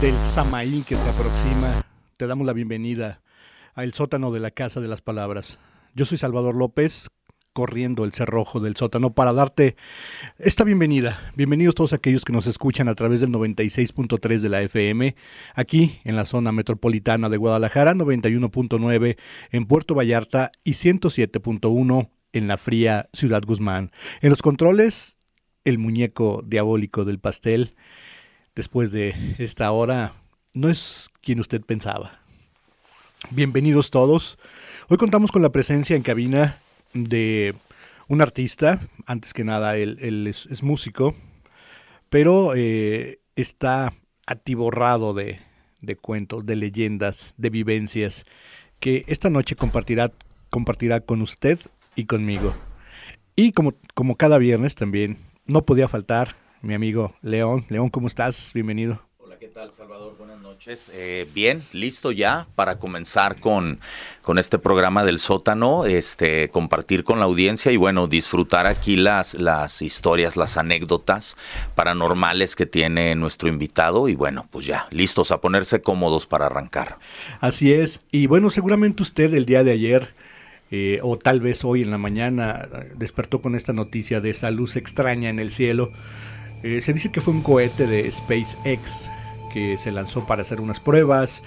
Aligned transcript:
del 0.00 0.14
Samaín 0.22 0.82
que 0.82 0.96
se 0.96 1.10
aproxima, 1.10 1.84
te 2.16 2.26
damos 2.26 2.46
la 2.46 2.54
bienvenida 2.54 3.20
al 3.74 3.92
sótano 3.92 4.30
de 4.30 4.40
la 4.40 4.50
Casa 4.50 4.80
de 4.80 4.88
las 4.88 5.02
Palabras. 5.02 5.58
Yo 5.94 6.06
soy 6.06 6.16
Salvador 6.16 6.56
López, 6.56 7.08
corriendo 7.52 8.04
el 8.04 8.14
cerrojo 8.14 8.60
del 8.60 8.76
sótano 8.76 9.12
para 9.12 9.34
darte 9.34 9.76
esta 10.38 10.64
bienvenida. 10.64 11.32
Bienvenidos 11.36 11.74
todos 11.74 11.92
aquellos 11.92 12.24
que 12.24 12.32
nos 12.32 12.46
escuchan 12.46 12.88
a 12.88 12.94
través 12.94 13.20
del 13.20 13.30
96.3 13.30 14.40
de 14.40 14.48
la 14.48 14.62
FM, 14.62 15.16
aquí 15.54 16.00
en 16.04 16.16
la 16.16 16.24
zona 16.24 16.50
metropolitana 16.50 17.28
de 17.28 17.36
Guadalajara, 17.36 17.92
91.9 17.92 19.18
en 19.50 19.66
Puerto 19.66 19.94
Vallarta 19.94 20.50
y 20.64 20.72
107.1 20.72 22.08
en 22.32 22.48
la 22.48 22.56
fría 22.56 23.10
Ciudad 23.12 23.42
Guzmán. 23.44 23.90
En 24.22 24.30
los 24.30 24.40
controles, 24.40 25.18
el 25.64 25.76
muñeco 25.76 26.42
diabólico 26.46 27.04
del 27.04 27.18
pastel, 27.18 27.74
después 28.54 28.92
de 28.92 29.14
esta 29.38 29.70
hora, 29.70 30.14
no 30.52 30.68
es 30.68 31.08
quien 31.20 31.40
usted 31.40 31.60
pensaba. 31.62 32.20
Bienvenidos 33.30 33.90
todos. 33.90 34.38
Hoy 34.88 34.96
contamos 34.96 35.30
con 35.30 35.42
la 35.42 35.52
presencia 35.52 35.94
en 35.96 36.02
cabina 36.02 36.58
de 36.92 37.54
un 38.08 38.22
artista, 38.22 38.80
antes 39.06 39.32
que 39.32 39.44
nada 39.44 39.76
él, 39.76 40.26
es, 40.26 40.62
músico, 40.62 41.14
pero 42.08 42.54
eh, 42.56 43.20
está 43.36 43.94
atiborrado 44.26 45.14
de, 45.14 45.38
de, 45.80 45.96
cuentos, 45.96 46.44
de 46.44 46.56
leyendas, 46.56 47.34
de 47.36 47.50
vivencias, 47.50 48.24
que 48.80 49.04
esta 49.06 49.30
noche 49.30 49.54
compartirá, 49.54 50.12
compartirá 50.48 51.00
con 51.00 51.22
usted 51.22 51.60
y 51.94 52.06
conmigo. 52.06 52.54
Y 53.36 53.52
como, 53.52 53.74
como 53.94 54.16
cada 54.16 54.38
viernes 54.38 54.74
también, 54.74 55.18
no 55.46 55.62
podía 55.62 55.88
faltar 55.88 56.34
mi 56.62 56.74
amigo 56.74 57.14
León. 57.22 57.64
León, 57.68 57.88
¿cómo 57.88 58.06
estás? 58.06 58.52
Bienvenido. 58.54 59.00
¿qué 59.40 59.48
tal, 59.48 59.72
Salvador? 59.72 60.16
Buenas 60.18 60.38
noches. 60.38 60.92
Eh, 60.94 61.26
bien, 61.32 61.62
listo 61.72 62.12
ya 62.12 62.46
para 62.56 62.78
comenzar 62.78 63.40
con, 63.40 63.80
con 64.20 64.38
este 64.38 64.58
programa 64.58 65.02
del 65.02 65.18
sótano, 65.18 65.86
este, 65.86 66.50
compartir 66.50 67.04
con 67.04 67.20
la 67.20 67.24
audiencia 67.24 67.72
y 67.72 67.78
bueno, 67.78 68.06
disfrutar 68.06 68.66
aquí 68.66 68.96
las, 68.96 69.32
las 69.32 69.80
historias, 69.80 70.36
las 70.36 70.58
anécdotas 70.58 71.38
paranormales 71.74 72.54
que 72.54 72.66
tiene 72.66 73.14
nuestro 73.14 73.48
invitado 73.48 74.10
y 74.10 74.14
bueno, 74.14 74.46
pues 74.50 74.66
ya, 74.66 74.86
listos 74.90 75.30
a 75.30 75.40
ponerse 75.40 75.80
cómodos 75.80 76.26
para 76.26 76.44
arrancar. 76.44 76.98
Así 77.40 77.72
es, 77.72 78.02
y 78.10 78.26
bueno, 78.26 78.50
seguramente 78.50 79.02
usted 79.02 79.32
el 79.32 79.46
día 79.46 79.64
de 79.64 79.72
ayer... 79.72 80.08
Eh, 80.72 81.00
o 81.02 81.18
tal 81.18 81.40
vez 81.40 81.64
hoy 81.64 81.82
en 81.82 81.90
la 81.90 81.98
mañana 81.98 82.68
despertó 82.94 83.42
con 83.42 83.56
esta 83.56 83.72
noticia 83.72 84.20
de 84.20 84.30
esa 84.30 84.52
luz 84.52 84.76
extraña 84.76 85.28
en 85.28 85.40
el 85.40 85.50
cielo. 85.50 85.90
Eh, 86.62 86.80
se 86.82 86.92
dice 86.92 87.10
que 87.10 87.20
fue 87.20 87.34
un 87.34 87.42
cohete 87.42 87.86
de 87.86 88.10
SpaceX 88.10 89.08
que 89.52 89.78
se 89.78 89.90
lanzó 89.90 90.26
para 90.26 90.42
hacer 90.42 90.60
unas 90.60 90.80
pruebas, 90.80 91.42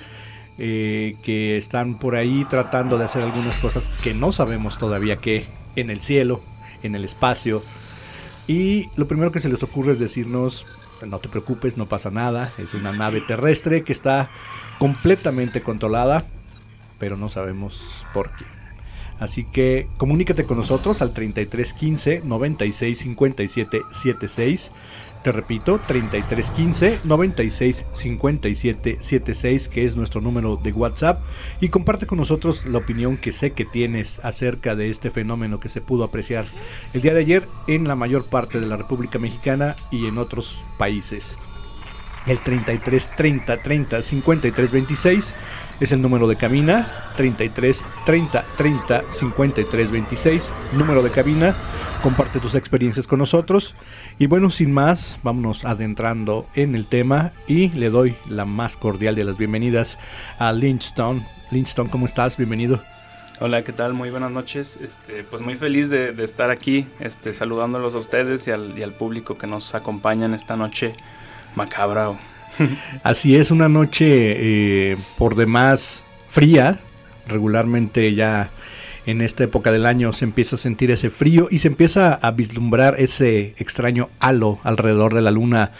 eh, 0.57 1.15
que 1.23 1.57
están 1.57 1.97
por 1.97 2.15
ahí 2.15 2.45
tratando 2.49 2.97
de 2.97 3.05
hacer 3.05 3.23
algunas 3.23 3.57
cosas 3.57 3.87
que 4.03 4.13
no 4.13 4.31
sabemos 4.31 4.77
todavía 4.77 5.17
qué 5.17 5.45
en 5.75 5.89
el 5.89 6.01
cielo, 6.01 6.41
en 6.83 6.95
el 6.95 7.05
espacio. 7.05 7.61
Y 8.47 8.89
lo 8.97 9.07
primero 9.07 9.31
que 9.31 9.39
se 9.39 9.49
les 9.49 9.63
ocurre 9.63 9.93
es 9.93 9.99
decirnos, 9.99 10.65
no 11.05 11.19
te 11.19 11.29
preocupes, 11.29 11.77
no 11.77 11.87
pasa 11.87 12.11
nada, 12.11 12.53
es 12.57 12.73
una 12.73 12.91
nave 12.91 13.21
terrestre 13.21 13.83
que 13.83 13.93
está 13.93 14.29
completamente 14.79 15.61
controlada, 15.61 16.25
pero 16.99 17.17
no 17.17 17.29
sabemos 17.29 17.81
por 18.13 18.29
qué. 18.35 18.45
Así 19.19 19.45
que 19.45 19.87
comunícate 19.97 20.45
con 20.45 20.57
nosotros 20.57 21.01
al 21.01 21.13
3315 21.13 22.23
96 22.25 22.97
57 22.97 23.81
76 23.89 24.71
te 25.23 25.31
repito, 25.31 25.79
3315 25.87 26.99
96 27.05 27.85
57 27.91 28.97
76, 28.99 29.69
que 29.69 29.85
es 29.85 29.95
nuestro 29.95 30.21
número 30.21 30.57
de 30.57 30.71
WhatsApp, 30.71 31.21
y 31.61 31.69
comparte 31.69 32.05
con 32.05 32.17
nosotros 32.17 32.65
la 32.65 32.79
opinión 32.79 33.17
que 33.17 33.31
sé 33.31 33.51
que 33.51 33.65
tienes 33.65 34.19
acerca 34.23 34.75
de 34.75 34.89
este 34.89 35.09
fenómeno 35.09 35.59
que 35.59 35.69
se 35.69 35.81
pudo 35.81 36.03
apreciar 36.03 36.45
el 36.93 37.01
día 37.01 37.13
de 37.13 37.21
ayer 37.21 37.47
en 37.67 37.87
la 37.87 37.95
mayor 37.95 38.25
parte 38.25 38.59
de 38.59 38.67
la 38.67 38.77
República 38.77 39.17
Mexicana 39.17 39.75
y 39.91 40.07
en 40.07 40.17
otros 40.17 40.61
países. 40.77 41.37
El 42.25 42.39
33 42.39 43.11
30 43.15 43.57
30 43.57 44.01
53 44.01 44.71
26 44.71 45.35
es 45.79 45.91
el 45.91 46.01
número 46.01 46.27
de 46.27 46.35
cabina. 46.35 46.87
33 47.17 47.83
30 48.05 48.45
30 48.55 49.03
53 49.09 49.91
26 49.91 50.53
número 50.73 51.03
de 51.03 51.11
cabina. 51.11 51.55
Comparte 52.01 52.39
tus 52.39 52.55
experiencias 52.55 53.07
con 53.07 53.19
nosotros. 53.19 53.75
Y 54.19 54.27
bueno 54.27 54.51
sin 54.51 54.71
más 54.71 55.17
vámonos 55.23 55.65
adentrando 55.65 56.47
en 56.55 56.75
el 56.75 56.85
tema 56.85 57.33
y 57.47 57.69
le 57.69 57.89
doy 57.89 58.15
la 58.29 58.45
más 58.45 58.77
cordial 58.77 59.15
de 59.15 59.25
las 59.25 59.37
bienvenidas 59.37 59.97
a 60.39 60.53
Lynchstone. 60.53 61.25
Lynchstone 61.51 61.89
cómo 61.89 62.05
estás 62.05 62.37
bienvenido. 62.37 62.81
Hola, 63.39 63.63
¿qué 63.63 63.73
tal? 63.73 63.93
Muy 63.93 64.09
buenas 64.09 64.31
noches. 64.31 64.77
Este, 64.81 65.23
pues 65.23 65.41
muy 65.41 65.55
feliz 65.55 65.89
de, 65.89 66.13
estar 66.23 66.49
aquí, 66.49 66.85
este, 66.99 67.33
saludándolos 67.33 67.93
a 67.95 67.97
ustedes 67.97 68.47
y 68.47 68.51
al, 68.51 68.93
público 68.93 69.37
que 69.37 69.47
nos 69.47 69.75
acompaña 69.75 70.27
en 70.27 70.33
esta 70.33 70.55
noche 70.55 70.95
macabra 71.55 72.13
Así 73.03 73.35
es, 73.35 73.51
una 73.51 73.69
noche 73.69 74.05
eh, 74.91 74.97
por 75.17 75.35
demás 75.35 76.03
fría. 76.29 76.79
Regularmente 77.27 78.13
ya 78.13 78.49
en 79.05 79.21
esta 79.21 79.43
época 79.43 79.71
del 79.71 79.85
año 79.85 80.13
se 80.13 80.25
empieza 80.25 80.55
a 80.55 80.59
sentir 80.59 80.91
ese 80.91 81.09
frío 81.09 81.47
y 81.49 81.59
se 81.59 81.69
empieza 81.69 82.13
a 82.13 82.31
vislumbrar 82.31 82.99
ese 82.99 83.53
extraño 83.57 84.09
halo 84.19 84.59
alrededor 84.63 85.13
de 85.13 85.21
la 85.21 85.31
luna 85.31 85.71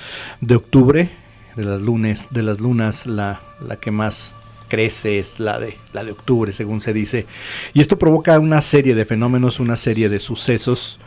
de 0.42 0.56
octubre, 0.56 1.10
de 1.56 1.64
las 1.64 1.82
lunes, 1.82 2.30
de 2.32 2.44
las 2.44 2.60
lunas, 2.60 3.06
la, 3.06 3.42
la 3.66 3.78
que 3.78 3.92
más 3.92 4.36
crece 4.68 5.20
es 5.20 5.40
la 5.40 5.60
de 5.60 5.78
la 5.94 6.04
de 6.04 6.12
octubre, 6.12 6.52
según 6.52 6.82
se 6.82 6.94
dice. 6.94 7.26
Y 7.74 7.82
esto 7.82 8.00
provoca 8.00 8.40
una 8.40 8.62
serie 8.62 8.96
de 8.96 9.06
fenómenos, 9.06 9.60
una 9.60 9.76
serie 9.76 10.10
de 10.10 10.20
sucesos 10.20 11.00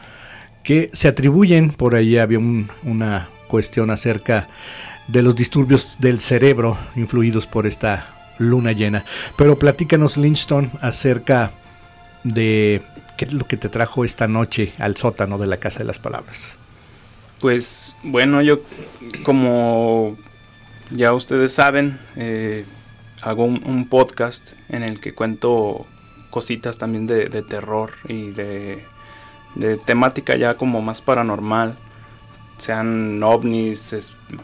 que 0.62 0.90
se 0.92 1.08
atribuyen, 1.08 1.70
por 1.70 1.94
ahí 1.94 2.18
había 2.18 2.38
una 2.38 3.28
cuestión 3.48 3.90
acerca 3.90 4.48
de 5.08 5.22
los 5.22 5.36
disturbios 5.36 5.96
del 6.00 6.20
cerebro 6.20 6.76
influidos 6.96 7.46
por 7.46 7.66
esta 7.66 8.08
luna 8.38 8.72
llena. 8.72 9.04
Pero 9.36 9.58
platícanos, 9.58 10.16
Lynchton, 10.16 10.70
acerca 10.80 11.52
de 12.24 12.82
qué 13.16 13.26
es 13.26 13.32
lo 13.32 13.46
que 13.46 13.56
te 13.56 13.68
trajo 13.68 14.04
esta 14.04 14.28
noche 14.28 14.72
al 14.78 14.96
sótano 14.96 15.38
de 15.38 15.46
la 15.46 15.58
Casa 15.58 15.78
de 15.78 15.84
las 15.84 15.98
Palabras. 15.98 16.52
Pues 17.40 17.94
bueno, 18.02 18.42
yo 18.42 18.60
como 19.22 20.16
ya 20.90 21.12
ustedes 21.12 21.52
saben, 21.52 21.98
eh, 22.16 22.64
hago 23.22 23.44
un, 23.44 23.88
podcast 23.88 24.52
en 24.68 24.82
el 24.82 25.00
que 25.00 25.14
cuento 25.14 25.86
cositas 26.30 26.78
también 26.78 27.06
de, 27.06 27.28
terror 27.42 27.92
y 28.08 28.30
de, 28.30 28.84
de 29.54 29.76
temática 29.76 30.36
ya 30.36 30.56
como 30.56 30.82
más 30.82 31.00
paranormal 31.02 31.76
sean 32.58 33.22
ovnis, 33.22 33.94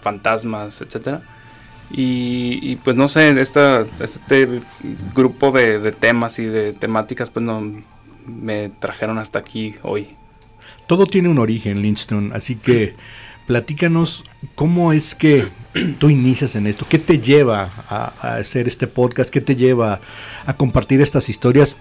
fantasmas, 0.00 0.80
etcétera. 0.80 1.22
Y, 1.94 2.76
pues 2.76 2.96
no 2.96 3.06
sé, 3.06 3.38
esta, 3.40 3.84
este 4.00 4.62
grupo 5.14 5.52
de, 5.52 5.92
temas 5.92 6.38
y 6.38 6.46
de 6.46 6.72
temáticas 6.72 7.28
pues 7.28 7.44
no 7.44 7.70
me 8.26 8.70
trajeron 8.70 9.18
hasta 9.18 9.40
aquí 9.40 9.74
hoy. 9.82 10.16
Todo 10.86 11.06
tiene 11.06 11.28
un 11.28 11.38
origen, 11.38 11.82
Linston, 11.82 12.32
así 12.34 12.56
que 12.56 12.94
platícanos 13.46 14.24
cómo 14.54 14.94
es 14.94 15.14
que 15.14 15.48
tú 15.98 16.08
inicias 16.08 16.56
en 16.56 16.66
esto, 16.66 16.86
qué 16.88 16.98
te 16.98 17.18
lleva 17.18 17.70
a, 17.88 18.12
a 18.20 18.36
hacer 18.36 18.68
este 18.68 18.86
podcast, 18.86 19.28
qué 19.28 19.42
te 19.42 19.54
lleva 19.54 20.00
a 20.46 20.54
compartir 20.54 21.02
estas 21.02 21.28
historias 21.28 21.76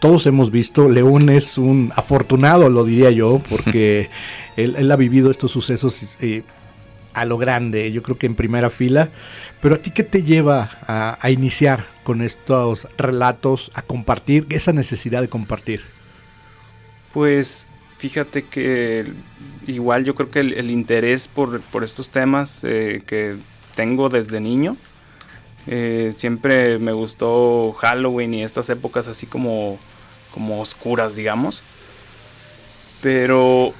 todos 0.00 0.26
hemos 0.26 0.50
visto, 0.50 0.88
León 0.88 1.28
es 1.30 1.58
un 1.58 1.92
afortunado, 1.96 2.68
lo 2.68 2.84
diría 2.84 3.10
yo, 3.10 3.40
porque 3.48 4.10
él, 4.56 4.90
ha 4.90 4.96
vivido 4.96 5.30
estos 5.30 5.50
sucesos 5.50 6.16
eh, 6.20 6.42
a 7.14 7.24
lo 7.24 7.38
grande, 7.38 7.90
yo 7.92 8.02
creo 8.02 8.18
que 8.18 8.26
en 8.26 8.34
primera 8.34 8.70
fila. 8.70 9.08
Pero 9.60 9.76
a 9.76 9.78
ti, 9.78 9.90
¿qué 9.90 10.02
te 10.02 10.22
lleva 10.22 10.70
a, 10.86 11.30
iniciar 11.30 11.86
con 12.04 12.20
estos 12.20 12.86
relatos, 12.98 13.70
a 13.74 13.82
compartir, 13.82 14.46
esa 14.50 14.72
necesidad 14.72 15.22
de 15.22 15.28
compartir? 15.28 15.80
Pues 17.14 17.66
fíjate 17.96 18.42
que 18.42 19.06
igual 19.66 20.04
yo 20.04 20.14
creo 20.14 20.28
que 20.28 20.40
el, 20.40 20.70
interés 20.70 21.26
por, 21.26 21.62
estos 21.82 22.10
temas 22.10 22.60
eh, 22.62 23.02
que 23.06 23.36
tengo 23.74 24.10
desde 24.10 24.40
niño, 24.40 24.76
eh, 25.66 26.14
siempre 26.16 26.78
me 26.78 26.92
gustó 26.92 27.72
Halloween 27.78 28.34
y 28.34 28.44
estas 28.44 28.70
épocas 28.70 29.08
así 29.08 29.26
como, 29.26 29.78
como 30.32 30.60
oscuras, 30.60 31.16
digamos. 31.16 31.62
Pero 33.02 33.68
eh, 33.68 33.72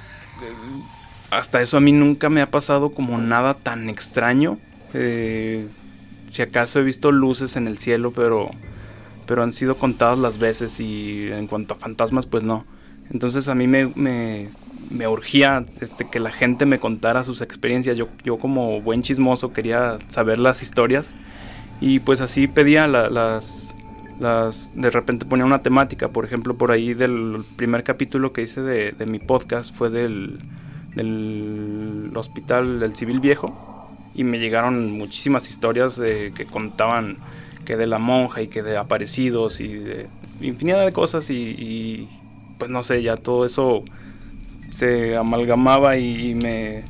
hasta 1.31 1.61
eso 1.61 1.77
a 1.77 1.81
mí 1.81 1.91
nunca 1.91 2.29
me 2.29 2.41
ha 2.41 2.51
pasado 2.51 2.89
como 2.89 3.17
nada 3.17 3.53
tan 3.53 3.89
extraño. 3.89 4.59
Eh, 4.93 5.67
si 6.31 6.41
acaso 6.41 6.79
he 6.79 6.83
visto 6.83 7.11
luces 7.11 7.55
en 7.55 7.67
el 7.67 7.77
cielo, 7.77 8.11
pero, 8.11 8.51
pero 9.25 9.43
han 9.43 9.53
sido 9.53 9.77
contadas 9.77 10.17
las 10.17 10.39
veces 10.39 10.79
y 10.79 11.29
en 11.31 11.47
cuanto 11.47 11.73
a 11.73 11.77
fantasmas, 11.77 12.25
pues 12.25 12.43
no. 12.43 12.65
Entonces 13.11 13.47
a 13.47 13.55
mí 13.55 13.67
me, 13.67 14.49
me 14.89 15.07
urgía 15.07 15.65
este, 15.79 16.09
que 16.09 16.19
la 16.19 16.31
gente 16.31 16.65
me 16.65 16.79
contara 16.79 17.23
sus 17.23 17.39
experiencias. 17.41 17.97
Yo, 17.97 18.09
yo 18.25 18.37
como 18.37 18.81
buen 18.81 19.03
chismoso 19.03 19.53
quería 19.53 19.99
saber 20.09 20.37
las 20.37 20.61
historias 20.61 21.07
y 21.81 21.99
pues 21.99 22.21
así 22.21 22.47
pedía 22.47 22.87
las, 22.87 23.73
las... 24.19 24.71
De 24.75 24.89
repente 24.89 25.25
ponía 25.25 25.45
una 25.45 25.61
temática, 25.61 26.09
por 26.09 26.25
ejemplo, 26.25 26.55
por 26.55 26.71
ahí 26.71 26.93
del 26.93 27.43
primer 27.55 27.83
capítulo 27.83 28.33
que 28.33 28.41
hice 28.41 28.61
de, 28.61 28.91
de 28.91 29.05
mi 29.05 29.19
podcast 29.19 29.73
fue 29.75 29.89
del, 29.89 30.39
del 30.95 32.11
hospital 32.15 32.79
del 32.79 32.95
Civil 32.95 33.19
Viejo. 33.19 33.87
Y 34.13 34.23
me 34.23 34.39
llegaron 34.39 34.91
muchísimas 34.91 35.47
historias 35.49 35.95
de, 35.95 36.33
que 36.35 36.45
contaban 36.45 37.17
que 37.65 37.77
de 37.77 37.85
la 37.85 37.99
monja 37.99 38.41
y 38.41 38.47
que 38.47 38.63
de 38.63 38.77
aparecidos 38.77 39.59
y 39.59 39.67
de 39.73 40.07
infinidad 40.41 40.85
de 40.85 40.91
cosas. 40.91 41.29
Y, 41.29 42.09
pues 42.57 42.71
no 42.71 42.81
sé, 42.81 43.03
ya 43.03 43.17
todo 43.17 43.45
eso 43.45 43.83
se 44.71 45.15
amalgamaba 45.15 45.97
y, 45.97 46.33
me, 46.33 46.83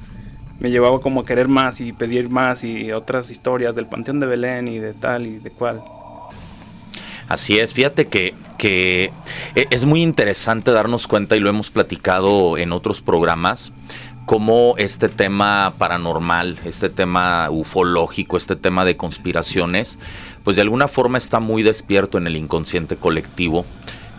me, 0.59 0.69
llevaba 0.69 0.99
como 0.99 1.21
a 1.21 1.25
querer 1.25 1.47
más 1.47 1.81
y 1.81 1.93
pedir 1.93 2.29
más 2.29 2.63
y 2.63 2.91
otras 2.91 3.31
historias 3.31 3.75
del 3.75 3.87
Panteón 3.87 4.19
de 4.19 4.27
Belén 4.27 4.67
y 4.67 4.79
de 4.79 4.93
tal 4.93 5.25
y 5.25 5.39
de 5.39 5.51
cual. 5.51 5.83
Así 7.29 7.59
es, 7.59 7.73
fíjate 7.73 8.07
que, 8.07 8.33
que 8.57 9.11
e, 9.55 9.67
es 9.69 9.85
muy 9.85 10.01
interesante 10.01 10.71
darnos 10.71 11.07
cuenta 11.07 11.35
y 11.35 11.39
lo 11.39 11.49
hemos 11.49 11.71
platicado 11.71 12.57
en 12.57 12.71
otros 12.71 13.01
programas 13.01 13.73
cómo 14.27 14.75
este 14.77 15.07
tema 15.07 15.73
paranormal, 15.77 16.59
este 16.65 16.89
tema 16.89 17.49
ufológico, 17.49 18.35
este 18.35 18.57
tema 18.57 18.83
de 18.83 18.97
conspiraciones, 18.97 19.99
pues 20.43 20.57
de 20.57 20.63
alguna 20.63 20.89
forma 20.89 21.17
está 21.17 21.39
muy 21.39 21.63
despierto 21.63 22.17
en 22.17 22.27
el 22.27 22.35
inconsciente 22.35 22.97
colectivo. 22.97 23.65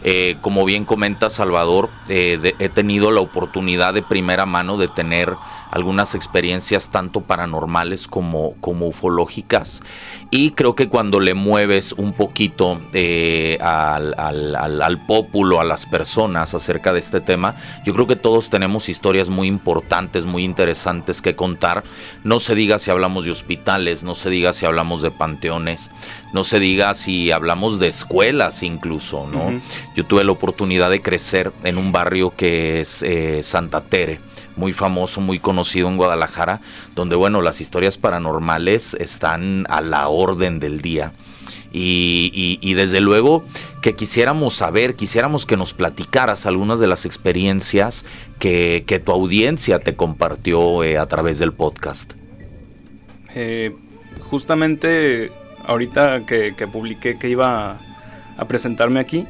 Eh, 0.04 0.36
como 0.40 0.64
bien 0.64 0.86
comenta 0.86 1.28
Salvador, 1.28 1.90
eh, 2.08 2.54
he 2.58 2.68
tenido 2.70 3.10
la 3.10 3.20
oportunidad 3.20 3.92
de 3.92 4.02
primera 4.02 4.46
mano 4.46 4.78
de 4.78 4.88
tener 4.88 5.34
algunas 5.70 6.14
experiencias 6.14 6.90
tanto 6.90 7.20
paranormales 7.20 8.06
como, 8.06 8.54
como 8.60 8.86
ufológicas. 8.86 9.82
Y 10.30 10.50
creo 10.50 10.74
que 10.74 10.88
cuando 10.88 11.20
le 11.20 11.32
mueves 11.32 11.92
un 11.92 12.12
poquito 12.12 12.80
eh, 12.92 13.56
al, 13.60 14.14
al, 14.18 14.82
al, 14.82 14.98
pópulo, 15.06 15.58
a 15.58 15.64
las 15.64 15.86
personas 15.86 16.54
acerca 16.54 16.92
de 16.92 17.00
este 17.00 17.20
tema, 17.20 17.56
yo 17.86 17.94
creo 17.94 18.06
que 18.06 18.16
todos 18.16 18.50
tenemos 18.50 18.90
historias 18.90 19.30
muy 19.30 19.48
importantes, 19.48 20.26
muy 20.26 20.44
interesantes 20.44 21.22
que 21.22 21.34
contar. 21.34 21.82
No 22.24 22.40
se 22.40 22.54
diga 22.54 22.78
si 22.78 22.90
hablamos 22.90 23.24
de 23.24 23.30
hospitales, 23.30 24.02
no 24.02 24.14
se 24.14 24.28
diga 24.28 24.52
si 24.52 24.66
hablamos 24.66 25.00
de 25.00 25.10
panteones, 25.10 25.90
no 26.34 26.44
se 26.44 26.60
diga 26.60 26.92
si 26.92 27.30
hablamos 27.32 27.78
de 27.78 27.88
escuelas 27.88 28.62
incluso, 28.62 29.26
¿no? 29.26 29.60
Yo 29.96 30.04
tuve 30.04 30.24
la 30.24 30.32
oportunidad 30.32 30.90
de 30.90 31.00
crecer 31.00 31.52
en 31.64 31.78
un 31.78 31.90
barrio 31.90 32.34
que 32.36 32.80
es 32.80 33.02
eh, 33.02 33.42
Santa 33.42 33.80
Tere 33.80 34.27
muy 34.58 34.72
famoso, 34.72 35.20
muy 35.20 35.38
conocido 35.38 35.88
en 35.88 35.96
Guadalajara, 35.96 36.60
donde 36.94 37.16
bueno, 37.16 37.40
las 37.40 37.60
historias 37.60 37.96
paranormales 37.96 38.94
están 38.94 39.64
a 39.70 39.80
la 39.80 40.08
orden 40.08 40.58
del 40.58 40.82
día. 40.82 41.12
Y, 41.70 42.74
desde 42.74 43.00
luego 43.00 43.44
que 43.82 43.94
quisiéramos 43.94 44.54
saber, 44.54 44.94
quisiéramos 44.94 45.46
que 45.46 45.56
nos 45.56 45.74
platicaras 45.74 46.46
algunas 46.46 46.80
de 46.80 46.86
las 46.86 47.04
experiencias 47.04 48.04
que, 48.38 49.02
tu 49.04 49.12
audiencia 49.12 49.78
te 49.78 49.94
compartió 49.94 50.82
eh, 50.82 50.98
a 50.98 51.06
través 51.06 51.38
del 51.38 51.52
podcast. 51.52 52.14
Eh, 53.34 53.76
justamente 54.30 55.30
ahorita 55.66 56.24
que, 56.26 56.54
que, 56.56 56.66
publiqué 56.66 57.18
que 57.18 57.28
iba 57.28 57.78
a 58.38 58.44
presentarme 58.46 59.00
aquí, 59.00 59.26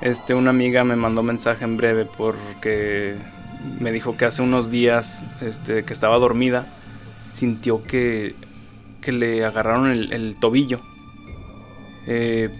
este, 0.00 0.34
una 0.34 0.50
amiga 0.50 0.82
me 0.82 0.96
mandó 0.96 1.22
mensaje 1.22 1.64
en 1.64 1.76
breve 1.76 2.04
porque 2.04 3.14
me 3.80 3.92
dijo 3.92 4.16
que 4.16 4.24
hace 4.24 4.42
unos 4.42 4.70
días 4.70 5.22
este, 5.40 5.84
que 5.84 5.92
estaba 5.92 6.18
dormida, 6.18 6.66
sintió 7.34 7.82
que, 7.84 8.34
que 9.00 9.12
le 9.12 9.44
agarraron 9.44 9.90
el, 9.90 10.36
tobillo. 10.40 10.80
Eh, 12.06 12.50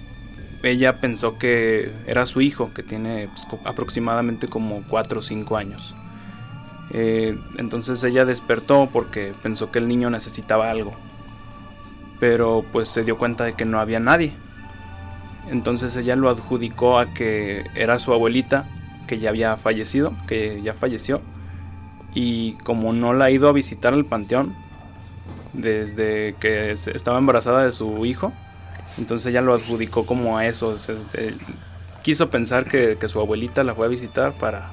ella 0.63 1.01
pensó 1.01 1.39
que 1.39 1.91
era 2.07 2.27
su 2.27 2.41
hijo, 2.41 2.73
que 2.75 2.83
tiene 2.83 3.29
pues, 3.49 3.61
aproximadamente 3.65 4.49
como 4.49 4.83
4 4.89 5.21
o 5.21 5.23
5 5.23 5.57
años. 5.57 5.95
Eh, 6.93 7.39
entonces 7.57 8.03
ella 8.03 8.25
despertó 8.25 8.89
porque 8.93 9.33
pensó 9.43 9.71
que 9.71 9.79
el 9.79 9.89
niño 9.89 10.11
necesitaba 10.11 10.71
algo. 10.71 10.93
Pero 12.19 12.65
pues 12.73 12.89
se 12.89 13.05
dio 13.05 13.17
cuenta 13.17 13.45
de 13.45 13.55
que 13.55 13.65
no 13.65 13.81
había 13.81 14.01
nadie. 14.01 14.33
Entonces 15.51 15.97
ella 15.97 16.17
lo 16.17 16.29
adjudicó 16.29 16.99
a 16.99 17.07
que 17.07 17.65
era 17.75 17.99
su 17.99 18.13
abuelita 18.13 18.67
que 19.11 19.19
ya 19.19 19.31
había 19.31 19.57
fallecido, 19.57 20.13
que 20.29 20.63
ya 20.63 20.73
falleció. 20.73 21.21
Y 22.15 22.53
como 22.63 22.93
no 22.93 23.13
la 23.13 23.25
ha 23.25 23.31
ido 23.33 23.49
a 23.49 23.53
visitar 23.53 23.93
al 23.93 24.05
panteón 24.05 24.55
desde 25.53 26.37
que 26.39 26.71
estaba 26.71 27.19
embarazada 27.19 27.67
de 27.67 27.73
su 27.73 28.07
hijo, 28.07 28.33
entonces 28.99 29.31
ella 29.31 29.41
lo 29.41 29.55
adjudicó 29.55 30.07
como 30.07 30.39
a 30.39 30.47
eso. 30.47 30.77
quiso 32.03 32.31
pensar 32.31 32.67
que, 32.67 32.97
su 33.09 33.19
abuelita 33.19 33.65
la 33.65 33.75
fue 33.75 33.87
a 33.87 33.89
visitar 33.89 34.33
para. 34.35 34.71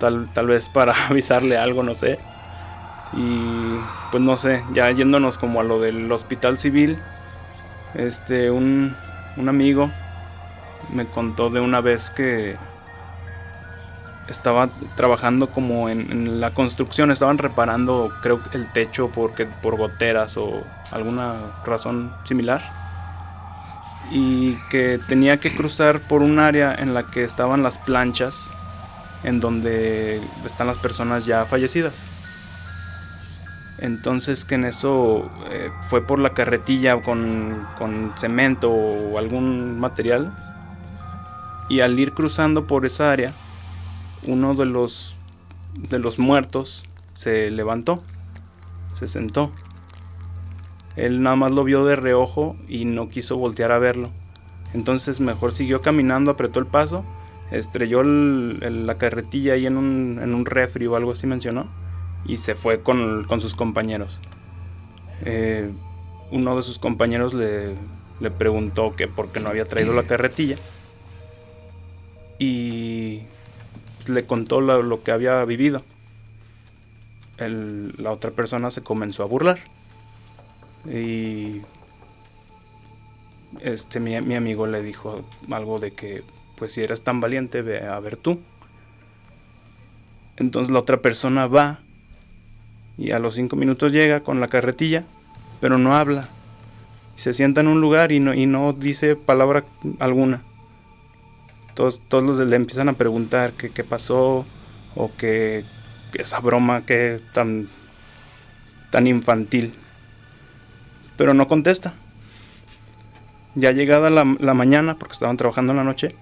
Tal, 0.00 0.28
tal 0.34 0.48
vez 0.48 0.68
para 0.68 0.92
avisarle 1.08 1.56
algo, 1.56 1.84
no 1.84 1.94
sé. 1.94 2.18
Y 3.12 3.76
pues 4.10 4.20
no 4.20 4.36
sé, 4.36 4.64
ya 4.74 4.90
yéndonos 4.90 5.38
como 5.38 5.60
a 5.60 5.62
lo 5.62 5.78
del 5.78 6.10
hospital 6.10 6.58
civil, 6.58 6.98
este, 7.94 8.50
un, 8.50 8.96
un 9.36 9.48
amigo 9.48 9.88
me 10.92 11.06
contó 11.06 11.48
de 11.48 11.60
una 11.60 11.80
vez 11.80 12.10
que 12.10 12.56
estaba 14.32 14.68
trabajando 14.96 15.46
como 15.46 15.88
en, 15.88 16.40
la 16.40 16.50
construcción, 16.50 17.10
estaban 17.10 17.38
reparando 17.38 18.10
creo 18.22 18.40
el 18.52 18.70
techo 18.72 19.10
porque 19.14 19.46
por 19.46 19.76
goteras 19.76 20.36
o 20.36 20.64
alguna 20.90 21.34
razón 21.64 22.12
similar 22.24 22.62
y 24.10 24.54
que 24.70 24.98
tenía 25.08 25.38
que 25.38 25.54
cruzar 25.54 26.00
por 26.00 26.22
un 26.22 26.38
área 26.38 26.74
en 26.74 26.94
la 26.94 27.04
que 27.04 27.24
estaban 27.24 27.62
las 27.62 27.78
planchas 27.78 28.34
en 29.22 29.40
donde 29.40 30.20
están 30.44 30.66
las 30.66 30.78
personas 30.78 31.24
ya 31.24 31.44
fallecidas. 31.44 31.94
Entonces 33.78 34.44
que 34.44 34.56
en 34.56 34.64
eso 34.64 35.30
eh, 35.50 35.70
fue 35.88 36.06
por 36.06 36.18
la 36.18 36.30
carretilla 36.30 37.00
con, 37.00 37.66
con 37.78 38.12
cemento 38.16 38.70
o 38.70 39.18
algún 39.18 39.78
material 39.78 40.32
y 41.68 41.80
al 41.80 41.98
ir 41.98 42.12
cruzando 42.12 42.66
por 42.66 42.84
esa 42.86 43.10
área 43.10 43.32
uno 44.26 44.54
de 44.54 44.66
los, 44.66 45.14
de 45.88 45.98
los 45.98 46.18
muertos 46.18 46.84
se 47.14 47.50
levantó, 47.50 48.02
se 48.94 49.06
sentó. 49.06 49.50
Él 50.96 51.22
nada 51.22 51.36
más 51.36 51.52
lo 51.52 51.64
vio 51.64 51.84
de 51.84 51.96
reojo 51.96 52.56
y 52.68 52.84
no 52.84 53.08
quiso 53.08 53.36
voltear 53.36 53.72
a 53.72 53.78
verlo. 53.78 54.10
Entonces 54.74 55.20
mejor 55.20 55.52
siguió 55.52 55.80
caminando, 55.80 56.30
apretó 56.30 56.60
el 56.60 56.66
paso, 56.66 57.04
estrelló 57.50 58.02
la 58.02 58.98
carretilla 58.98 59.54
ahí 59.54 59.66
en 59.66 59.76
un, 59.76 60.20
en 60.22 60.34
un 60.34 60.46
refri 60.46 60.86
o 60.86 60.96
algo 60.96 61.12
así 61.12 61.26
mencionó 61.26 61.66
y 62.24 62.36
se 62.38 62.54
fue 62.54 62.82
con, 62.82 63.26
sus 63.40 63.54
compañeros. 63.54 64.18
Eh, 65.24 65.70
uno 66.30 66.56
de 66.56 66.62
sus 66.62 66.78
compañeros 66.78 67.34
le, 67.34 67.74
le 68.20 68.30
preguntó 68.30 68.94
que 68.96 69.08
por 69.08 69.28
qué 69.28 69.40
no 69.40 69.50
había 69.50 69.66
traído 69.66 69.92
la 69.92 70.04
carretilla. 70.04 70.56
Y 72.38 73.22
le 74.06 74.26
contó 74.26 74.60
lo, 74.60 75.02
que 75.02 75.12
había 75.12 75.44
vivido. 75.44 75.82
la 77.38 78.12
otra 78.12 78.30
persona 78.30 78.70
se 78.70 78.82
comenzó 78.82 79.22
a 79.22 79.26
burlar. 79.26 79.60
Y 80.90 81.60
este 83.60 84.00
mi, 84.00 84.14
amigo 84.16 84.66
le 84.66 84.82
dijo 84.82 85.24
algo 85.50 85.78
de 85.78 85.92
que 85.92 86.22
pues 86.56 86.72
si 86.72 86.82
eres 86.82 87.02
tan 87.02 87.20
valiente 87.20 87.62
ve 87.62 87.86
a 87.86 87.98
ver 88.00 88.16
tú. 88.16 88.40
Entonces 90.36 90.72
la 90.72 90.80
otra 90.80 90.98
persona 90.98 91.46
va 91.46 91.80
y 92.98 93.12
a 93.12 93.18
los 93.18 93.34
cinco 93.34 93.56
minutos 93.56 93.92
llega 93.92 94.20
con 94.20 94.40
la 94.40 94.48
carretilla, 94.48 95.04
pero 95.60 95.78
no 95.78 95.94
habla. 95.94 96.28
Se 97.16 97.34
sienta 97.34 97.60
en 97.60 97.68
un 97.68 97.80
lugar 97.80 98.10
y 98.10 98.20
no, 98.20 98.34
y 98.34 98.46
no 98.46 98.72
dice 98.72 99.16
palabra 99.16 99.64
alguna 99.98 100.42
todos, 101.74 102.00
todos 102.08 102.24
los 102.24 102.38
le 102.38 102.56
empiezan 102.56 102.88
a 102.88 102.94
preguntar 102.94 103.52
qué, 103.52 103.70
qué 103.70 103.84
pasó 103.84 104.44
o 104.94 105.10
qué, 105.16 105.64
esa 106.14 106.40
broma 106.40 106.84
que 106.84 107.20
tan, 107.32 107.68
tan 108.90 109.06
infantil. 109.06 109.74
Pero 111.16 111.34
no 111.34 111.48
contesta. 111.48 111.94
Ya 113.54 113.72
llegada 113.72 114.10
la, 114.10 114.36
la, 114.40 114.54
mañana, 114.54 114.96
porque 114.96 115.12
estaban 115.12 115.36
trabajando 115.36 115.72
en 115.72 115.78
la 115.78 115.84
noche, 115.84 116.14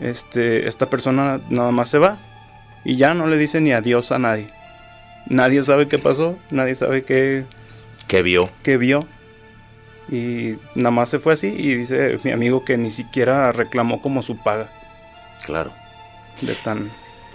este, 0.00 0.66
esta 0.66 0.86
persona 0.86 1.40
nada 1.50 1.70
más 1.70 1.88
se 1.88 1.98
va 1.98 2.18
y 2.84 2.96
ya 2.96 3.14
no 3.14 3.26
le 3.26 3.36
dice 3.36 3.60
ni 3.60 3.72
adiós 3.72 4.10
a 4.12 4.18
nadie. 4.18 4.48
Nadie 5.26 5.62
sabe 5.62 5.88
qué 5.88 5.98
pasó, 5.98 6.36
nadie 6.50 6.74
sabe 6.74 7.04
qué, 7.04 7.44
qué 8.08 8.22
vio. 8.22 8.48
Qué 8.62 8.76
vio. 8.76 9.06
Y 10.10 10.56
nada 10.74 10.90
más 10.90 11.10
se 11.10 11.18
fue 11.18 11.34
así 11.34 11.48
y 11.48 11.74
dice 11.74 12.18
mi 12.24 12.30
amigo 12.30 12.64
que 12.64 12.76
ni 12.76 12.90
siquiera 12.90 13.52
reclamó 13.52 14.00
como 14.00 14.22
su 14.22 14.36
paga. 14.36 14.68
Claro. 15.44 15.72
De 16.40 16.54
tan... 16.54 16.90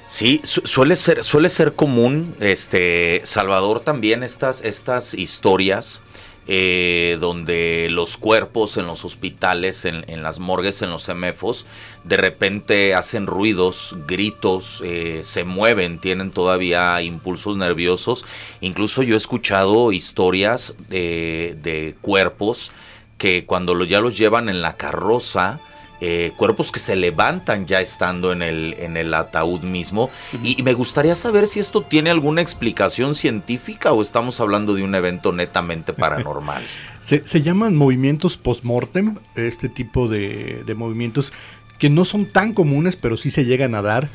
Sí, 0.07 0.41
suele 0.43 0.95
ser, 0.95 1.23
suele 1.23 1.49
ser 1.49 1.73
común, 1.73 2.35
este, 2.39 3.21
Salvador, 3.23 3.79
también 3.79 4.21
estas, 4.21 4.61
estas 4.61 5.15
historias 5.15 6.01
eh, 6.47 7.17
donde 7.19 7.87
los 7.89 8.17
cuerpos 8.17 8.77
en 8.77 8.85
los 8.85 9.05
hospitales, 9.05 9.85
en, 9.85 10.23
las 10.23 10.39
morgues, 10.39 10.81
en 10.81 10.89
los 10.89 11.03
semefos, 11.03 11.65
de 12.03 12.17
repente 12.17 12.95
hacen 12.95 13.27
ruidos, 13.27 13.95
gritos, 14.07 14.81
eh, 14.83 15.21
se 15.23 15.43
mueven, 15.43 15.99
tienen 15.99 16.31
todavía 16.31 17.01
impulsos 17.01 17.55
nerviosos. 17.55 18.25
Incluso 18.61 19.03
yo 19.03 19.15
he 19.15 19.17
escuchado 19.17 19.91
historias 19.91 20.75
de, 20.89 21.57
de 21.61 21.95
cuerpos 22.01 22.71
que 23.17 23.45
cuando 23.45 23.81
ya 23.85 24.01
los 24.01 24.17
llevan 24.17 24.49
en 24.49 24.61
la 24.61 24.75
carroza, 24.75 25.61
eh, 26.05 26.33
cuerpos 26.35 26.69
que 26.69 26.81
se 26.81 26.97
levantan 26.97 27.65
ya 27.65 27.79
estando 27.79 28.33
en 28.33 28.41
el, 28.41 28.75
en 28.77 28.97
el 28.97 29.13
ataúd 29.13 29.61
mismo. 29.61 30.09
y, 30.43 30.61
me 30.61 30.73
gustaría 30.73 31.15
saber 31.15 31.47
si 31.47 31.61
esto 31.61 31.81
tiene 31.81 32.09
alguna 32.09 32.41
explicación 32.41 33.15
científica 33.15 33.93
o 33.93 34.01
estamos 34.01 34.41
hablando 34.41 34.73
de 34.75 34.83
un 34.83 34.95
evento 34.95 35.31
netamente 35.31 35.93
paranormal. 35.93 36.61
se, 37.01 37.41
llaman 37.41 37.77
movimientos 37.77 38.35
post-mortem, 38.35 39.15
este 39.35 39.69
tipo 39.69 40.09
de, 40.09 40.65
movimientos 40.75 41.31
que 41.79 41.89
no 41.89 42.03
son 42.03 42.25
tan 42.25 42.51
comunes, 42.51 42.97
pero 42.97 43.15
sí 43.15 43.31
se 43.31 43.45
llegan 43.45 43.73
a 43.73 43.81
dar. 43.81 44.09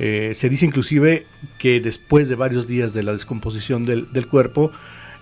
Eh, 0.00 0.34
se 0.36 0.48
dice 0.48 0.66
inclusive 0.66 1.26
que 1.58 1.80
después 1.80 2.28
de 2.28 2.34
varios 2.34 2.66
días 2.66 2.92
de 2.92 3.04
la 3.04 3.12
descomposición 3.12 3.86
del, 3.86 4.26
cuerpo, 4.26 4.72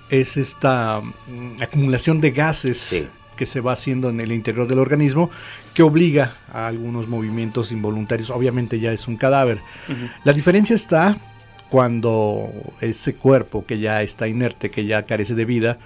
es 0.09 0.39
esta 0.39 1.03
mm, 1.03 1.61
acumulación 1.61 2.23
de 2.23 2.31
gases 2.31 3.11
que 3.39 3.47
se 3.47 3.61
va 3.61 3.73
haciendo 3.73 4.11
en 4.11 4.21
el 4.21 4.33
interior 4.33 4.69
del 4.69 4.81
organismo 4.81 5.31
que 5.73 5.83
obliga 5.83 6.33
a 6.53 6.67
algunos 6.67 7.09
movimientos 7.09 7.73
involuntarios. 7.73 8.29
Obviamente 8.29 8.81
ya 8.81 8.93
es 8.93 9.09
un 9.09 9.17
cadáver. 9.17 9.61
La 10.25 10.35
diferencia 10.35 10.77
está 10.77 11.17
cuando 11.71 12.51
ese 12.81 13.15
cuerpo 13.15 13.65
que 13.65 13.79
ya 13.79 14.03
está 14.03 14.29
inerte, 14.29 14.71
que 14.71 14.85
ya 14.85 15.05
carece 15.05 15.35
de 15.35 15.45
vida, 15.45 15.79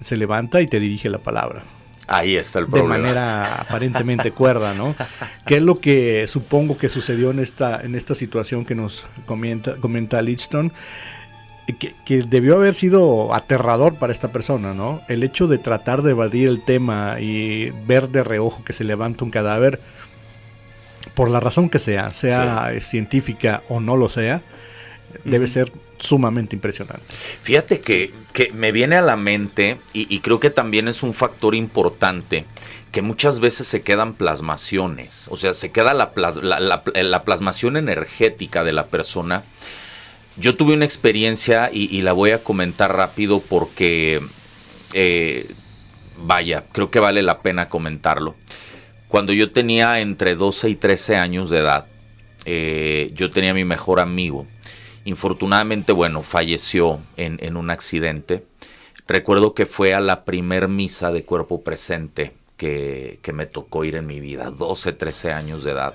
se 0.00 0.16
levanta 0.16 0.60
y 0.60 0.66
te 0.66 0.78
dirige 0.78 1.08
la 1.08 1.18
palabra. 1.18 1.62
Ahí 2.08 2.36
está 2.36 2.58
el 2.58 2.66
problema. 2.66 2.96
De 2.96 3.02
manera 3.02 3.54
aparentemente 3.60 4.30
cuerda, 4.32 4.74
¿no? 4.74 4.94
¿Qué 5.46 5.56
es 5.56 5.62
lo 5.62 5.80
que 5.80 6.26
supongo 6.28 6.76
que 6.76 6.88
sucedió 6.88 7.30
en 7.30 7.38
esta, 7.38 7.80
en 7.80 7.94
esta 7.94 8.14
situación 8.14 8.64
que 8.64 8.74
nos 8.74 9.06
comenta, 9.24 9.76
comenta 9.76 10.20
Lichton? 10.20 10.72
Que, 12.04 12.22
debió 12.24 12.56
haber 12.56 12.74
sido 12.74 13.34
aterrador 13.34 13.94
para 13.94 14.12
esta 14.12 14.32
persona, 14.32 14.74
¿no? 14.74 15.02
El 15.08 15.22
hecho 15.22 15.46
de 15.46 15.58
tratar 15.58 16.02
de 16.02 16.10
evadir 16.10 16.48
el 16.48 16.64
tema 16.64 17.20
y 17.20 17.70
ver 17.86 18.08
de 18.08 18.24
reojo 18.24 18.64
que 18.64 18.72
se 18.72 18.84
levanta 18.84 19.24
un 19.24 19.30
cadáver, 19.30 19.80
por 21.14 21.30
la 21.30 21.40
razón 21.40 21.68
que 21.68 21.78
sea, 21.78 22.08
sea 22.08 22.72
científica 22.80 23.62
o 23.68 23.80
no 23.80 23.96
lo 23.96 24.08
sea, 24.08 24.42
debe 25.24 25.46
ser 25.46 25.72
sumamente 25.98 26.56
impresionante. 26.56 27.04
Fíjate 27.42 27.80
que, 27.80 28.12
me 28.54 28.72
viene 28.72 28.96
a 28.96 29.02
la 29.02 29.16
mente, 29.16 29.78
y, 29.92 30.18
creo 30.20 30.40
que 30.40 30.50
también 30.50 30.88
es 30.88 31.02
un 31.02 31.14
factor 31.14 31.54
importante, 31.54 32.44
que 32.90 33.02
muchas 33.02 33.40
veces 33.40 33.66
se 33.66 33.82
quedan 33.82 34.14
plasmaciones, 34.14 35.28
o 35.30 35.36
sea, 35.36 35.54
se 35.54 35.70
queda 35.70 35.94
la, 35.94 36.12
la 36.12 37.22
plasmación 37.22 37.76
energética 37.76 38.64
de 38.64 38.72
la 38.72 38.86
persona 38.86 39.44
yo 40.36 40.56
tuve 40.56 40.74
una 40.74 40.84
experiencia 40.84 41.70
y, 41.72 42.00
la 42.02 42.12
voy 42.12 42.30
a 42.30 42.42
comentar 42.42 42.94
rápido 42.94 43.40
porque, 43.40 44.20
eh, 44.92 45.50
vaya, 46.18 46.64
creo 46.72 46.90
que 46.90 47.00
vale 47.00 47.22
la 47.22 47.42
pena 47.42 47.68
comentarlo. 47.68 48.34
Cuando 49.08 49.32
yo 49.32 49.52
tenía 49.52 50.00
entre 50.00 50.34
12 50.34 50.70
y 50.70 50.74
13 50.74 51.16
años 51.16 51.50
de 51.50 51.58
edad, 51.58 51.86
eh, 52.46 53.12
yo 53.14 53.30
tenía 53.30 53.50
a 53.50 53.54
mi 53.54 53.64
mejor 53.64 54.00
amigo. 54.00 54.46
Infortunadamente, 55.04 55.92
bueno, 55.92 56.22
falleció 56.22 57.00
en, 57.16 57.56
un 57.56 57.70
accidente. 57.70 58.44
Recuerdo 59.06 59.52
que 59.52 59.66
fue 59.66 59.94
a 59.94 60.00
la 60.00 60.24
primer 60.24 60.68
misa 60.68 61.12
de 61.12 61.24
cuerpo 61.24 61.62
presente 61.62 62.32
que, 62.56 63.18
que 63.20 63.32
me 63.32 63.46
tocó 63.46 63.84
ir 63.84 63.96
en 63.96 64.06
mi 64.06 64.20
vida, 64.20 64.50
12, 64.50 64.92
13 64.92 65.32
años 65.32 65.64
de 65.64 65.72
edad. 65.72 65.94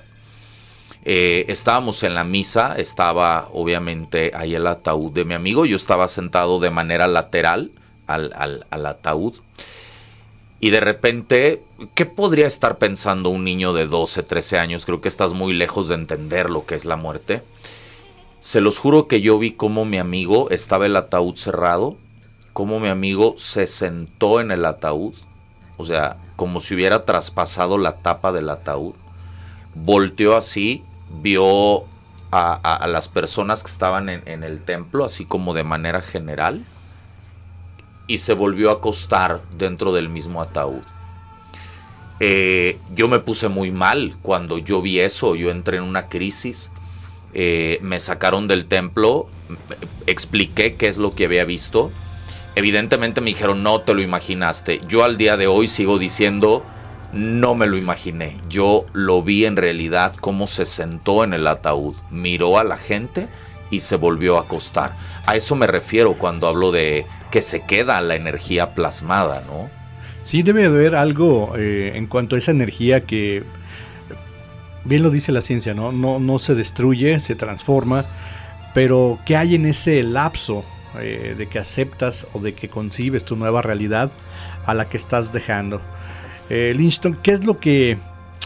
Eh, 1.10 1.50
estábamos 1.50 2.02
en 2.02 2.14
la 2.14 2.22
misa, 2.22 2.74
estaba 2.76 3.48
obviamente 3.54 4.30
ahí 4.34 4.54
el 4.54 4.66
ataúd 4.66 5.10
de 5.10 5.24
mi 5.24 5.32
amigo, 5.32 5.64
yo 5.64 5.74
estaba 5.74 6.06
sentado 6.06 6.60
de 6.60 6.68
manera 6.68 7.08
lateral 7.08 7.70
al, 8.06 8.30
al, 8.68 8.84
ataúd. 8.84 9.36
Y 10.60 10.68
de 10.68 10.80
repente, 10.80 11.62
¿qué 11.94 12.04
podría 12.04 12.46
estar 12.46 12.76
pensando 12.76 13.30
un 13.30 13.42
niño 13.42 13.72
de 13.72 13.86
12, 13.86 14.22
13 14.22 14.58
años? 14.58 14.84
Creo 14.84 15.00
que 15.00 15.08
estás 15.08 15.32
muy 15.32 15.54
lejos 15.54 15.88
de 15.88 15.94
entender 15.94 16.50
lo 16.50 16.66
que 16.66 16.74
es 16.74 16.84
la 16.84 16.96
muerte. 16.96 17.42
Se 18.38 18.60
los 18.60 18.78
juro 18.78 19.08
que 19.08 19.22
yo 19.22 19.38
vi 19.38 19.52
cómo 19.52 19.86
mi 19.86 19.96
amigo 19.96 20.50
estaba 20.50 20.84
el 20.84 20.94
ataúd 20.94 21.36
cerrado, 21.36 21.96
cómo 22.52 22.80
mi 22.80 22.88
amigo 22.88 23.34
se 23.38 23.66
sentó 23.66 24.42
en 24.42 24.50
el 24.50 24.66
ataúd, 24.66 25.14
o 25.78 25.86
sea, 25.86 26.18
como 26.36 26.60
si 26.60 26.74
hubiera 26.74 27.06
traspasado 27.06 27.78
la 27.78 27.96
tapa 27.96 28.30
del 28.30 28.50
ataúd, 28.50 28.92
volteó 29.74 30.36
así 30.36 30.84
vio 31.22 31.84
a, 32.30 32.86
las 32.88 33.08
personas 33.08 33.62
que 33.62 33.70
estaban 33.70 34.08
en, 34.08 34.44
el 34.44 34.62
templo, 34.62 35.04
así 35.04 35.24
como 35.24 35.54
de 35.54 35.64
manera 35.64 36.02
general, 36.02 36.64
y 38.06 38.18
se 38.18 38.34
volvió 38.34 38.70
a 38.70 38.74
acostar 38.74 39.40
dentro 39.56 39.92
del 39.92 40.08
mismo 40.08 40.42
ataúd. 40.42 40.82
Eh, 42.20 42.78
yo 42.94 43.08
me 43.08 43.20
puse 43.20 43.48
muy 43.48 43.70
mal 43.70 44.16
cuando 44.22 44.58
yo 44.58 44.82
vi 44.82 45.00
eso, 45.00 45.36
yo 45.36 45.50
entré 45.50 45.78
en 45.78 45.84
una 45.84 46.06
crisis, 46.06 46.70
eh, 47.32 47.78
me 47.80 48.00
sacaron 48.00 48.48
del 48.48 48.66
templo, 48.66 49.28
expliqué 50.06 50.74
qué 50.74 50.88
es 50.88 50.98
lo 50.98 51.14
que 51.14 51.26
había 51.26 51.44
visto, 51.44 51.92
evidentemente 52.56 53.20
me 53.20 53.30
dijeron, 53.30 53.62
no 53.62 53.80
te 53.82 53.94
lo 53.94 54.02
imaginaste, 54.02 54.80
yo 54.88 55.04
al 55.04 55.16
día 55.16 55.36
de 55.36 55.46
hoy 55.46 55.68
sigo 55.68 55.98
diciendo, 55.98 56.64
no 57.12 57.54
me 57.54 57.66
lo 57.66 57.76
imaginé. 57.76 58.36
Yo 58.48 58.86
lo 58.92 59.22
vi 59.22 59.44
en 59.44 59.56
realidad 59.56 60.14
cómo 60.20 60.46
se 60.46 60.66
sentó 60.66 61.24
en 61.24 61.32
el 61.34 61.46
ataúd, 61.46 61.94
miró 62.10 62.58
a 62.58 62.64
la 62.64 62.76
gente 62.76 63.28
y 63.70 63.80
se 63.80 63.96
volvió 63.96 64.36
a 64.36 64.42
acostar. 64.42 64.92
A 65.26 65.36
eso 65.36 65.54
me 65.54 65.66
refiero 65.66 66.14
cuando 66.14 66.48
hablo 66.48 66.72
de 66.72 67.06
que 67.30 67.42
se 67.42 67.62
queda 67.62 68.00
la 68.00 68.14
energía 68.14 68.74
plasmada, 68.74 69.42
¿no? 69.46 69.68
Sí, 70.24 70.42
debe 70.42 70.66
haber 70.66 70.94
algo 70.94 71.54
eh, 71.56 71.92
en 71.94 72.06
cuanto 72.06 72.36
a 72.36 72.38
esa 72.38 72.50
energía 72.50 73.02
que, 73.02 73.42
bien 74.84 75.02
lo 75.02 75.10
dice 75.10 75.32
la 75.32 75.40
ciencia, 75.40 75.74
¿no? 75.74 75.92
No, 75.92 76.18
no 76.18 76.38
se 76.38 76.54
destruye, 76.54 77.20
se 77.20 77.34
transforma, 77.34 78.04
pero 78.74 79.18
¿qué 79.24 79.36
hay 79.36 79.54
en 79.54 79.66
ese 79.66 80.02
lapso 80.02 80.64
eh, 81.00 81.34
de 81.36 81.46
que 81.46 81.58
aceptas 81.58 82.26
o 82.32 82.40
de 82.40 82.54
que 82.54 82.68
concibes 82.68 83.24
tu 83.24 83.36
nueva 83.36 83.62
realidad 83.62 84.10
a 84.66 84.74
la 84.74 84.88
que 84.88 84.98
estás 84.98 85.32
dejando? 85.32 85.80
Eh, 86.50 86.74
¿qué 87.22 87.32
es 87.32 87.44
lo 87.44 87.58
que, 87.58 87.98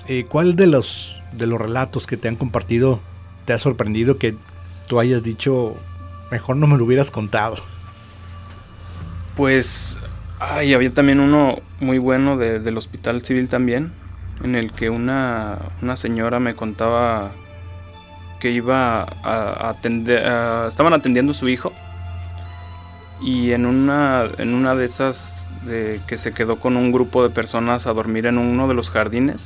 eh, 0.09 0.25
cuál 0.29 0.57
de 0.57 0.67
los, 0.67 1.21
de 1.33 1.47
los 1.47 1.61
relatos 1.61 2.07
que 2.07 2.17
te 2.17 2.29
han 2.29 2.37
compartido 2.37 3.01
te 3.45 3.53
ha 3.53 3.59
sorprendido 3.59 4.19
que 4.19 4.35
tú 4.89 5.01
hayas 5.01 5.23
dicho, 5.23 5.77
mejor 6.31 6.57
no 6.57 6.67
me 6.67 6.77
lo 6.77 6.85
hubieras 6.85 7.11
contado? 7.11 7.57
Pues, 9.37 9.99
ay, 10.39 10.75
había 10.75 10.93
también 10.93 11.21
uno 11.21 11.61
muy 11.81 11.99
bueno 11.99 12.37
del 12.37 12.77
hospital 12.77 13.23
civil 13.23 13.49
también, 13.49 13.93
en 14.43 14.55
el 14.55 14.73
que 14.73 14.91
una, 14.91 15.59
una 15.81 15.97
señora 15.97 16.41
me 16.41 16.55
contaba 16.55 17.31
que 18.41 18.51
iba 18.51 19.03
a, 19.03 19.71
atender, 19.71 20.19
estaban 20.69 20.93
atendiendo 20.93 21.31
a 21.31 21.35
su 21.35 21.49
hijo 21.49 21.73
y 23.21 23.53
en 23.53 23.67
una, 23.67 24.27
en 24.39 24.55
una 24.55 24.75
de 24.75 24.85
esas 24.85 25.42
de 25.67 26.01
que 26.07 26.19
se 26.19 26.33
quedó 26.33 26.57
con 26.57 26.77
un 26.77 26.93
grupo 26.93 27.23
de 27.23 27.31
personas 27.31 27.87
a 27.87 27.93
dormir 27.93 28.27
en 28.27 28.39
uno 28.39 28.69
de 28.69 28.75
los 28.75 28.91
jardines, 28.91 29.43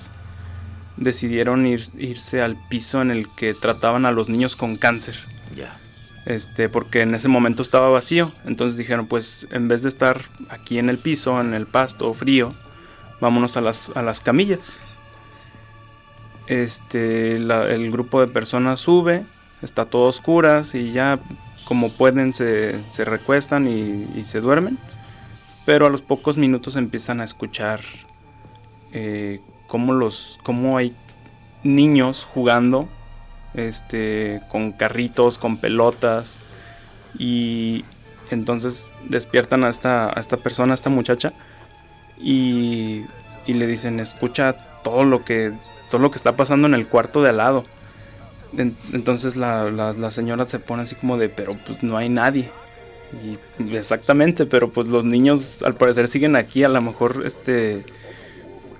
decidieron 0.97 1.67
irse 1.67 2.43
al 2.43 2.57
piso 2.69 3.03
en 3.03 3.11
el 3.11 3.29
que 3.35 3.55
trataban 3.55 4.07
a 4.07 4.13
los 4.13 4.29
niños 4.29 4.57
con 4.57 4.77
cáncer. 4.77 5.17
Ya. 5.55 5.79
Este, 6.25 6.69
porque 6.69 7.03
en 7.03 7.15
ese 7.15 7.29
momento 7.29 7.63
estaba 7.63 7.89
vacío. 7.91 8.33
Entonces 8.47 8.77
dijeron, 8.77 9.07
pues 9.07 9.47
en 9.51 9.69
vez 9.69 9.83
de 9.83 9.89
estar 9.89 10.23
aquí 10.49 10.79
en 10.79 10.89
el 10.89 10.99
piso, 10.99 11.41
en 11.41 11.55
el 11.55 11.67
pasto 11.67 12.13
frío, 12.15 12.55
vámonos 13.21 13.57
a 13.57 13.61
las, 13.61 13.97
a 13.97 14.03
las 14.03 14.21
camillas. 14.21 14.61
Este, 16.47 17.37
el 17.37 17.91
grupo 17.91 18.21
de 18.21 18.29
personas 18.29 18.81
sube, 18.81 19.25
está 19.63 19.85
todo 19.85 20.05
oscuras 20.05 20.75
y 20.75 20.93
ya 20.93 21.19
como 21.65 21.91
pueden 21.91 22.33
se, 22.33 22.81
se 22.93 23.05
recuestan 23.05 23.67
y 23.67 24.25
se 24.25 24.41
duermen. 24.41 24.79
Pero 25.67 25.87
a 25.87 25.91
los 25.91 26.01
pocos 26.01 26.39
minutos 26.39 26.77
empiezan 26.77 27.21
a 27.21 27.25
escuchar 27.25 27.81
eh, 28.93 29.41
cómo, 29.67 29.93
los, 29.93 30.39
cómo 30.43 30.79
hay 30.79 30.95
niños 31.65 32.27
jugando 32.33 32.89
este, 33.55 34.41
con 34.49 34.73
carritos, 34.73 35.39
con 35.39 35.57
pelotas. 35.57 36.37
Y 37.19 37.85
entonces 38.31 38.89
despiertan 39.09 39.65
a 39.65 39.69
esta, 39.69 40.09
a 40.09 40.21
esta 40.21 40.37
persona, 40.37 40.73
a 40.73 40.77
esta 40.77 40.91
muchacha. 40.91 41.33
Y, 42.19 43.03
y, 43.47 43.55
le 43.55 43.67
dicen, 43.67 44.01
escucha 44.01 44.55
todo 44.85 45.05
lo, 45.05 45.25
que, 45.25 45.53
todo 45.91 46.01
lo 46.01 46.11
que 46.11 46.17
está 46.17 46.37
pasando 46.37 46.69
en 46.69 46.75
el 46.75 46.87
cuarto 46.87 47.23
de 47.23 47.31
al 47.31 47.39
lado. 47.39 47.65
entonces 48.93 49.37
la, 49.37 49.71
la, 49.71 50.11
señora 50.11 50.47
se 50.47 50.59
pone 50.59 50.85
así 50.85 50.95
como 50.95 51.19
de, 51.19 51.29
pero 51.29 51.57
pues 51.67 51.83
no 51.83 51.97
hay 51.97 52.09
nadie. 52.09 52.49
Y 53.25 53.75
exactamente, 53.75 54.47
pero 54.47 54.71
pues 54.71 54.89
los 54.89 55.05
niños 55.05 55.63
al 55.65 55.75
parecer 55.75 56.09
siguen 56.09 56.37
aquí, 56.37 56.65
a 56.65 56.69
lo 56.69 56.81
mejor 56.81 57.23
este 57.25 57.85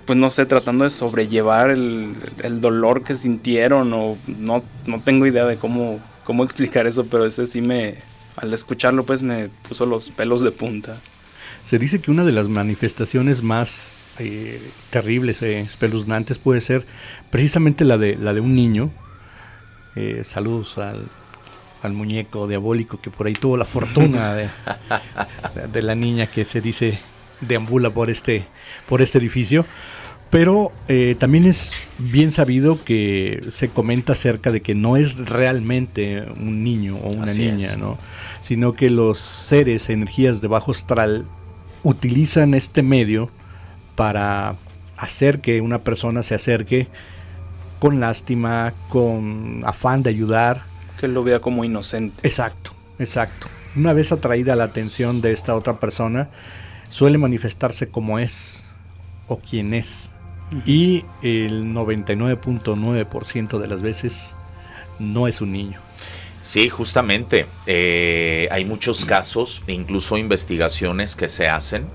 pues 0.05 0.17
no 0.17 0.29
sé, 0.29 0.45
tratando 0.45 0.85
de 0.85 0.89
sobrellevar 0.89 1.69
el, 1.69 2.15
dolor 2.61 3.03
que 3.03 3.15
sintieron 3.15 3.91
o 3.91 4.17
no, 4.25 4.63
no 4.85 5.01
tengo 5.01 5.27
idea 5.27 5.45
de 5.45 5.57
cómo, 5.57 5.99
cómo 6.23 6.45
explicar 6.45 6.87
eso, 6.87 7.05
pero 7.05 7.25
ese 7.25 7.45
sí 7.45 7.61
me, 7.61 7.97
al 8.37 8.53
escucharlo 8.53 9.05
pues 9.05 9.21
me 9.21 9.49
puso 9.67 9.85
los 9.85 10.09
pelos 10.11 10.41
de 10.41 10.51
punta. 10.51 10.97
Se 11.65 11.77
dice 11.77 11.99
que 11.99 12.09
una 12.09 12.23
de 12.23 12.31
las 12.31 12.47
manifestaciones 12.47 13.43
más 13.43 13.97
eh, 14.19 14.61
terribles, 14.89 15.41
eh, 15.41 15.59
espeluznantes 15.59 16.37
puede 16.37 16.61
ser 16.61 16.85
precisamente 17.29 17.83
la 17.83 17.97
de, 17.97 18.15
la 18.15 18.33
de 18.33 18.39
un 18.39 18.55
niño. 18.55 18.89
Eh, 19.97 20.23
saludos 20.23 20.77
al, 20.77 21.03
al, 21.81 21.93
muñeco 21.93 22.47
diabólico 22.47 22.99
que 22.99 23.09
por 23.09 23.27
ahí 23.27 23.33
tuvo 23.33 23.57
la 23.57 23.65
fortuna 23.65 24.33
de, 24.33 24.49
de, 25.71 25.81
la 25.81 25.95
niña 25.95 26.27
que 26.27 26.45
se 26.45 26.61
dice 26.61 26.99
deambula 27.41 27.89
por 27.89 28.09
este, 28.09 28.45
por 28.87 29.01
este 29.01 29.17
edificio. 29.17 29.65
Pero 30.29 30.73
eh, 30.89 31.15
también 31.17 31.45
es 31.45 31.71
bien 31.97 32.31
sabido 32.31 32.83
que 32.83 33.45
se 33.49 33.69
comenta 33.69 34.11
acerca 34.11 34.51
de 34.51 34.61
que 34.61 34.75
no 34.75 34.97
es 34.97 35.15
realmente 35.15 36.25
un 36.37 36.63
niño 36.63 36.97
o 36.97 37.09
una 37.11 37.33
niña, 37.33 37.77
¿no? 37.77 37.97
Sino 38.41 38.73
que 38.73 38.89
los 38.89 39.19
seres, 39.19 39.89
energías 39.89 40.41
de 40.41 40.49
bajo 40.49 40.71
astral, 40.71 41.25
utilizan 41.83 42.53
este 42.55 42.83
medio 42.83 43.29
para 43.95 44.55
hacer 44.97 45.39
que 45.39 45.61
una 45.61 45.79
persona 45.79 46.23
se 46.23 46.35
acerque 46.35 46.87
con 47.79 47.99
lástima, 48.01 48.73
con 48.89 49.61
afán 49.65 50.03
de 50.03 50.09
ayudar. 50.09 50.63
Que 50.99 51.07
lo 51.07 51.23
vea 51.23 51.39
como 51.39 51.63
inocente. 51.63 52.27
Exacto, 52.27 52.71
exacto. 52.99 53.47
Una 53.75 53.93
vez 53.93 54.11
atraída 54.11 54.55
la 54.55 54.63
atención 54.65 55.21
de 55.21 55.31
esta 55.31 55.55
otra 55.55 55.79
persona, 55.79 56.29
suele 56.89 57.17
manifestarse 57.17 57.89
como 57.89 58.19
es 58.19 58.63
o 59.27 59.37
quien 59.37 59.73
es 59.73 60.11
y 60.65 61.03
el 61.21 61.65
99.9% 61.65 63.59
de 63.59 63.67
las 63.67 63.81
veces 63.81 64.33
no 64.99 65.27
es 65.27 65.41
un 65.41 65.51
niño. 65.51 65.79
Sí, 66.41 66.69
justamente. 66.69 67.45
Eh, 67.65 68.47
hay 68.51 68.63
muchos 68.63 69.03
casos, 69.03 69.61
incluso 69.67 70.17
investigaciones 70.17 71.15
que 71.17 71.27
se 71.27 71.49
hacen, 71.49 71.85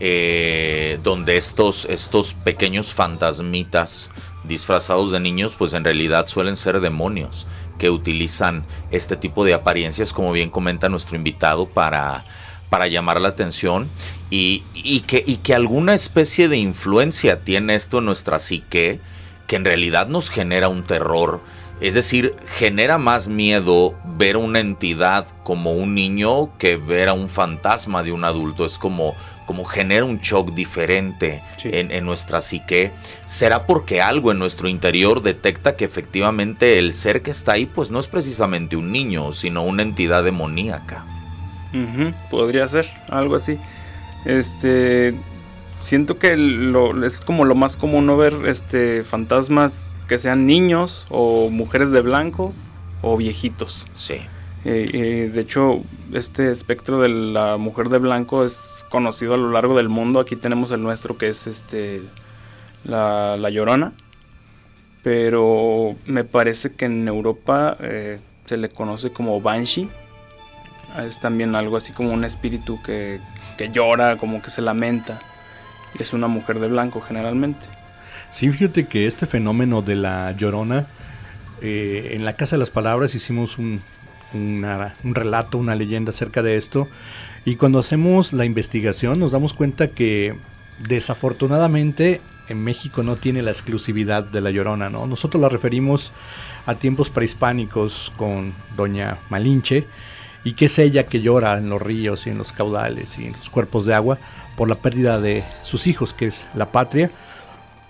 eh, 0.00 0.98
donde 1.02 1.36
estos, 1.36 1.84
estos 1.84 2.32
pequeños 2.32 2.94
fantasmitas 2.94 4.08
disfrazados 4.44 5.12
de 5.12 5.20
niños, 5.20 5.54
pues 5.58 5.74
en 5.74 5.84
realidad 5.84 6.26
suelen 6.26 6.56
ser 6.56 6.80
demonios 6.80 7.46
que 7.80 7.88
utilizan 7.88 8.66
este 8.90 9.16
tipo 9.16 9.42
de 9.42 9.54
apariencias, 9.54 10.12
como 10.12 10.32
bien 10.32 10.50
comenta 10.50 10.90
nuestro 10.90 11.16
invitado, 11.16 11.64
para, 11.64 12.22
para 12.68 12.86
llamar 12.88 13.22
la 13.22 13.28
atención 13.28 13.88
y, 14.28 14.60
que, 15.06 15.24
y 15.26 15.38
que 15.38 15.54
alguna 15.54 15.94
especie 15.94 16.48
de 16.48 16.58
influencia 16.58 17.40
tiene 17.40 17.74
esto 17.74 17.98
en 17.98 18.04
nuestra 18.04 18.38
psique 18.38 19.00
que 19.46 19.56
en 19.56 19.64
realidad 19.64 20.08
nos 20.08 20.28
genera 20.28 20.68
un 20.68 20.82
terror. 20.82 21.40
Es 21.80 21.94
decir, 21.94 22.36
genera 22.58 22.98
más 22.98 23.28
miedo 23.28 23.94
ver 24.04 24.36
una 24.36 24.60
entidad 24.60 25.26
como 25.42 25.72
un 25.72 25.94
niño 25.94 26.56
que 26.58 26.76
ver 26.76 27.08
a 27.08 27.14
un 27.14 27.30
fantasma 27.30 28.02
de 28.02 28.12
un 28.12 28.24
adulto. 28.24 28.66
Es 28.66 28.76
como, 28.76 29.16
como 29.50 29.64
genera 29.64 30.04
un 30.04 30.18
shock 30.20 30.52
diferente 30.52 31.42
en, 31.64 31.90
en, 31.90 32.04
nuestra 32.04 32.40
psique. 32.40 32.92
¿Será 33.26 33.66
porque 33.66 34.00
algo 34.00 34.30
en 34.30 34.38
nuestro 34.38 34.68
interior 34.68 35.22
detecta 35.22 35.74
que 35.74 35.84
efectivamente 35.84 36.78
el 36.78 36.92
ser 36.92 37.20
que 37.20 37.32
está 37.32 37.54
ahí 37.54 37.66
pues 37.66 37.90
no 37.90 37.98
es 37.98 38.06
precisamente 38.06 38.76
un 38.76 38.92
niño, 38.92 39.32
sino 39.32 39.64
una 39.64 39.82
entidad 39.82 40.22
demoníaca? 40.22 41.04
podría 42.30 42.68
ser, 42.68 42.88
algo 43.08 43.34
así. 43.34 43.58
Este, 44.24 45.16
siento 45.80 46.16
que 46.16 46.36
lo, 46.36 47.04
es 47.04 47.18
como 47.18 47.44
lo 47.44 47.56
más 47.56 47.76
común 47.76 48.06
no 48.06 48.16
ver 48.16 48.34
este 48.46 49.02
fantasmas 49.02 49.90
que 50.06 50.20
sean 50.20 50.46
niños 50.46 51.08
o 51.10 51.50
mujeres 51.50 51.90
de 51.90 52.02
blanco 52.02 52.54
o 53.02 53.16
viejitos. 53.16 53.84
Sí. 53.94 54.20
Eh, 54.64 54.86
eh, 54.92 55.30
de 55.34 55.40
hecho, 55.40 55.82
este 56.12 56.52
espectro 56.52 57.00
de 57.00 57.08
la 57.08 57.56
mujer 57.56 57.88
de 57.88 57.98
blanco 57.98 58.44
es 58.44 58.79
conocido 58.90 59.32
a 59.34 59.38
lo 59.38 59.50
largo 59.50 59.74
del 59.74 59.88
mundo. 59.88 60.20
Aquí 60.20 60.36
tenemos 60.36 60.70
el 60.70 60.82
nuestro 60.82 61.16
que 61.16 61.28
es 61.28 61.46
este 61.46 62.02
la, 62.84 63.38
la 63.38 63.48
llorona. 63.48 63.92
Pero 65.02 65.96
me 66.04 66.24
parece 66.24 66.72
que 66.72 66.84
en 66.84 67.08
Europa 67.08 67.78
eh, 67.80 68.20
se 68.44 68.58
le 68.58 68.68
conoce 68.68 69.10
como 69.10 69.40
Banshee 69.40 69.88
es 71.06 71.18
también 71.18 71.54
algo 71.54 71.76
así 71.76 71.92
como 71.92 72.12
un 72.12 72.24
espíritu 72.24 72.80
que, 72.82 73.20
llora, 73.72 74.16
como 74.16 74.42
que 74.42 74.50
se 74.50 74.62
lamenta. 74.62 75.20
Es 75.98 76.12
una 76.12 76.28
mujer 76.28 76.58
de 76.58 76.68
blanco 76.68 77.00
generalmente. 77.00 77.60
Sí, 78.32 78.50
fíjate 78.50 78.86
que 78.86 79.06
este 79.06 79.26
fenómeno 79.26 79.82
de 79.82 79.96
la 79.96 80.32
llorona, 80.32 80.86
eh, 81.62 82.12
en 82.12 82.24
la 82.24 82.34
Casa 82.34 82.56
de 82.56 82.60
las 82.60 82.70
Palabras 82.70 83.14
hicimos 83.14 83.58
un, 83.58 83.82
un 84.32 85.14
relato, 85.14 85.58
una 85.58 85.74
leyenda 85.74 86.10
acerca 86.10 86.42
de 86.42 86.56
esto. 86.56 86.88
Y 87.44 87.56
cuando 87.56 87.78
hacemos 87.78 88.32
la 88.32 88.44
investigación 88.44 89.18
nos 89.18 89.32
damos 89.32 89.54
cuenta 89.54 89.88
que 89.88 90.34
desafortunadamente 90.86 92.20
en 92.48 92.62
México 92.62 93.02
no 93.02 93.16
tiene 93.16 93.42
la 93.42 93.50
exclusividad 93.50 94.24
de 94.24 94.40
la 94.40 94.50
llorona, 94.50 94.90
¿no? 94.90 95.06
Nosotros 95.06 95.40
la 95.40 95.48
referimos 95.48 96.12
a 96.66 96.74
tiempos 96.74 97.08
prehispánicos 97.08 98.12
con 98.16 98.52
Doña 98.76 99.18
Malinche 99.30 99.86
y 100.44 100.54
que 100.54 100.66
es 100.66 100.78
ella 100.78 101.04
que 101.04 101.20
llora 101.20 101.56
en 101.58 101.70
los 101.70 101.80
ríos 101.80 102.26
y 102.26 102.30
en 102.30 102.38
los 102.38 102.52
caudales 102.52 103.18
y 103.18 103.26
en 103.26 103.32
los 103.32 103.50
cuerpos 103.50 103.86
de 103.86 103.94
agua 103.94 104.18
por 104.56 104.68
la 104.68 104.74
pérdida 104.74 105.20
de 105.20 105.44
sus 105.62 105.86
hijos, 105.86 106.12
que 106.12 106.26
es 106.26 106.46
la 106.54 106.72
patria. 106.72 107.10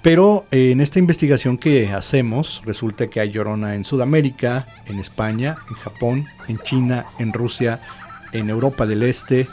Pero 0.02 0.46
eh, 0.50 0.70
en 0.70 0.80
esta 0.80 0.98
investigación 0.98 1.58
que 1.58 1.92
hacemos 1.92 2.62
resulta 2.64 3.08
que 3.08 3.20
hay 3.20 3.30
llorona 3.30 3.74
en 3.74 3.84
Sudamérica, 3.84 4.66
en 4.86 4.98
España, 4.98 5.56
en 5.68 5.76
Japón, 5.76 6.26
en 6.48 6.58
China, 6.58 7.06
en 7.18 7.32
Rusia, 7.32 7.80
en 8.32 8.50
Europa 8.50 8.86
del 8.86 9.02
Este, 9.02 9.46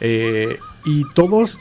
eh, 0.00 0.58
y 0.84 1.04
todos 1.14 1.58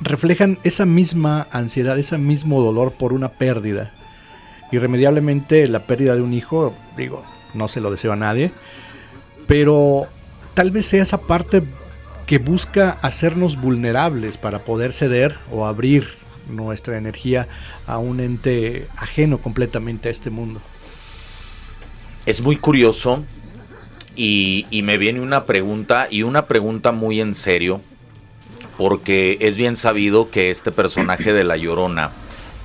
reflejan 0.00 0.58
esa 0.64 0.84
misma 0.84 1.46
ansiedad, 1.52 1.98
ese 1.98 2.18
mismo 2.18 2.62
dolor 2.62 2.92
por 2.92 3.12
una 3.12 3.28
pérdida. 3.28 3.92
Irremediablemente 4.70 5.66
la 5.68 5.86
pérdida 5.86 6.16
de 6.16 6.22
un 6.22 6.32
hijo, 6.32 6.74
digo, 6.96 7.24
no 7.54 7.68
se 7.68 7.80
lo 7.80 7.90
deseo 7.90 8.12
a 8.12 8.16
nadie, 8.16 8.50
pero 9.46 10.06
tal 10.54 10.70
vez 10.70 10.86
sea 10.86 11.02
esa 11.02 11.20
parte 11.20 11.62
que 12.26 12.38
busca 12.38 12.98
hacernos 13.02 13.60
vulnerables 13.60 14.36
para 14.36 14.60
poder 14.60 14.92
ceder 14.92 15.36
o 15.50 15.66
abrir 15.66 16.08
nuestra 16.48 16.96
energía 16.96 17.48
a 17.86 17.98
un 17.98 18.20
ente 18.20 18.86
ajeno 18.96 19.38
completamente 19.38 20.08
a 20.08 20.12
este 20.12 20.30
mundo. 20.30 20.60
Es 22.24 22.40
muy 22.40 22.56
curioso 22.56 23.24
y, 24.16 24.82
me 24.82 24.98
viene 24.98 25.20
una 25.20 25.46
pregunta 25.46 26.08
y 26.10 26.22
una 26.22 26.46
pregunta 26.46 26.92
muy 26.92 27.20
en 27.20 27.34
serio 27.34 27.80
porque 28.76 29.38
es 29.40 29.56
bien 29.56 29.76
sabido 29.76 30.30
que 30.30 30.50
este 30.50 30.72
personaje 30.72 31.32
de 31.32 31.44
La 31.44 31.56
Llorona 31.56 32.10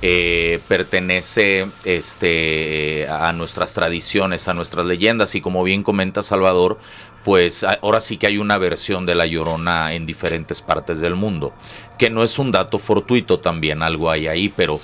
eh, 0.00 0.60
pertenece 0.68 1.66
este, 1.84 3.06
a 3.08 3.32
nuestras 3.32 3.74
tradiciones, 3.74 4.48
a 4.48 4.54
nuestras 4.54 4.86
leyendas 4.86 5.34
y 5.34 5.40
como 5.40 5.62
bien 5.64 5.82
comenta 5.82 6.22
Salvador, 6.22 6.78
pues 7.24 7.64
ahora 7.64 8.00
sí 8.00 8.16
que 8.16 8.26
hay 8.26 8.38
una 8.38 8.58
versión 8.58 9.06
de 9.06 9.14
La 9.14 9.26
Llorona 9.26 9.92
en 9.92 10.06
diferentes 10.06 10.62
partes 10.62 11.00
del 11.00 11.14
mundo, 11.14 11.52
que 11.98 12.10
no 12.10 12.22
es 12.22 12.38
un 12.38 12.52
dato 12.52 12.78
fortuito 12.78 13.38
también, 13.38 13.82
algo 13.82 14.10
hay 14.10 14.28
ahí, 14.28 14.48
pero 14.48 14.80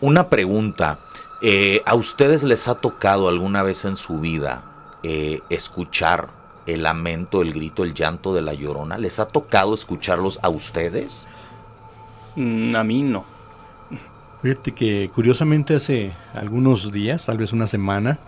una 0.00 0.28
pregunta, 0.28 1.00
eh, 1.42 1.82
¿a 1.86 1.94
ustedes 1.94 2.44
les 2.44 2.68
ha 2.68 2.76
tocado 2.76 3.28
alguna 3.28 3.62
vez 3.62 3.84
en 3.84 3.96
su 3.96 4.20
vida 4.20 4.67
eh, 5.02 5.40
escuchar 5.50 6.28
el 6.66 6.82
lamento, 6.82 7.42
el 7.42 7.52
grito, 7.52 7.84
el 7.84 7.94
llanto 7.94 8.34
de 8.34 8.42
La 8.42 8.54
Llorona? 8.54 8.98
¿Les 8.98 9.18
ha 9.20 9.28
tocado 9.28 9.74
escucharlos 9.74 10.38
a 10.42 10.48
ustedes? 10.48 11.28
Mm, 12.36 12.74
a 12.76 12.84
mí 12.84 13.02
no. 13.02 13.24
Fíjate 14.42 14.72
que 14.72 15.10
curiosamente 15.14 15.74
hace 15.74 16.12
algunos 16.32 16.92
días, 16.92 17.26
tal 17.26 17.38
vez 17.38 17.52
una 17.52 17.66
semana, 17.66 18.18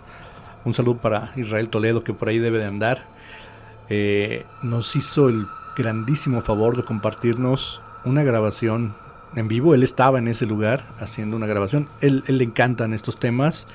un 0.65 0.73
saludo 0.73 0.97
para 0.97 1.31
Israel 1.37 1.69
Toledo 1.69 2.03
que 2.03 2.13
por 2.13 2.27
ahí 2.27 2.37
debe 2.37 2.59
de 2.59 2.65
andar, 2.65 3.05
eh, 3.89 4.45
nos 4.61 4.95
hizo 4.95 5.29
el 5.29 5.47
grandísimo 5.75 6.41
favor 6.41 6.75
de 6.75 6.83
compartirnos 6.83 7.81
una 8.03 8.23
grabación 8.23 8.95
en 9.35 9.47
vivo. 9.47 9.73
Él 9.73 9.83
estaba 9.83 10.19
en 10.19 10.27
ese 10.27 10.45
lugar 10.45 10.83
haciendo 10.99 11.35
una 11.35 11.47
grabación. 11.47 11.87
Él, 12.01 12.23
le 12.27 12.43
encantan 12.43 12.93
estos 12.93 13.17
temas. 13.17 13.67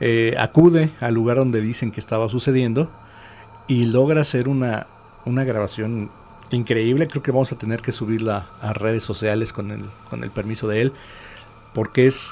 Eh, 0.00 0.34
acude 0.38 0.90
al 1.00 1.14
lugar 1.14 1.36
donde 1.36 1.60
dicen 1.60 1.92
que 1.92 2.00
estaba 2.00 2.28
sucediendo 2.28 2.90
y 3.68 3.84
logra 3.84 4.22
hacer 4.22 4.48
una, 4.48 4.86
una 5.24 5.44
grabación 5.44 6.10
increíble. 6.50 7.06
Creo 7.06 7.22
que 7.22 7.30
vamos 7.30 7.52
a 7.52 7.58
tener 7.58 7.82
que 7.82 7.92
subirla 7.92 8.48
a 8.60 8.72
redes 8.72 9.04
sociales 9.04 9.52
con 9.52 9.70
el, 9.70 9.84
con 10.08 10.24
el 10.24 10.30
permiso 10.30 10.68
de 10.68 10.82
él 10.82 10.92
porque 11.74 12.06
es 12.06 12.28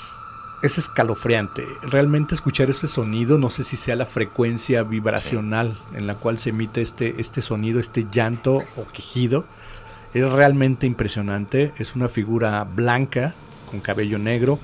es 0.62 0.78
escalofriante. 0.78 1.64
Realmente 1.82 2.34
escuchar 2.34 2.70
ese 2.70 2.88
sonido, 2.88 3.38
no 3.38 3.50
sé 3.50 3.64
si 3.64 3.76
sea 3.76 3.96
la 3.96 4.06
frecuencia 4.06 4.82
vibracional 4.82 5.76
en 5.94 6.06
la 6.06 6.14
cual 6.14 6.38
se 6.38 6.50
emite 6.50 6.82
este, 6.82 7.20
este 7.20 7.40
sonido, 7.40 7.78
este 7.78 8.06
llanto 8.10 8.64
o 8.76 8.86
quejido, 8.92 9.44
es 10.14 10.28
realmente 10.30 10.86
impresionante. 10.86 11.72
Es 11.78 11.94
una 11.94 12.08
figura 12.08 12.64
blanca 12.64 13.34
con 13.70 13.80
cabello 13.80 14.18
negro 14.18 14.58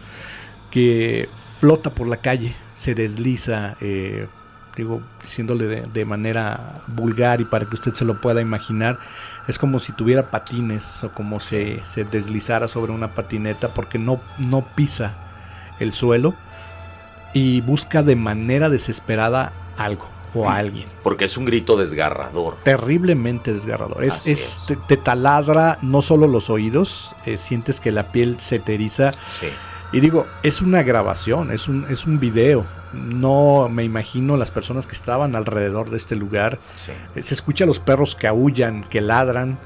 que 0.71 1.29
flota 1.61 1.91
por 1.91 2.09
la 2.09 2.17
calle, 2.17 2.57
se 2.75 2.95
desliza, 2.95 3.77
eh, 3.81 4.27
digo, 4.77 5.01
diciéndole 5.23 5.83
de, 5.87 6.05
manera 6.05 6.83
vulgar 6.89 7.41
y 7.41 7.45
para 7.45 7.67
que 7.67 7.75
usted 7.75 7.95
se 7.95 8.05
lo 8.05 8.21
pueda 8.21 8.41
imaginar, 8.41 8.99
es 9.47 9.59
como 9.59 9.79
si 9.79 9.93
tuviera 9.93 10.31
patines 10.31 11.05
o 11.05 11.11
como 11.11 11.41
se, 11.41 11.83
se 11.93 12.05
deslizara 12.05 12.69
sobre 12.69 12.93
una 12.93 13.09
patineta 13.09 13.69
porque 13.69 13.99
no, 13.99 14.21
no 14.39 14.63
pisa 14.63 15.15
el 15.81 15.93
suelo 15.93 16.35
y 17.33 17.61
busca 17.61 18.03
de 18.03 18.17
manera 18.17 18.69
desesperada 18.69 19.53
algo 19.77 20.07
o 20.35 20.49
a 20.49 20.57
alguien. 20.57 20.89
Porque 21.03 21.27
es 21.27 21.37
un 21.37 21.45
grito 21.45 21.77
desgarrador. 21.77 22.57
Terriblemente 22.63 23.53
desgarrador. 23.53 24.05
Es, 24.05 24.67
Te, 24.89 24.97
taladra 24.97 25.79
no 25.83 26.03
solo 26.03 26.27
los 26.27 26.51
oídos, 26.51 27.15
eh, 27.25 27.39
sientes 27.39 27.81
que 27.81 27.93
la 27.93 28.09
piel 28.09 28.37
se 28.41 28.59
te 28.59 28.75
eriza. 28.75 29.13
Y 29.95 30.01
digo, 30.01 30.27
es 30.43 30.61
una 30.61 30.83
grabación, 30.83 31.53
es 31.53 31.69
un, 31.69 31.87
es 31.89 32.05
un 32.05 32.19
video. 32.19 32.67
No 32.93 33.69
me 33.71 33.85
imagino 33.85 34.37
las 34.37 34.51
personas 34.51 34.89
que 34.89 34.97
estaban 34.97 35.37
alrededor 35.37 35.89
de 35.89 35.99
este 35.99 36.17
lugar. 36.17 36.59
Eh, 37.15 37.23
se 37.23 37.33
escucha 37.33 37.63
a 37.63 37.69
los 37.69 37.79
perros 37.79 38.17
que 38.17 38.27
aullan, 38.27 38.83
que 38.83 39.01
ladran 39.01 39.57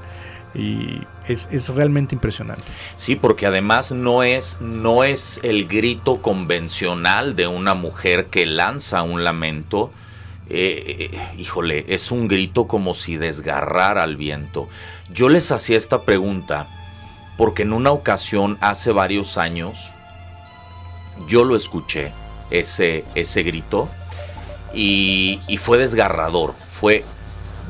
y 0.53 1.01
es, 1.27 1.67
realmente 1.69 2.13
impresionante. 2.13 2.63
Sí, 2.95 3.15
porque 3.15 3.47
además 3.47 3.91
no 3.91 4.21
es, 4.21 4.61
no 4.61 5.03
es 5.03 5.39
el 5.41 5.67
grito 5.67 6.21
convencional 6.21 7.35
de 7.35 7.47
una 7.47 7.73
mujer 7.73 8.27
que 8.27 8.45
lanza 8.45 9.01
un 9.01 9.23
lamento. 9.23 9.91
Eh, 10.47 11.09
eh, 11.11 11.19
híjole, 11.39 11.85
es 11.87 12.11
un 12.11 12.27
grito 12.27 12.67
como 12.67 12.93
si 12.93 13.17
desgarrara 13.17 14.03
al 14.03 14.15
viento. 14.15 14.69
Yo 15.11 15.27
les 15.27 15.51
hacía 15.51 15.77
esta 15.77 16.03
pregunta 16.03 16.67
porque 17.35 17.63
en 17.63 17.73
una 17.73 17.89
ocasión 17.89 18.59
hace 18.61 18.91
varios 18.91 19.39
años 19.39 19.91
yo 21.27 21.43
lo 21.43 21.55
escuché, 21.55 22.11
ese, 22.51 23.03
ese 23.15 23.43
grito, 23.43 23.89
y, 24.73 25.39
y 25.47 25.57
fue 25.57 25.77
desgarrador, 25.77 26.53
fue 26.67 27.03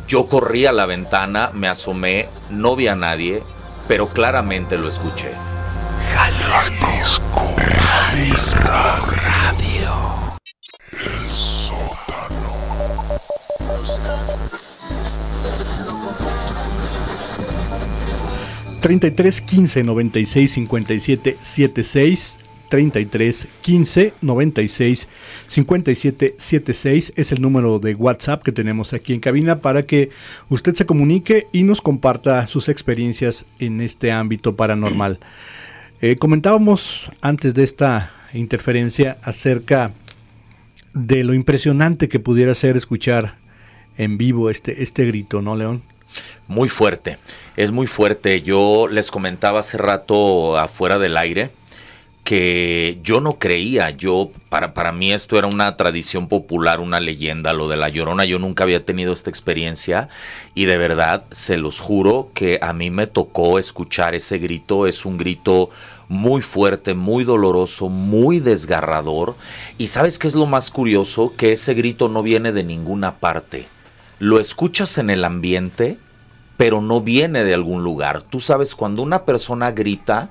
yo 0.09 0.27
corrí 0.27 0.65
a 0.65 0.71
la 0.71 0.87
ventana, 0.87 1.51
me 1.53 1.67
asomé, 1.67 2.27
no 2.49 2.75
vi 2.75 2.87
a 2.87 2.95
nadie, 2.95 3.43
pero 3.87 4.07
claramente 4.07 4.75
lo 4.75 4.89
escuché. 4.89 5.31
Jalisco, 6.15 7.45
Jalisco 7.55 8.71
Radio. 9.21 9.93
El 10.91 11.19
sótano. 11.19 12.49
33 18.81 19.41
15 19.41 19.83
96 19.83 20.51
57 20.51 21.37
76 21.39 22.39
33 22.69 23.47
15 23.61 24.13
96 24.21 25.07
57 25.47 26.35
76 26.37 27.13
es 27.15 27.31
el 27.31 27.41
número 27.41 27.79
de 27.79 27.95
WhatsApp 27.95 28.43
que 28.43 28.51
tenemos 28.51 28.93
aquí 28.93 29.13
en 29.13 29.19
cabina 29.19 29.59
para 29.59 29.85
que 29.85 30.11
usted 30.49 30.75
se 30.75 30.85
comunique 30.85 31.47
y 31.51 31.63
nos 31.63 31.81
comparta 31.81 32.47
sus 32.47 32.69
experiencias 32.69 33.45
en 33.59 33.81
este 33.81 34.11
ámbito 34.11 34.55
paranormal. 34.55 35.19
Eh, 36.01 36.15
comentábamos 36.15 37.11
antes 37.21 37.53
de 37.53 37.63
esta 37.63 38.13
interferencia 38.33 39.17
acerca 39.23 39.91
de 40.93 41.23
lo 41.23 41.33
impresionante 41.33 42.07
que 42.07 42.19
pudiera 42.19 42.53
ser 42.53 42.77
escuchar 42.77 43.35
en 43.97 44.17
vivo 44.17 44.49
este, 44.49 44.81
este 44.83 45.05
grito, 45.05 45.41
¿no, 45.41 45.55
León? 45.55 45.81
Muy 46.47 46.69
fuerte, 46.69 47.17
es 47.57 47.71
muy 47.71 47.85
fuerte. 47.85 48.41
Yo 48.41 48.87
les 48.87 49.11
comentaba 49.11 49.59
hace 49.59 49.77
rato 49.77 50.57
afuera 50.57 50.97
del 50.97 51.17
aire 51.17 51.51
que 52.29 52.99
yo 53.01 53.21
no 53.21 53.39
creía, 53.39 53.89
yo 53.89 54.29
para, 54.49 54.75
para 54.75 54.91
mí 54.91 55.11
esto 55.11 55.39
era 55.39 55.47
una 55.47 55.75
tradición 55.77 56.27
popular, 56.27 56.79
una 56.79 56.99
leyenda, 56.99 57.53
lo 57.53 57.67
de 57.67 57.75
la 57.75 57.89
llorona, 57.89 58.23
yo 58.23 58.37
nunca 58.37 58.65
había 58.65 58.85
tenido 58.85 59.13
esta 59.13 59.31
experiencia 59.31 60.09
y 60.53 60.65
de 60.65 60.77
verdad 60.77 61.23
se 61.31 61.57
los 61.57 61.79
juro 61.79 62.29
que 62.35 62.59
a 62.61 62.71
mí 62.71 62.91
me 62.91 63.07
tocó 63.07 63.57
escuchar 63.57 64.13
ese 64.13 64.37
grito, 64.37 64.85
es 64.85 65.05
un 65.05 65.17
grito 65.17 65.71
muy 66.07 66.43
fuerte, 66.43 66.93
muy 66.93 67.23
doloroso, 67.23 67.89
muy 67.89 68.39
desgarrador. 68.39 69.35
Y 69.79 69.87
sabes 69.87 70.19
qué 70.19 70.27
es 70.27 70.35
lo 70.35 70.45
más 70.45 70.69
curioso, 70.69 71.33
que 71.35 71.53
ese 71.53 71.73
grito 71.73 72.09
no 72.09 72.21
viene 72.21 72.51
de 72.51 72.63
ninguna 72.63 73.15
parte, 73.15 73.65
lo 74.19 74.39
escuchas 74.39 74.99
en 74.99 75.09
el 75.09 75.25
ambiente, 75.25 75.97
pero 76.57 76.79
no 76.79 77.01
viene 77.01 77.43
de 77.43 77.55
algún 77.55 77.83
lugar, 77.83 78.21
tú 78.21 78.39
sabes 78.39 78.75
cuando 78.75 79.01
una 79.01 79.25
persona 79.25 79.71
grita, 79.71 80.29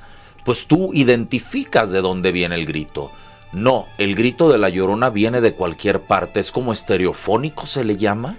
pues 0.48 0.66
tú 0.66 0.94
identificas 0.94 1.90
de 1.90 2.00
dónde 2.00 2.32
viene 2.32 2.54
el 2.54 2.64
grito. 2.64 3.12
No, 3.52 3.84
el 3.98 4.14
grito 4.14 4.50
de 4.50 4.56
la 4.56 4.70
llorona 4.70 5.10
viene 5.10 5.42
de 5.42 5.52
cualquier 5.52 6.00
parte, 6.00 6.40
es 6.40 6.52
como 6.52 6.72
estereofónico 6.72 7.66
se 7.66 7.84
le 7.84 7.98
llama. 7.98 8.36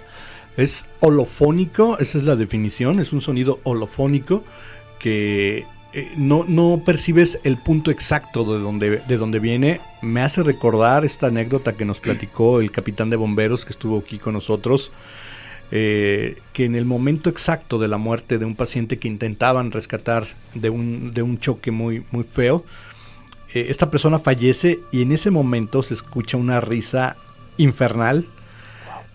Es 0.56 0.86
holofónico, 0.98 1.98
esa 2.00 2.18
es 2.18 2.24
la 2.24 2.34
definición, 2.34 2.98
es 2.98 3.12
un 3.12 3.20
sonido 3.20 3.60
holofónico 3.62 4.42
que 4.98 5.66
eh, 5.92 6.10
no, 6.16 6.44
no, 6.48 6.82
percibes 6.84 7.38
el 7.44 7.58
punto 7.58 7.92
exacto 7.92 8.42
de 8.42 8.58
donde, 8.58 8.90
de 9.06 9.16
donde 9.16 9.38
viene. 9.38 9.80
Me 10.02 10.22
hace 10.22 10.42
recordar 10.42 11.04
esta 11.04 11.28
anécdota 11.28 11.74
que 11.74 11.84
nos 11.84 12.00
platicó 12.00 12.60
el 12.60 12.72
capitán 12.72 13.08
de 13.10 13.14
bomberos 13.14 13.64
que 13.64 13.70
estuvo 13.70 14.00
aquí 14.00 14.18
con 14.18 14.32
nosotros 14.32 14.90
eh, 15.72 16.38
que 16.52 16.64
en 16.64 16.74
el 16.74 16.84
momento 16.84 17.30
exacto 17.30 17.78
de 17.78 17.86
la 17.86 17.96
muerte 17.96 18.38
de 18.38 18.44
un 18.44 18.56
paciente 18.56 18.98
que 18.98 19.06
intentaban 19.06 19.70
rescatar 19.70 20.26
de 20.54 20.68
un, 20.68 21.14
de 21.14 21.22
un 21.22 21.38
choque 21.38 21.70
muy, 21.70 22.02
muy 22.10 22.24
feo, 22.24 22.64
eh, 23.54 23.66
esta 23.68 23.88
persona 23.88 24.18
fallece 24.18 24.80
y 24.90 25.02
en 25.02 25.12
ese 25.12 25.30
momento 25.30 25.84
se 25.84 25.94
escucha 25.94 26.36
una 26.36 26.60
risa 26.60 27.16
infernal 27.56 28.26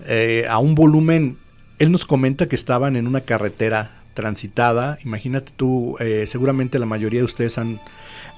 eh, 0.07 0.45
a 0.49 0.59
un 0.59 0.75
volumen. 0.75 1.37
Él 1.77 1.91
nos 1.91 2.05
comenta 2.05 2.47
que 2.47 2.55
estaban 2.55 2.95
en 2.95 3.05
una 3.05 3.21
carretera 3.21 4.03
transitada. 4.13 4.97
Imagínate 5.03 5.51
tú, 5.57 5.97
seguramente 6.25 6.79
la 6.79 6.85
mayoría 6.85 7.19
de 7.19 7.25
ustedes 7.25 7.57
han 7.57 7.81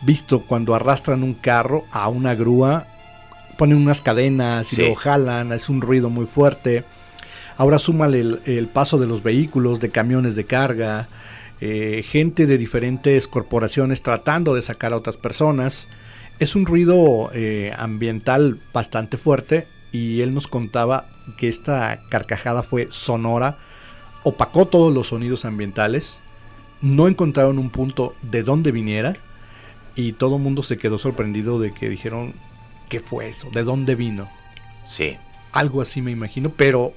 visto 0.01 0.41
cuando 0.41 0.73
arrastran 0.73 1.21
un 1.21 1.35
carro 1.35 1.83
a 1.91 2.09
una 2.09 2.33
grúa, 2.33 2.87
ponen 3.59 3.77
unas 3.77 4.01
cadenas 4.01 4.73
y 4.73 4.87
lo 4.87 4.95
jalan, 4.95 5.51
es 5.51 5.69
un 5.69 5.81
ruido 5.81 6.09
muy 6.09 6.25
fuerte 6.25 6.83
Ahora 7.57 7.79
súmale 7.79 8.19
el, 8.45 8.67
paso 8.67 8.99
de 8.99 9.07
los 9.07 9.23
vehículos, 9.23 9.79
de 9.79 9.89
camiones 9.89 10.35
de 10.35 10.45
carga, 10.45 11.07
eh, 11.59 12.05
gente 12.07 12.45
de 12.45 12.57
diferentes 12.57 13.27
corporaciones 13.27 14.03
tratando 14.03 14.53
de 14.53 14.61
sacar 14.61 14.93
a 14.93 14.97
otras 14.97 15.17
personas. 15.17 15.87
Es 16.39 16.55
un 16.55 16.67
ruido 16.67 17.31
eh, 17.33 17.73
ambiental 17.75 18.59
bastante 18.73 19.17
fuerte 19.17 19.65
y 19.91 20.21
él 20.21 20.35
nos 20.35 20.47
contaba 20.47 21.07
que 21.37 21.47
esta 21.47 21.99
carcajada 22.09 22.61
fue 22.61 22.89
sonora, 22.91 23.57
opacó 24.23 24.67
todos 24.67 24.93
los 24.93 25.07
sonidos 25.07 25.43
ambientales, 25.43 26.21
no 26.81 27.07
encontraron 27.07 27.57
un 27.57 27.71
punto 27.71 28.13
de 28.21 28.43
dónde 28.43 28.71
viniera 28.71 29.15
y 29.95 30.13
todo 30.13 30.35
el 30.35 30.43
mundo 30.43 30.61
se 30.61 30.77
quedó 30.77 30.99
sorprendido 30.99 31.59
de 31.59 31.73
que 31.73 31.89
dijeron, 31.89 32.33
¿qué 32.87 32.99
fue 32.99 33.29
eso? 33.29 33.49
¿De 33.49 33.63
dónde 33.63 33.95
vino? 33.95 34.29
Sí. 34.85 35.17
Algo 35.53 35.81
así 35.81 36.03
me 36.03 36.11
imagino, 36.11 36.51
pero 36.55 36.93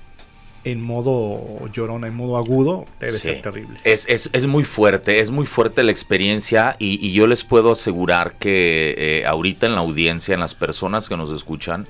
en 0.64 0.82
modo 0.82 1.68
llorona, 1.72 2.06
en 2.06 2.14
modo 2.14 2.36
agudo, 2.36 2.86
debe 2.98 3.12
ser 3.12 3.42
terrible. 3.42 3.78
Es, 3.84 4.06
es, 4.08 4.46
muy 4.46 4.64
fuerte, 4.64 5.20
es 5.20 5.30
muy 5.30 5.46
fuerte 5.46 5.82
la 5.82 5.90
experiencia 5.90 6.76
y, 6.78 7.12
yo 7.12 7.26
les 7.26 7.44
puedo 7.44 7.72
asegurar 7.72 8.34
que 8.34 8.94
eh, 8.96 9.26
ahorita 9.26 9.66
en 9.66 9.74
la 9.74 9.80
audiencia, 9.80 10.34
en 10.34 10.40
las 10.40 10.54
personas 10.54 11.08
que 11.08 11.16
nos 11.16 11.30
escuchan, 11.30 11.86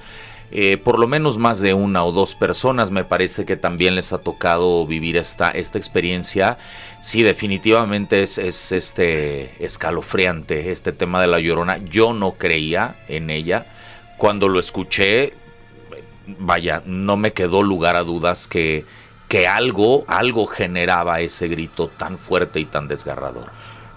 eh, 0.53 0.79
por 0.83 0.99
lo 0.99 1.07
menos 1.07 1.39
más 1.39 1.61
de 1.61 1.75
una 1.75 2.05
o 2.05 2.11
dos 2.11 2.35
personas 2.35 2.91
me 2.91 3.05
parece 3.05 3.45
que 3.45 3.57
también 3.57 3.95
les 3.95 4.13
ha 4.13 4.19
tocado 4.19 4.85
vivir 4.87 5.17
esta, 5.17 5.51
esta 5.51 5.79
experiencia. 5.79 6.59
Sí, 7.01 7.23
definitivamente 7.23 8.23
es, 8.23 8.39
es 8.39 8.73
este 8.73 9.65
escalofriante 9.65 10.73
este 10.73 10.93
tema 10.93 11.21
de 11.21 11.29
la 11.29 11.39
llorona. 11.39 11.79
Yo 11.79 12.13
no 12.13 12.33
creía 12.33 12.97
en 13.09 13.31
ella. 13.31 13.67
Cuando 14.17 14.49
lo 14.49 14.59
escuché, 14.59 15.33
vaya, 16.27 16.83
no 16.87 17.17
me 17.17 17.33
quedó 17.33 17.63
lugar 17.63 17.97
a 17.97 18.03
dudas 18.03 18.49
que, 18.49 18.85
que 19.29 19.47
algo, 19.47 20.05
algo 20.09 20.47
generaba 20.47 21.21
ese 21.21 21.49
grito 21.49 21.89
tan 21.89 22.19
fuerte 22.19 22.61
y 22.61 22.65
tan 22.65 22.89
desgarrador. 22.89 23.51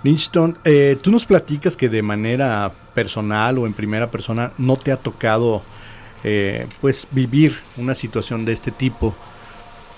Lynchton, 0.04 0.58
eh, 0.66 0.98
tú 1.02 1.12
nos 1.12 1.26
platicas 1.26 1.78
que 1.78 1.90
de 1.90 2.02
manera 2.02 2.72
personal 2.94 3.58
o 3.58 3.66
en 3.66 3.74
primera 3.74 4.12
persona 4.12 4.52
no 4.58 4.76
te 4.76 4.92
ha 4.92 4.98
tocado 4.98 5.64
eh, 6.24 6.68
pues 6.82 7.08
vivir 7.12 7.58
una 7.78 7.96
situación 7.96 8.46
de 8.46 8.54
este 8.54 8.72
tipo. 8.72 9.16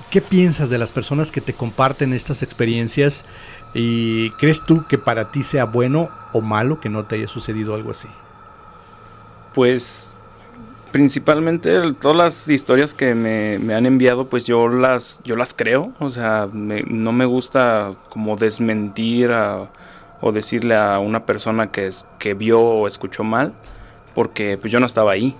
¿Qué 0.10 0.22
piensas 0.22 0.70
de 0.70 0.78
las 0.78 0.92
personas 0.92 1.32
que 1.32 1.42
te 1.42 1.54
comparten 1.54 2.14
estas 2.14 2.44
experiencias 2.44 3.26
y 3.74 4.30
crees 4.32 4.64
tú 4.66 4.86
que 4.88 4.98
para 4.98 5.32
ti 5.32 5.44
sea 5.44 5.66
bueno 5.66 6.10
o 6.34 6.42
malo 6.42 6.80
que 6.80 6.90
no 6.90 7.06
te 7.06 7.16
haya 7.16 7.28
sucedido 7.28 7.76
algo 7.76 7.92
así? 7.92 8.08
Pues 9.54 10.15
principalmente 10.96 11.78
todas 12.00 12.16
las 12.16 12.48
historias 12.48 12.94
que 12.94 13.16
me, 13.16 13.74
han 13.74 13.86
enviado, 13.86 14.30
pues 14.30 14.46
yo 14.46 14.70
las, 14.70 15.20
yo 15.26 15.36
las 15.36 15.54
creo. 15.54 15.92
O 16.00 16.10
sea, 16.10 16.48
no 16.54 17.12
me 17.12 17.26
gusta 17.26 17.92
como 18.08 18.38
desmentir 18.38 19.30
o 20.22 20.32
decirle 20.32 20.78
a 20.78 21.00
una 21.00 21.26
persona 21.26 21.70
que, 21.70 21.90
que 22.18 22.34
vio 22.34 22.62
o 22.62 22.88
escuchó 22.88 23.26
mal, 23.26 23.52
porque 24.14 24.58
pues 24.58 24.72
yo 24.72 24.80
no 24.80 24.86
estaba 24.86 25.12
ahí. 25.12 25.36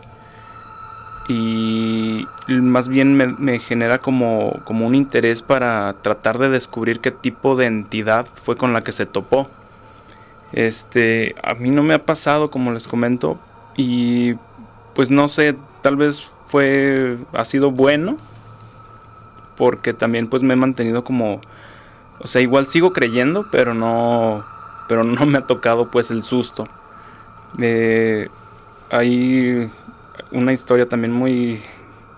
Y 1.30 2.28
más 2.50 2.90
bien 2.90 3.16
me, 3.16 3.60
genera 3.60 4.00
como, 4.00 4.60
como 4.66 4.86
un 4.86 4.94
interés 4.94 5.42
para 5.42 5.96
tratar 6.02 6.38
de 6.38 6.50
descubrir 6.50 7.00
qué 7.00 7.12
tipo 7.12 7.56
de 7.56 7.68
entidad 7.68 8.28
fue 8.44 8.58
con 8.58 8.74
la 8.74 8.84
que 8.84 8.92
se 8.92 9.06
topó. 9.06 9.50
Este, 10.52 11.34
a 11.42 11.54
mí 11.54 11.70
no 11.70 11.82
me 11.82 11.94
ha 11.94 12.04
pasado, 12.04 12.52
como 12.52 12.74
les 12.74 12.90
comento, 12.90 13.40
y 13.78 14.36
pues 14.96 15.12
no 15.12 15.28
sé, 15.28 15.56
tal 15.82 15.98
vez 15.98 16.30
fue, 16.48 17.18
ha 17.34 17.46
sido 17.46 17.70
bueno, 17.72 18.18
porque 19.58 19.94
también 19.94 20.28
pues 20.28 20.42
me 20.42 20.54
he 20.54 20.58
mantenido 20.58 21.04
como, 21.04 21.42
o 22.20 22.28
sea, 22.28 22.42
igual 22.42 22.68
sigo 22.68 22.94
creyendo, 22.94 23.48
pero 23.52 23.74
no, 23.74 24.46
pero 24.88 25.04
no 25.04 25.26
me 25.26 25.38
ha 25.38 25.42
tocado 25.42 25.92
pues 25.92 26.12
el 26.12 26.24
susto. 26.24 26.68
Eh, 27.60 28.30
hay 28.90 29.70
una 30.32 30.54
historia 30.54 30.88
también 30.88 31.14
muy, 31.14 31.62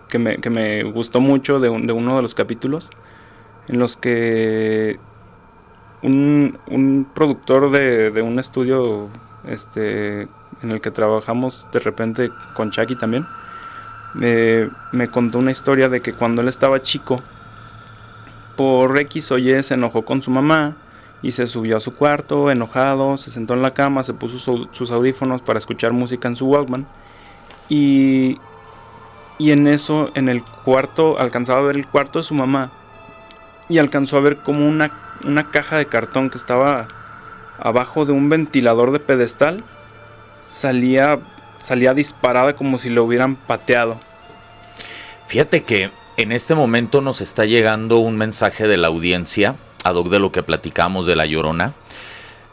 que 0.07 0.19
me, 0.19 0.37
que 0.37 0.49
me 0.49 0.83
gustó 0.83 1.19
mucho 1.19 1.59
de, 1.59 1.69
de 1.69 1.93
uno 1.93 2.15
de 2.15 2.21
los 2.21 2.35
capítulos, 2.35 2.89
en 3.67 3.79
los 3.79 3.97
que 3.97 4.99
un, 6.01 6.57
un 6.67 7.07
productor 7.13 7.71
de, 7.71 8.11
de, 8.11 8.21
un 8.21 8.39
estudio 8.39 9.07
este, 9.47 10.27
en 10.61 10.71
el 10.71 10.81
que 10.81 10.91
trabajamos 10.91 11.67
de 11.71 11.79
repente 11.79 12.31
con 12.53 12.71
Chucky 12.71 12.95
también, 12.95 13.25
eh, 14.21 14.69
me 14.91 15.09
contó 15.09 15.39
una 15.39 15.51
historia 15.51 15.89
de 15.89 16.01
que 16.01 16.13
cuando 16.13 16.41
él 16.41 16.47
estaba 16.47 16.81
chico, 16.81 17.21
por 18.55 18.99
X 18.99 19.31
o 19.31 19.37
Y 19.37 19.61
se 19.63 19.75
enojó 19.75 20.03
con 20.03 20.21
su 20.21 20.31
mamá 20.31 20.73
y 21.21 21.31
se 21.31 21.47
subió 21.47 21.77
a 21.77 21.79
su 21.79 21.95
cuarto 21.95 22.51
enojado, 22.51 23.17
se 23.17 23.31
sentó 23.31 23.53
en 23.53 23.61
la 23.61 23.73
cama, 23.73 24.03
se 24.03 24.13
puso 24.13 24.67
sus 24.71 24.91
audífonos 24.91 25.41
para 25.41 25.59
escuchar 25.59 25.93
música 25.93 26.27
en 26.27 26.35
su 26.35 26.47
Walkman 26.47 26.85
y, 27.69 28.39
y 29.37 29.51
en 29.51 29.67
eso, 29.67 30.09
en 30.15 30.27
el 30.27 30.43
cuarto, 30.43 31.19
alcanzaba 31.19 31.59
a 31.59 31.63
ver 31.63 31.77
el 31.77 31.87
cuarto 31.87 32.19
de 32.19 32.23
su 32.23 32.33
mamá 32.33 32.71
y 33.69 33.77
alcanzó 33.77 34.17
a 34.17 34.21
ver 34.21 34.37
como 34.37 34.67
una, 34.67 34.91
una 35.23 35.49
caja 35.51 35.77
de 35.77 35.85
cartón 35.85 36.29
que 36.29 36.37
estaba 36.37 36.87
abajo 37.59 38.05
de 38.05 38.11
un 38.11 38.29
ventilador 38.29 38.91
de 38.91 38.99
pedestal 38.99 39.63
salía, 40.57 41.19
salía 41.61 41.93
disparada 41.93 42.53
como 42.53 42.79
si 42.79 42.89
lo 42.89 43.03
hubieran 43.03 43.35
pateado. 43.35 43.99
Fíjate 45.27 45.63
que 45.63 45.91
en 46.17 46.31
este 46.31 46.55
momento 46.55 47.01
nos 47.01 47.21
está 47.21 47.45
llegando 47.45 47.99
un 47.99 48.17
mensaje 48.17 48.67
de 48.67 48.77
la 48.77 48.87
audiencia, 48.87 49.55
ad 49.83 49.95
hoc 49.95 50.09
de 50.09 50.19
lo 50.19 50.31
que 50.31 50.43
platicamos 50.43 51.05
de 51.05 51.15
La 51.15 51.25
Llorona. 51.25 51.73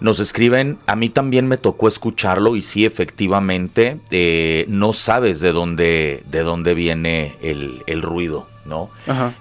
Nos 0.00 0.20
escriben, 0.20 0.78
a 0.86 0.96
mí 0.96 1.08
también 1.08 1.46
me 1.46 1.56
tocó 1.56 1.88
escucharlo 1.88 2.56
y 2.56 2.62
sí, 2.62 2.84
efectivamente, 2.84 3.98
eh, 4.10 4.66
no 4.68 4.92
sabes 4.92 5.40
de 5.40 5.52
dónde, 5.52 6.22
de 6.26 6.42
dónde 6.42 6.74
viene 6.74 7.36
el, 7.42 7.82
el 7.86 8.02
ruido. 8.02 8.48
¿no? 8.64 8.90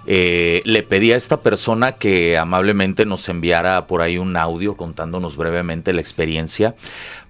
Eh, 0.06 0.62
le 0.64 0.82
pedí 0.82 1.12
a 1.12 1.16
esta 1.16 1.40
persona 1.40 1.92
que 1.92 2.38
amablemente 2.38 3.06
nos 3.06 3.28
enviara 3.28 3.86
por 3.86 4.02
ahí 4.02 4.18
un 4.18 4.36
audio 4.36 4.76
contándonos 4.76 5.36
brevemente 5.36 5.92
la 5.92 6.00
experiencia, 6.00 6.74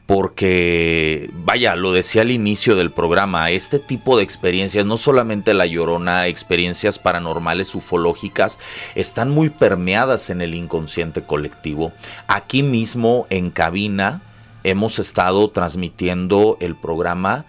porque, 0.07 1.31
vaya, 1.33 1.77
lo 1.77 1.93
decía 1.93 2.23
al 2.23 2.31
inicio 2.31 2.77
del 2.77 2.91
programa, 2.91 3.51
este 3.51 3.79
tipo 3.79 4.19
de 4.19 4.23
experiencias, 4.23 4.85
no 4.85 4.99
solamente 4.99 5.55
la 5.55 5.65
llorona, 5.65 6.27
experiencias 6.27 6.99
paranormales, 6.99 7.75
ufológicas, 7.75 8.59
están 8.95 9.31
muy 9.31 9.49
permeadas 9.49 10.29
en 10.29 10.43
el 10.43 10.55
inconsciente 10.55 11.23
colectivo. 11.23 11.93
Aquí 12.27 12.63
mismo, 12.63 13.27
en 13.31 13.51
cabina, 13.51 14.21
hemos 14.63 14.99
estado 14.99 15.49
transmitiendo 15.49 16.59
el 16.61 16.77
programa 16.77 17.47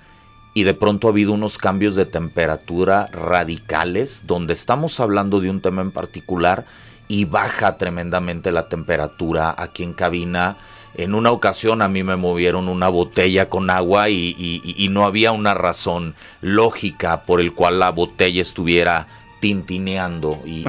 y 0.54 0.64
de 0.64 0.74
pronto 0.74 1.08
ha 1.08 1.12
habido 1.12 1.34
unos 1.34 1.58
cambios 1.58 1.96
de 1.96 2.06
temperatura 2.06 3.08
radicales, 3.12 4.24
donde 4.28 4.54
estamos 4.54 5.02
hablando 5.02 5.42
de 5.42 5.50
un 5.50 5.60
tema 5.60 5.82
en 5.82 5.92
particular 5.92 6.66
y 7.10 7.26
baja 7.26 7.78
tremendamente 7.78 8.54
la 8.54 8.70
temperatura 8.70 9.54
aquí 9.58 9.84
en 9.84 9.92
cabina 9.92 10.58
en 10.98 11.16
una 11.16 11.32
ocasión 11.32 11.82
a 11.82 11.90
mí 11.90 12.04
me 12.04 12.16
movieron 12.16 12.70
una 12.70 12.88
botella 12.90 13.50
con 13.50 13.70
agua 13.70 14.10
y, 14.10 14.88
no 14.90 15.06
había 15.06 15.32
una 15.32 15.54
razón 15.54 16.16
lógica 16.42 17.22
por 17.22 17.42
el 17.42 17.54
cual 17.54 17.80
la 17.80 17.92
botella 17.92 18.42
estuviera 18.42 19.08
tintineando. 19.42 20.40
Y, 20.46 20.66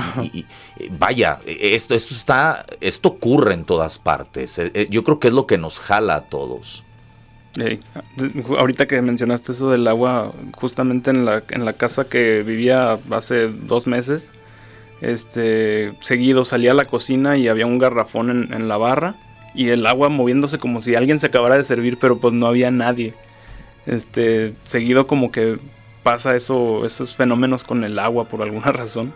vaya 0.90 1.38
esto 1.46 1.94
esto 1.94 2.12
está 2.12 2.66
esto 2.80 3.08
ocurre 3.08 3.54
en 3.54 3.64
todas 3.64 3.98
partes. 3.98 4.58
Eh, 4.58 4.70
eh, 4.74 4.86
yo 4.90 5.04
creo 5.04 5.20
que 5.20 5.28
es 5.28 5.34
lo 5.34 5.46
que 5.46 5.58
nos 5.58 5.78
jala 5.78 6.16
a 6.16 6.20
todos. 6.22 6.84
Ahorita 8.58 8.86
que 8.86 9.00
mencionaste 9.00 9.52
eso 9.52 9.70
del 9.70 9.88
agua 9.88 10.32
justamente 10.54 11.10
en 11.10 11.24
la, 11.24 11.42
en 11.48 11.64
la 11.64 11.72
casa 11.72 12.04
que 12.04 12.42
vivía 12.42 12.98
hace 13.10 13.48
dos 13.48 13.86
meses 13.86 14.28
este 15.00 15.92
seguido 16.00 16.44
salía 16.44 16.72
a 16.72 16.74
la 16.74 16.86
cocina 16.86 17.36
y 17.36 17.48
había 17.48 17.66
un 17.66 17.78
garrafón 17.78 18.30
en, 18.30 18.52
en 18.52 18.68
la 18.68 18.76
barra 18.76 19.14
y 19.56 19.70
el 19.70 19.86
agua 19.86 20.08
moviéndose 20.08 20.58
como 20.58 20.80
si 20.82 20.94
alguien 20.94 21.18
se 21.18 21.26
acabara 21.26 21.56
de 21.56 21.64
servir, 21.64 21.98
pero 21.98 22.18
pues 22.18 22.34
no 22.34 22.46
había 22.46 22.70
nadie. 22.70 23.14
Este, 23.86 24.52
seguido 24.66 25.06
como 25.06 25.32
que 25.32 25.58
pasa 26.02 26.36
eso, 26.36 26.84
esos 26.84 27.16
fenómenos 27.16 27.64
con 27.64 27.82
el 27.84 27.98
agua 27.98 28.24
por 28.24 28.42
alguna 28.42 28.72
razón. 28.72 29.12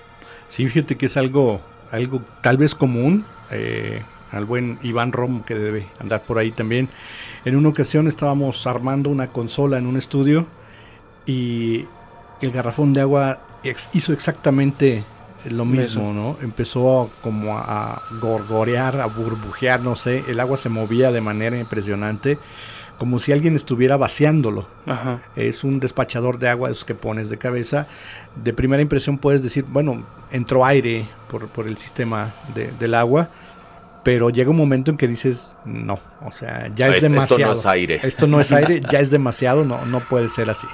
Sí, 0.48 0.66
fíjate 0.66 0.96
que 0.96 1.06
es 1.06 1.16
algo, 1.16 1.60
algo 1.92 2.22
tal 2.42 2.56
vez 2.56 2.74
común. 2.74 3.24
Eh, 3.52 4.02
al 4.32 4.44
buen 4.44 4.78
Iván 4.82 5.12
Rom 5.12 5.42
que 5.42 5.54
debe 5.54 5.86
andar 5.98 6.22
por 6.22 6.38
ahí 6.38 6.50
también. 6.50 6.88
En 7.44 7.56
una 7.56 7.68
ocasión 7.68 8.06
estábamos 8.06 8.66
armando 8.66 9.10
una 9.10 9.28
consola 9.28 9.78
en 9.78 9.86
un 9.86 9.96
estudio 9.96 10.46
y 11.26 11.86
el 12.40 12.50
garrafón 12.50 12.92
de 12.92 13.00
agua 13.00 13.40
hizo 13.92 14.12
exactamente 14.12 15.04
lo 15.48 15.64
mismo, 15.64 16.12
¿no? 16.12 16.36
Empezó 16.42 17.10
como 17.22 17.56
a 17.56 18.02
gorgorear, 18.20 19.00
a 19.00 19.06
burbujear, 19.06 19.80
no 19.80 19.96
sé, 19.96 20.24
el 20.28 20.40
agua 20.40 20.56
se 20.56 20.68
movía 20.68 21.12
de 21.12 21.20
manera 21.20 21.58
impresionante, 21.58 22.38
como 22.98 23.18
si 23.18 23.32
alguien 23.32 23.56
estuviera 23.56 23.96
vaciándolo. 23.96 24.66
Es 25.36 25.64
un 25.64 25.80
despachador 25.80 26.38
de 26.38 26.48
agua 26.48 26.70
esos 26.70 26.84
que 26.84 26.94
pones 26.94 27.30
de 27.30 27.38
cabeza. 27.38 27.86
De 28.42 28.52
primera 28.52 28.82
impresión 28.82 29.18
puedes 29.18 29.42
decir, 29.42 29.64
bueno, 29.66 30.04
entró 30.30 30.64
aire 30.64 31.08
por, 31.30 31.48
por 31.48 31.66
el 31.66 31.78
sistema 31.78 32.32
del 32.78 32.94
agua, 32.94 33.30
pero 34.02 34.30
llega 34.30 34.50
un 34.50 34.56
momento 34.56 34.90
en 34.90 34.96
que 34.96 35.08
dices, 35.08 35.56
no, 35.64 36.00
o 36.24 36.32
sea, 36.32 36.70
ya 36.74 36.88
es, 36.88 37.02
demasiado. 37.02 37.36
Esto 37.36 37.46
no 37.46 37.52
es 37.52 37.66
aire. 37.66 38.00
Esto 38.02 38.26
no 38.26 38.40
es 38.40 38.52
aire, 38.52 38.82
ya 38.90 39.00
es 39.00 39.10
demasiado, 39.10 39.64
no, 39.64 39.84
no 39.86 40.00
puede 40.00 40.28
ser 40.28 40.50
así. 40.50 40.66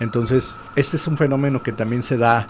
Entonces, 0.00 0.58
este 0.76 0.96
es 0.96 1.06
un 1.06 1.16
fenómeno 1.16 1.62
que 1.62 1.72
también 1.72 2.02
se 2.02 2.16
da 2.16 2.46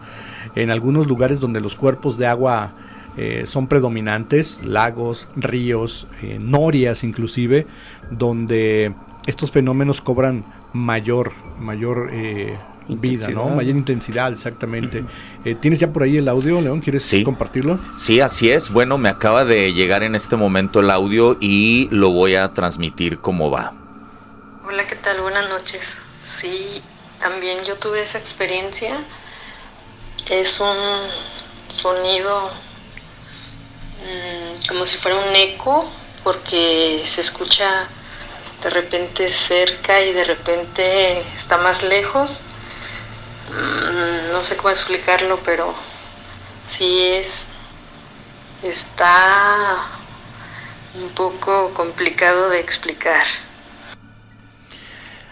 en 0.55 0.71
algunos 0.71 1.07
lugares 1.07 1.41
donde 1.41 1.61
los 1.61 1.75
cuerpos 1.75 2.19
de 2.19 2.27
agua 2.27 2.73
eh, 3.17 3.47
son 3.49 3.67
predominantes, 3.67 4.63
lagos, 4.63 5.29
ríos, 5.35 6.07
eh, 6.23 6.39
norias 6.41 7.03
inclusive, 7.03 7.67
donde 8.11 8.95
estos 9.27 9.51
fenómenos 9.51 10.01
cobran 10.01 10.45
mayor, 10.73 11.33
mayor 11.59 12.11
eh, 12.13 12.57
vida, 12.89 13.29
¿no? 13.29 13.49
Mayor 13.49 13.77
intensidad, 13.77 14.33
exactamente. 14.33 15.05
¿Tienes 15.61 15.81
ya 15.81 15.93
por 15.93 16.05
ahí 16.05 16.17
el 16.19 16.29
audio, 16.29 16.61
León? 16.61 16.81
¿Quieres 16.81 17.13
compartirlo? 17.25 17.79
Sí, 17.97 18.21
así 18.21 18.51
es. 18.51 18.71
Bueno, 18.71 18.99
me 18.99 19.09
acaba 19.09 19.45
de 19.45 19.73
llegar 19.73 20.03
en 20.05 20.15
este 20.15 20.37
momento 20.37 20.81
el 20.81 20.91
audio 20.91 21.37
y 21.41 21.89
lo 21.91 22.11
voy 22.11 22.37
a 22.37 22.55
transmitir 22.55 23.19
como 23.19 23.51
va. 23.51 23.75
Hola, 24.65 24.87
¿qué 24.87 24.95
tal? 24.95 25.21
Buenas 25.21 25.49
noches. 25.51 25.99
Sí, 26.21 26.83
también 27.21 27.65
yo 27.65 27.77
tuve 27.77 28.03
esa 28.03 28.19
experiencia. 28.19 28.99
Es 30.29 30.61
un 30.61 30.77
sonido 31.69 32.51
mm, 34.03 34.67
como 34.69 34.87
si 34.87 34.99
fuera 34.99 35.19
un 35.19 35.35
eco, 35.35 35.89
porque 36.25 37.03
se 37.05 37.21
escucha 37.21 37.89
de 38.63 38.71
repente 38.71 39.33
cerca 39.33 40.01
y 40.01 40.13
de 40.13 40.25
repente 40.25 41.21
está 41.33 41.57
más 41.59 41.83
lejos. 41.83 42.43
Mm, 43.51 44.33
no 44.33 44.43
sé 44.43 44.57
cómo 44.57 44.71
explicarlo, 44.71 45.41
pero 45.45 45.75
sí 46.69 47.01
es. 47.03 47.47
está 48.63 49.87
un 50.95 51.11
poco 51.11 51.73
complicado 51.75 52.49
de 52.51 52.61
explicar. 52.61 53.25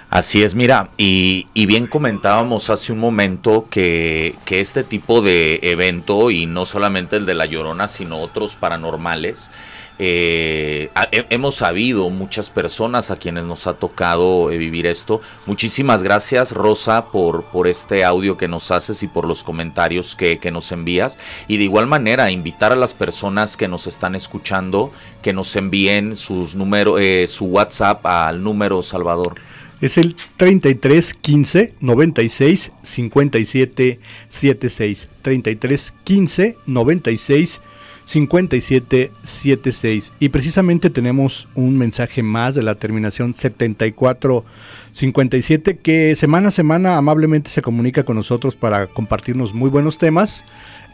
Así 0.08 0.44
es, 0.44 0.54
mira, 0.54 0.88
y, 0.96 1.46
bien 1.54 1.88
comentábamos 1.88 2.70
hace 2.70 2.92
un 2.92 2.98
momento 3.00 3.66
que, 3.68 4.36
este 4.48 4.84
tipo 4.84 5.20
de 5.20 5.58
evento, 5.62 6.30
y 6.30 6.46
no 6.46 6.64
solamente 6.64 7.16
el 7.16 7.26
de 7.26 7.34
La 7.34 7.46
Llorona, 7.46 7.88
sino 7.88 8.20
otros 8.20 8.56
paranormales, 8.56 9.50
Eh, 9.98 10.90
hemos 11.30 11.54
sabido 11.54 12.10
muchas 12.10 12.50
personas 12.50 13.10
a 13.10 13.16
quienes 13.16 13.44
nos 13.44 13.66
ha 13.66 13.72
tocado 13.72 14.50
eh, 14.50 14.58
vivir 14.58 14.86
esto. 14.86 15.22
Muchísimas 15.46 16.02
gracias 16.02 16.52
Rosa 16.52 17.06
por, 17.06 17.44
por 17.44 17.66
este 17.66 18.04
audio 18.04 18.36
que 18.36 18.46
nos 18.46 18.70
haces 18.70 19.02
y 19.02 19.08
por 19.08 19.26
los 19.26 19.42
comentarios 19.42 20.14
que, 20.14 20.38
nos 20.52 20.70
envías. 20.70 21.18
Y 21.48 21.56
de 21.56 21.64
igual 21.64 21.86
manera 21.86 22.30
invitar 22.30 22.72
a 22.72 22.76
las 22.76 22.92
personas 22.92 23.56
que 23.56 23.68
nos 23.68 23.86
están 23.86 24.14
escuchando 24.14 24.92
que 25.22 25.32
nos 25.32 25.56
envíen 25.56 26.14
sus 26.14 26.54
número, 26.54 26.98
eh, 26.98 27.26
su 27.26 27.46
WhatsApp 27.46 28.04
al 28.04 28.42
número 28.42 28.82
Salvador. 28.82 29.36
Es 29.80 29.98
el 29.98 30.16
33 30.36 31.14
15 31.14 31.74
96 31.80 32.72
57 32.82 34.00
76. 34.28 35.08
33 35.22 35.92
15 36.04 36.56
96 36.66 37.60
5776. 38.06 40.14
Y 40.20 40.30
precisamente 40.30 40.88
tenemos 40.90 41.48
un 41.54 41.76
mensaje 41.76 42.22
más 42.22 42.54
de 42.54 42.62
la 42.62 42.76
terminación 42.76 43.34
7457 43.34 45.78
que 45.78 46.14
semana 46.14 46.48
a 46.48 46.52
semana 46.52 46.96
amablemente 46.96 47.50
se 47.50 47.62
comunica 47.62 48.04
con 48.04 48.14
nosotros 48.16 48.54
para 48.54 48.86
compartirnos 48.86 49.52
muy 49.52 49.68
buenos 49.70 49.98
temas 49.98 50.44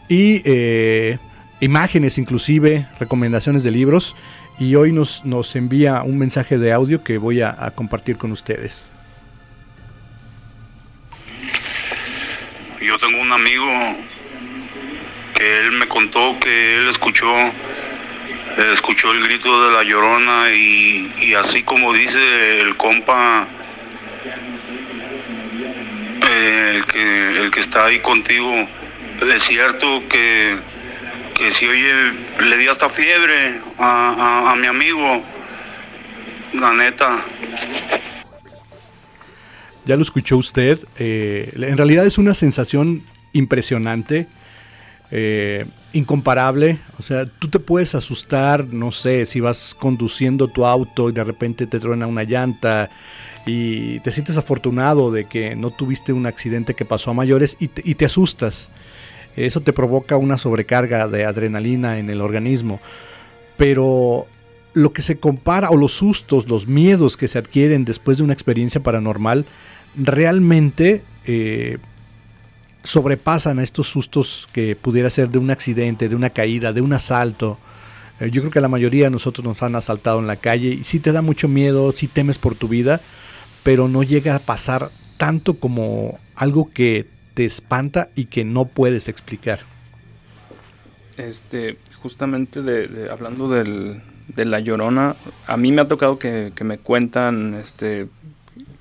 y 0.09 0.41
eh, 0.43 1.19
imágenes 1.61 2.17
inclusive, 2.17 2.87
recomendaciones 2.99 3.63
de 3.63 3.71
libros. 3.71 4.15
Y 4.59 4.75
hoy 4.75 4.91
nos, 4.91 5.25
nos 5.25 5.55
envía 5.55 6.03
un 6.03 6.17
mensaje 6.17 6.57
de 6.57 6.71
audio 6.71 7.03
que 7.03 7.17
voy 7.17 7.41
a, 7.41 7.71
compartir 7.75 8.17
con 8.17 8.31
ustedes. 8.31 8.85
Yo 12.81 12.97
tengo 12.99 13.21
un 13.21 13.31
amigo 13.31 13.65
él 15.39 15.71
me 15.71 15.87
contó 15.87 16.37
que 16.39 16.77
él 16.77 16.87
escuchó 16.87 17.27
escuchó 18.71 19.11
el 19.11 19.23
grito 19.23 19.67
de 19.67 19.75
la 19.75 19.83
llorona 19.83 20.51
y, 20.51 21.33
así 21.33 21.63
como 21.63 21.91
dice 21.91 22.61
el 22.61 22.77
compa 22.77 23.47
eh, 26.29 26.73
el, 26.75 26.85
que, 26.85 27.37
el 27.39 27.51
que 27.51 27.59
está 27.59 27.85
ahí 27.85 27.99
contigo 27.99 28.67
es 29.33 29.43
cierto 29.43 30.03
que, 30.07 30.57
que 31.43 31.51
si 31.51 31.67
oye 31.67 31.93
le 32.39 32.57
dio 32.57 32.71
hasta 32.71 32.87
fiebre 32.87 33.59
a, 33.77 34.55
mi 34.57 34.65
amigo 34.65 35.21
la 36.53 36.73
neta 36.73 37.25
ya 39.83 39.97
lo 39.97 40.03
escuchó 40.03 40.37
usted 40.37 40.79
eh, 40.97 41.51
en 41.53 41.75
realidad 41.75 42.05
es 42.05 42.17
una 42.17 42.33
sensación 42.33 43.03
impresionante 43.33 44.27
eh, 45.15 45.65
incomparable. 45.91 46.79
O 46.97 47.03
sea, 47.03 47.27
tú 47.27 47.47
te 47.47 47.59
puedes 47.59 47.93
asustar, 47.93 48.65
no 48.65 48.91
sé, 48.91 49.27
si 49.27 49.41
vas 49.41 49.75
conduciendo 49.77 50.47
tu 50.47 50.65
auto 50.65 51.07
y 51.07 51.11
de 51.11 51.23
repente 51.23 51.67
te 51.67 51.79
truena 51.79 52.07
una 52.07 52.23
llanta 52.23 52.89
y 53.45 53.99
te 53.99 54.09
sientes 54.09 54.37
afortunado 54.37 55.11
de 55.11 55.25
que 55.25 55.55
no 55.55 55.69
tuviste 55.69 56.13
un 56.13 56.25
accidente 56.25 56.73
que 56.73 56.83
pasó 56.83 57.11
a 57.11 57.13
mayores 57.13 57.57
y 57.59 57.67
te, 57.67 57.83
y 57.85 57.93
te 57.93 58.05
asustas. 58.05 58.71
Eso 59.35 59.61
te 59.61 59.73
provoca 59.73 60.17
una 60.17 60.37
sobrecarga 60.37 61.07
de 61.07 61.25
adrenalina 61.25 61.99
en 61.99 62.09
el 62.09 62.21
organismo. 62.21 62.79
Pero 63.57 64.27
lo 64.73 64.93
que 64.93 65.01
se 65.01 65.17
compara, 65.17 65.69
o 65.69 65.77
los 65.77 65.93
sustos, 65.93 66.47
los 66.47 66.67
miedos 66.67 67.17
que 67.17 67.27
se 67.27 67.39
adquieren 67.39 67.85
después 67.85 68.17
de 68.17 68.23
una 68.23 68.33
experiencia 68.33 68.81
paranormal, 68.81 69.45
realmente 69.95 71.03
eh, 71.25 71.77
sobrepasan 72.83 73.59
a 73.59 73.63
estos 73.63 73.87
sustos 73.87 74.47
que 74.51 74.75
pudiera 74.75 75.09
ser 75.09 75.29
de 75.29 75.37
un 75.37 75.51
accidente, 75.51 76.09
de 76.09 76.15
una 76.15 76.31
caída, 76.31 76.73
de 76.73 76.81
un 76.81 76.93
asalto. 76.93 77.57
Eh, 78.19 78.29
yo 78.31 78.41
creo 78.41 78.51
que 78.51 78.61
la 78.61 78.67
mayoría 78.67 79.05
de 79.05 79.11
nosotros 79.11 79.45
nos 79.45 79.63
han 79.63 79.75
asaltado 79.75 80.19
en 80.19 80.27
la 80.27 80.35
calle 80.35 80.69
y 80.69 80.83
sí 80.83 80.99
te 80.99 81.11
da 81.11 81.21
mucho 81.21 81.47
miedo, 81.47 81.91
sí 81.91 82.07
temes 82.07 82.37
por 82.39 82.55
tu 82.55 82.67
vida, 82.67 83.01
pero 83.63 83.87
no 83.87 84.03
llega 84.03 84.35
a 84.35 84.39
pasar 84.39 84.91
tanto 85.17 85.53
como 85.53 86.19
algo 86.35 86.69
que 86.73 87.07
te 87.33 87.45
espanta 87.45 88.09
y 88.15 88.25
que 88.25 88.45
no 88.45 88.65
puedes 88.65 89.07
explicar. 89.07 89.59
Este, 91.17 91.77
justamente 92.01 92.61
de, 92.61 93.09
hablando 93.11 93.47
del, 93.49 94.01
de 94.27 94.45
la 94.45 94.59
llorona, 94.59 95.15
a 95.47 95.57
mí 95.57 95.71
me 95.71 95.81
ha 95.81 95.87
tocado 95.87 96.19
que, 96.19 96.51
que 96.55 96.63
me 96.63 96.77
cuentan 96.77 97.53
este, 97.55 98.07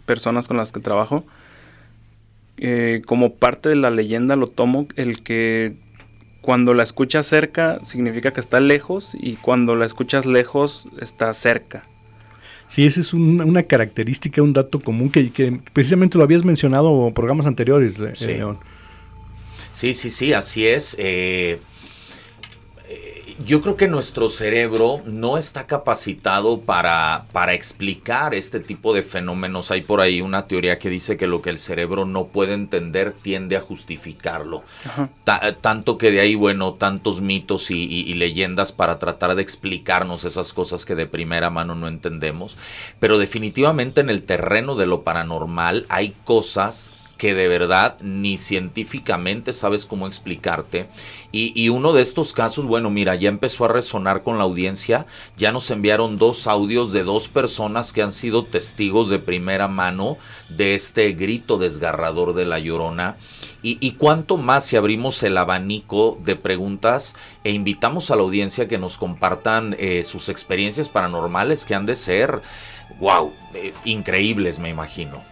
personas 0.07 0.49
con 0.49 0.57
las 0.57 0.73
que 0.73 0.81
trabajo 0.81 1.25
eh, 2.65 3.03
como 3.07 3.35
parte 3.35 3.69
de 3.69 3.75
la 3.75 3.91
leyenda 3.91 4.37
lo 4.37 4.47
tomo 4.47 4.87
el 4.95 5.25
que 5.25 5.75
cuando 6.43 6.75
la 6.75 6.85
escuchas 6.85 7.27
cerca 7.27 7.81
significa 7.85 8.31
que 8.31 8.39
está 8.39 8.61
lejos 8.61 9.17
y 9.19 9.35
cuando 9.35 9.75
la 9.75 9.85
escuchas 9.85 10.27
lejos 10.27 10.87
está 11.01 11.35
cerca. 11.35 11.85
Sí, 12.73 12.87
esa 12.87 13.01
es 13.01 13.13
una 13.13 13.65
característica, 13.65 14.41
un 14.41 14.55
dato 14.55 14.81
común 14.81 15.11
que, 15.11 15.61
precisamente 15.75 16.17
lo 16.17 16.25
habías 16.25 16.43
mencionado 16.43 17.07
en 17.07 17.13
programas 17.13 17.45
anteriores, 17.45 17.97
sí. 18.15 18.27
León. 18.29 18.57
Sí, 19.75 19.93
sí, 19.93 20.11
sí, 20.11 20.33
así 20.33 20.67
es. 20.67 20.97
Eh, 20.99 21.61
yo 23.45 23.61
creo 23.61 23.77
que 23.77 23.89
nuestro 23.89 24.29
cerebro 24.29 25.01
no 25.05 25.39
está 25.39 25.67
capacitado 25.67 26.61
para, 26.61 27.27
para 27.33 27.55
explicar 27.55 28.35
este 28.35 28.61
tipo 28.61 28.95
de 28.95 29.03
fenómenos. 29.03 29.71
Hay 29.71 29.83
por 29.83 30.01
ahí 30.01 30.21
una 30.21 30.47
teoría 30.47 30.79
que 30.79 30.91
dice 30.91 31.17
que 31.17 31.27
lo 31.27 31.43
que 31.43 31.51
el 31.51 31.59
cerebro 31.59 32.05
no 32.05 32.27
puede 32.27 32.55
entender 32.55 33.13
tiende 33.13 33.57
a 33.57 33.61
justificarlo. 33.61 34.63
tanto 35.61 35.99
que 35.99 36.11
de 36.11 36.21
ahí, 36.21 36.35
bueno, 36.35 36.75
tantos 36.75 37.21
mitos 37.21 37.71
y, 37.71 38.15
leyendas 38.15 38.73
para 38.73 38.99
tratar 38.99 39.35
de 39.35 39.43
explicarnos 39.43 40.25
esas 40.25 40.53
cosas 40.53 40.85
que 40.85 40.95
de 40.95 41.07
primera 41.07 41.51
mano 41.51 41.75
no 41.75 41.89
entendemos. 41.89 42.57
Pero 43.01 43.19
definitivamente 43.19 44.01
en 44.01 44.11
el 44.11 44.23
terreno 44.23 44.75
de 44.77 44.87
lo 44.87 45.03
paranormal 45.03 45.87
hay 45.89 46.15
cosas 46.25 46.93
que 47.23 47.37
de 47.37 47.47
verdad 47.47 47.97
ni 48.01 48.37
científicamente 48.37 49.53
sabes 49.53 49.87
cómo 49.87 50.09
explicarte. 50.09 50.89
Y, 51.31 51.69
uno 51.69 51.93
de 51.93 52.03
estos 52.03 52.33
casos, 52.33 52.67
bueno, 52.67 52.91
mira, 52.91 53.15
ya 53.15 53.29
empezó 53.29 53.65
a 53.65 53.69
resonar 53.69 54.25
con 54.25 54.39
la 54.39 54.45
audiencia, 54.45 55.07
ya 55.37 55.53
nos 55.53 55.71
enviaron 55.71 56.19
dos 56.19 56.49
audios 56.49 56.93
de 56.93 57.05
dos 57.05 57.29
personas 57.29 57.93
que 57.93 58.03
han 58.03 58.13
sido 58.13 58.43
testigos 58.43 59.09
de 59.09 59.21
primera 59.21 59.69
mano 59.69 60.19
de 60.49 60.75
este 60.75 61.13
grito 61.13 61.59
desgarrador 61.59 62.35
de 62.35 62.45
la 62.45 62.59
llorona. 62.59 63.15
Y, 63.63 63.93
cuánto 63.93 64.37
más 64.37 64.67
si 64.67 64.77
abrimos 64.77 65.23
el 65.23 65.39
abanico 65.39 66.19
de 66.25 66.35
preguntas 66.35 67.15
e 67.45 67.53
invitamos 67.53 68.11
a 68.11 68.17
la 68.17 68.23
audiencia 68.23 68.67
que 68.67 68.79
nos 68.79 68.99
compartan 68.99 69.77
eh, 69.79 70.03
sus 70.03 70.29
experiencias 70.29 70.89
paranormales 70.89 71.67
que 71.67 71.77
han 71.77 71.87
de 71.87 71.95
ser, 71.95 72.43
wow, 72.99 73.33
eh, 73.55 73.73
increíbles, 73.85 74.59
me 74.59 74.71
imagino. 74.71 75.32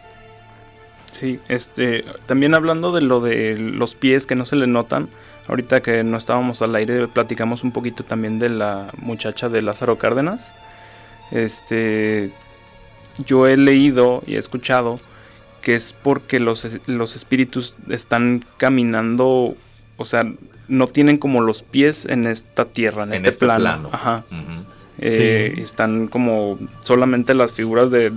Sí, 1.10 1.40
este, 1.48 2.04
también 2.26 2.54
hablando 2.54 2.92
de 2.92 3.00
lo 3.00 3.20
de 3.20 3.56
los 3.58 3.94
pies 3.94 4.26
que 4.26 4.34
no 4.34 4.46
se 4.46 4.56
le 4.56 4.66
notan, 4.66 5.08
ahorita 5.48 5.80
que 5.80 6.04
no 6.04 6.16
estábamos 6.16 6.62
al 6.62 6.74
aire 6.74 7.08
platicamos 7.08 7.64
un 7.64 7.72
poquito 7.72 8.04
también 8.04 8.38
de 8.38 8.48
la 8.48 8.90
muchacha 8.98 9.48
de 9.48 9.62
Lázaro 9.62 9.98
Cárdenas. 9.98 10.52
Este, 11.32 12.30
yo 13.26 13.46
he 13.46 13.56
leído 13.56 14.22
y 14.26 14.36
he 14.36 14.38
escuchado 14.38 15.00
que 15.62 15.74
es 15.74 15.92
porque 15.92 16.40
los, 16.40 16.66
los 16.86 17.16
espíritus 17.16 17.74
están 17.88 18.44
caminando, 18.56 19.56
o 19.96 20.04
sea, 20.04 20.24
no 20.68 20.86
tienen 20.86 21.18
como 21.18 21.42
los 21.42 21.62
pies 21.62 22.06
en 22.06 22.26
esta 22.26 22.64
tierra, 22.64 23.02
en, 23.02 23.12
este, 23.12 23.28
este, 23.28 23.46
plano. 23.46 23.90
Ajá. 23.92 24.24
Eh, 24.98 25.54
están 25.58 26.06
como 26.08 26.58
solamente 26.84 27.34
las 27.34 27.52
figuras 27.52 27.90
de 27.90 28.10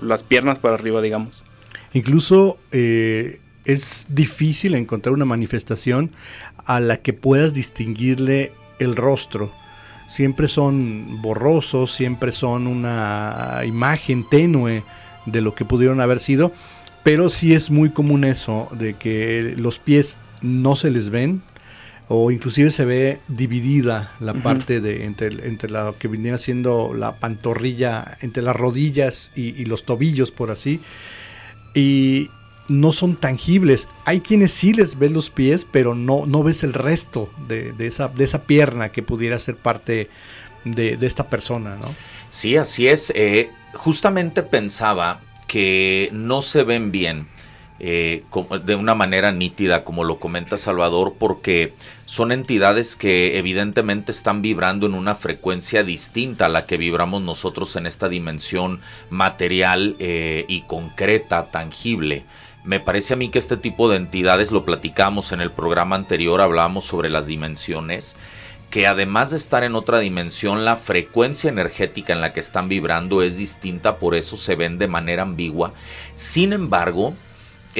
las 0.00 0.22
piernas 0.22 0.58
para 0.58 0.74
arriba, 0.74 1.02
digamos. 1.02 1.47
Incluso 1.92 2.58
eh, 2.72 3.40
es 3.64 4.06
difícil 4.08 4.74
encontrar 4.74 5.12
una 5.12 5.24
manifestación 5.24 6.10
a 6.64 6.80
la 6.80 6.98
que 6.98 7.12
puedas 7.12 7.54
distinguirle 7.54 8.52
el 8.78 8.96
rostro. 8.96 9.52
Siempre 10.10 10.48
son 10.48 11.20
borrosos, 11.20 11.92
siempre 11.92 12.32
son 12.32 12.66
una 12.66 13.62
imagen 13.66 14.24
tenue 14.28 14.82
de 15.26 15.40
lo 15.40 15.54
que 15.54 15.64
pudieron 15.64 16.00
haber 16.00 16.20
sido, 16.20 16.52
pero 17.04 17.30
sí 17.30 17.54
es 17.54 17.70
muy 17.70 17.90
común 17.90 18.24
eso, 18.24 18.68
de 18.72 18.94
que 18.94 19.54
los 19.56 19.78
pies 19.78 20.16
no 20.40 20.76
se 20.76 20.90
les 20.90 21.10
ven, 21.10 21.42
o 22.08 22.30
inclusive 22.30 22.70
se 22.70 22.86
ve 22.86 23.20
dividida 23.28 24.12
la 24.20 24.32
parte 24.32 24.80
de 24.80 25.04
entre, 25.04 25.46
entre 25.46 25.68
lo 25.68 25.98
que 25.98 26.08
viniera 26.08 26.38
siendo 26.38 26.94
la 26.94 27.16
pantorrilla, 27.16 28.16
entre 28.22 28.42
las 28.42 28.56
rodillas 28.56 29.30
y 29.36 29.66
los 29.66 29.84
tobillos, 29.84 30.30
por 30.30 30.50
así 30.50 30.80
y 31.78 32.30
no 32.68 32.92
son 32.92 33.16
tangibles. 33.16 33.88
Hay 34.04 34.20
quienes 34.20 34.52
sí 34.52 34.72
les 34.72 34.98
ven 34.98 35.12
los 35.12 35.30
pies, 35.30 35.66
pero 35.70 35.94
no, 35.94 36.26
no 36.26 36.42
ves 36.42 36.62
el 36.64 36.74
resto 36.74 37.30
de, 37.46 37.74
esa, 37.78 38.08
de 38.08 38.24
esa 38.24 38.42
pierna 38.42 38.90
que 38.90 39.02
pudiera 39.02 39.38
ser 39.38 39.56
parte 39.56 40.08
de, 40.64 40.98
esta 41.00 41.28
persona, 41.30 41.76
¿no? 41.76 41.94
Sí, 42.28 42.56
así 42.56 42.88
es. 42.88 43.12
Eh, 43.14 43.50
justamente 43.74 44.42
pensaba 44.42 45.20
que 45.46 46.10
no 46.12 46.42
se 46.42 46.62
ven 46.64 46.90
bien 46.90 47.26
eh, 47.80 48.24
de 48.64 48.74
una 48.74 48.94
manera 48.94 49.30
nítida, 49.30 49.84
como 49.84 50.02
lo 50.04 50.18
comenta 50.18 50.56
Salvador, 50.56 51.14
porque 51.18 51.74
son 52.06 52.32
entidades 52.32 52.96
que 52.96 53.38
evidentemente 53.38 54.10
están 54.10 54.42
vibrando 54.42 54.86
en 54.86 54.94
una 54.94 55.14
frecuencia 55.14 55.84
distinta 55.84 56.46
a 56.46 56.48
la 56.48 56.66
que 56.66 56.76
vibramos 56.76 57.22
nosotros 57.22 57.76
en 57.76 57.86
esta 57.86 58.08
dimensión 58.08 58.80
material 59.10 59.94
eh, 59.98 60.44
y 60.48 60.62
concreta, 60.62 61.50
tangible. 61.50 62.24
Me 62.64 62.80
parece 62.80 63.14
a 63.14 63.16
mí 63.16 63.28
que 63.28 63.38
este 63.38 63.56
tipo 63.56 63.88
de 63.88 63.96
entidades, 63.96 64.50
lo 64.50 64.64
platicamos 64.64 65.32
en 65.32 65.40
el 65.40 65.50
programa 65.50 65.96
anterior, 65.96 66.40
hablábamos 66.40 66.84
sobre 66.84 67.08
las 67.08 67.26
dimensiones, 67.26 68.16
que 68.70 68.86
además 68.86 69.30
de 69.30 69.36
estar 69.36 69.64
en 69.64 69.74
otra 69.74 70.00
dimensión, 70.00 70.64
la 70.64 70.76
frecuencia 70.76 71.48
energética 71.48 72.12
en 72.12 72.20
la 72.20 72.32
que 72.32 72.40
están 72.40 72.68
vibrando 72.68 73.22
es 73.22 73.36
distinta, 73.36 73.96
por 73.96 74.14
eso 74.14 74.36
se 74.36 74.56
ven 74.56 74.78
de 74.78 74.88
manera 74.88 75.22
ambigua. 75.22 75.72
Sin 76.14 76.52
embargo, 76.52 77.14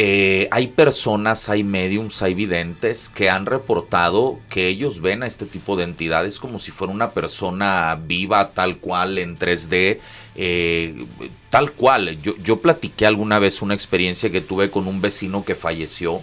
eh, 0.01 0.47
hay 0.53 0.69
personas, 0.69 1.49
hay 1.49 1.65
mediums, 1.65 2.23
hay 2.23 2.33
videntes 2.33 3.09
que 3.09 3.31
han 3.31 3.47
reportado 3.47 4.39
que 4.49 4.69
ellos 4.69 5.01
ven 5.01 5.25
a 5.25 5.27
este 5.27 5.45
tipo 5.45 5.75
de 5.75 5.83
entidades 5.83 6.39
como 6.39 6.61
si 6.61 6.71
fuera 6.71 6.93
una 6.93 7.11
persona 7.11 8.01
viva, 8.01 8.51
tal 8.51 8.77
cual, 8.77 9.19
en 9.19 9.37
3D, 9.37 9.99
eh, 10.37 11.05
tal 11.51 11.73
cual. 11.73 12.17
Yo, 12.23 12.37
yo, 12.37 12.61
platiqué 12.61 13.07
alguna 13.07 13.41
vez 13.41 13.61
una 13.61 13.75
experiencia 13.75 14.31
que 14.31 14.41
tuve 14.41 14.71
con 14.71 14.87
un 14.87 15.01
vecino 15.01 15.45
que 15.45 15.57
falleció. 15.57 16.23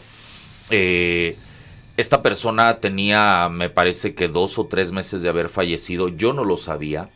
Eh, 0.69 1.35
esta 1.97 2.21
persona 2.21 2.77
tenía, 2.77 3.49
me 3.51 3.69
parece 3.69 4.15
que 4.15 4.29
dos 4.29 4.57
o 4.57 4.67
tres 4.67 4.93
meses 4.93 5.21
de 5.21 5.27
haber 5.27 5.49
fallecido. 5.49 6.07
Yo 6.07 6.31
no 6.31 6.45
lo 6.45 6.55
sabía. 6.55 7.09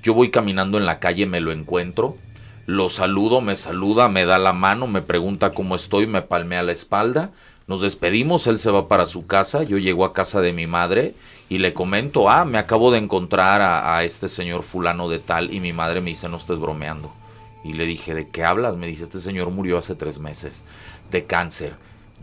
Yo 0.00 0.14
voy 0.14 0.30
caminando 0.30 0.78
en 0.78 0.86
la 0.86 1.00
calle, 1.00 1.26
me 1.26 1.40
lo 1.40 1.50
encuentro. 1.50 2.16
Lo 2.66 2.88
saludo, 2.88 3.40
me 3.40 3.56
saluda, 3.56 4.08
me 4.08 4.24
da 4.24 4.38
la 4.38 4.52
mano, 4.52 4.86
me 4.86 5.02
pregunta 5.02 5.50
cómo 5.50 5.74
estoy, 5.74 6.06
me 6.06 6.22
palmea 6.22 6.62
la 6.62 6.72
espalda. 6.72 7.30
Nos 7.66 7.82
despedimos, 7.82 8.46
él 8.46 8.58
se 8.58 8.70
va 8.70 8.88
para 8.88 9.06
su 9.06 9.26
casa, 9.26 9.62
yo 9.62 9.78
llego 9.78 10.04
a 10.04 10.12
casa 10.12 10.40
de 10.40 10.52
mi 10.52 10.66
madre 10.66 11.14
y 11.48 11.58
le 11.58 11.74
comento, 11.74 12.30
ah, 12.30 12.44
me 12.44 12.58
acabo 12.58 12.90
de 12.90 12.98
encontrar 12.98 13.60
a, 13.62 14.02
este 14.04 14.28
señor 14.28 14.62
fulano 14.62 15.08
de 15.08 15.18
tal 15.18 15.52
y 15.52 15.60
mi 15.60 15.72
madre 15.72 16.00
me 16.00 16.10
dice, 16.10 16.28
no 16.28 16.38
estés 16.38 16.58
bromeando. 16.58 17.12
Y 17.64 17.74
le 17.74 17.86
dije, 17.86 18.14
¿de 18.14 18.28
qué 18.28 18.44
hablas? 18.44 18.76
Me 18.76 18.86
dice, 18.86 19.04
este 19.04 19.18
señor 19.18 19.50
murió 19.50 19.78
hace 19.78 19.94
tres 19.94 20.18
meses 20.18 20.64
de 21.10 21.24
cáncer 21.24 21.74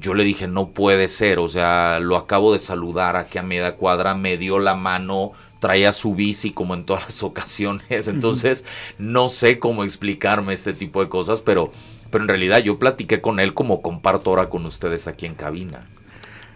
yo 0.02 0.16
le 0.16 0.24
dije, 0.24 0.48
no 0.48 0.70
puede 0.70 1.08
ser, 1.08 1.38
o 1.38 1.48
sea, 1.48 2.00
lo 2.00 2.18
acabo 2.18 2.52
de 2.54 2.60
saludar 2.60 3.16
aquí 3.16 3.38
a 3.38 3.44
media 3.44 3.76
cuadra, 3.76 4.16
me 4.16 4.38
dio 4.38 4.58
la 4.58 4.74
mano, 4.74 5.34
traía 5.62 5.94
su 5.94 6.16
bici 6.16 6.52
como 6.52 6.74
en 6.74 6.84
todas 6.84 7.04
las 7.06 7.24
ocasiones, 7.24 8.10
entonces 8.10 8.66
no 8.98 9.30
sé 9.30 9.60
cómo 9.60 9.86
explicarme 9.86 10.54
este 10.54 10.74
tipo 10.74 11.02
de 11.02 11.08
cosas, 11.08 11.40
pero, 11.40 11.72
pero 12.10 12.26
en 12.26 12.28
realidad 12.28 12.60
yo 12.60 12.78
platiqué 12.78 13.22
con 13.22 13.40
él 13.40 13.54
como 13.54 13.82
comparto 13.82 14.32
ahora 14.32 14.50
con 14.50 14.66
ustedes 14.66 15.08
aquí 15.08 15.26
en 15.26 15.36
cabina. 15.36 15.88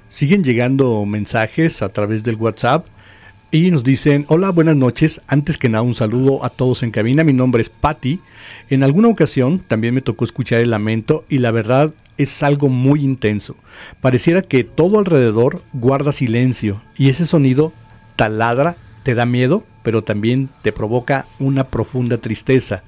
Siguen 0.10 0.43
llegando 0.43 1.06
mensajes 1.06 1.82
a 1.82 1.89
través 1.89 2.24
del 2.24 2.36
WhatsApp 2.36 2.88
y 3.51 3.70
nos 3.70 3.84
dicen, 3.84 4.26
hola, 4.28 4.49
buenas 4.49 4.76
noches, 4.76 5.22
antes 5.28 5.58
que 5.58 5.70
nada 5.70 5.84
un 5.84 5.95
saludo 5.95 6.43
a 6.43 6.49
todos 6.49 6.84
en 6.84 6.91
cabina, 6.91 7.24
mi 7.24 7.34
nombre 7.34 7.62
es 7.62 7.70
Patty. 7.70 8.20
En 8.70 8.84
alguna 8.84 9.08
ocasión 9.08 9.64
también 9.68 9.93
me 9.93 10.01
tocó 10.01 10.26
escuchar 10.26 10.62
el 10.62 10.72
lamento 10.72 11.26
y 11.30 11.38
la 11.38 11.51
verdad 11.51 11.93
es 12.18 12.43
algo 12.43 12.70
muy 12.70 13.03
intenso. 13.03 13.56
Pareciera 14.01 14.41
que 14.41 14.64
todo 14.64 14.99
alrededor 14.99 15.62
guarda 15.74 16.12
silencio 16.12 16.82
y 16.97 17.10
ese 17.10 17.26
sonido 17.26 17.72
taladra, 18.16 18.78
te 19.06 19.14
da 19.14 19.28
miedo, 19.28 19.64
pero 19.84 20.03
también 20.03 20.49
te 20.64 20.72
provoca 20.72 21.28
una 21.38 21.66
profunda 21.66 22.18
tristeza. 22.18 22.82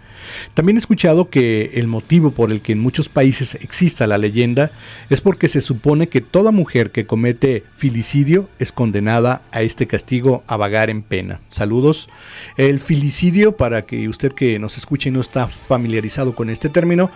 También 0.55 0.75
he 0.75 0.79
escuchado 0.79 1.29
que 1.29 1.73
el 1.75 1.85
motivo 1.85 2.31
por 2.31 2.51
el 2.51 2.61
que 2.61 2.71
en 2.71 2.79
muchos 2.79 3.07
países 3.07 3.53
exista 3.53 4.07
la 4.07 4.17
leyenda 4.17 4.71
es 5.11 5.21
porque 5.21 5.47
se 5.47 5.61
supone 5.61 6.07
que 6.07 6.21
toda 6.21 6.49
mujer 6.49 6.89
que 6.89 7.05
comete 7.05 7.63
filicidio 7.77 8.49
es 8.57 8.71
condenada 8.71 9.43
a 9.51 9.61
este 9.61 9.85
castigo 9.85 10.43
a 10.47 10.57
vagar 10.57 10.89
en 10.89 11.03
pena. 11.03 11.39
Saludos. 11.49 12.09
El 12.57 12.79
filicidio, 12.79 13.55
para 13.55 13.83
que 13.83 14.09
usted 14.09 14.33
que 14.33 14.57
nos 14.57 14.75
escuche 14.75 15.09
y 15.09 15.11
no 15.11 15.21
está 15.21 15.45
familiarizado 15.45 16.33
con 16.33 16.49
este 16.49 16.69
término, 16.69 17.11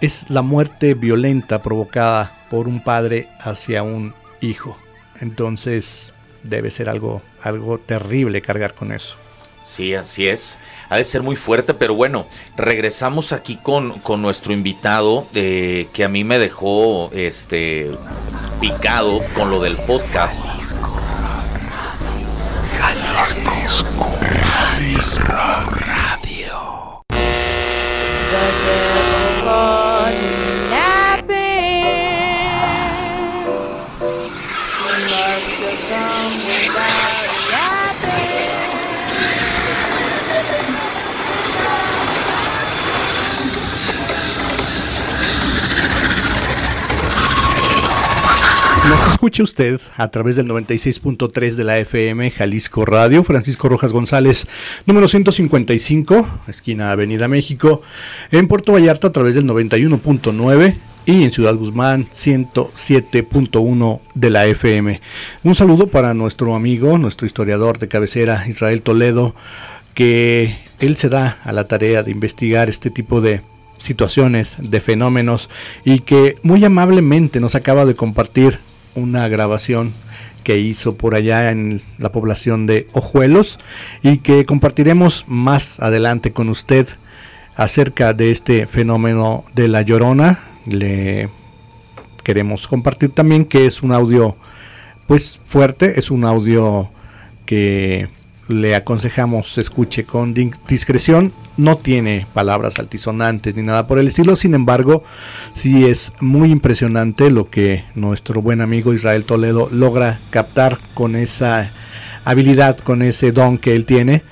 es 0.00 0.30
la 0.30 0.42
muerte 0.42 0.94
violenta 0.94 1.60
provocada 1.60 2.46
por 2.52 2.68
un 2.68 2.84
padre 2.84 3.26
hacia 3.40 3.82
un 3.82 4.14
hijo. 4.40 4.78
Entonces 5.20 6.13
debe 6.44 6.70
ser 6.70 6.88
algo, 6.88 7.22
algo 7.42 7.78
terrible 7.78 8.40
cargar 8.40 8.74
con 8.74 8.92
eso. 8.92 9.16
Sí, 9.64 9.94
así 9.94 10.28
es. 10.28 10.58
Ha 10.90 10.98
de 10.98 11.04
ser 11.04 11.22
muy 11.22 11.36
fuerte, 11.36 11.72
pero 11.72 11.94
bueno, 11.94 12.26
regresamos 12.56 13.32
aquí 13.32 13.56
con, 13.56 13.98
con 14.00 14.20
nuestro 14.20 14.52
invitado 14.52 15.26
eh, 15.34 15.88
que 15.94 16.04
a 16.04 16.08
mí 16.08 16.22
me 16.22 16.38
dejó 16.38 17.10
este 17.12 17.90
picado 18.60 19.22
con 19.34 19.50
lo 19.50 19.62
del 19.62 19.76
podcast. 19.78 20.44
Jalisco, 20.44 21.00
Jalisco 22.78 23.93
Usted 49.42 49.80
a 49.96 50.08
través 50.08 50.36
del 50.36 50.46
96.3 50.46 51.54
de 51.54 51.64
la 51.64 51.78
FM 51.78 52.30
Jalisco 52.30 52.84
Radio, 52.84 53.24
Francisco 53.24 53.68
Rojas 53.68 53.92
González, 53.92 54.46
número 54.86 55.08
155, 55.08 56.28
esquina 56.46 56.92
Avenida 56.92 57.26
México, 57.26 57.82
en 58.30 58.46
Puerto 58.46 58.72
Vallarta 58.72 59.08
a 59.08 59.12
través 59.12 59.34
del 59.34 59.46
91.9 59.46 60.76
y 61.06 61.24
en 61.24 61.32
Ciudad 61.32 61.56
Guzmán 61.56 62.06
107.1 62.10 64.00
de 64.14 64.30
la 64.30 64.46
FM. 64.46 65.00
Un 65.42 65.54
saludo 65.54 65.88
para 65.88 66.14
nuestro 66.14 66.54
amigo, 66.54 66.96
nuestro 66.96 67.26
historiador 67.26 67.78
de 67.78 67.88
cabecera, 67.88 68.46
Israel 68.48 68.82
Toledo, 68.82 69.34
que 69.94 70.58
él 70.78 70.96
se 70.96 71.08
da 71.08 71.38
a 71.42 71.52
la 71.52 71.66
tarea 71.66 72.02
de 72.02 72.12
investigar 72.12 72.68
este 72.68 72.90
tipo 72.90 73.20
de 73.20 73.40
situaciones, 73.78 74.56
de 74.58 74.80
fenómenos 74.80 75.50
y 75.84 76.00
que 76.00 76.36
muy 76.42 76.64
amablemente 76.64 77.40
nos 77.40 77.54
acaba 77.54 77.84
de 77.84 77.94
compartir 77.94 78.58
una 78.94 79.28
grabación 79.28 79.92
que 80.44 80.58
hizo 80.58 80.96
por 80.96 81.14
allá 81.14 81.50
en 81.50 81.82
la 81.98 82.12
población 82.12 82.66
de 82.66 82.86
Ojuelos 82.92 83.58
y 84.02 84.18
que 84.18 84.44
compartiremos 84.44 85.24
más 85.26 85.80
adelante 85.80 86.32
con 86.32 86.48
usted 86.48 86.86
acerca 87.56 88.12
de 88.12 88.30
este 88.30 88.66
fenómeno 88.66 89.44
de 89.54 89.68
la 89.68 89.82
llorona. 89.82 90.40
Le 90.66 91.28
queremos 92.22 92.68
compartir 92.68 93.10
también 93.10 93.44
que 93.44 93.66
es 93.66 93.82
un 93.82 93.92
audio 93.92 94.36
pues 95.06 95.38
fuerte, 95.44 95.98
es 95.98 96.10
un 96.10 96.24
audio 96.24 96.90
que 97.46 98.08
le 98.48 98.74
aconsejamos 98.74 99.58
escuche 99.58 100.04
con 100.04 100.34
discreción. 100.68 101.32
No 101.56 101.76
tiene 101.76 102.26
palabras 102.34 102.78
altisonantes 102.80 103.54
ni 103.54 103.62
nada 103.62 103.86
por 103.86 103.98
el 104.00 104.08
estilo, 104.08 104.34
sin 104.34 104.54
embargo, 104.54 105.04
sí 105.54 105.84
es 105.86 106.12
muy 106.20 106.50
impresionante 106.50 107.30
lo 107.30 107.48
que 107.48 107.84
nuestro 107.94 108.42
buen 108.42 108.60
amigo 108.60 108.92
Israel 108.92 109.24
Toledo 109.24 109.68
logra 109.70 110.18
captar 110.30 110.78
con 110.94 111.14
esa 111.14 111.70
habilidad, 112.24 112.78
con 112.78 113.02
ese 113.02 113.30
don 113.30 113.58
que 113.58 113.76
él 113.76 113.84
tiene 113.84 114.22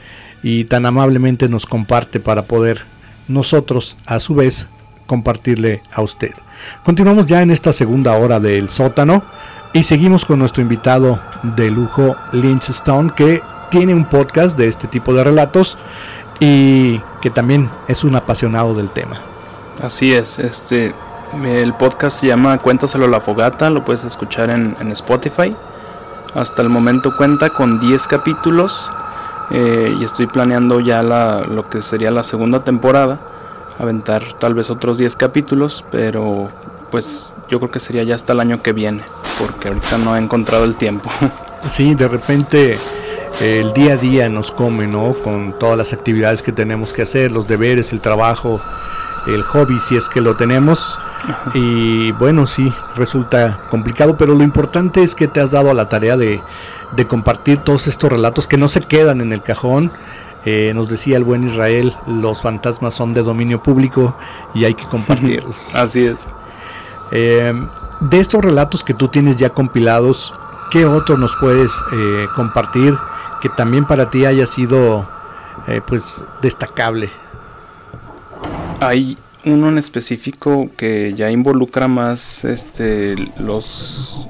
y 0.43 0.65
tan 0.65 0.85
amablemente 0.85 1.49
nos 1.49 1.65
comparte 1.65 2.19
para 2.19 2.43
poder 2.43 2.83
nosotros 3.29 3.97
a 4.05 4.19
su 4.19 4.35
vez 4.35 4.67
compartirle 5.07 5.83
a 5.93 6.03
usted. 6.03 6.33
Continuamos 6.85 7.27
ya 7.27 7.43
en 7.43 7.51
esta 7.51 7.73
segunda 7.73 8.17
hora 8.17 8.41
del 8.41 8.69
sótano 8.69 9.23
y 9.73 9.85
seguimos 9.85 10.25
con 10.25 10.41
nuestro 10.41 10.63
invitado 10.63 11.21
de 11.43 11.71
lujo 11.71 12.17
Lynch 12.33 12.71
Stone 12.71 13.13
que 13.15 13.41
tiene 13.71 13.95
un 13.95 14.05
podcast 14.05 14.57
de 14.59 14.69
este 14.69 14.89
tipo 14.89 15.15
de 15.15 15.25
relatos 15.25 15.79
y 16.45 17.01
que 17.21 17.31
también 17.31 17.71
es 17.87 18.03
un 18.03 18.17
apasionado 18.17 18.75
del 18.75 18.89
tema. 18.89 19.17
Así 19.81 20.13
es, 20.13 20.41
este 20.41 20.93
el 21.45 21.73
podcast 21.73 22.21
se 22.21 22.27
llama 22.27 22.59
Cuéntaselo 22.59 23.05
a 23.05 23.09
la 23.09 23.21
fogata, 23.21 23.71
lo 23.71 23.85
puedes 23.85 24.03
escuchar 24.03 24.51
en, 24.51 24.77
Spotify. 24.91 25.55
Hasta 26.35 26.63
el 26.63 26.69
momento 26.69 27.17
cuenta 27.17 27.51
con 27.51 27.79
10 27.79 28.09
capítulos 28.09 28.91
eh, 29.51 29.97
y 30.01 30.05
estoy 30.05 30.27
planeando 30.27 30.81
ya 30.81 31.05
la, 31.05 31.43
lo 31.49 31.71
que 31.71 31.81
sería 31.81 32.11
la 32.11 32.25
segunda 32.25 32.65
temporada, 32.65 33.21
aventar 33.79 34.35
tal 34.41 34.55
vez 34.55 34.69
otros 34.69 34.99
10 34.99 35.15
capítulos, 35.15 35.85
pero 35.93 36.49
pues 36.91 37.31
yo 37.49 37.61
creo 37.61 37.71
que 37.71 37.79
sería 37.79 38.03
ya 38.03 38.17
hasta 38.17 38.33
el 38.33 38.41
año 38.41 38.63
que 38.63 38.73
viene, 38.73 39.03
porque 39.39 39.69
ahorita 39.69 39.97
no 39.97 40.17
he 40.17 40.19
encontrado 40.19 40.65
el 40.65 40.75
tiempo. 40.75 41.09
Sí, 41.71 41.95
de 41.95 42.09
repente 42.09 42.77
el 43.41 43.73
día 43.73 43.95
a 43.95 43.97
día 43.97 44.29
nos 44.29 44.51
come, 44.51 44.87
¿no? 44.87 45.15
Con 45.15 45.59
todas 45.59 45.77
las 45.77 45.93
actividades 45.93 46.43
que 46.43 46.53
tenemos 46.53 46.93
que 46.93 47.03
hacer, 47.03 47.33
los 47.33 47.49
deberes, 47.49 47.93
el 47.93 48.01
trabajo, 48.01 48.61
el 49.27 49.43
hobby, 49.43 49.79
si 49.81 49.97
es 49.97 50.09
que 50.09 50.21
lo 50.21 50.37
tenemos. 50.37 50.99
Y 51.55 52.13
bueno, 52.13 52.47
sí, 52.47 52.73
resulta 52.97 53.59
complicado, 53.71 54.17
pero 54.17 54.35
lo 54.35 54.43
importante 54.43 55.03
es 55.03 55.15
que 55.15 55.29
te 55.29 55.41
has 55.41 55.51
dado 55.51 55.71
a 55.71 55.75
la 55.75 55.89
tarea 55.89 56.17
de, 56.17 56.41
de 56.93 57.07
compartir 57.07 57.59
todos 57.59 57.87
estos 57.87 58.11
relatos 58.11 58.47
que 58.47 58.57
no 58.57 58.69
se 58.69 58.81
quedan 58.81 59.21
en 59.21 59.33
el 59.33 59.43
cajón. 59.43 59.91
Eh, 60.45 60.73
nos 60.75 60.89
decía 60.89 61.17
el 61.17 61.25
buen 61.25 61.45
Israel, 61.45 61.95
los 62.07 62.43
fantasmas 62.43 62.95
son 62.95 63.15
de 63.15 63.23
dominio 63.23 63.63
público 63.63 64.17
y 64.55 64.65
hay 64.65 64.75
que 64.75 64.85
compartirlos. 64.85 65.57
Así 65.75 66.05
es. 66.05 66.27
Eh, 67.13 67.53
de 68.01 68.19
estos 68.19 68.45
relatos 68.45 68.83
que 68.83 68.95
tú 68.95 69.07
tienes 69.07 69.37
ya 69.37 69.51
compilados, 69.51 70.35
¿qué 70.73 70.85
otro 70.85 71.17
nos 71.17 71.31
puedes 71.37 71.71
eh, 71.93 72.27
compartir 72.35 72.99
que 73.43 73.49
también 73.49 73.85
para 73.85 74.09
ti 74.09 74.25
haya 74.25 74.47
sido 74.47 75.09
pues 75.87 76.25
destacable? 76.41 77.11
Hay 78.81 79.19
uno 79.45 79.69
en 79.69 79.79
específico 79.79 80.71
que 80.77 81.15
ya 81.15 81.31
involucra 81.31 81.89
más 81.89 82.45
este 82.45 83.17
los 83.39 84.29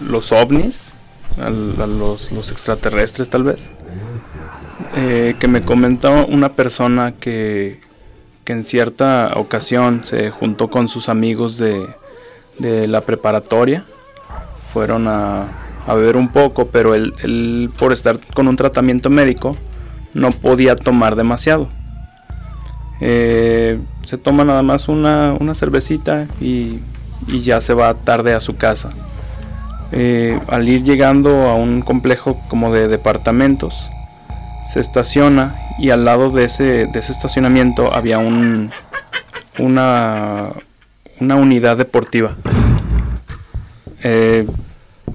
los 0.00 0.32
ovnis, 0.32 0.92
a 1.40 1.50
los, 1.50 2.32
los, 2.32 2.50
extraterrestres 2.50 3.30
tal 3.30 3.44
vez. 3.44 3.70
Eh, 4.96 5.36
que 5.38 5.48
me 5.48 5.62
comentó 5.62 6.26
una 6.26 6.52
persona 6.52 7.12
que, 7.12 7.80
que, 8.44 8.52
en 8.52 8.64
cierta 8.64 9.32
ocasión 9.36 10.02
se 10.04 10.30
juntó 10.30 10.68
con 10.68 10.88
sus 10.88 11.08
amigos 11.08 11.58
de, 11.58 11.86
de 12.58 12.86
la 12.88 13.00
preparatoria. 13.00 13.84
Fueron 14.72 15.06
a, 15.06 15.46
a 15.86 15.94
beber 15.94 16.16
un 16.16 16.28
poco, 16.28 16.66
pero 16.68 16.94
él, 16.94 17.70
por 17.78 17.92
estar 17.92 18.18
con 18.34 18.48
un 18.48 18.56
tratamiento 18.56 19.10
médico 19.10 19.56
no 20.14 20.30
podía 20.30 20.76
tomar 20.76 21.16
demasiado 21.16 21.68
eh, 23.00 23.78
se 24.04 24.18
toma 24.18 24.44
nada 24.44 24.62
más 24.62 24.88
una, 24.88 25.36
cervecita 25.54 26.26
y, 26.40 26.80
ya 27.28 27.60
se 27.60 27.74
va 27.74 27.94
tarde 27.94 28.34
a 28.34 28.40
su 28.40 28.56
casa. 28.56 28.90
Eh, 29.92 30.38
al 30.48 30.68
ir 30.68 30.82
llegando 30.82 31.48
a 31.48 31.54
un 31.54 31.80
complejo 31.80 32.40
como 32.48 32.72
de 32.72 32.88
departamentos, 32.88 33.74
se 34.72 34.80
estaciona 34.80 35.54
y 35.78 35.90
al 35.90 36.04
lado 36.04 36.30
de 36.30 36.44
ese, 36.44 36.86
de 36.86 36.98
ese 36.98 37.12
estacionamiento 37.12 37.94
había 37.94 38.18
un, 38.18 38.70
una, 39.58 40.50
una 41.20 41.36
unidad 41.36 41.76
deportiva. 41.76 42.36
Eh, 44.02 44.46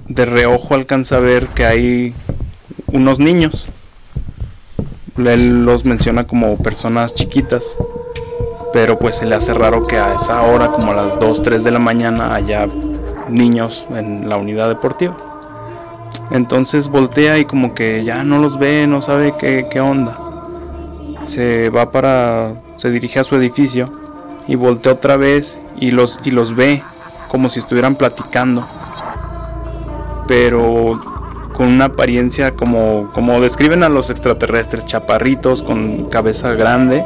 de 0.08 0.26
reojo 0.26 0.74
alcanza 0.74 1.16
a 1.16 1.20
ver 1.20 1.48
que 1.48 1.64
hay 1.64 2.14
unos 2.92 3.18
niños 3.18 3.70
él 5.28 5.64
los 5.64 5.84
menciona 5.84 6.24
como 6.24 6.56
personas 6.56 7.14
chiquitas, 7.14 7.76
pero 8.72 8.98
pues 8.98 9.16
se 9.16 9.26
le 9.26 9.34
hace 9.34 9.52
raro 9.52 9.86
que 9.86 9.96
a 9.96 10.12
esa 10.12 10.42
hora, 10.42 10.68
como 10.68 10.92
a 10.92 10.96
las 10.96 11.18
2, 11.18 11.42
3 11.42 11.64
de 11.64 11.70
la 11.70 11.78
mañana, 11.78 12.34
haya 12.34 12.66
niños 13.28 13.86
en 13.94 14.28
la 14.28 14.36
unidad 14.36 14.68
deportiva. 14.68 15.16
Entonces 16.30 16.88
voltea 16.88 17.38
y 17.38 17.44
como 17.44 17.74
que 17.74 18.04
ya 18.04 18.22
no 18.22 18.38
los 18.38 18.58
ve, 18.58 18.86
no 18.86 19.02
sabe 19.02 19.34
qué, 19.38 19.66
qué 19.70 19.80
onda. 19.80 20.18
Se 21.26 21.70
va 21.70 21.90
para, 21.90 22.54
se 22.76 22.90
dirige 22.90 23.20
a 23.20 23.24
su 23.24 23.36
edificio 23.36 23.92
y 24.46 24.54
voltea 24.54 24.92
otra 24.92 25.16
vez 25.16 25.58
y 25.78 25.90
los, 25.90 26.18
y 26.24 26.30
los 26.30 26.54
ve 26.54 26.82
como 27.28 27.48
si 27.48 27.60
estuvieran 27.60 27.96
platicando. 27.96 28.66
Pero 30.30 31.00
con 31.52 31.66
una 31.66 31.86
apariencia 31.86 32.54
como, 32.54 33.10
como 33.12 33.40
describen 33.40 33.82
a 33.82 33.88
los 33.88 34.10
extraterrestres, 34.10 34.84
chaparritos 34.84 35.64
con 35.64 36.04
cabeza 36.04 36.52
grande. 36.52 37.04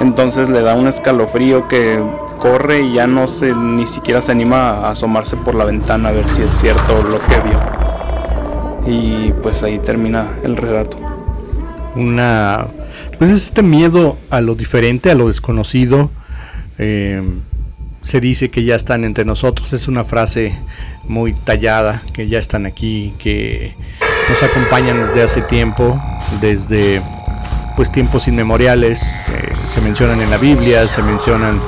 Entonces 0.00 0.48
le 0.48 0.62
da 0.62 0.74
un 0.74 0.88
escalofrío 0.88 1.68
que 1.68 2.02
corre 2.40 2.80
y 2.80 2.94
ya 2.94 3.06
no 3.06 3.28
se 3.28 3.54
ni 3.54 3.86
siquiera 3.86 4.20
se 4.20 4.32
anima 4.32 4.70
a 4.70 4.90
asomarse 4.90 5.36
por 5.36 5.54
la 5.54 5.64
ventana 5.64 6.08
a 6.08 6.12
ver 6.12 6.28
si 6.30 6.42
es 6.42 6.52
cierto 6.60 7.00
lo 7.02 7.20
que 7.20 7.40
vio. 7.44 8.92
Y 8.92 9.32
pues 9.40 9.62
ahí 9.62 9.78
termina 9.78 10.26
el 10.42 10.56
relato. 10.56 10.96
Una 11.94 12.66
pues 13.18 13.30
este 13.30 13.62
miedo 13.62 14.16
a 14.30 14.40
lo 14.40 14.56
diferente, 14.56 15.12
a 15.12 15.14
lo 15.14 15.28
desconocido. 15.28 16.10
Eh, 16.78 17.22
se 18.02 18.20
dice 18.20 18.50
que 18.50 18.64
ya 18.64 18.74
están 18.74 19.04
entre 19.04 19.24
nosotros. 19.24 19.72
Es 19.72 19.88
una 19.88 20.04
frase 20.04 20.54
muy 21.08 21.32
tallada, 21.32 22.02
que 22.12 22.28
ya 22.28 22.38
están 22.38 22.66
aquí, 22.66 23.14
que 23.18 23.74
nos 24.28 24.42
acompañan 24.42 25.00
desde 25.00 25.22
hace 25.22 25.42
tiempo, 25.42 26.00
desde 26.40 27.02
pues 27.76 27.90
tiempos 27.90 28.28
inmemoriales, 28.28 29.00
eh, 29.02 29.52
se 29.74 29.80
mencionan 29.80 30.20
en 30.20 30.30
la 30.30 30.36
Biblia, 30.36 30.86
se 30.88 31.02
mencionan 31.02 31.60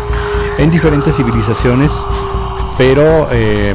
en 0.58 0.70
diferentes 0.70 1.16
civilizaciones, 1.16 1.92
pero 2.76 3.28
eh, 3.32 3.74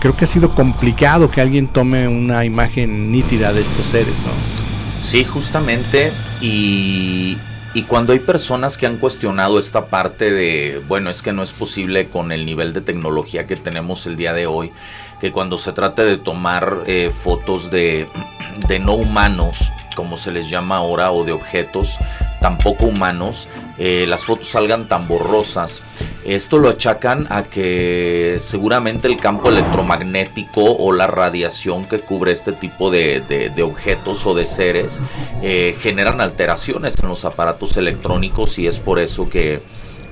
creo 0.00 0.14
que 0.14 0.24
ha 0.24 0.28
sido 0.28 0.50
complicado 0.50 1.30
que 1.30 1.40
alguien 1.40 1.68
tome 1.68 2.08
una 2.08 2.44
imagen 2.44 3.12
nítida 3.12 3.52
de 3.52 3.60
estos 3.60 3.86
seres, 3.86 4.14
¿no? 4.26 4.58
Sí, 5.00 5.24
justamente, 5.24 6.12
y, 6.40 7.38
y 7.74 7.82
cuando 7.82 8.12
hay 8.12 8.18
personas 8.18 8.78
que 8.78 8.86
han 8.86 8.96
cuestionado 8.96 9.58
esta 9.58 9.86
parte 9.86 10.30
de, 10.30 10.80
bueno, 10.88 11.10
es 11.10 11.22
que 11.22 11.32
no 11.32 11.42
es 11.42 11.52
posible 11.52 12.08
con 12.08 12.32
el 12.32 12.46
nivel 12.46 12.72
de 12.72 12.80
tecnología 12.80 13.46
que 13.46 13.56
tenemos 13.56 14.06
el 14.06 14.16
día 14.16 14.32
de 14.32 14.46
hoy, 14.46 14.72
que 15.20 15.32
cuando 15.32 15.58
se 15.58 15.72
trate 15.72 16.04
de 16.04 16.16
tomar 16.16 16.78
eh, 16.86 17.12
fotos 17.22 17.70
de, 17.70 18.06
de 18.68 18.78
no 18.78 18.94
humanos, 18.94 19.70
como 19.94 20.16
se 20.16 20.32
les 20.32 20.48
llama 20.48 20.76
ahora, 20.76 21.12
o 21.12 21.24
de 21.24 21.32
objetos 21.32 21.98
tampoco 22.40 22.86
humanos, 22.86 23.48
eh, 23.78 24.06
las 24.08 24.24
fotos 24.24 24.48
salgan 24.48 24.88
tan 24.88 25.06
borrosas. 25.06 25.82
Esto 26.24 26.58
lo 26.58 26.68
achacan 26.68 27.26
a 27.30 27.44
que 27.44 28.38
seguramente 28.40 29.08
el 29.08 29.18
campo 29.18 29.48
electromagnético 29.48 30.62
o 30.62 30.92
la 30.92 31.06
radiación 31.06 31.86
que 31.86 32.00
cubre 32.00 32.32
este 32.32 32.52
tipo 32.52 32.90
de, 32.90 33.52
objetos 33.62 34.26
o 34.26 34.34
de 34.34 34.46
seres 34.46 35.00
eh, 35.42 35.76
generan 35.80 36.20
alteraciones 36.20 36.98
en 37.00 37.08
los 37.08 37.24
aparatos 37.24 37.76
electrónicos 37.76 38.58
y 38.58 38.66
es 38.66 38.78
por 38.78 38.98
eso 38.98 39.28
que, 39.28 39.60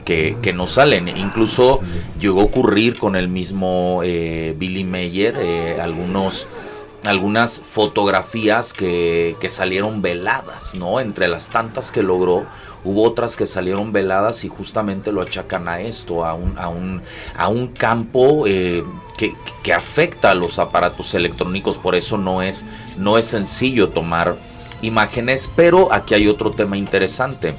que, 0.04 0.52
no 0.54 0.66
salen. 0.66 1.08
Incluso 1.08 1.80
llegó 2.20 2.42
a 2.42 2.44
ocurrir 2.44 2.98
con 2.98 3.16
el 3.16 3.28
mismo 3.28 4.00
eh, 4.04 4.54
Billy 4.56 4.84
Mayer 4.84 5.80
algunos 5.80 6.46
algunas 7.06 7.60
fotografías 7.60 8.72
que, 8.72 9.36
que 9.40 9.50
salieron 9.50 10.02
veladas, 10.02 10.74
¿no? 10.74 11.00
Entre 11.00 11.28
las 11.28 11.50
tantas 11.50 11.90
que 11.90 12.02
logró 12.02 12.46
Hubo 12.86 13.02
otras 13.02 13.34
que 13.34 13.46
salieron 13.46 13.90
veladas 13.90 14.44
y 14.44 14.48
justamente 14.48 15.10
lo 15.10 15.20
achacan 15.20 15.66
a 15.66 15.80
esto, 15.80 16.24
a 16.24 16.34
un, 16.34 16.56
a 16.56 16.68
un, 16.68 17.02
a 17.36 17.48
un 17.48 17.66
campo 17.66 18.46
eh, 18.46 18.84
que, 19.18 19.34
que, 19.64 19.72
afecta 19.72 20.30
a 20.30 20.34
los 20.36 20.60
aparatos 20.60 21.12
electrónicos. 21.14 21.78
Por 21.78 21.96
eso 21.96 22.16
no 22.16 22.42
es, 22.42 22.64
no 22.96 23.18
es 23.18 23.26
sencillo 23.26 23.88
tomar 23.88 24.36
imágenes. 24.82 25.50
Pero 25.56 25.92
aquí 25.92 26.14
hay 26.14 26.28
otro 26.28 26.52
tema 26.52 26.76
interesante. 26.76 27.56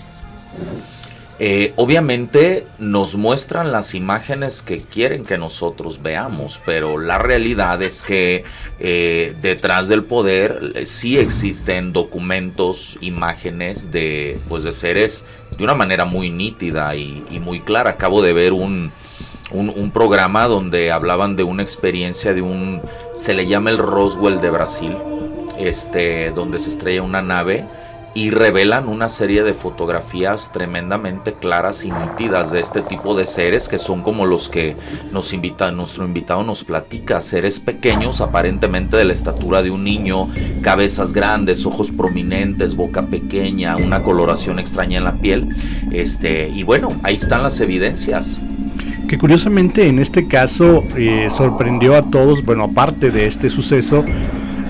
Eh, 1.39 1.73
obviamente 1.75 2.65
nos 2.79 3.15
muestran 3.15 3.71
las 3.71 3.93
imágenes 3.93 4.63
que 4.63 4.81
quieren 4.81 5.23
que 5.23 5.37
nosotros 5.37 6.01
veamos, 6.01 6.59
pero 6.65 6.97
la 6.97 7.19
realidad 7.19 7.79
es 7.83 8.01
que 8.01 8.43
eh, 8.79 9.35
detrás 9.39 9.87
del 9.87 10.03
poder 10.03 10.71
eh, 10.73 10.87
sí 10.87 11.19
existen 11.19 11.93
documentos, 11.93 12.97
imágenes 13.01 13.91
de, 13.91 14.39
pues, 14.49 14.63
de 14.63 14.73
seres 14.73 15.25
de 15.55 15.63
una 15.63 15.75
manera 15.75 16.05
muy 16.05 16.31
nítida 16.31 16.95
y, 16.95 17.23
muy 17.39 17.59
clara. 17.59 17.91
Acabo 17.91 18.23
de 18.23 18.33
ver 18.33 18.51
un, 18.51 18.91
un, 19.51 19.91
programa 19.91 20.47
donde 20.47 20.91
hablaban 20.91 21.35
de 21.35 21.43
una 21.43 21.61
experiencia 21.61 22.33
de 22.33 22.41
un, 22.41 22.81
se 23.13 23.35
le 23.35 23.45
llama 23.45 23.69
el 23.69 23.77
Roswell 23.77 24.41
de 24.41 24.49
Brasil, 24.49 24.97
este, 25.59 26.31
donde 26.31 26.57
se 26.57 26.69
estrella 26.69 27.03
una 27.03 27.21
nave 27.21 27.63
y 28.17 28.31
revelan 28.31 28.87
una 28.87 29.09
serie 29.09 29.43
de 29.43 29.53
fotografías 29.53 30.51
tremendamente 30.51 31.33
claras 31.33 31.85
y 31.85 31.91
nítidas 31.91 32.49
de 32.49 32.59
este 32.59 32.81
tipo 32.81 33.13
de 33.13 33.27
seres 33.27 33.69
que 33.69 33.77
son 33.77 34.01
como 34.01 34.25
los 34.25 34.49
que 34.49 34.75
nos 35.11 35.33
invita, 35.33 35.71
nuestro 35.71 36.03
invitado 36.03 36.43
nos 36.43 36.63
platica, 36.63 37.21
seres 37.21 37.59
pequeños 37.59 38.19
aparentemente 38.19 38.97
de 38.97 39.05
la 39.05 39.13
estatura 39.13 39.61
de 39.61 39.69
un 39.69 39.83
niño, 39.83 40.29
cabezas 40.63 41.13
grandes, 41.13 41.67
ojos 41.67 41.91
prominentes, 41.91 42.75
boca 42.75 43.03
pequeña, 43.03 43.77
una 43.77 44.01
coloración 44.01 44.57
extraña 44.57 44.97
en 44.97 45.03
la 45.03 45.13
piel, 45.13 45.55
este 45.91 46.49
y 46.49 46.63
bueno, 46.63 46.99
ahí 47.03 47.13
están 47.13 47.43
las 47.43 47.59
evidencias. 47.59 48.39
Que 49.07 49.19
curiosamente 49.19 49.87
en 49.87 49.99
este 49.99 50.27
caso 50.27 50.83
eh, 50.97 51.29
sorprendió 51.37 51.95
a 51.95 52.09
todos, 52.09 52.43
bueno, 52.43 52.63
aparte 52.63 53.11
de 53.11 53.27
este 53.27 53.51
suceso, 53.51 54.03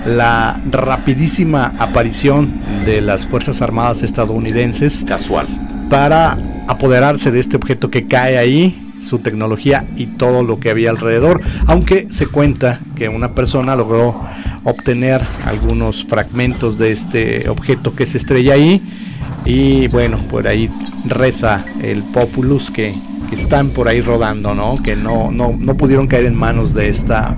la 0.08 0.60
rapidísima 0.70 1.72
aparición 1.78 2.50
de 2.84 3.00
las 3.00 3.26
Fuerzas 3.26 3.62
Armadas 3.62 4.02
estadounidenses. 4.02 5.04
Casual. 5.06 5.46
Para 5.90 6.36
apoderarse 6.66 7.30
de 7.30 7.40
este 7.40 7.56
objeto 7.56 7.90
que 7.90 8.06
cae 8.06 8.38
ahí, 8.38 8.88
su 9.00 9.20
tecnología 9.20 9.84
y 9.96 10.06
todo 10.06 10.42
lo 10.42 10.60
que 10.60 10.70
había 10.70 10.90
alrededor. 10.90 11.40
Aunque 11.66 12.08
se 12.10 12.26
cuenta 12.26 12.80
que 12.96 13.08
una 13.08 13.32
persona 13.32 13.76
logró 13.76 14.22
obtener 14.64 15.22
algunos 15.44 16.04
fragmentos 16.04 16.78
de 16.78 16.92
este 16.92 17.48
objeto 17.48 17.94
que 17.94 18.06
se 18.06 18.18
estrella 18.18 18.54
ahí. 18.54 18.82
Y 19.44 19.88
bueno, 19.88 20.18
por 20.18 20.46
ahí 20.46 20.68
reza 21.06 21.64
el 21.82 22.02
Populus 22.02 22.70
que 22.70 22.94
están 23.32 23.70
por 23.70 23.88
ahí 23.88 24.00
rodando, 24.00 24.54
¿no? 24.54 24.76
Que 24.82 24.96
no, 24.96 25.30
no, 25.30 25.54
no 25.58 25.74
pudieron 25.74 26.06
caer 26.06 26.26
en 26.26 26.34
manos 26.34 26.74
de 26.74 26.88
esta 26.88 27.36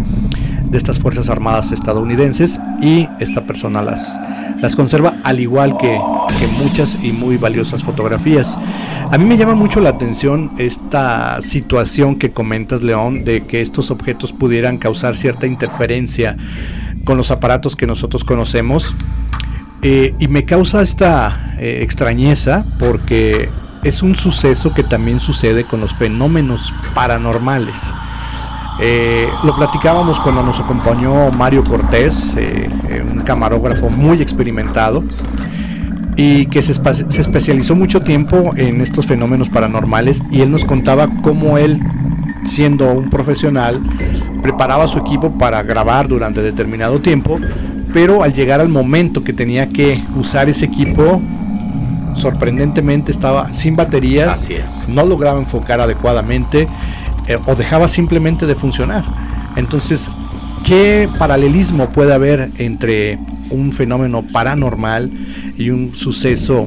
de 0.71 0.79
estas 0.79 0.99
Fuerzas 0.99 1.29
Armadas 1.29 1.73
estadounidenses 1.73 2.61
y 2.81 3.09
esta 3.18 3.45
persona 3.45 3.83
las, 3.83 4.77
conserva 4.77 5.14
al 5.25 5.41
igual 5.41 5.77
que, 5.77 6.01
que 6.39 6.47
muchas 6.62 7.05
y 7.05 7.12
muy 7.12 7.37
valiosas 7.37 7.83
fotografías. 7.83 8.57
A 9.11 9.18
mí 9.18 9.25
me 9.25 9.37
llama 9.37 9.57
mucho 9.57 9.81
la 9.81 9.91
atención 9.91 10.53
esta 10.59 11.43
situación 11.43 12.16
que 12.16 12.31
comentas, 12.31 12.83
León, 12.83 13.25
de 13.25 13.45
que 13.45 13.61
estos 13.61 13.91
objetos 13.91 14.33
pudieran 14.33 14.79
causar 14.79 15.16
cierta 15.16 15.49
interferencia 15.49 16.37
con 17.05 17.16
los 17.16 17.33
aparatos 17.33 17.75
que 17.75 17.89
nosotros 17.89 18.23
conocemos. 18.23 18.95
Eh, 19.83 20.14
y 20.18 20.29
me 20.29 20.45
causa 20.45 20.83
esta 20.83 21.57
eh, 21.59 21.81
extrañeza 21.83 22.64
porque 22.79 23.49
es 23.83 24.03
un 24.03 24.14
suceso 24.14 24.75
que 24.75 24.85
también 24.85 25.18
sucede 25.18 25.64
con 25.64 25.81
los 25.81 25.95
fenómenos 25.95 26.73
paranormales. 26.95 27.77
Eh, 28.83 29.28
lo 29.45 29.55
platicábamos 29.55 30.18
cuando 30.20 30.43
nos 30.43 30.59
acompañó 30.59 31.31
Mario 31.33 31.62
Cortés, 31.64 32.35
un 33.12 33.20
camarógrafo 33.20 33.91
muy 33.91 34.22
experimentado, 34.22 35.03
y 36.16 36.47
que 36.47 36.62
se, 36.62 36.74
se, 36.74 37.20
especializó 37.20 37.74
mucho 37.74 38.03
tiempo 38.03 38.53
en 38.57 38.81
estos 38.81 39.07
fenómenos 39.07 39.49
paranormales 39.49 40.20
y 40.31 40.43
él 40.43 40.51
nos 40.51 40.64
contaba 40.64 41.09
cómo 41.22 41.57
él, 41.57 41.81
siendo 42.45 42.93
un 42.93 43.09
profesional, 43.11 43.81
preparaba 44.43 44.87
su 44.89 44.99
equipo 44.99 45.31
para 45.39 45.62
grabar 45.62 46.09
durante 46.09 46.43
determinado 46.43 47.01
tiempo, 47.01 47.39
pero 47.93 48.22
al 48.22 48.33
llegar 48.33 48.61
al 48.61 48.68
momento 48.68 49.24
que 49.24 49.33
tenía 49.33 49.68
que 49.68 50.03
usar 50.16 50.49
ese 50.49 50.66
equipo, 50.66 51.20
sorprendentemente 52.14 53.12
estaba 53.12 53.53
sin 53.53 53.76
baterías, 53.76 54.49
no 54.89 55.07
lograba 55.07 55.39
enfocar 55.39 55.81
adecuadamente 55.81 56.68
eh, 57.31 57.39
o 57.47 57.55
dejaba 57.55 57.87
simplemente 57.87 58.45
de 58.45 58.57
funcionar. 58.57 59.05
Entonces, 59.55 60.11
¿qué 60.64 61.09
paralelismo 61.16 61.91
puede 61.91 62.12
haber 62.12 62.51
entre 62.59 63.20
un 63.51 63.72
fenómeno 63.72 64.24
paranormal 64.33 65.09
y 65.57 65.70
un 65.70 65.95
suceso 65.95 66.66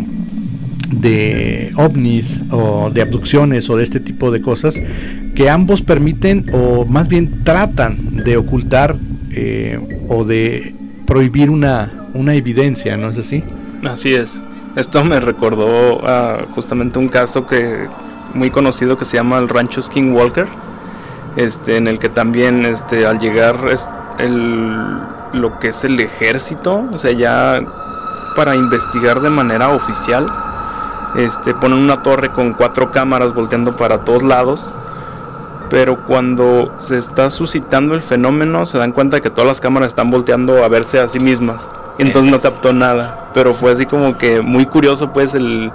de 0.89 1.73
ovnis 1.75 2.39
o 2.49 2.89
de 2.93 3.01
abducciones 3.01 3.69
o 3.69 3.75
de 3.75 3.83
este 3.83 3.99
tipo 3.99 4.31
de 4.31 4.41
cosas 4.41 4.81
que 5.35 5.49
ambos 5.49 5.81
permiten 5.81 6.45
o 6.53 6.85
más 6.85 7.09
bien 7.09 7.43
tratan 7.43 8.23
de 8.23 8.37
ocultar 8.37 8.95
eh, 9.31 10.05
o 10.07 10.23
de 10.23 10.75
prohibir 11.05 11.49
una, 11.49 12.07
una 12.13 12.35
evidencia, 12.35 12.95
¿no 12.95 13.09
es 13.09 13.17
así? 13.17 13.43
Así 13.83 14.13
es. 14.13 14.41
Esto 14.77 15.03
me 15.03 15.19
recordó 15.19 16.01
justamente 16.55 16.99
un 16.99 17.09
caso 17.09 17.47
que 17.47 17.87
muy 18.33 18.51
conocido 18.51 18.97
que 18.97 19.05
se 19.05 19.17
llama 19.17 19.37
el 19.37 19.49
Rancho 19.49 19.81
Skinwalker, 19.81 20.47
este, 21.35 21.77
en 21.77 21.87
el 21.87 21.99
que 21.99 22.09
también 22.09 22.65
este, 22.65 23.05
al 23.05 23.19
llegar 23.19 23.57
el, 24.19 24.99
lo 25.33 25.59
que 25.59 25.69
es 25.69 25.83
el 25.83 25.99
ejército, 25.99 26.85
o 26.91 26.97
sea, 26.97 27.11
ya 27.11 27.61
para 28.35 28.55
investigar 28.55 29.21
de 29.21 29.29
manera 29.29 29.69
oficial, 29.69 30.31
este, 31.15 31.53
ponen 31.53 31.79
una 31.79 32.01
torre 32.01 32.31
con 32.31 32.53
cuatro 32.53 32.91
cámaras 32.91 33.33
volteando 33.33 33.75
para 33.77 33.99
todos 33.99 34.23
lados 34.23 34.71
pero 35.73 35.97
cuando 36.05 36.71
se 36.77 36.99
está 36.99 37.31
suscitando 37.31 37.95
el 37.95 38.03
fenómeno 38.03 38.67
se 38.67 38.77
dan 38.77 38.91
cuenta 38.91 39.15
de 39.15 39.23
que 39.23 39.31
todas 39.31 39.47
las 39.47 39.59
cámaras 39.59 39.87
están 39.87 40.11
volteando 40.11 40.63
a 40.63 40.67
verse 40.67 40.99
a 40.99 41.07
sí 41.07 41.19
mismas. 41.19 41.67
Entonces 41.97 42.31
no 42.31 42.39
captó 42.39 42.73
nada. 42.73 43.29
Pero 43.33 43.55
fue 43.55 43.71
así 43.71 43.87
como 43.87 44.15
que 44.15 44.41
muy 44.41 44.67
curioso 44.67 45.11
pues 45.11 45.33
el 45.33 45.71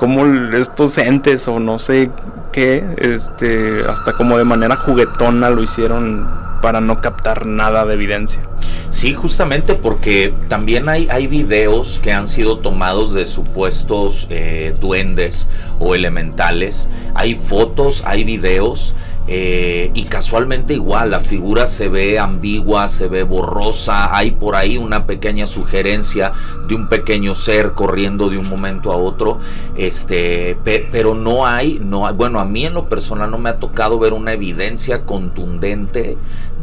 cómo 0.00 0.24
estos 0.56 0.96
entes 0.96 1.46
o 1.46 1.60
no 1.60 1.78
sé 1.78 2.10
qué, 2.52 2.82
este, 2.96 3.84
hasta 3.86 4.14
como 4.14 4.38
de 4.38 4.44
manera 4.44 4.76
juguetona 4.76 5.50
lo 5.50 5.62
hicieron 5.62 6.26
para 6.62 6.80
no 6.80 7.02
captar 7.02 7.44
nada 7.44 7.84
de 7.84 7.92
evidencia. 7.92 8.40
Sí, 8.88 9.12
justamente 9.12 9.74
porque 9.74 10.32
también 10.48 10.88
hay, 10.88 11.06
hay 11.10 11.26
videos 11.26 12.00
que 12.02 12.12
han 12.12 12.26
sido 12.26 12.60
tomados 12.60 13.12
de 13.12 13.26
supuestos 13.26 14.26
eh, 14.30 14.74
duendes 14.80 15.50
o 15.78 15.94
elementales. 15.94 16.88
Hay 17.14 17.34
fotos, 17.34 18.02
hay 18.06 18.24
videos 18.24 18.94
eh, 19.32 19.92
y 19.94 20.06
casualmente 20.06 20.74
igual, 20.74 21.12
la 21.12 21.20
figura 21.20 21.68
se 21.68 21.88
ve 21.88 22.18
ambigua, 22.18 22.88
se 22.88 23.06
ve 23.06 23.22
borrosa, 23.22 24.16
hay 24.16 24.32
por 24.32 24.56
ahí 24.56 24.76
una 24.76 25.06
pequeña 25.06 25.46
sugerencia 25.46 26.32
de 26.66 26.74
un 26.74 26.88
pequeño 26.88 27.36
ser 27.36 27.74
corriendo 27.74 28.28
de 28.28 28.38
un 28.38 28.48
momento 28.48 28.90
a 28.90 28.96
otro, 28.96 29.38
este, 29.76 30.58
pero 30.64 31.14
no 31.14 31.46
hay, 31.46 31.78
no 31.80 32.12
bueno, 32.12 32.40
a 32.40 32.44
mí 32.44 32.66
en 32.66 32.74
lo 32.74 32.88
personal 32.88 33.30
no 33.30 33.38
me 33.38 33.50
ha 33.50 33.60
tocado 33.60 34.00
ver 34.00 34.14
una 34.14 34.32
evidencia 34.32 35.04
contundente 35.06 36.16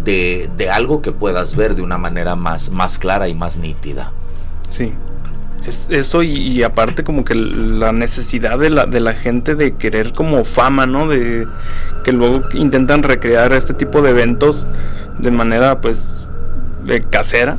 de, 0.03 0.49
de 0.57 0.69
algo 0.69 1.01
que 1.01 1.13
puedas 1.13 1.55
ver 1.55 1.73
de 1.73 1.83
una 1.83 1.97
manera 1.97 2.35
más, 2.35 2.69
más 2.69 2.99
clara 2.99 3.29
y 3.29 3.33
más 3.33 3.55
nítida. 3.55 4.11
Sí, 4.69 4.91
eso 5.67 6.23
y, 6.23 6.63
aparte 6.63 7.03
como 7.03 7.25
que 7.25 7.35
la 7.35 7.91
necesidad 7.91 8.57
de 8.59 8.69
la, 8.69 8.85
de 8.85 8.99
la 8.99 9.13
gente 9.13 9.55
de 9.55 9.75
querer 9.75 10.13
como 10.13 10.43
fama, 10.43 10.85
¿no? 10.85 11.07
De 11.07 11.47
que 12.03 12.11
luego 12.11 12.41
intentan 12.53 13.03
recrear 13.03 13.53
este 13.53 13.73
tipo 13.73 14.01
de 14.01 14.11
eventos 14.11 14.65
de 15.19 15.31
manera 15.31 15.81
pues 15.81 16.15
casera 17.09 17.57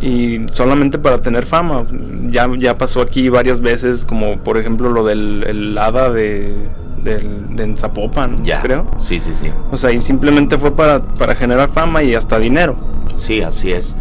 y 0.00 0.46
solamente 0.50 0.98
para 0.98 1.18
tener 1.18 1.46
fama. 1.46 1.84
Ya, 2.30 2.48
ya 2.58 2.76
pasó 2.76 3.00
aquí 3.00 3.28
varias 3.28 3.60
veces 3.60 4.04
como 4.04 4.38
por 4.38 4.58
ejemplo 4.58 4.90
lo 4.90 5.04
del 5.04 5.44
el 5.46 5.78
hada 5.78 6.10
de, 6.10 6.54
de 7.02 7.76
Zapopan, 7.76 8.44
ya. 8.44 8.60
creo. 8.60 8.90
Sí, 8.98 9.20
sí, 9.20 9.32
sí. 9.34 9.50
O 9.70 9.76
sea, 9.76 9.92
y 9.92 10.00
simplemente 10.00 10.58
fue 10.58 10.74
para, 10.74 11.00
para 11.02 11.34
generar 11.34 11.68
fama 11.68 12.02
y 12.02 12.14
hasta 12.14 12.38
dinero. 12.38 12.76
Sí, 13.16 13.42
así 13.42 13.72
es 13.72 13.96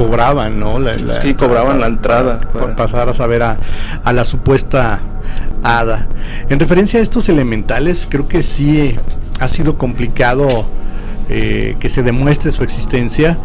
cobraban, 0.00 0.58
¿no? 0.58 0.78
La, 0.78 1.20
sí, 1.20 1.34
cobraban 1.34 1.78
la 1.78 1.86
entrada. 1.86 2.40
Por 2.40 2.74
pasar 2.74 3.10
a 3.10 3.12
saber 3.12 3.42
a, 3.42 3.58
la 4.10 4.24
supuesta 4.24 4.98
hada. 5.62 6.06
En 6.48 6.58
referencia 6.58 7.00
a 7.00 7.02
estos 7.02 7.28
elementales, 7.28 8.08
creo 8.10 8.26
que 8.26 8.42
sí 8.42 8.96
ha 9.40 9.46
sido 9.46 9.76
complicado 9.76 10.64
eh, 11.28 11.76
que 11.80 11.90
se 11.90 12.02
demuestre 12.02 12.50
su 12.50 12.62
existencia. 12.62 13.36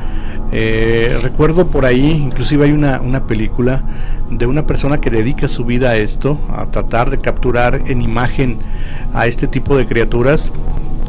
Eh, 0.54 1.20
recuerdo 1.22 1.68
por 1.68 1.86
ahí, 1.86 2.10
inclusive 2.12 2.64
hay 2.64 2.72
una, 2.72 3.02
una, 3.02 3.28
película 3.28 3.84
de 4.30 4.46
una 4.46 4.66
persona 4.66 5.02
que 5.02 5.10
dedica 5.10 5.50
su 5.50 5.66
vida 5.66 5.90
a 5.90 5.98
esto, 5.98 6.40
a 6.56 6.68
tratar 6.68 7.10
de 7.10 7.18
capturar 7.18 7.82
en 7.88 8.02
imagen 8.02 8.60
a 9.14 9.28
este 9.28 9.48
tipo 9.48 9.76
de 9.76 9.88
criaturas 9.88 10.54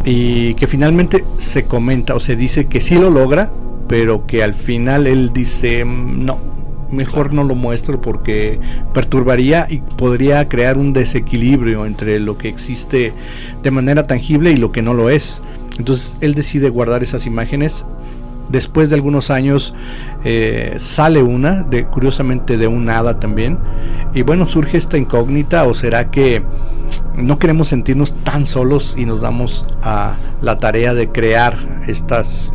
y 0.05 0.55
que 0.55 0.67
finalmente 0.67 1.25
se 1.37 1.67
comenta 1.67 2.17
o 2.17 2.21
se 2.21 2.35
dice 2.35 2.67
que 2.67 2.81
sí 2.81 2.97
lo 2.97 3.11
logra, 3.11 3.51
pero 3.89 4.27
que 4.27 4.43
al 4.43 4.55
final 4.55 5.07
él 5.07 5.33
dice, 5.33 5.85
mm, 5.85 6.25
no, 6.25 6.39
mejor 6.91 7.33
no 7.33 7.45
lo 7.45 7.55
muestro 7.55 8.01
porque 8.01 8.61
perturbaría 8.93 9.67
y 9.69 9.79
podría 9.79 10.49
crear 10.49 10.79
un 10.79 10.93
desequilibrio 10.93 11.87
entre 11.87 12.19
lo 12.21 12.39
que 12.39 12.49
existe 12.49 13.13
de 13.63 13.71
manera 13.71 14.07
tangible 14.07 14.51
y 14.53 14.57
lo 14.57 14.73
que 14.73 14.83
no 14.83 14.95
lo 14.95 15.11
es. 15.11 15.43
Entonces 15.79 16.17
él 16.21 16.35
decide 16.35 16.69
guardar 16.71 17.03
esas 17.03 17.27
imágenes. 17.27 17.85
Después 18.49 18.91
de 18.91 18.95
algunos 18.95 19.31
años 19.31 19.75
eh, 20.25 20.77
sale 20.79 21.23
una, 21.23 21.65
de, 21.65 21.87
curiosamente 21.87 22.57
de 22.57 22.69
un 22.69 22.89
hada 22.89 23.19
también. 23.19 23.59
Y 24.15 24.23
bueno, 24.23 24.49
surge 24.49 24.79
esta 24.79 24.97
incógnita 24.97 25.65
o 25.65 25.75
será 25.75 26.11
que 26.11 26.43
no 27.17 27.39
queremos 27.39 27.69
sentirnos 27.69 28.15
tan 28.25 28.47
solos 28.47 28.95
y 28.97 29.05
nos 29.05 29.21
damos 29.21 29.67
a 29.83 30.15
la 30.43 30.59
tarea 30.59 30.95
de 30.95 31.09
crear 31.09 31.57
estas 31.89 32.53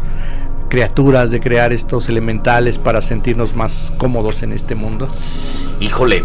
criaturas, 0.71 1.31
de 1.31 1.41
crear 1.41 1.73
estos 1.73 2.07
elementales 2.07 2.79
para 2.79 3.01
sentirnos 3.01 3.55
más 3.57 3.93
cómodos 3.97 4.41
en 4.41 4.53
este 4.53 4.73
mundo? 4.73 5.05
Híjole, 5.81 6.23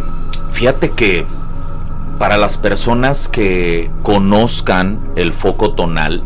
fíjate 0.52 0.90
que 0.90 1.26
para 2.20 2.38
las 2.38 2.56
personas 2.56 3.26
que 3.26 3.90
conozcan 4.04 5.00
el 5.16 5.32
foco 5.32 5.72
tonal 5.72 6.22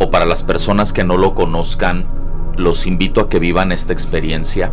o 0.00 0.10
para 0.10 0.24
las 0.24 0.42
personas 0.42 0.94
que 0.94 1.04
no 1.04 1.18
lo 1.18 1.34
conozcan, 1.34 2.06
los 2.56 2.86
invito 2.86 3.20
a 3.20 3.28
que 3.28 3.38
vivan 3.38 3.72
esta 3.72 3.92
experiencia. 3.92 4.72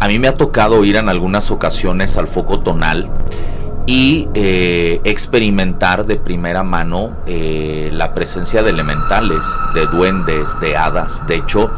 A 0.00 0.08
mí 0.08 0.18
me 0.18 0.26
ha 0.26 0.36
tocado 0.36 0.84
ir 0.84 0.96
en 0.96 1.08
algunas 1.08 1.52
ocasiones 1.52 2.16
al 2.16 2.26
foco 2.26 2.58
tonal 2.58 3.08
y 3.88 4.28
eh, 4.34 5.00
experimentar 5.04 6.04
de 6.04 6.16
primera 6.16 6.62
mano 6.62 7.16
eh, 7.24 7.88
la 7.90 8.12
presencia 8.12 8.62
de 8.62 8.68
elementales, 8.68 9.42
de 9.72 9.86
duendes, 9.86 10.60
de 10.60 10.76
hadas. 10.76 11.26
De 11.26 11.36
hecho, 11.36 11.70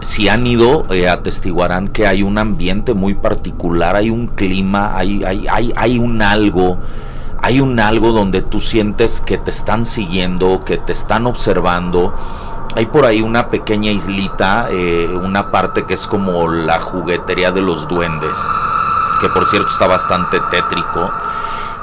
si 0.00 0.28
han 0.28 0.44
ido, 0.44 0.92
eh, 0.92 1.08
atestiguarán 1.08 1.86
que 1.86 2.08
hay 2.08 2.24
un 2.24 2.38
ambiente 2.38 2.94
muy 2.94 3.14
particular, 3.14 3.94
hay 3.94 4.10
un 4.10 4.26
clima, 4.26 4.96
hay, 4.98 5.22
hay, 5.22 5.46
hay, 5.48 5.72
hay 5.76 5.98
un 6.00 6.20
algo. 6.20 6.78
Hay 7.40 7.60
un 7.60 7.78
algo 7.78 8.10
donde 8.10 8.42
tú 8.42 8.60
sientes 8.60 9.20
que 9.20 9.38
te 9.38 9.52
están 9.52 9.84
siguiendo, 9.84 10.64
que 10.64 10.78
te 10.78 10.92
están 10.92 11.28
observando. 11.28 12.12
Hay 12.74 12.86
por 12.86 13.04
ahí 13.04 13.22
una 13.22 13.46
pequeña 13.46 13.92
islita, 13.92 14.68
una 15.22 15.52
parte 15.52 15.84
que 15.84 15.94
es 15.94 16.08
como 16.08 16.48
la 16.48 16.80
juguetería 16.80 17.52
de 17.52 17.60
los 17.60 17.86
duendes 17.86 18.36
que 19.20 19.28
por 19.28 19.48
cierto 19.48 19.68
está 19.68 19.86
bastante 19.86 20.40
tétrico. 20.50 21.10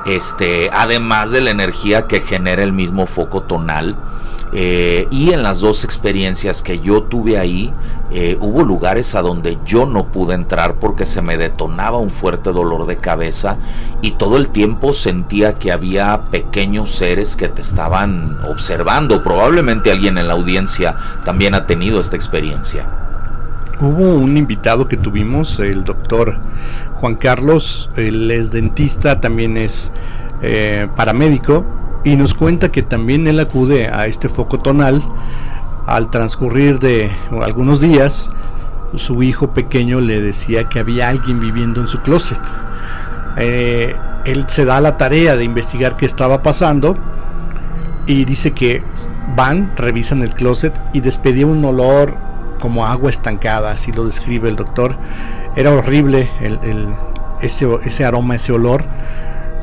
este, 0.06 0.70
además 0.74 1.32
de 1.32 1.40
la 1.42 1.52
energía 1.52 2.08
que 2.08 2.20
genera 2.20 2.62
el 2.64 2.74
mismo 2.74 3.08
foco 3.08 3.42
tonal. 3.44 3.96
Eh, 4.56 5.08
y 5.10 5.32
en 5.34 5.42
las 5.42 5.62
dos 5.62 5.84
experiencias 5.84 6.62
que 6.62 6.80
yo 6.80 7.04
tuve 7.04 7.40
ahí, 7.40 7.74
eh, 8.12 8.38
hubo 8.40 8.62
lugares 8.62 9.16
a 9.16 9.24
donde 9.24 9.58
yo 9.66 9.88
no 9.88 10.12
pude 10.12 10.36
entrar 10.36 10.76
porque 10.76 11.08
se 11.08 11.24
me 11.24 11.38
detonaba 11.38 11.98
un 11.98 12.12
fuerte 12.12 12.52
dolor 12.52 12.86
de 12.86 12.98
cabeza 12.98 13.58
y 14.04 14.12
todo 14.12 14.38
el 14.38 14.50
tiempo 14.50 14.94
sentía 14.94 15.54
que 15.58 15.72
había 15.72 16.22
pequeños 16.30 16.92
seres 16.92 17.36
que 17.36 17.48
te 17.48 17.62
estaban 17.62 18.38
observando. 18.48 19.24
Probablemente 19.24 19.92
alguien 19.92 20.20
en 20.20 20.28
la 20.28 20.36
audiencia 20.36 20.96
también 21.26 21.56
ha 21.56 21.66
tenido 21.66 22.00
esta 22.00 22.16
experiencia. 22.16 22.88
Hubo 23.80 24.14
un 24.14 24.38
invitado 24.38 24.88
que 24.88 24.98
tuvimos, 24.98 25.60
el 25.60 25.84
doctor 25.84 26.38
Juan 27.04 27.16
Carlos, 27.16 27.90
él 27.98 28.32
es 28.32 28.54
dentista, 28.54 29.20
también 29.20 29.58
es 29.58 29.92
eh, 30.42 30.88
paramédico 30.96 31.66
y 32.06 32.16
nos 32.16 32.34
cuenta 32.34 32.72
que 32.72 32.82
también 32.82 33.28
él 33.28 33.42
acude 33.42 33.90
a 33.90 34.06
este 34.06 34.30
foco 34.30 34.60
tonal 34.60 35.04
al 35.86 36.10
transcurrir 36.10 36.80
de 36.80 37.12
algunos 37.42 37.82
días 37.82 38.30
su 38.96 39.22
hijo 39.22 39.54
pequeño 39.54 40.00
le 40.00 40.22
decía 40.22 40.70
que 40.70 40.80
había 40.80 41.10
alguien 41.10 41.42
viviendo 41.42 41.82
en 41.82 41.90
su 41.90 42.00
closet 42.00 42.40
eh, 43.36 43.98
él 44.24 44.46
se 44.48 44.64
da 44.64 44.80
la 44.80 44.96
tarea 44.96 45.36
de 45.36 45.44
investigar 45.44 45.98
qué 45.98 46.06
estaba 46.06 46.42
pasando 46.42 46.96
y 48.08 48.24
dice 48.24 48.52
que 48.52 48.82
van, 49.36 49.74
revisan 49.76 50.22
el 50.22 50.34
closet 50.34 50.74
y 50.94 51.02
despedía 51.02 51.48
un 51.48 51.66
olor 51.66 52.16
como 52.62 52.86
agua 52.86 53.10
estancada, 53.10 53.72
así 53.72 53.92
lo 53.92 54.06
describe 54.06 54.48
el 54.48 54.56
doctor. 54.56 54.96
Era 55.56 55.72
horrible 55.72 56.30
el, 56.42 56.88
ese, 57.42 57.68
ese 57.86 58.06
aroma, 58.06 58.36
ese 58.36 58.52
olor 58.52 58.84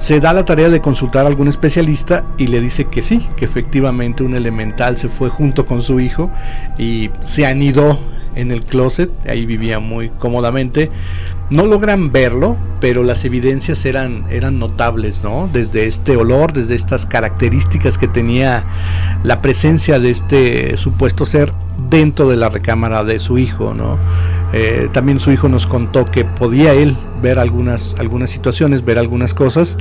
se 0.00 0.18
da 0.18 0.32
la 0.32 0.46
tarea 0.46 0.70
de 0.70 0.80
consultar 0.80 1.26
a 1.26 1.28
algún 1.28 1.46
especialista 1.46 2.24
y 2.38 2.46
le 2.46 2.60
dice 2.60 2.86
que 2.86 3.02
sí, 3.02 3.28
que 3.36 3.44
efectivamente 3.44 4.22
un 4.22 4.34
elemental 4.34 4.96
se 4.96 5.10
fue 5.10 5.28
junto 5.28 5.66
con 5.66 5.82
su 5.82 6.00
hijo 6.00 6.30
y 6.78 7.10
se 7.22 7.44
anidó 7.44 7.98
en 8.34 8.50
el 8.50 8.62
closet, 8.62 9.10
ahí 9.28 9.44
vivía 9.44 9.78
muy 9.78 10.08
cómodamente. 10.08 10.90
No 11.50 11.66
logran 11.66 12.12
verlo, 12.12 12.56
pero 12.80 13.02
las 13.02 13.24
evidencias 13.24 13.84
eran, 13.84 14.24
eran 14.30 14.58
notables, 14.58 15.22
¿no? 15.22 15.50
Desde 15.52 15.86
este 15.86 16.16
olor, 16.16 16.52
desde 16.52 16.76
estas 16.76 17.04
características 17.04 17.98
que 17.98 18.08
tenía 18.08 18.64
la 19.22 19.42
presencia 19.42 19.98
de 19.98 20.10
este 20.10 20.76
supuesto 20.76 21.26
ser 21.26 21.52
dentro 21.90 22.28
de 22.28 22.36
la 22.36 22.48
recámara 22.48 23.04
de 23.04 23.18
su 23.18 23.36
hijo, 23.36 23.74
¿no? 23.74 23.98
Eh, 24.52 24.88
también 24.92 25.20
su 25.20 25.30
hijo 25.30 25.48
nos 25.48 25.66
contó 25.66 26.04
que 26.04 26.24
podía 26.24 26.72
él 26.72 26.96
ver 27.22 27.38
algunas, 27.38 27.94
algunas 27.98 28.30
situaciones, 28.30 28.84
ver 28.84 28.98
algunas 28.98 29.32
cosas 29.32 29.78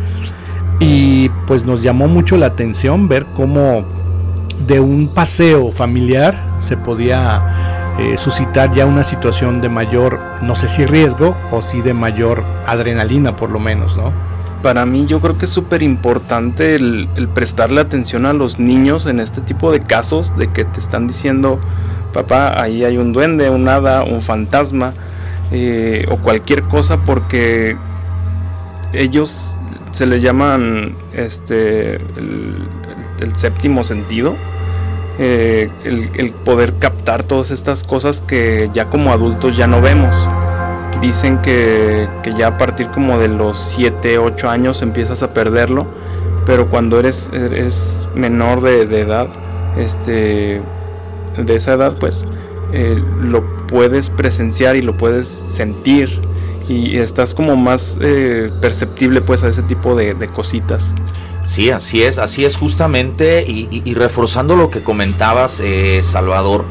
y 0.79 1.29
pues 1.47 1.65
nos 1.65 1.81
llamó 1.81 2.07
mucho 2.07 2.37
la 2.37 2.47
atención 2.47 3.07
ver 3.07 3.25
cómo 3.35 3.83
de 4.67 4.79
un 4.79 5.07
paseo 5.07 5.71
familiar 5.71 6.39
se 6.59 6.77
podía 6.77 7.95
eh, 7.99 8.17
suscitar 8.17 8.73
ya 8.73 8.85
una 8.85 9.03
situación 9.03 9.59
de 9.59 9.69
mayor, 9.69 10.19
no 10.41 10.55
sé 10.55 10.67
si 10.67 10.85
riesgo 10.85 11.35
o 11.51 11.61
si 11.61 11.81
de 11.81 11.93
mayor 11.93 12.43
adrenalina 12.65 13.35
por 13.35 13.49
lo 13.49 13.59
menos, 13.59 13.97
¿no? 13.97 14.13
Para 14.61 14.85
mí 14.85 15.05
yo 15.07 15.19
creo 15.19 15.37
que 15.37 15.45
es 15.45 15.51
súper 15.51 15.81
importante 15.81 16.75
el, 16.75 17.07
el 17.15 17.27
prestarle 17.29 17.81
atención 17.81 18.25
a 18.25 18.33
los 18.33 18.59
niños 18.59 19.05
en 19.05 19.19
este 19.19 19.41
tipo 19.41 19.71
de 19.71 19.79
casos 19.79 20.35
de 20.37 20.49
que 20.49 20.65
te 20.65 20.79
están 20.79 21.07
diciendo 21.07 21.59
papá, 22.13 22.61
ahí 22.61 22.83
hay 22.83 22.97
un 22.97 23.13
duende, 23.13 23.49
un 23.49 23.67
hada, 23.67 24.03
un 24.03 24.21
fantasma 24.21 24.93
eh, 25.51 26.05
o 26.09 26.17
cualquier 26.17 26.63
cosa 26.63 26.97
porque 26.97 27.75
ellos 28.93 29.55
se 29.91 30.05
le 30.05 30.19
llaman 30.19 30.95
este 31.13 31.95
el, 31.95 32.67
séptimo 33.33 33.83
sentido 33.83 34.35
eh, 35.19 35.69
el, 35.83 36.31
poder 36.31 36.75
captar 36.79 37.23
todas 37.23 37.51
estas 37.51 37.83
cosas 37.83 38.21
que 38.21 38.69
ya 38.73 38.85
como 38.85 39.11
adultos 39.11 39.57
ya 39.57 39.67
no 39.67 39.81
vemos. 39.81 40.15
Dicen 41.01 41.37
que, 41.37 42.09
ya 42.37 42.47
a 42.47 42.57
partir 42.57 42.87
como 42.87 43.19
de 43.19 43.29
los 43.29 43.57
7, 43.57 44.17
8 44.17 44.49
años 44.49 44.81
empiezas 44.81 45.23
a 45.23 45.33
perderlo 45.33 45.87
pero 46.45 46.67
cuando 46.67 46.99
eres, 46.99 47.29
eres 47.31 48.09
menor 48.15 48.61
de, 48.61 48.85
de 48.85 49.01
edad 49.01 49.27
este 49.77 50.61
de 51.45 51.55
esa 51.55 51.73
edad, 51.73 51.97
pues 51.99 52.25
eh, 52.71 53.01
lo 53.21 53.67
puedes 53.67 54.09
presenciar 54.09 54.75
y 54.75 54.81
lo 54.81 54.97
puedes 54.97 55.27
sentir 55.27 56.19
y 56.69 56.97
estás 56.97 57.33
como 57.33 57.55
más 57.55 57.97
eh, 58.01 58.51
perceptible 58.61 59.21
pues 59.21 59.43
a 59.43 59.49
ese 59.49 59.63
tipo 59.63 59.95
de, 59.95 60.15
cositas. 60.33 60.93
Sí, 61.45 61.71
así 61.71 62.03
es, 62.03 62.19
así 62.19 62.45
es 62.45 62.57
justamente 62.57 63.43
y, 63.47 63.93
reforzando 63.95 64.55
lo 64.55 64.69
que 64.69 64.83
comentabas, 64.83 65.61
eh, 65.61 66.01
Salvador, 66.03 66.63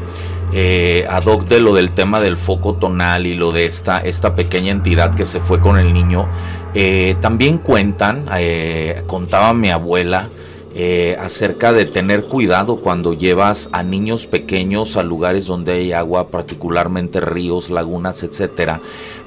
eh, 0.53 1.05
ad 1.09 1.25
hoc 1.25 1.47
de 1.47 1.59
lo 1.59 1.73
del 1.73 1.91
tema 1.91 2.21
del 2.21 2.37
foco 2.37 2.75
tonal 2.75 3.27
y 3.27 3.35
lo 3.35 3.51
de 3.51 3.65
esta, 3.65 3.97
esta 3.97 4.35
pequeña 4.35 4.71
entidad 4.71 5.13
que 5.13 5.25
se 5.25 5.41
fue 5.41 5.59
con 5.59 5.77
el 5.77 5.93
niño, 5.93 6.27
también 7.19 7.57
cuentan, 7.57 8.25
contaba 9.07 9.53
mi 9.53 9.69
abuela, 9.69 10.29
eh, 10.75 11.17
acerca 11.19 11.73
de 11.73 11.85
tener 11.85 12.25
cuidado 12.25 12.77
cuando 12.77 13.13
llevas 13.13 13.69
a 13.71 13.81
niños 13.81 14.27
pequeños 14.27 14.97
a 14.97 15.03
lugares 15.03 15.45
donde 15.45 15.73
hay 15.73 15.93
agua, 15.93 16.29
particularmente 16.29 17.21
ríos, 17.21 17.69
lagunas, 17.69 18.21
etcétera, 18.21 18.81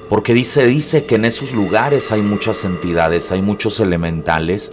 porque 0.09 0.33
dice, 0.33 0.67
dice 0.67 1.05
que 1.05 1.15
en 1.15 1.25
esos 1.25 1.53
lugares 1.53 2.11
hay 2.11 2.21
muchas 2.21 2.63
entidades, 2.65 3.31
hay 3.31 3.41
muchos 3.41 3.79
elementales. 3.79 4.71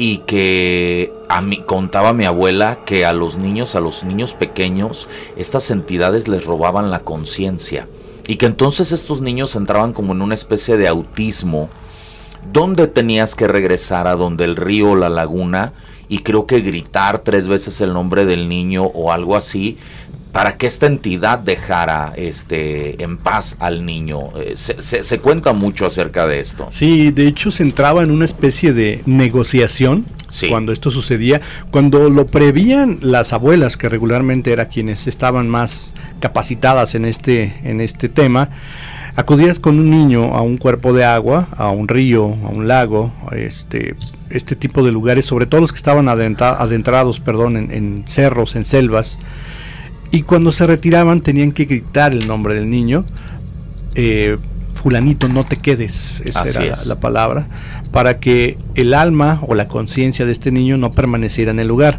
Y 0.00 0.18
que 0.18 1.12
a 1.28 1.40
mí 1.40 1.62
contaba 1.66 2.12
mi 2.12 2.24
abuela 2.24 2.78
que 2.84 3.04
a 3.04 3.12
los 3.12 3.36
niños, 3.36 3.74
a 3.74 3.80
los 3.80 4.04
niños 4.04 4.34
pequeños, 4.34 5.08
estas 5.36 5.70
entidades 5.70 6.28
les 6.28 6.44
robaban 6.44 6.90
la 6.90 7.00
conciencia. 7.00 7.88
Y 8.28 8.36
que 8.36 8.46
entonces 8.46 8.92
estos 8.92 9.20
niños 9.20 9.56
entraban 9.56 9.92
como 9.92 10.12
en 10.12 10.22
una 10.22 10.34
especie 10.34 10.76
de 10.76 10.86
autismo 10.86 11.68
donde 12.52 12.86
tenías 12.86 13.34
que 13.34 13.48
regresar 13.48 14.06
a 14.06 14.16
donde 14.16 14.44
el 14.44 14.56
río 14.56 14.90
o 14.90 14.96
la 14.96 15.08
laguna 15.08 15.72
y 16.08 16.20
creo 16.20 16.46
que 16.46 16.60
gritar 16.60 17.18
tres 17.20 17.48
veces 17.48 17.80
el 17.80 17.92
nombre 17.92 18.24
del 18.24 18.48
niño 18.48 18.84
o 18.84 19.12
algo 19.12 19.36
así 19.36 19.78
para 20.32 20.56
que 20.56 20.66
esta 20.66 20.86
entidad 20.86 21.38
dejara 21.38 22.12
este 22.16 23.02
en 23.02 23.16
paz 23.16 23.56
al 23.60 23.84
niño. 23.84 24.20
Eh, 24.36 24.54
se, 24.56 25.18
cuenta 25.18 25.52
mucho 25.52 25.86
acerca 25.86 26.26
de 26.26 26.40
esto. 26.40 26.68
Sí, 26.70 27.10
de 27.10 27.26
hecho 27.26 27.50
se 27.50 27.62
entraba 27.62 28.02
en 28.02 28.10
una 28.10 28.24
especie 28.24 28.72
de 28.72 29.02
negociación 29.06 30.06
cuando 30.48 30.72
esto 30.72 30.90
sucedía, 30.90 31.40
cuando 31.70 32.10
lo 32.10 32.26
prevían 32.26 32.98
las 33.00 33.32
abuelas, 33.32 33.78
que 33.78 33.88
regularmente 33.88 34.52
eran 34.52 34.66
quienes 34.66 35.06
estaban 35.06 35.48
más 35.48 35.94
capacitadas 36.20 36.94
en 36.94 37.06
este, 37.06 37.54
en 37.64 37.80
este 37.80 38.10
tema 38.10 38.50
acudías 39.18 39.58
con 39.58 39.80
un 39.80 39.90
niño 39.90 40.36
a 40.36 40.42
un 40.42 40.58
cuerpo 40.58 40.92
de 40.92 41.04
agua, 41.04 41.48
a 41.56 41.70
un 41.70 41.88
río, 41.88 42.36
a 42.44 42.50
un 42.50 42.68
lago, 42.68 43.12
este, 43.32 43.96
este 44.30 44.54
tipo 44.54 44.84
de 44.84 44.92
lugares, 44.92 45.24
sobre 45.24 45.46
todo 45.46 45.60
los 45.60 45.72
que 45.72 45.76
estaban 45.76 46.08
adentrados 46.08 47.18
perdón, 47.18 47.56
en, 47.56 48.04
cerros, 48.06 48.54
en 48.54 48.64
selvas, 48.64 49.18
y 50.12 50.22
cuando 50.22 50.52
se 50.52 50.64
retiraban 50.66 51.20
tenían 51.20 51.50
que 51.50 51.64
gritar 51.64 52.12
el 52.12 52.28
nombre 52.28 52.54
del 52.54 52.70
niño, 52.70 53.04
eh, 53.96 54.38
fulanito, 54.74 55.26
no 55.26 55.42
te 55.42 55.56
quedes, 55.56 56.22
esa 56.24 56.44
era 56.44 56.76
la 56.86 57.00
palabra, 57.00 57.48
para 57.90 58.20
que 58.20 58.56
el 58.76 58.94
alma 58.94 59.40
o 59.48 59.56
la 59.56 59.66
conciencia 59.66 60.26
de 60.26 60.32
este 60.32 60.52
niño 60.52 60.78
no 60.78 60.92
permaneciera 60.92 61.50
en 61.50 61.58
el 61.58 61.66
lugar. 61.66 61.98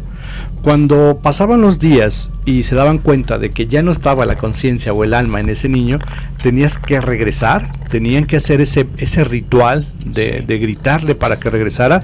Cuando 0.62 1.20
pasaban 1.22 1.60
los 1.60 1.78
días 1.78 2.30
y 2.46 2.62
se 2.62 2.74
daban 2.74 2.98
cuenta 2.98 3.38
de 3.38 3.50
que 3.50 3.66
ya 3.66 3.82
no 3.82 3.92
estaba 3.92 4.24
la 4.24 4.36
conciencia 4.36 4.92
o 4.92 5.04
el 5.04 5.14
alma 5.14 5.40
en 5.40 5.50
ese 5.50 5.68
niño, 5.68 5.98
tenías 6.42 6.78
que 6.78 7.00
regresar, 7.00 7.68
tenían 7.88 8.24
que 8.24 8.36
hacer 8.36 8.60
ese, 8.60 8.86
ese 8.98 9.24
ritual 9.24 9.86
de, 10.04 10.40
gritarle 10.58 11.14
para 11.14 11.38
que 11.38 11.50
regresara, 11.50 12.02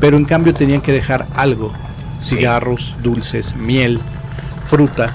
pero 0.00 0.16
en 0.16 0.24
cambio 0.24 0.54
tenían 0.54 0.80
que 0.80 0.92
dejar 0.92 1.26
algo, 1.36 1.72
cigarros, 2.20 2.94
dulces, 3.02 3.54
miel, 3.56 4.00
fruta, 4.68 5.12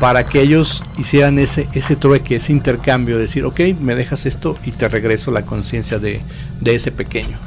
para 0.00 0.24
que 0.26 0.40
ellos 0.40 0.82
hicieran 0.98 1.38
ese, 1.38 1.68
ese 1.72 1.96
trueque, 1.96 2.36
ese 2.36 2.52
intercambio, 2.52 3.18
decir, 3.18 3.44
ok, 3.44 3.60
me 3.80 3.94
dejas 3.94 4.26
esto 4.26 4.58
y 4.64 4.70
te 4.70 4.88
regreso 4.88 5.30
la 5.30 5.42
conciencia 5.42 5.98
de, 5.98 6.20
de 6.60 6.74
ese 6.74 6.92
pequeño. 6.92 7.38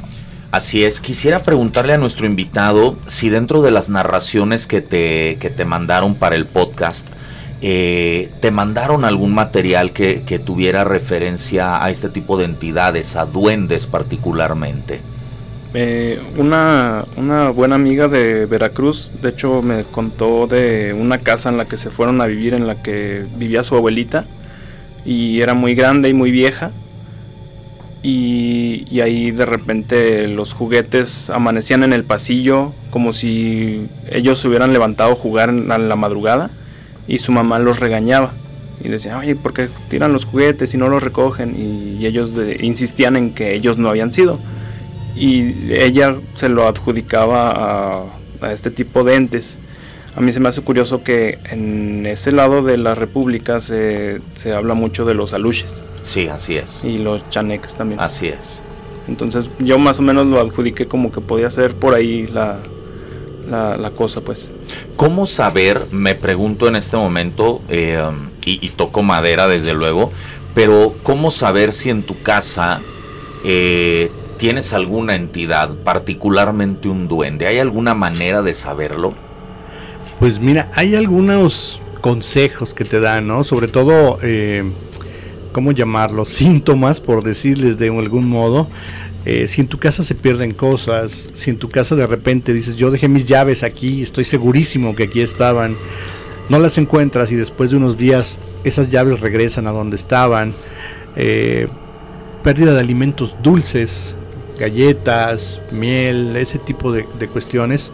Así 0.50 0.82
es, 0.82 1.00
quisiera 1.00 1.42
preguntarle 1.42 1.92
a 1.92 1.98
nuestro 1.98 2.24
invitado 2.24 2.98
si 3.06 3.28
dentro 3.28 3.60
de 3.60 3.70
las 3.70 3.90
narraciones 3.90 4.66
que 4.66 4.80
te, 4.80 5.36
que 5.40 5.50
te 5.50 5.66
mandaron 5.66 6.14
para 6.14 6.36
el 6.36 6.46
podcast, 6.46 7.06
eh, 7.60 8.30
te 8.40 8.50
mandaron 8.50 9.04
algún 9.04 9.34
material 9.34 9.92
que, 9.92 10.40
tuviera 10.44 10.84
referencia 10.84 11.82
a 11.82 11.90
este 11.90 12.08
tipo 12.08 12.38
de 12.38 12.44
entidades, 12.44 13.16
a 13.16 13.26
duendes 13.26 13.86
particularmente. 13.86 15.00
Eh, 15.74 16.18
una, 16.36 17.04
una, 17.16 17.50
buena 17.50 17.74
amiga 17.74 18.08
de 18.08 18.46
Veracruz, 18.46 19.12
de 19.20 19.28
hecho 19.30 19.60
me 19.60 19.84
contó 19.84 20.46
de 20.46 20.96
una 20.98 21.18
casa 21.18 21.50
en 21.50 21.58
la 21.58 21.66
que 21.66 21.76
se 21.76 21.90
fueron 21.90 22.20
a 22.20 22.26
vivir, 22.26 22.54
en 22.54 22.66
la 22.66 22.82
que 22.82 23.26
vivía 23.36 23.62
su 23.62 23.76
abuelita, 23.76 24.24
y 25.04 25.40
era 25.40 25.54
muy 25.54 25.74
grande 25.74 26.08
y 26.08 26.14
muy 26.14 26.30
vieja, 26.30 26.72
y, 28.02 29.00
ahí 29.00 29.30
de 29.30 29.46
repente 29.46 30.28
los 30.28 30.52
juguetes 30.52 31.30
amanecían 31.30 31.82
en 31.82 31.92
el 31.92 32.04
pasillo 32.04 32.72
como 32.90 33.12
si 33.12 33.88
ellos 34.10 34.38
se 34.38 34.48
hubieran 34.48 34.72
levantado 34.72 35.12
a 35.12 35.16
jugar 35.16 35.48
en 35.50 35.68
la, 35.68 35.96
madrugada 35.96 36.50
y 37.08 37.18
su 37.18 37.32
mamá 37.32 37.58
los 37.58 37.80
regañaba 37.80 38.32
y 38.84 38.88
decía, 38.88 39.18
oye, 39.18 39.34
¿por 39.34 39.52
qué 39.52 39.68
tiran 39.88 40.12
los 40.12 40.24
juguetes 40.24 40.72
y 40.74 40.76
no 40.76 40.88
los 40.88 41.02
recogen? 41.02 41.56
Y, 41.58 42.06
ellos 42.06 42.30
insistían 42.60 43.16
en 43.16 43.34
que 43.34 43.54
ellos 43.54 43.76
no 43.76 43.88
habían 43.88 44.12
sido. 44.12 44.38
Y 45.16 45.72
ella 45.72 46.14
se 46.36 46.48
lo 46.48 46.68
adjudicaba 46.68 47.50
a, 47.50 48.04
a, 48.40 48.52
este 48.52 48.70
tipo 48.70 49.02
de 49.02 49.16
entes. 49.16 49.58
A 50.14 50.20
mí 50.20 50.32
se 50.32 50.38
me 50.38 50.48
hace 50.48 50.62
curioso 50.62 51.02
que 51.02 51.38
en 51.50 52.06
ese 52.06 52.30
lado 52.30 52.62
de 52.62 52.78
la 52.78 52.94
República 52.94 53.60
se, 53.60 54.20
se 54.36 54.52
habla 54.52 54.74
mucho 54.74 55.04
de 55.04 55.14
los 55.14 55.34
aluches 55.34 55.74
Sí, 56.08 56.26
así 56.26 56.56
es. 56.56 56.84
Y 56.84 56.98
los 56.98 57.28
chaneques 57.28 57.74
también. 57.74 58.00
Así 58.00 58.28
es. 58.28 58.62
Entonces 59.08 59.48
yo 59.58 59.78
más 59.78 59.98
o 59.98 60.02
menos 60.02 60.26
lo 60.26 60.40
adjudiqué 60.40 60.86
como 60.86 61.12
que 61.12 61.20
podía 61.20 61.50
ser 61.50 61.74
por 61.74 61.94
ahí 61.94 62.26
la, 62.26 62.60
la, 63.50 63.90
cosa, 63.90 64.22
pues. 64.22 64.48
¿Cómo 64.98 65.26
saber, 65.26 65.86
me 65.92 66.16
pregunto 66.16 66.66
en 66.66 66.74
este 66.74 66.96
momento, 66.96 67.62
eh, 67.68 68.02
y, 68.44 68.68
toco 68.70 69.04
madera 69.04 69.46
desde 69.46 69.72
luego, 69.72 70.10
pero 70.56 70.92
cómo 71.04 71.30
saber 71.30 71.72
si 71.72 71.88
en 71.88 72.02
tu 72.02 72.20
casa 72.20 72.80
eh, 73.44 74.10
tienes 74.38 74.72
alguna 74.72 75.14
entidad, 75.14 75.72
particularmente 75.84 76.88
un 76.88 77.06
duende? 77.06 77.46
¿Hay 77.46 77.60
alguna 77.60 77.94
manera 77.94 78.42
de 78.42 78.52
saberlo? 78.52 79.14
Pues 80.18 80.40
mira, 80.40 80.68
hay 80.74 80.96
algunos 80.96 81.80
consejos 82.00 82.74
que 82.74 82.84
te 82.84 82.98
dan, 82.98 83.28
¿no? 83.28 83.44
Sobre 83.44 83.68
todo... 83.68 84.18
Eh, 84.22 84.64
¿cómo 85.52 85.72
llamarlo? 85.72 86.24
Síntomas, 86.26 87.00
por 87.00 87.22
decirles 87.22 87.78
de 87.78 87.88
algún 87.88 88.28
modo. 88.28 88.68
Eh, 89.24 89.46
si 89.46 89.60
en 89.60 89.68
tu 89.68 89.78
casa 89.78 90.04
se 90.04 90.14
pierden 90.14 90.52
cosas, 90.52 91.30
si 91.34 91.50
en 91.50 91.58
tu 91.58 91.68
casa 91.68 91.96
de 91.96 92.06
repente 92.06 92.54
dices, 92.54 92.76
yo 92.76 92.90
dejé 92.90 93.08
mis 93.08 93.26
llaves 93.26 93.62
aquí, 93.62 94.02
estoy 94.02 94.24
segurísimo 94.24 94.94
que 94.94 95.04
aquí 95.04 95.20
estaban, 95.20 95.76
no 96.48 96.58
las 96.58 96.78
encuentras 96.78 97.30
y 97.32 97.34
después 97.34 97.70
de 97.70 97.76
unos 97.76 97.98
días 97.98 98.38
esas 98.64 98.88
llaves 98.88 99.20
regresan 99.20 99.66
a 99.66 99.72
donde 99.72 99.96
estaban, 99.96 100.54
eh, 101.16 101.66
pérdida 102.42 102.72
de 102.72 102.80
alimentos 102.80 103.36
dulces, 103.42 104.14
galletas, 104.58 105.60
miel, 105.72 106.36
ese 106.36 106.58
tipo 106.58 106.92
de, 106.92 107.04
cuestiones, 107.32 107.90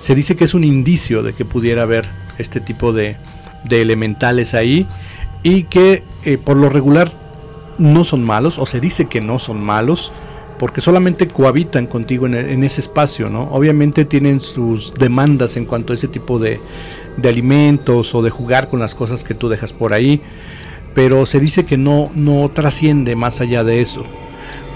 se 0.00 0.14
dice 0.14 0.36
que 0.36 0.44
es 0.44 0.54
un 0.54 0.64
indicio 0.64 1.22
de 1.22 1.32
que 1.32 1.44
pudiera 1.44 1.82
haber 1.82 2.06
este 2.38 2.60
tipo 2.60 2.92
de, 2.92 3.16
elementales 3.70 4.54
ahí 4.54 4.86
y 5.42 5.64
que 5.64 6.04
eh, 6.24 6.38
por 6.38 6.56
lo 6.56 6.68
regular 6.68 7.10
no 7.78 8.04
son 8.04 8.22
malos, 8.22 8.58
o 8.58 8.66
se 8.66 8.80
dice 8.80 9.06
que 9.06 9.20
no 9.20 9.38
son 9.38 9.62
malos, 9.62 10.12
porque 10.58 10.80
solamente 10.80 11.28
cohabitan 11.28 11.86
contigo 11.86 12.26
en, 12.26 12.64
ese 12.64 12.80
espacio, 12.80 13.28
¿no? 13.28 13.42
Obviamente 13.52 14.04
tienen 14.04 14.40
sus 14.40 14.94
demandas 14.94 15.56
en 15.56 15.64
cuanto 15.64 15.92
a 15.92 15.96
ese 15.96 16.08
tipo 16.08 16.38
de, 16.38 16.60
de, 17.16 17.28
alimentos 17.28 18.14
o 18.14 18.22
de 18.22 18.30
jugar 18.30 18.68
con 18.68 18.80
las 18.80 18.94
cosas 18.94 19.24
que 19.24 19.34
tú 19.34 19.48
dejas 19.48 19.72
por 19.72 19.92
ahí, 19.92 20.20
pero 20.94 21.26
se 21.26 21.40
dice 21.40 21.64
que 21.66 21.76
no, 21.76 22.10
no 22.14 22.48
trasciende 22.48 23.16
más 23.16 23.40
allá 23.40 23.64
de 23.64 23.80
eso. 23.80 24.04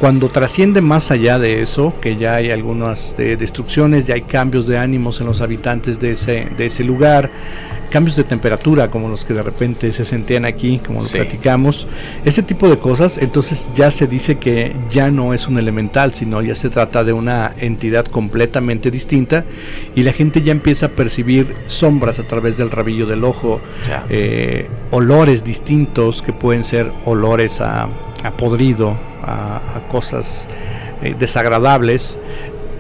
Cuando 0.00 0.30
trasciende 0.30 0.80
más 0.80 1.10
allá 1.10 1.38
de 1.38 1.60
eso, 1.60 1.92
que 2.00 2.16
ya 2.16 2.36
hay 2.36 2.50
algunas 2.50 3.14
destrucciones, 3.18 4.06
ya 4.06 4.14
hay 4.14 4.22
cambios 4.22 4.66
de 4.66 4.78
ánimos 4.78 5.20
en 5.20 5.26
los 5.26 5.42
habitantes 5.42 6.00
de 6.00 6.12
ese, 6.12 6.48
de 6.56 6.66
ese 6.66 6.84
lugar, 6.84 7.30
cambios 7.90 8.16
de 8.16 8.24
temperatura 8.24 8.88
como 8.88 9.08
los 9.08 9.24
que 9.24 9.34
de 9.34 9.42
repente 9.42 9.92
se 9.92 10.04
sentían 10.04 10.44
aquí, 10.44 10.78
como 10.78 11.02
lo 11.02 11.08
platicamos, 11.08 11.86
ese 12.24 12.42
tipo 12.42 12.68
de 12.68 12.78
cosas, 12.78 13.18
entonces 13.18 13.66
ya 13.74 13.90
se 13.90 14.06
dice 14.06 14.38
que 14.38 14.74
ya 14.90 15.10
no 15.10 15.34
es 15.34 15.48
un 15.48 15.58
elemental, 15.58 16.14
sino 16.14 16.40
ya 16.40 16.54
se 16.54 16.70
trata 16.70 17.04
de 17.04 17.12
una 17.12 17.52
entidad 17.58 18.06
completamente 18.06 18.90
distinta 18.90 19.44
y 19.94 20.04
la 20.04 20.12
gente 20.12 20.40
ya 20.40 20.52
empieza 20.52 20.86
a 20.86 20.88
percibir 20.90 21.54
sombras 21.66 22.18
a 22.18 22.26
través 22.26 22.56
del 22.56 22.70
rabillo 22.70 23.06
del 23.06 23.24
ojo, 23.24 23.60
eh, 24.08 24.68
olores 24.90 25.44
distintos 25.44 26.22
que 26.22 26.32
pueden 26.32 26.64
ser 26.64 26.90
olores 27.04 27.60
a, 27.60 27.88
podrido, 28.38 28.96
a, 29.22 29.60
cosas 29.90 30.48
eh, 31.02 31.14
desagradables 31.18 32.16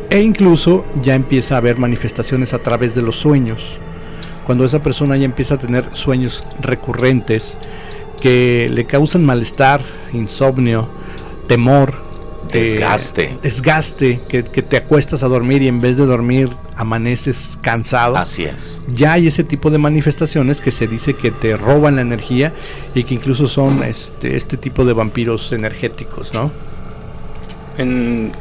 e 0.08 0.20
incluso 0.20 0.84
ya 1.02 1.14
empieza 1.14 1.56
a 1.56 1.58
haber 1.58 1.78
manifestaciones 1.78 2.54
a 2.54 2.58
través 2.58 2.94
de 2.94 3.02
los 3.02 3.16
sueños 3.16 3.78
cuando 4.50 4.64
esa 4.64 4.80
persona 4.80 5.16
ya 5.16 5.26
empieza 5.26 5.54
a 5.54 5.58
tener 5.58 5.84
sueños 5.92 6.42
recurrentes 6.60 7.56
que 8.20 8.68
le 8.74 8.84
causan 8.84 9.24
malestar, 9.24 9.80
insomnio, 10.12 10.88
temor, 11.46 11.94
desgaste. 12.52 13.38
desgaste, 13.44 14.20
que, 14.26 14.42
te 14.42 14.76
acuestas 14.76 15.22
a 15.22 15.28
dormir 15.28 15.62
y 15.62 15.68
en 15.68 15.80
vez 15.80 15.98
de 15.98 16.04
dormir 16.04 16.50
amaneces 16.74 17.60
cansado. 17.60 18.16
Así 18.16 18.42
es. 18.42 18.82
Ya 18.92 19.12
hay 19.12 19.28
ese 19.28 19.44
tipo 19.44 19.70
de 19.70 19.78
manifestaciones 19.78 20.60
que 20.60 20.72
se 20.72 20.88
dice 20.88 21.14
que 21.14 21.30
te 21.30 21.56
roban 21.56 21.94
la 21.94 22.02
energía 22.02 22.52
y 22.96 23.04
que 23.04 23.14
incluso 23.14 23.46
son 23.46 23.84
este, 23.84 24.36
este 24.36 24.56
tipo 24.56 24.84
de 24.84 24.94
vampiros 24.94 25.52
energéticos, 25.52 26.34
¿no? 26.34 26.50
En, 27.78 28.32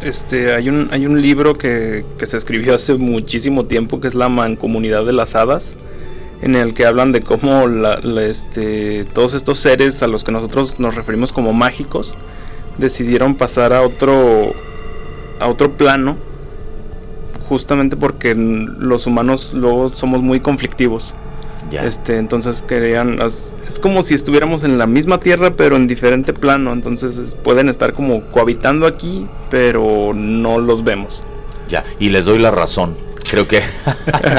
este, 0.00 0.54
hay 0.54 0.68
un, 0.68 0.88
hay 0.90 1.06
un 1.06 1.20
libro 1.20 1.54
que, 1.54 2.04
se 2.24 2.36
escribió 2.36 2.74
hace 2.74 2.94
muchísimo 2.94 3.66
tiempo 3.66 4.00
que 4.00 4.08
es 4.08 4.14
La 4.14 4.28
Mancomunidad 4.28 5.04
de 5.04 5.12
las 5.12 5.34
Hadas, 5.34 5.70
en 6.40 6.54
el 6.54 6.74
que 6.74 6.86
hablan 6.86 7.12
de 7.12 7.20
cómo 7.20 7.66
este, 8.20 9.04
todos 9.12 9.34
estos 9.34 9.58
seres 9.58 10.02
a 10.02 10.06
los 10.06 10.22
que 10.22 10.30
nosotros 10.30 10.78
nos 10.78 10.94
referimos 10.94 11.32
como 11.32 11.52
mágicos 11.52 12.14
decidieron 12.78 13.34
pasar 13.34 13.72
a 13.72 13.82
otro, 13.82 14.52
a 15.40 15.48
otro 15.48 15.72
plano, 15.72 16.16
justamente 17.48 17.96
porque 17.96 18.34
los 18.36 19.06
humanos 19.06 19.50
luego 19.52 19.94
somos 19.94 20.22
muy 20.22 20.40
conflictivos. 20.40 21.12
Este, 21.72 22.18
entonces 22.18 22.62
querían, 22.62 23.20
es 23.20 23.78
como 23.80 24.02
si 24.02 24.14
estuviéramos 24.14 24.64
en 24.64 24.78
la 24.78 24.86
misma 24.86 25.20
tierra 25.20 25.54
pero 25.56 25.76
en 25.76 25.86
diferente 25.86 26.32
plano, 26.32 26.72
entonces 26.72 27.36
pueden 27.44 27.68
estar 27.68 27.92
como 27.92 28.22
cohabitando 28.22 28.86
aquí, 28.86 29.26
pero 29.50 30.12
no 30.14 30.58
los 30.58 30.84
vemos. 30.84 31.22
Ya, 31.68 31.84
y 31.98 32.08
les 32.08 32.24
doy 32.24 32.38
la 32.38 32.50
razón. 32.50 32.96
Creo 33.28 33.46
que 33.46 33.60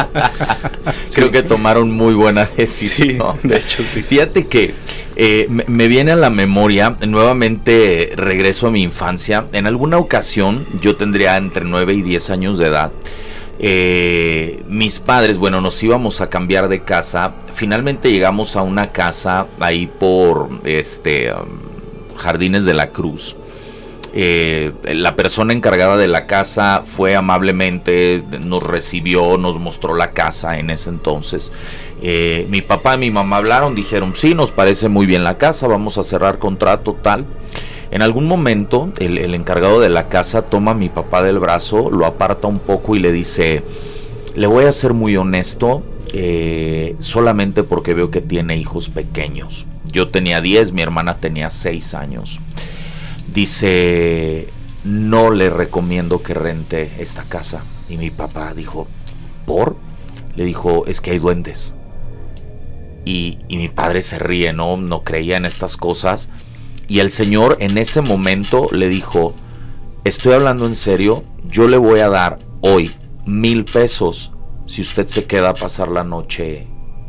creo 1.13 1.31
que 1.31 1.43
tomaron 1.43 1.91
muy 1.91 2.15
buena 2.15 2.49
decisión. 2.57 3.37
de 3.43 3.57
hecho, 3.57 3.83
sí. 3.83 4.01
Fíjate 4.01 4.47
que 4.47 4.73
eh, 5.15 5.47
me, 5.49 5.87
viene 5.87 6.13
a 6.13 6.15
la 6.15 6.29
memoria, 6.29 6.95
nuevamente 7.05 8.13
regreso 8.15 8.67
a 8.67 8.71
mi 8.71 8.81
infancia. 8.81 9.45
En 9.51 9.67
alguna 9.67 9.97
ocasión, 9.97 10.65
yo 10.81 10.95
tendría 10.95 11.37
entre 11.37 11.65
9 11.65 11.93
y 11.93 12.01
10 12.01 12.29
años 12.29 12.57
de 12.57 12.67
edad. 12.67 12.91
Eh, 13.61 14.63
mis 14.67 14.99
padres, 14.99 15.37
bueno, 15.37 15.59
nos 15.59 15.81
íbamos 15.83 16.21
a 16.21 16.29
cambiar 16.29 16.69
de 16.69 16.83
casa. 16.83 17.33
Finalmente 17.51 18.11
llegamos 18.11 18.55
a 18.55 18.61
una 18.61 18.91
casa 18.91 19.47
ahí 19.59 19.87
por 19.87 20.49
este 20.63 21.33
um, 21.33 22.17
Jardines 22.17 22.63
de 22.63 22.73
la 22.73 22.91
Cruz. 22.91 23.35
Eh, 24.11 24.71
la 24.85 25.15
persona 25.15 25.53
encargada 25.53 25.95
de 25.97 26.07
la 26.07 26.25
casa 26.25 26.81
fue 26.83 27.15
amablemente, 27.15 28.23
nos 28.39 28.63
recibió, 28.63 29.37
nos 29.37 29.59
mostró 29.59 29.95
la 29.95 30.11
casa 30.11 30.57
en 30.57 30.69
ese 30.69 30.89
entonces. 30.89 31.51
Eh, 32.01 32.47
mi 32.49 32.61
papá 32.61 32.95
y 32.95 32.99
mi 32.99 33.11
mamá 33.11 33.37
hablaron, 33.37 33.75
dijeron, 33.75 34.13
sí, 34.15 34.33
nos 34.33 34.51
parece 34.51 34.89
muy 34.89 35.05
bien 35.05 35.23
la 35.23 35.37
casa, 35.37 35.67
vamos 35.67 35.97
a 35.97 36.03
cerrar 36.03 36.39
contrato 36.39 36.97
tal. 37.01 37.25
En 37.91 38.03
algún 38.03 38.27
momento 38.27 38.91
el, 38.99 39.33
encargado 39.33 39.79
de 39.79 39.89
la 39.89 40.09
casa 40.09 40.43
toma 40.43 40.71
a 40.71 40.75
mi 40.75 40.89
papá 40.89 41.23
del 41.23 41.39
brazo, 41.39 41.89
lo 41.89 42.05
aparta 42.05 42.47
un 42.47 42.59
poco 42.59 42.95
y 42.95 42.99
le 42.99 43.11
dice, 43.11 43.63
le 44.35 44.47
voy 44.47 44.65
a 44.65 44.71
ser 44.71 44.93
muy 44.93 45.17
honesto, 45.17 45.83
eh, 46.13 46.95
solamente 46.99 47.63
porque 47.63 47.95
veo 47.95 48.11
que 48.11 48.21
tiene 48.21 48.57
hijos 48.57 48.89
pequeños. 48.89 49.65
Yo 49.91 50.09
tenía 50.09 50.39
10, 50.39 50.71
mi 50.73 50.83
hermana 50.83 51.17
tenía 51.17 51.49
6 51.49 51.95
años. 51.95 52.39
Dice, 53.33 54.47
no 54.83 55.31
le 55.31 55.49
recomiendo 55.49 56.21
que 56.21 56.35
rente 56.35 56.91
esta 56.99 57.23
casa. 57.23 57.63
Y 57.89 57.97
mi 57.97 58.11
papá 58.11 58.53
dijo, 58.53 58.87
¿por? 59.47 59.77
Le 60.35 60.45
dijo, 60.45 60.85
es 60.85 61.01
que 61.01 61.11
hay 61.11 61.19
duendes. 61.19 61.73
Y, 63.03 63.39
y 63.47 63.57
mi 63.57 63.69
padre 63.69 64.03
se 64.03 64.19
ríe, 64.19 64.53
¿no? 64.53 64.77
No 64.77 65.01
creía 65.03 65.37
en 65.37 65.45
estas 65.45 65.75
cosas. 65.75 66.29
Y 66.89 66.99
el 66.99 67.11
Señor 67.11 67.57
en 67.59 67.77
ese 67.77 68.01
momento 68.01 68.67
le 68.71 68.89
dijo, 68.89 69.35
estoy 70.03 70.33
hablando 70.33 70.65
en 70.65 70.75
serio, 70.75 71.23
yo 71.47 71.67
le 71.67 71.77
voy 71.77 71.99
a 71.99 72.09
dar 72.09 72.39
hoy 72.61 72.91
mil 73.27 73.63
pesos 73.63 74.31
si 74.65 74.81
usted 74.81 75.07
se 75.07 75.25
queda 75.25 75.49
a 75.49 75.53
pasar 75.53 75.87
la 75.89 76.03
noche 76.03 76.67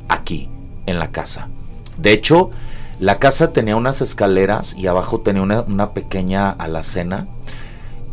aquí, 0.08 0.50
en 0.84 0.98
la 0.98 1.10
casa. 1.10 1.48
De 1.96 2.12
hecho, 2.12 2.50
la 2.98 3.18
casa 3.18 3.54
tenía 3.54 3.76
unas 3.76 4.02
escaleras 4.02 4.76
y 4.76 4.86
abajo 4.86 5.20
tenía 5.20 5.42
una, 5.42 5.94
pequeña 5.94 6.50
alacena. 6.50 7.28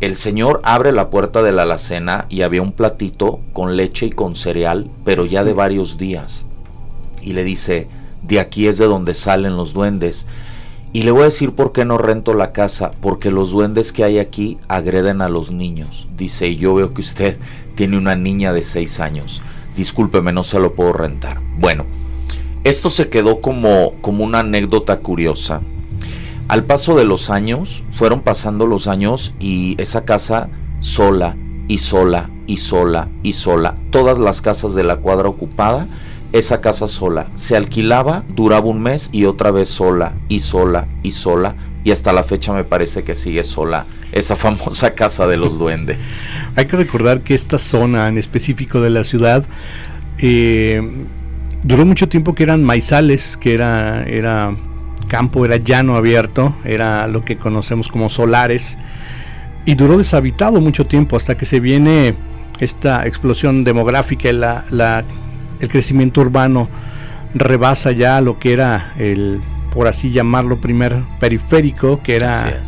El 0.00 0.16
señor 0.16 0.62
abre 0.64 0.92
la 0.92 1.10
puerta 1.10 1.42
de 1.42 1.52
la 1.52 1.62
alacena 1.62 2.24
y 2.30 2.42
había 2.42 2.62
un 2.62 2.72
platito 2.72 3.40
con 3.52 3.76
leche 3.76 4.06
y 4.06 4.10
con 4.10 4.36
cereal, 4.36 4.90
pero 5.04 5.26
ya 5.26 5.44
de 5.44 5.52
varios 5.52 5.98
días. 5.98 6.46
Y 7.20 7.34
le 7.34 7.44
dice, 7.44 7.88
de 8.22 8.40
aquí 8.40 8.68
es 8.68 8.78
de 8.78 8.86
donde 8.86 9.12
salen 9.12 9.56
los 9.56 9.74
duendes 9.74 10.26
Y 10.92 11.02
le 11.02 11.10
voy 11.10 11.22
a 11.22 11.26
decir 11.26 11.52
por 11.52 11.72
qué 11.72 11.84
no 11.84 11.98
rento 11.98 12.34
la 12.34 12.52
casa, 12.52 12.92
porque 13.00 13.30
los 13.30 13.50
duendes 13.50 13.92
que 13.92 14.04
hay 14.04 14.18
aquí 14.18 14.56
agreden 14.68 15.20
a 15.20 15.28
los 15.28 15.50
niños. 15.50 16.08
Dice, 16.16 16.48
y 16.48 16.56
yo 16.56 16.74
veo 16.74 16.94
que 16.94 17.02
usted 17.02 17.38
tiene 17.74 17.98
una 17.98 18.16
niña 18.16 18.52
de 18.52 18.62
6 18.62 19.00
años. 19.00 19.42
Discúlpeme, 19.76 20.32
no 20.32 20.42
se 20.42 20.58
lo 20.58 20.74
puedo 20.74 20.92
rentar. 20.92 21.40
Bueno, 21.58 21.84
esto 22.64 22.90
se 22.90 23.08
quedó 23.08 23.40
como, 23.40 23.94
como 24.00 24.24
una 24.24 24.40
anécdota 24.40 25.00
curiosa. 25.00 25.60
Al 26.48 26.64
paso 26.64 26.96
de 26.96 27.04
los 27.04 27.30
años, 27.30 27.84
fueron 27.92 28.22
pasando 28.22 28.66
los 28.66 28.88
años 28.88 29.34
y 29.38 29.80
esa 29.80 30.04
casa 30.04 30.48
sola 30.80 31.36
y 31.68 31.78
sola 31.78 32.30
y 32.46 32.56
sola 32.56 33.08
y 33.22 33.34
sola, 33.34 33.74
todas 33.90 34.18
las 34.18 34.40
casas 34.40 34.74
de 34.74 34.82
la 34.82 34.96
cuadra 34.96 35.28
ocupada, 35.28 35.86
esa 36.32 36.60
casa 36.60 36.88
sola. 36.88 37.28
Se 37.34 37.56
alquilaba, 37.56 38.24
duraba 38.28 38.66
un 38.66 38.80
mes 38.80 39.10
y 39.12 39.24
otra 39.24 39.50
vez 39.50 39.68
sola 39.68 40.12
y 40.28 40.40
sola 40.40 40.86
y 41.02 41.12
sola. 41.12 41.54
Y 41.84 41.90
hasta 41.90 42.12
la 42.12 42.24
fecha 42.24 42.52
me 42.52 42.64
parece 42.64 43.02
que 43.02 43.14
sigue 43.14 43.44
sola 43.44 43.86
esa 44.12 44.36
famosa 44.36 44.94
casa 44.94 45.26
de 45.26 45.36
los 45.36 45.58
duendes. 45.58 45.98
Hay 46.56 46.66
que 46.66 46.76
recordar 46.76 47.20
que 47.20 47.34
esta 47.34 47.58
zona 47.58 48.08
en 48.08 48.18
específico 48.18 48.80
de 48.80 48.90
la 48.90 49.04
ciudad 49.04 49.44
eh, 50.18 50.82
duró 51.62 51.86
mucho 51.86 52.08
tiempo 52.08 52.34
que 52.34 52.42
eran 52.42 52.64
maizales, 52.64 53.36
que 53.36 53.54
era, 53.54 54.04
era 54.04 54.54
campo, 55.08 55.44
era 55.44 55.56
llano 55.56 55.96
abierto, 55.96 56.54
era 56.64 57.06
lo 57.06 57.24
que 57.24 57.36
conocemos 57.36 57.88
como 57.88 58.08
solares. 58.08 58.76
Y 59.64 59.74
duró 59.74 59.98
deshabitado 59.98 60.60
mucho 60.60 60.86
tiempo 60.86 61.16
hasta 61.16 61.36
que 61.36 61.44
se 61.44 61.60
viene 61.60 62.14
esta 62.58 63.06
explosión 63.06 63.64
demográfica, 63.64 64.32
la, 64.32 64.64
la 64.70 65.04
el 65.60 65.68
crecimiento 65.68 66.20
urbano 66.20 66.68
rebasa 67.34 67.92
ya 67.92 68.20
lo 68.20 68.38
que 68.38 68.52
era 68.52 68.92
el, 68.98 69.40
por 69.72 69.86
así 69.86 70.10
llamarlo, 70.10 70.58
primer 70.58 70.96
periférico, 71.20 72.02
que 72.02 72.16
era 72.16 72.62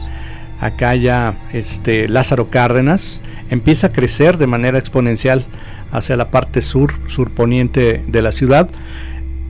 acá 0.61 0.95
ya 0.95 1.35
este, 1.53 2.09
Lázaro 2.09 2.51
Cárdenas, 2.51 3.23
empieza 3.51 3.89
a 3.89 3.93
crecer 3.93 4.39
de 4.39 4.47
manera 4.47 4.79
exponencial 4.79 5.45
hacia 5.93 6.17
la 6.17 6.31
parte 6.31 6.61
sur, 6.61 6.95
surponiente 7.09 8.05
de 8.07 8.23
la 8.23 8.33
ciudad, 8.33 8.69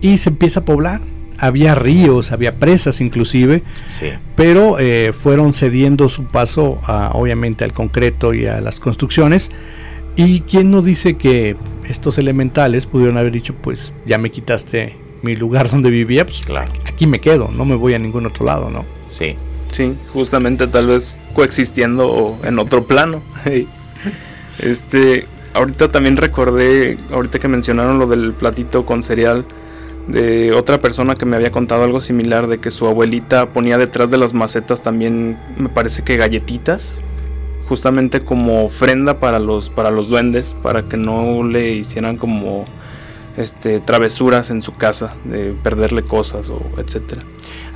y 0.00 0.18
se 0.18 0.30
empieza 0.30 0.60
a 0.60 0.64
poblar. 0.64 1.00
Había 1.36 1.74
ríos, 1.74 2.32
había 2.32 2.56
presas 2.56 3.00
inclusive, 3.00 3.62
pero 4.36 4.78
eh, 4.78 5.14
fueron 5.14 5.54
cediendo 5.54 6.10
su 6.10 6.24
paso 6.24 6.80
obviamente 7.12 7.64
al 7.64 7.72
concreto 7.72 8.34
y 8.34 8.46
a 8.46 8.60
las 8.60 8.78
construcciones. 8.78 9.50
¿Y 10.16 10.40
quién 10.40 10.70
no 10.70 10.82
dice 10.82 11.16
que 11.16 11.56
estos 11.90 12.18
elementales 12.18 12.86
pudieron 12.86 13.18
haber 13.18 13.32
dicho, 13.32 13.54
pues 13.54 13.92
ya 14.06 14.18
me 14.18 14.30
quitaste 14.30 14.96
mi 15.22 15.36
lugar 15.36 15.70
donde 15.70 15.90
vivía, 15.90 16.24
pues 16.24 16.40
claro. 16.44 16.72
aquí 16.86 17.06
me 17.06 17.20
quedo, 17.20 17.50
no 17.54 17.64
me 17.64 17.74
voy 17.74 17.94
a 17.94 17.98
ningún 17.98 18.26
otro 18.26 18.46
lado, 18.46 18.70
¿no? 18.70 18.84
Sí. 19.08 19.36
Sí, 19.70 19.94
justamente 20.12 20.66
tal 20.66 20.88
vez 20.88 21.16
coexistiendo 21.32 22.36
en 22.42 22.58
otro 22.58 22.84
plano. 22.84 23.22
este, 24.58 25.26
ahorita 25.54 25.88
también 25.92 26.16
recordé, 26.16 26.98
ahorita 27.12 27.38
que 27.38 27.48
mencionaron 27.48 27.98
lo 27.98 28.06
del 28.06 28.32
platito 28.32 28.84
con 28.84 29.02
cereal, 29.02 29.44
de 30.08 30.52
otra 30.52 30.80
persona 30.80 31.14
que 31.14 31.24
me 31.24 31.36
había 31.36 31.52
contado 31.52 31.84
algo 31.84 32.00
similar, 32.00 32.48
de 32.48 32.58
que 32.58 32.70
su 32.70 32.86
abuelita 32.86 33.46
ponía 33.46 33.78
detrás 33.78 34.10
de 34.10 34.18
las 34.18 34.34
macetas 34.34 34.82
también, 34.82 35.38
me 35.56 35.68
parece 35.68 36.02
que 36.02 36.16
galletitas, 36.16 37.00
justamente 37.70 38.22
como 38.24 38.64
ofrenda 38.64 39.20
para 39.20 39.38
los, 39.38 39.70
para 39.70 39.92
los 39.92 40.08
duendes, 40.08 40.56
para 40.60 40.82
que 40.82 40.96
no 40.96 41.44
le 41.44 41.70
hicieran 41.70 42.16
como 42.16 42.64
este, 43.36 43.78
travesuras 43.78 44.50
en 44.50 44.60
su 44.60 44.74
casa, 44.74 45.14
de 45.22 45.52
perderle 45.62 46.02
cosas 46.02 46.50
o 46.50 46.60
etcétera. 46.78 47.22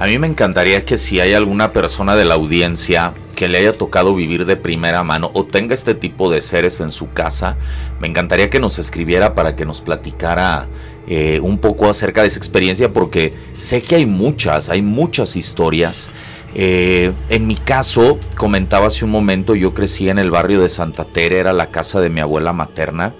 A 0.00 0.08
mí 0.08 0.18
me 0.18 0.26
encantaría 0.26 0.84
que 0.84 0.98
si 0.98 1.20
hay 1.20 1.32
alguna 1.32 1.70
persona 1.70 2.16
de 2.16 2.24
la 2.24 2.34
audiencia 2.34 3.14
que 3.36 3.46
le 3.46 3.58
haya 3.58 3.78
tocado 3.78 4.16
vivir 4.16 4.46
de 4.46 4.56
primera 4.56 5.04
mano 5.04 5.30
o 5.32 5.44
tenga 5.44 5.74
este 5.74 5.94
tipo 5.94 6.28
de 6.28 6.40
seres 6.40 6.80
en 6.80 6.90
su 6.90 7.10
casa, 7.10 7.56
me 8.00 8.08
encantaría 8.08 8.50
que 8.50 8.58
nos 8.58 8.80
escribiera 8.80 9.36
para 9.36 9.54
que 9.54 9.64
nos 9.64 9.80
platicara 9.80 10.66
eh, 11.06 11.38
un 11.40 11.58
poco 11.58 11.88
acerca 11.88 12.22
de 12.22 12.28
esa 12.28 12.38
experiencia 12.38 12.92
porque 12.92 13.32
sé 13.54 13.80
que 13.80 13.94
hay 13.94 14.06
muchas, 14.06 14.70
hay 14.70 14.82
muchas 14.82 15.36
historias 15.36 16.10
eh, 16.54 17.12
en 17.30 17.46
mi 17.46 17.56
caso, 17.56 18.18
comentaba 18.36 18.86
hace 18.86 19.04
un 19.04 19.10
momento, 19.10 19.54
yo 19.54 19.74
crecí 19.74 20.08
en 20.08 20.18
el 20.18 20.30
barrio 20.30 20.60
de 20.60 20.68
Santa 20.68 21.04
Tere, 21.04 21.38
era 21.38 21.52
la 21.52 21.66
casa 21.66 22.00
de 22.00 22.10
mi 22.10 22.20
abuela 22.20 22.52
materna, 22.52 23.12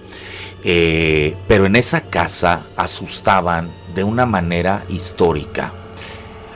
eh, 0.62 1.34
pero 1.48 1.66
en 1.66 1.76
esa 1.76 2.02
casa 2.02 2.62
asustaban 2.76 3.70
de 3.94 4.04
una 4.04 4.24
manera 4.24 4.84
histórica, 4.88 5.72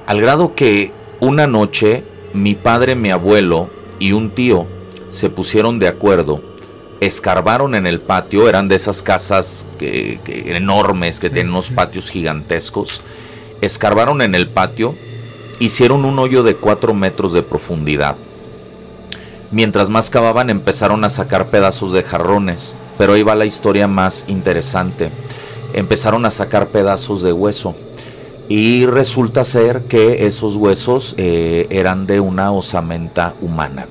al 0.06 0.20
grado 0.20 0.55
que 0.55 0.92
una 1.20 1.46
noche 1.46 2.05
mi 2.32 2.55
padre, 2.55 2.94
mi 2.94 3.10
abuelo 3.10 3.68
y 3.98 4.12
un 4.12 4.30
tío 4.30 4.66
se 5.09 5.30
pusieron 5.30 5.78
de 5.78 5.88
acuerdo, 5.88 6.42
escarbaron 7.00 7.74
en 7.74 7.86
el 7.86 8.00
patio, 8.00 8.48
eran 8.48 8.68
de 8.68 8.76
esas 8.76 9.02
casas 9.02 9.66
enormes 9.80 11.18
que 11.18 11.30
tienen 11.30 11.50
unos 11.52 11.70
patios 11.70 12.09
gigantescos, 12.09 13.00
escarbaron 13.60 14.22
en 14.22 14.34
el 14.34 14.48
patio, 14.48 14.94
hicieron 15.59 16.05
un 16.05 16.18
hoyo 16.18 16.43
de 16.43 16.56
4 16.56 16.94
metros 16.94 17.32
de 17.32 17.43
profundidad. 17.43 18.16
Mientras 19.51 19.89
más 19.89 20.10
cavaban 20.10 20.51
empezaron 20.51 21.05
a 21.05 21.10
sacar 21.10 21.48
pedazos 21.48 21.93
de 21.93 22.02
jarrones, 22.02 22.76
pero 22.98 23.14
ahí 23.14 23.22
va 23.22 23.35
la 23.35 23.47
historia 23.47 23.89
más 23.89 24.24
interesante. 24.28 25.10
Empezaron 25.72 26.26
a 26.26 26.30
sacar 26.30 26.68
pedazos 26.68 27.22
de 27.22 27.32
hueso 27.32 27.74
y 28.48 28.86
resulta 28.86 29.44
ser 29.44 29.82
que 29.85 30.26
esos 30.26 30.56
huesos 30.56 31.14
eh, 31.16 31.66
eran 31.70 32.06
de 32.06 32.20
una 32.20 32.52
osamenta 32.52 33.35
humana. 33.40 33.86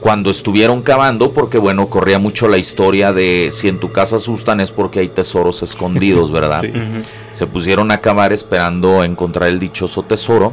Cuando 0.00 0.30
estuvieron 0.30 0.82
cavando, 0.82 1.32
porque 1.32 1.58
bueno, 1.58 1.88
corría 1.88 2.18
mucho 2.18 2.48
la 2.48 2.56
historia 2.56 3.12
de 3.12 3.50
si 3.52 3.68
en 3.68 3.78
tu 3.78 3.92
casa 3.92 4.16
asustan 4.16 4.60
es 4.60 4.72
porque 4.72 5.00
hay 5.00 5.08
tesoros 5.08 5.62
escondidos, 5.62 6.32
¿verdad? 6.32 6.64
Se 7.32 7.46
pusieron 7.46 7.90
a 7.90 8.00
cavar 8.00 8.32
esperando 8.32 9.04
encontrar 9.04 9.48
el 9.50 9.60
dichoso 9.60 10.02
tesoro, 10.02 10.52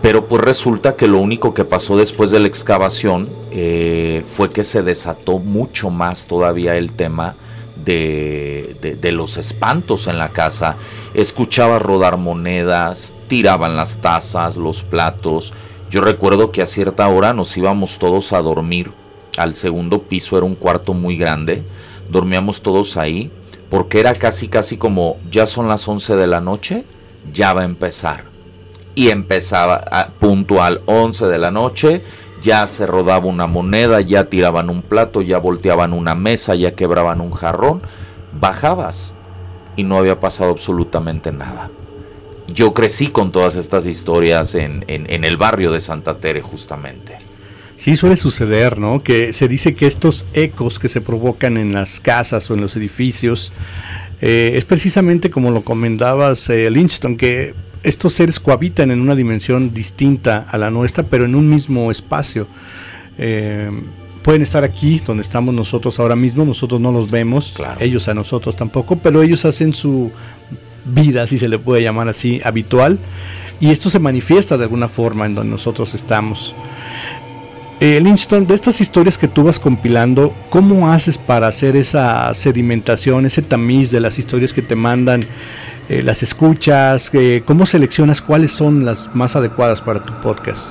pero 0.00 0.26
pues 0.26 0.42
resulta 0.42 0.96
que 0.96 1.08
lo 1.08 1.18
único 1.18 1.54
que 1.54 1.64
pasó 1.64 1.96
después 1.96 2.30
de 2.30 2.40
la 2.40 2.48
excavación 2.48 3.28
eh, 3.50 4.24
fue 4.26 4.50
que 4.50 4.64
se 4.64 4.82
desató 4.82 5.38
mucho 5.38 5.90
más 5.90 6.26
todavía 6.26 6.76
el 6.76 6.92
tema 6.92 7.36
de, 7.76 8.96
de, 9.00 9.12
los 9.12 9.36
espantos 9.36 10.06
en 10.06 10.18
la 10.18 10.30
casa. 10.30 10.76
Escuchaba 11.14 11.78
rodar 11.78 12.16
monedas, 12.16 13.16
tiraban 13.28 13.76
las 13.76 14.00
tazas, 14.00 14.56
los 14.56 14.82
platos. 14.82 15.52
Yo 15.94 16.00
recuerdo 16.00 16.50
que 16.50 16.60
a 16.60 16.66
cierta 16.66 17.06
hora 17.06 17.32
nos 17.34 17.56
íbamos 17.56 18.00
todos 18.00 18.32
a 18.32 18.42
dormir. 18.42 18.90
Al 19.36 19.54
segundo 19.54 20.02
piso 20.02 20.36
era 20.36 20.44
un 20.44 20.56
cuarto 20.56 20.92
muy 20.92 21.16
grande. 21.16 21.62
Dormíamos 22.10 22.62
todos 22.62 22.96
ahí 22.96 23.30
porque 23.70 24.00
era 24.00 24.12
casi 24.16 24.48
casi 24.48 24.76
como 24.76 25.18
ya 25.30 25.46
son 25.46 25.68
las 25.68 25.86
11 25.86 26.16
de 26.16 26.26
la 26.26 26.40
noche, 26.40 26.84
ya 27.32 27.52
va 27.52 27.60
a 27.60 27.64
empezar. 27.64 28.24
Y 28.96 29.10
empezaba 29.10 30.10
puntual 30.18 30.82
11 30.86 31.26
de 31.26 31.38
la 31.38 31.52
noche, 31.52 32.02
ya 32.42 32.66
se 32.66 32.88
rodaba 32.88 33.26
una 33.26 33.46
moneda, 33.46 34.00
ya 34.00 34.24
tiraban 34.24 34.70
un 34.70 34.82
plato, 34.82 35.22
ya 35.22 35.38
volteaban 35.38 35.92
una 35.92 36.16
mesa, 36.16 36.56
ya 36.56 36.74
quebraban 36.74 37.20
un 37.20 37.30
jarrón, 37.30 37.82
bajabas 38.32 39.14
y 39.76 39.84
no 39.84 39.98
había 39.98 40.18
pasado 40.18 40.50
absolutamente 40.50 41.30
nada. 41.30 41.70
Yo 42.48 42.74
crecí 42.74 43.08
con 43.08 43.32
todas 43.32 43.56
estas 43.56 43.86
historias 43.86 44.54
en, 44.54 44.84
en, 44.88 45.24
el 45.24 45.36
barrio 45.36 45.72
de 45.72 45.80
Santa 45.80 46.18
Tere 46.18 46.42
justamente. 46.42 47.18
Sí, 47.78 47.96
suele 47.96 48.16
suceder, 48.16 48.78
¿no? 48.78 49.02
Que 49.02 49.32
se 49.32 49.48
dice 49.48 49.74
que 49.74 49.86
estos 49.86 50.26
ecos 50.34 50.78
que 50.78 50.88
se 50.88 51.00
provocan 51.00 51.56
en 51.56 51.72
las 51.72 52.00
casas 52.00 52.50
o 52.50 52.54
en 52.54 52.60
los 52.60 52.76
edificios 52.76 53.52
eh, 54.20 54.52
es 54.56 54.64
precisamente 54.64 55.30
como 55.30 55.50
lo 55.50 55.62
comentabas, 55.62 56.48
eh, 56.48 56.70
Lynchton, 56.70 57.16
que 57.16 57.54
estos 57.82 58.14
seres 58.14 58.40
cohabitan 58.40 58.90
en 58.90 59.00
una 59.00 59.14
dimensión 59.14 59.74
distinta 59.74 60.46
a 60.48 60.56
la 60.56 60.70
nuestra, 60.70 61.04
pero 61.04 61.24
en 61.24 61.34
un 61.34 61.48
mismo 61.50 61.90
espacio. 61.90 62.46
Eh, 63.18 63.70
pueden 64.22 64.40
estar 64.40 64.64
aquí, 64.64 65.02
donde 65.04 65.22
estamos 65.22 65.54
nosotros 65.54 65.98
ahora 65.98 66.16
mismo, 66.16 66.44
nosotros 66.44 66.80
no 66.80 66.90
los 66.90 67.10
vemos, 67.10 67.54
ellos 67.78 68.08
a 68.08 68.14
nosotros 68.14 68.56
tampoco, 68.56 68.96
pero 68.96 69.22
ellos 69.22 69.44
hacen 69.44 69.74
su 69.74 70.10
vida, 70.84 71.26
si 71.26 71.38
se 71.38 71.48
le 71.48 71.58
puede 71.58 71.82
llamar 71.82 72.08
así, 72.08 72.40
habitual, 72.44 72.98
y 73.60 73.70
esto 73.70 73.90
se 73.90 73.98
manifiesta 73.98 74.56
de 74.56 74.64
alguna 74.64 74.88
forma 74.88 75.26
en 75.26 75.34
donde 75.34 75.50
nosotros 75.50 75.94
estamos. 75.94 76.54
Eh, 77.80 78.00
de 78.00 78.54
estas 78.54 78.80
historias 78.80 79.18
que 79.18 79.28
tú 79.28 79.44
vas 79.44 79.58
compilando, 79.58 80.32
¿cómo 80.48 80.90
haces 80.90 81.18
para 81.18 81.48
hacer 81.48 81.76
esa 81.76 82.32
sedimentación, 82.34 83.26
ese 83.26 83.42
tamiz 83.42 83.90
de 83.90 84.00
las 84.00 84.18
historias 84.18 84.52
que 84.52 84.62
te 84.62 84.76
mandan? 84.76 85.26
Eh, 85.88 86.02
¿Las 86.02 86.22
escuchas? 86.22 87.10
Eh, 87.12 87.42
¿Cómo 87.44 87.66
seleccionas 87.66 88.22
cuáles 88.22 88.52
son 88.52 88.84
las 88.84 89.14
más 89.14 89.36
adecuadas 89.36 89.80
para 89.80 90.04
tu 90.04 90.12
podcast? 90.22 90.70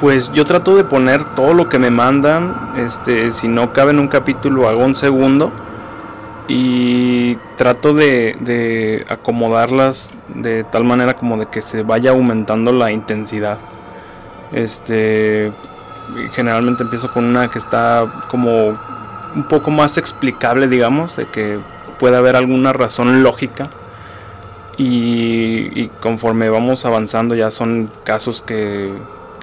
Pues 0.00 0.30
yo 0.32 0.44
trato 0.44 0.76
de 0.76 0.84
poner 0.84 1.24
todo 1.34 1.54
lo 1.54 1.68
que 1.68 1.78
me 1.78 1.90
mandan, 1.90 2.74
este, 2.76 3.32
si 3.32 3.48
no 3.48 3.72
cabe 3.72 3.92
en 3.92 3.98
un 3.98 4.08
capítulo 4.08 4.68
hago 4.68 4.84
un 4.84 4.94
segundo 4.94 5.50
y 6.48 7.36
trato 7.56 7.92
de, 7.94 8.36
de, 8.40 9.04
acomodarlas 9.08 10.12
de 10.28 10.64
tal 10.64 10.84
manera 10.84 11.14
como 11.14 11.36
de 11.36 11.46
que 11.46 11.62
se 11.62 11.82
vaya 11.82 12.10
aumentando 12.10 12.72
la 12.72 12.92
intensidad. 12.92 13.58
Este 14.52 15.52
generalmente 16.32 16.82
empiezo 16.82 17.12
con 17.12 17.24
una 17.24 17.48
que 17.50 17.58
está 17.58 18.04
como 18.30 18.68
un 18.68 19.44
poco 19.48 19.70
más 19.70 19.98
explicable, 19.98 20.68
digamos, 20.68 21.16
de 21.16 21.26
que 21.26 21.58
puede 21.98 22.16
haber 22.16 22.36
alguna 22.36 22.72
razón 22.72 23.22
lógica. 23.22 23.68
Y, 24.78 25.88
conforme 26.02 26.50
vamos 26.50 26.84
avanzando 26.84 27.34
ya 27.34 27.50
son 27.50 27.90
casos 28.04 28.42
que, 28.42 28.92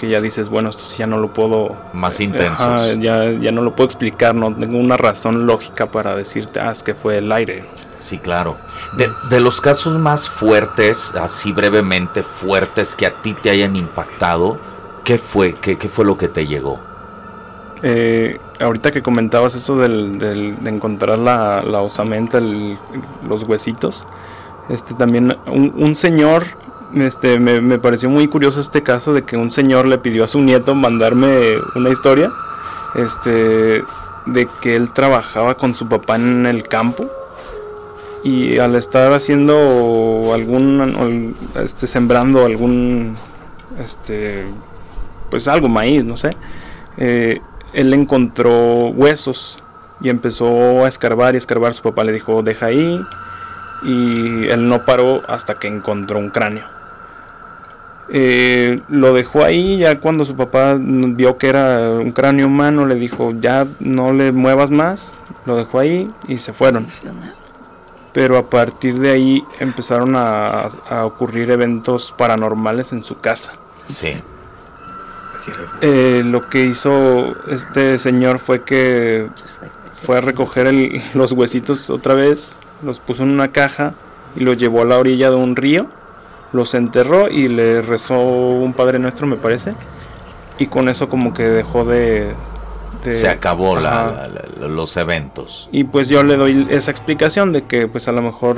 que, 0.04 0.10
ya 0.10 0.22
dices, 0.22 0.50
bueno, 0.50 0.70
esto 0.70 0.84
ya 0.98 1.08
no 1.08 1.18
lo 1.18 1.34
puedo... 1.34 1.76
Más 1.94 2.20
intensos. 2.20 3.00
ya, 3.00 3.32
ya 3.32 3.52
no 3.52 3.62
lo 3.62 3.76
puedo 3.76 3.86
explicar, 3.86 4.36
no 4.36 4.54
tengo 4.54 4.78
una 4.78 4.98
razón 4.98 5.48
lógica 5.48 5.88
para 5.88 6.16
decirte, 6.16 6.60
ah, 6.60 6.72
es 6.72 6.84
que 6.84 6.94
fue 6.94 7.20
el 7.20 7.32
aire. 7.32 7.66
Sí, 8.00 8.18
claro. 8.18 8.58
De, 8.98 9.10
de, 9.30 9.40
los 9.40 9.62
casos 9.62 9.98
más 9.98 10.28
fuertes, 10.28 11.14
así 11.16 11.54
brevemente 11.54 12.22
fuertes, 12.22 12.96
que 12.96 13.06
a 13.06 13.22
ti 13.22 13.34
te 13.34 13.50
hayan 13.50 13.78
impactado, 13.78 14.58
¿qué 15.06 15.18
fue? 15.18 15.54
¿Qué, 15.54 15.78
qué 15.78 15.88
fue 15.88 16.04
lo 16.04 16.18
que 16.18 16.28
te 16.28 16.46
llegó? 16.46 16.80
Eh, 17.82 18.40
ahorita 18.60 18.92
que 18.92 19.02
comentabas 19.02 19.56
eso 19.56 19.78
del, 19.78 20.20
del, 20.20 20.62
de 20.64 20.70
encontrar 20.70 21.18
la, 21.18 21.62
la 21.62 21.82
osamenta, 21.82 22.40
el, 22.40 22.78
los 23.28 23.44
huesitos, 23.44 24.06
este 24.70 24.94
también 24.94 25.38
un, 25.46 25.74
un 25.76 25.96
señor, 25.96 26.44
este 26.96 27.40
me, 27.40 27.62
me, 27.62 27.80
pareció 27.80 28.10
muy 28.10 28.28
curioso 28.28 28.62
este 28.62 28.84
caso 28.84 29.14
de 29.14 29.24
que 29.24 29.38
un 29.38 29.52
señor 29.52 29.88
le 29.88 29.98
pidió 29.98 30.24
a 30.24 30.28
su 30.28 30.40
nieto 30.40 30.76
mandarme 30.76 31.56
una 31.76 31.90
historia, 31.90 32.32
este, 32.96 33.84
de 34.26 34.48
que 34.62 34.76
él 34.76 34.92
trabajaba 34.94 35.56
con 35.56 35.76
su 35.76 35.88
papá 35.88 36.16
en 36.16 36.46
el 36.46 36.68
campo 36.68 37.10
y 38.24 38.58
al 38.58 38.76
estar 38.76 39.12
haciendo 39.12 40.32
algún, 40.34 41.36
este, 41.56 41.88
sembrando 41.88 42.46
algún, 42.46 43.16
este, 43.78 44.46
pues 45.30 45.48
algo 45.48 45.68
maíz, 45.68 46.06
no 46.06 46.16
sé. 46.16 46.36
Eh, 46.98 47.42
él 47.74 47.94
encontró 47.94 48.90
huesos 48.90 49.58
y 50.00 50.10
empezó 50.10 50.86
a 50.86 50.88
escarbar 50.88 51.34
y 51.34 51.38
escarbar. 51.38 51.74
Su 51.74 51.84
papá 51.84 52.06
le 52.06 52.14
dijo, 52.14 52.42
deja 52.44 52.68
ahí. 52.68 53.02
Y 53.84 54.48
él 54.48 54.70
no 54.70 54.86
paró 54.86 55.22
hasta 55.28 55.56
que 55.56 55.68
encontró 55.68 56.18
un 56.18 56.30
cráneo. 56.30 56.66
Eh, 58.10 58.82
lo 58.90 59.14
dejó 59.14 59.44
ahí, 59.44 59.78
ya 59.78 60.00
cuando 60.00 60.26
su 60.26 60.36
papá 60.36 60.78
vio 60.80 61.38
que 61.38 61.48
era 61.48 61.90
un 61.92 62.12
cráneo 62.12 62.48
humano, 62.48 62.86
le 62.86 62.96
dijo, 62.96 63.34
ya 63.40 63.66
no 63.80 64.14
le 64.14 64.32
muevas 64.32 64.72
más. 64.72 65.12
Lo 65.46 65.58
dejó 65.58 65.80
ahí 65.80 66.10
y 66.28 66.38
se 66.38 66.54
fueron. 66.54 66.88
Pero 68.14 68.38
a 68.38 68.50
partir 68.50 69.00
de 69.00 69.12
ahí 69.12 69.44
empezaron 69.60 70.16
a, 70.16 70.70
a 70.90 71.06
ocurrir 71.06 71.50
eventos 71.50 72.14
paranormales 72.18 72.92
en 72.92 73.04
su 73.04 73.20
casa. 73.20 73.54
Sí. 73.88 74.14
Eh, 75.82 76.22
lo 76.24 76.42
que 76.42 76.64
hizo 76.66 77.36
este 77.50 77.98
señor 77.98 78.40
fue 78.40 78.64
que 78.64 79.28
fue 79.94 80.18
a 80.18 80.22
recoger 80.22 80.68
el, 80.68 81.02
los 81.14 81.32
huesitos 81.34 81.90
otra 81.90 82.14
vez, 82.14 82.54
los 82.82 83.00
puso 83.00 83.24
en 83.24 83.30
una 83.32 83.50
caja 83.50 83.94
y 84.36 84.42
los 84.42 84.58
llevó 84.58 84.82
a 84.82 84.86
la 84.86 84.98
orilla 84.98 85.30
de 85.30 85.36
un 85.36 85.56
río, 85.56 85.88
los 86.54 86.74
enterró 86.74 87.30
y 87.30 87.50
le 87.50 87.82
rezó 87.82 88.20
un 88.20 88.74
Padre 88.74 89.00
Nuestro, 89.00 89.28
me 89.28 89.36
parece, 89.36 89.74
y 90.58 90.68
con 90.68 90.88
eso 90.88 91.10
como 91.10 91.34
que 91.34 91.44
dejó 91.44 91.84
de... 91.84 92.34
de 93.04 93.12
Se 93.12 93.28
acabó 93.28 93.76
la, 93.76 94.30
la, 94.60 94.68
los 94.68 94.96
eventos. 94.96 95.68
Y 95.72 95.84
pues 95.84 96.08
yo 96.08 96.24
le 96.24 96.38
doy 96.38 96.68
esa 96.70 96.92
explicación 96.92 97.52
de 97.52 97.64
que 97.64 97.88
pues 97.88 98.08
a 98.08 98.12
lo 98.12 98.22
mejor 98.22 98.58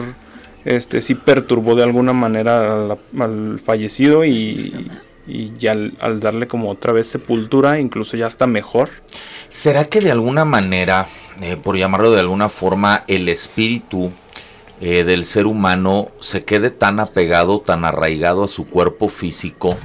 este 0.66 1.02
sí 1.02 1.16
perturbó 1.16 1.76
de 1.76 1.84
alguna 1.84 2.14
manera 2.14 2.74
al, 2.74 3.00
al 3.20 3.60
fallecido 3.60 4.26
y 4.26 4.88
y 5.28 5.54
ya 5.58 5.72
al, 5.72 5.94
al, 6.00 6.20
darle 6.20 6.48
como 6.48 6.70
otra 6.70 6.94
vez 6.94 7.08
sepultura, 7.08 7.80
incluso 7.80 8.16
ya 8.16 8.28
está 8.28 8.48
mejor. 8.48 8.90
¿Será 9.50 9.86
que 9.86 10.02
de 10.02 10.12
alguna 10.12 10.46
manera, 10.46 11.08
eh, 11.42 11.58
por 11.58 11.78
llamarlo 11.78 12.12
de 12.12 12.20
alguna 12.20 12.50
forma, 12.50 13.04
el 13.08 13.30
espíritu 13.30 14.12
eh, 14.82 15.04
del 15.04 15.26
ser 15.26 15.48
humano 15.48 16.10
se 16.20 16.44
quede 16.44 16.70
tan 16.70 17.00
apegado, 17.00 17.60
tan 17.60 17.86
arraigado 17.86 18.44
a 18.44 18.48
su 18.48 18.68
cuerpo 18.68 19.10
físico, 19.10 19.78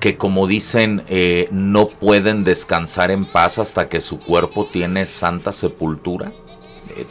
que 0.00 0.16
como 0.16 0.46
dicen, 0.46 1.02
eh, 1.08 1.48
no 1.50 1.88
pueden 1.88 2.44
descansar 2.44 3.10
en 3.10 3.26
paz 3.26 3.58
hasta 3.58 3.88
que 3.88 4.00
su 4.00 4.18
cuerpo 4.18 4.66
tiene 4.72 5.06
santa 5.06 5.52
sepultura? 5.52 6.32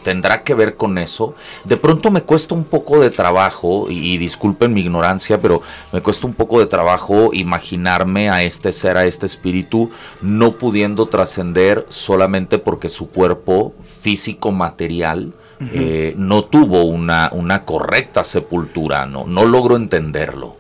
tendrá 0.04 0.44
que 0.44 0.54
ver 0.54 0.76
con 0.76 0.98
eso. 0.98 1.36
De 1.66 1.78
pronto 1.78 2.12
me 2.12 2.22
cuesta 2.22 2.56
un 2.56 2.64
poco 2.64 3.00
de 3.00 3.10
trabajo, 3.10 3.88
y, 3.90 4.14
y, 4.14 4.18
disculpen 4.18 4.74
mi 4.74 4.82
ignorancia, 4.82 5.42
pero 5.42 5.62
me 5.92 6.02
cuesta 6.02 6.28
un 6.28 6.34
poco 6.34 6.60
de 6.60 6.66
trabajo 6.66 7.32
imaginarme 7.34 8.30
a 8.30 8.44
este 8.44 8.72
ser, 8.72 8.98
a 8.98 9.06
este 9.06 9.26
espíritu, 9.26 9.90
no 10.22 10.58
pudiendo 10.58 11.08
trascender 11.08 11.86
solamente 11.90 12.60
porque 12.60 12.90
su 12.90 13.10
cuerpo 13.10 13.74
físico 14.02 14.52
material 14.52 15.34
uh 15.60 15.64
-huh. 15.64 15.70
eh, 15.74 16.14
no 16.18 16.46
tuvo 16.46 16.84
una, 16.84 17.30
una 17.34 17.64
correcta 17.64 18.24
sepultura, 18.24 19.06
no, 19.06 19.26
no 19.26 19.46
logro 19.46 19.76
entenderlo. 19.76 20.58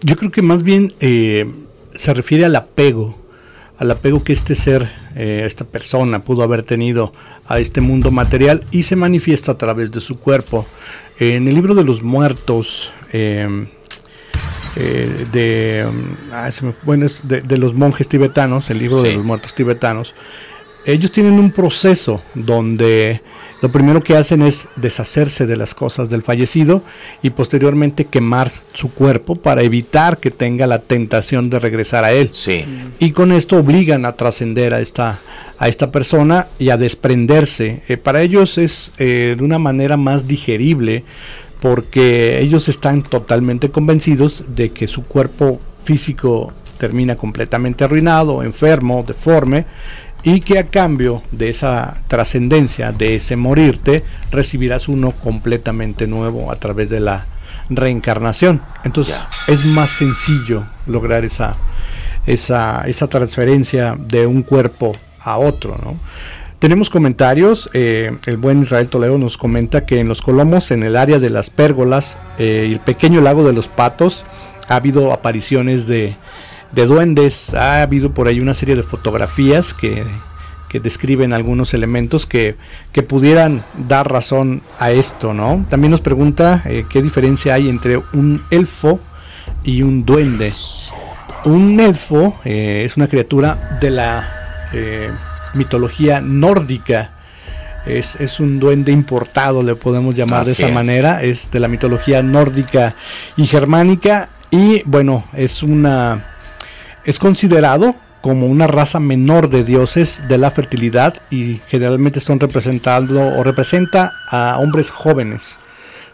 Yo 0.00 0.16
creo 0.16 0.30
que 0.30 0.42
más 0.42 0.62
bien 0.62 0.94
eh, 1.00 1.50
se 1.94 2.14
refiere 2.14 2.44
al 2.44 2.56
apego, 2.56 3.16
al 3.78 3.90
apego 3.90 4.22
que 4.22 4.32
este 4.32 4.54
ser, 4.54 4.88
eh, 5.16 5.42
esta 5.46 5.64
persona 5.64 6.24
pudo 6.24 6.42
haber 6.42 6.62
tenido 6.62 7.12
a 7.46 7.58
este 7.58 7.80
mundo 7.80 8.10
material 8.10 8.64
y 8.70 8.84
se 8.84 8.96
manifiesta 8.96 9.52
a 9.52 9.58
través 9.58 9.90
de 9.90 10.00
su 10.00 10.18
cuerpo. 10.18 10.66
En 11.18 11.48
el 11.48 11.54
libro 11.54 11.74
de 11.74 11.84
los 11.84 12.02
muertos, 12.02 12.90
eh, 13.12 13.66
eh, 14.76 15.26
de, 15.32 15.86
ah, 16.32 16.50
me, 16.62 16.74
bueno, 16.84 17.06
de, 17.24 17.42
de, 17.42 17.58
los 17.58 17.74
monjes 17.74 18.08
tibetanos, 18.08 18.70
el 18.70 18.78
libro 18.78 19.02
sí. 19.02 19.08
de 19.08 19.14
los 19.16 19.24
muertos 19.24 19.54
tibetanos, 19.54 20.14
ellos 20.86 21.12
tienen 21.12 21.34
un 21.34 21.50
proceso 21.50 22.22
donde 22.34 23.20
lo 23.62 23.70
primero 23.70 24.02
que 24.02 24.16
hacen 24.16 24.42
es 24.42 24.66
deshacerse 24.74 25.46
de 25.46 25.56
las 25.56 25.72
cosas 25.72 26.10
del 26.10 26.24
fallecido 26.24 26.82
y 27.22 27.30
posteriormente 27.30 28.06
quemar 28.06 28.50
su 28.74 28.92
cuerpo 28.92 29.36
para 29.36 29.62
evitar 29.62 30.18
que 30.18 30.32
tenga 30.32 30.66
la 30.66 30.80
tentación 30.80 31.48
de 31.48 31.60
regresar 31.60 32.04
a 32.04 32.10
él. 32.10 32.30
Sí. 32.32 32.64
Y 32.98 33.12
con 33.12 33.30
esto 33.30 33.56
obligan 33.56 34.04
a 34.04 34.14
trascender 34.14 34.74
a 34.74 34.80
esta, 34.80 35.20
a 35.58 35.68
esta 35.68 35.92
persona 35.92 36.48
y 36.58 36.70
a 36.70 36.76
desprenderse. 36.76 37.82
Eh, 37.88 37.96
para 37.98 38.22
ellos 38.22 38.58
es 38.58 38.92
eh, 38.98 39.36
de 39.38 39.44
una 39.44 39.60
manera 39.60 39.96
más 39.96 40.26
digerible 40.26 41.04
porque 41.60 42.40
ellos 42.40 42.68
están 42.68 43.04
totalmente 43.04 43.70
convencidos 43.70 44.44
de 44.48 44.72
que 44.72 44.88
su 44.88 45.04
cuerpo 45.04 45.60
físico 45.84 46.52
termina 46.78 47.14
completamente 47.14 47.84
arruinado, 47.84 48.42
enfermo, 48.42 49.04
deforme 49.06 49.66
y 50.24 50.40
que 50.40 50.58
a 50.58 50.68
cambio 50.68 51.22
de 51.32 51.48
esa 51.50 52.02
trascendencia, 52.08 52.92
de 52.92 53.16
ese 53.16 53.36
morirte, 53.36 54.04
recibirás 54.30 54.88
uno 54.88 55.12
completamente 55.12 56.06
nuevo 56.06 56.50
a 56.50 56.56
través 56.56 56.90
de 56.90 57.00
la 57.00 57.26
reencarnación. 57.68 58.62
Entonces 58.84 59.14
yeah. 59.14 59.54
es 59.54 59.64
más 59.64 59.90
sencillo 59.90 60.64
lograr 60.86 61.24
esa, 61.24 61.56
esa, 62.26 62.82
esa 62.86 63.08
transferencia 63.08 63.96
de 63.98 64.26
un 64.26 64.42
cuerpo 64.42 64.96
a 65.20 65.38
otro, 65.38 65.78
¿no? 65.82 65.96
Tenemos 66.58 66.90
comentarios, 66.90 67.68
eh, 67.72 68.16
el 68.24 68.36
buen 68.36 68.62
Israel 68.62 68.86
Toledo 68.86 69.18
nos 69.18 69.36
comenta 69.36 69.84
que 69.84 69.98
en 69.98 70.06
los 70.06 70.22
Colomos, 70.22 70.70
en 70.70 70.84
el 70.84 70.94
área 70.94 71.18
de 71.18 71.28
las 71.28 71.50
pérgolas 71.50 72.16
eh, 72.38 72.68
el 72.70 72.78
pequeño 72.78 73.20
lago 73.20 73.42
de 73.44 73.52
los 73.52 73.66
patos, 73.66 74.22
ha 74.68 74.76
habido 74.76 75.12
apariciones 75.12 75.88
de, 75.88 76.14
de 76.72 76.86
duendes. 76.86 77.54
Ha 77.54 77.82
habido 77.82 78.12
por 78.12 78.28
ahí 78.28 78.40
una 78.40 78.54
serie 78.54 78.76
de 78.76 78.82
fotografías 78.82 79.74
que, 79.74 80.04
que 80.68 80.80
describen 80.80 81.32
algunos 81.32 81.74
elementos 81.74 82.26
que, 82.26 82.56
que, 82.92 83.02
pudieran 83.02 83.62
dar 83.76 84.10
razón 84.10 84.62
a 84.78 84.90
esto, 84.90 85.34
¿no? 85.34 85.66
También 85.68 85.90
nos 85.90 86.00
pregunta 86.00 86.62
eh, 86.64 86.86
qué 86.88 87.02
diferencia 87.02 87.54
hay 87.54 87.68
entre 87.68 87.98
un 87.98 88.42
elfo 88.50 89.00
y 89.64 89.82
un 89.82 90.04
duende. 90.04 90.50
Un 91.44 91.78
elfo 91.78 92.38
eh, 92.44 92.84
es 92.86 92.96
una 92.96 93.08
criatura 93.08 93.78
de 93.80 93.90
la 93.90 94.68
eh, 94.72 95.10
mitología 95.54 96.20
nórdica. 96.20 97.12
Es, 97.84 98.14
es, 98.20 98.38
un 98.38 98.60
duende 98.60 98.92
importado, 98.92 99.62
le 99.62 99.74
podemos 99.74 100.14
llamar 100.14 100.42
Así 100.42 100.50
de 100.50 100.52
esa 100.52 100.68
es. 100.68 100.74
manera. 100.74 101.22
Es 101.22 101.50
de 101.50 101.58
la 101.60 101.68
mitología 101.68 102.22
nórdica 102.22 102.94
y 103.36 103.46
germánica. 103.46 104.30
Y 104.50 104.82
bueno, 104.84 105.24
es 105.32 105.62
una 105.62 106.31
es 107.04 107.18
considerado 107.18 107.94
como 108.22 108.46
una 108.46 108.68
raza 108.68 109.00
menor 109.00 109.50
de 109.50 109.64
dioses 109.64 110.22
de 110.28 110.38
la 110.38 110.50
fertilidad 110.50 111.14
y 111.30 111.60
generalmente 111.68 112.20
son 112.20 112.38
representando 112.38 113.20
o 113.20 113.42
representa 113.42 114.12
a 114.30 114.58
hombres 114.60 114.90
jóvenes. 114.90 115.58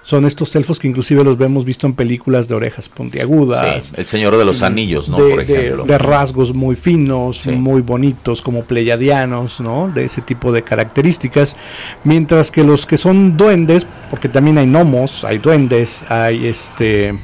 Son 0.02 0.24
estos 0.24 0.56
elfos 0.56 0.78
que 0.78 0.89
inclusive 0.89 1.23
los 1.23 1.36
vemos 1.36 1.66
visto 1.66 1.86
en 1.86 1.93
películas 1.93 2.48
de 2.48 2.55
orejas 2.55 2.89
puntiagudas. 2.89 3.93
el 3.94 4.06
Señor 4.06 4.39
de 4.39 4.44
los 4.47 4.62
Anillos, 4.62 5.10
¿no? 5.10 5.19
De, 5.19 5.31
Por 5.31 5.40
ejemplo. 5.43 5.85
De, 5.85 5.98
rasgos 5.98 6.55
muy 6.55 6.77
finos, 6.77 7.47
muy 7.47 7.82
bonitos, 7.82 8.40
como 8.40 8.65
pleyadianos, 8.65 9.60
¿no? 9.60 9.93
De 9.94 10.06
ese 10.06 10.23
tipo 10.23 10.51
de 10.51 10.62
características. 10.62 11.56
Mientras 12.05 12.51
que 12.51 12.65
los 12.65 12.86
que 12.86 12.97
son 12.97 13.36
duendes, 13.36 13.86
porque 14.09 14.31
también 14.31 14.56
hay 14.56 14.66
gnomos, 14.66 15.24
hay 15.24 15.36
duendes, 15.36 16.10
hay 16.10 16.47
este 16.47 17.15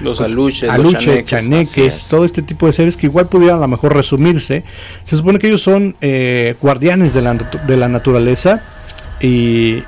los 0.00 0.20
aluches, 0.20 0.68
aluches 0.68 1.24
chaneques, 1.24 2.08
todo 2.08 2.24
este 2.24 2.42
tipo 2.42 2.66
de 2.66 2.72
seres 2.72 2.96
que 2.96 3.06
igual 3.06 3.28
pudieran 3.28 3.58
a 3.58 3.60
lo 3.62 3.68
mejor 3.68 3.94
resumirse. 3.94 4.64
Se 5.04 5.16
supone 5.16 5.38
que 5.38 5.48
ellos 5.48 5.62
son 5.62 5.96
eh, 6.00 6.56
guardianes 6.60 7.14
de 7.14 7.22
la, 7.22 7.34
de 7.34 7.76
la 7.76 7.88
naturaleza 7.88 8.62
y 9.20 9.82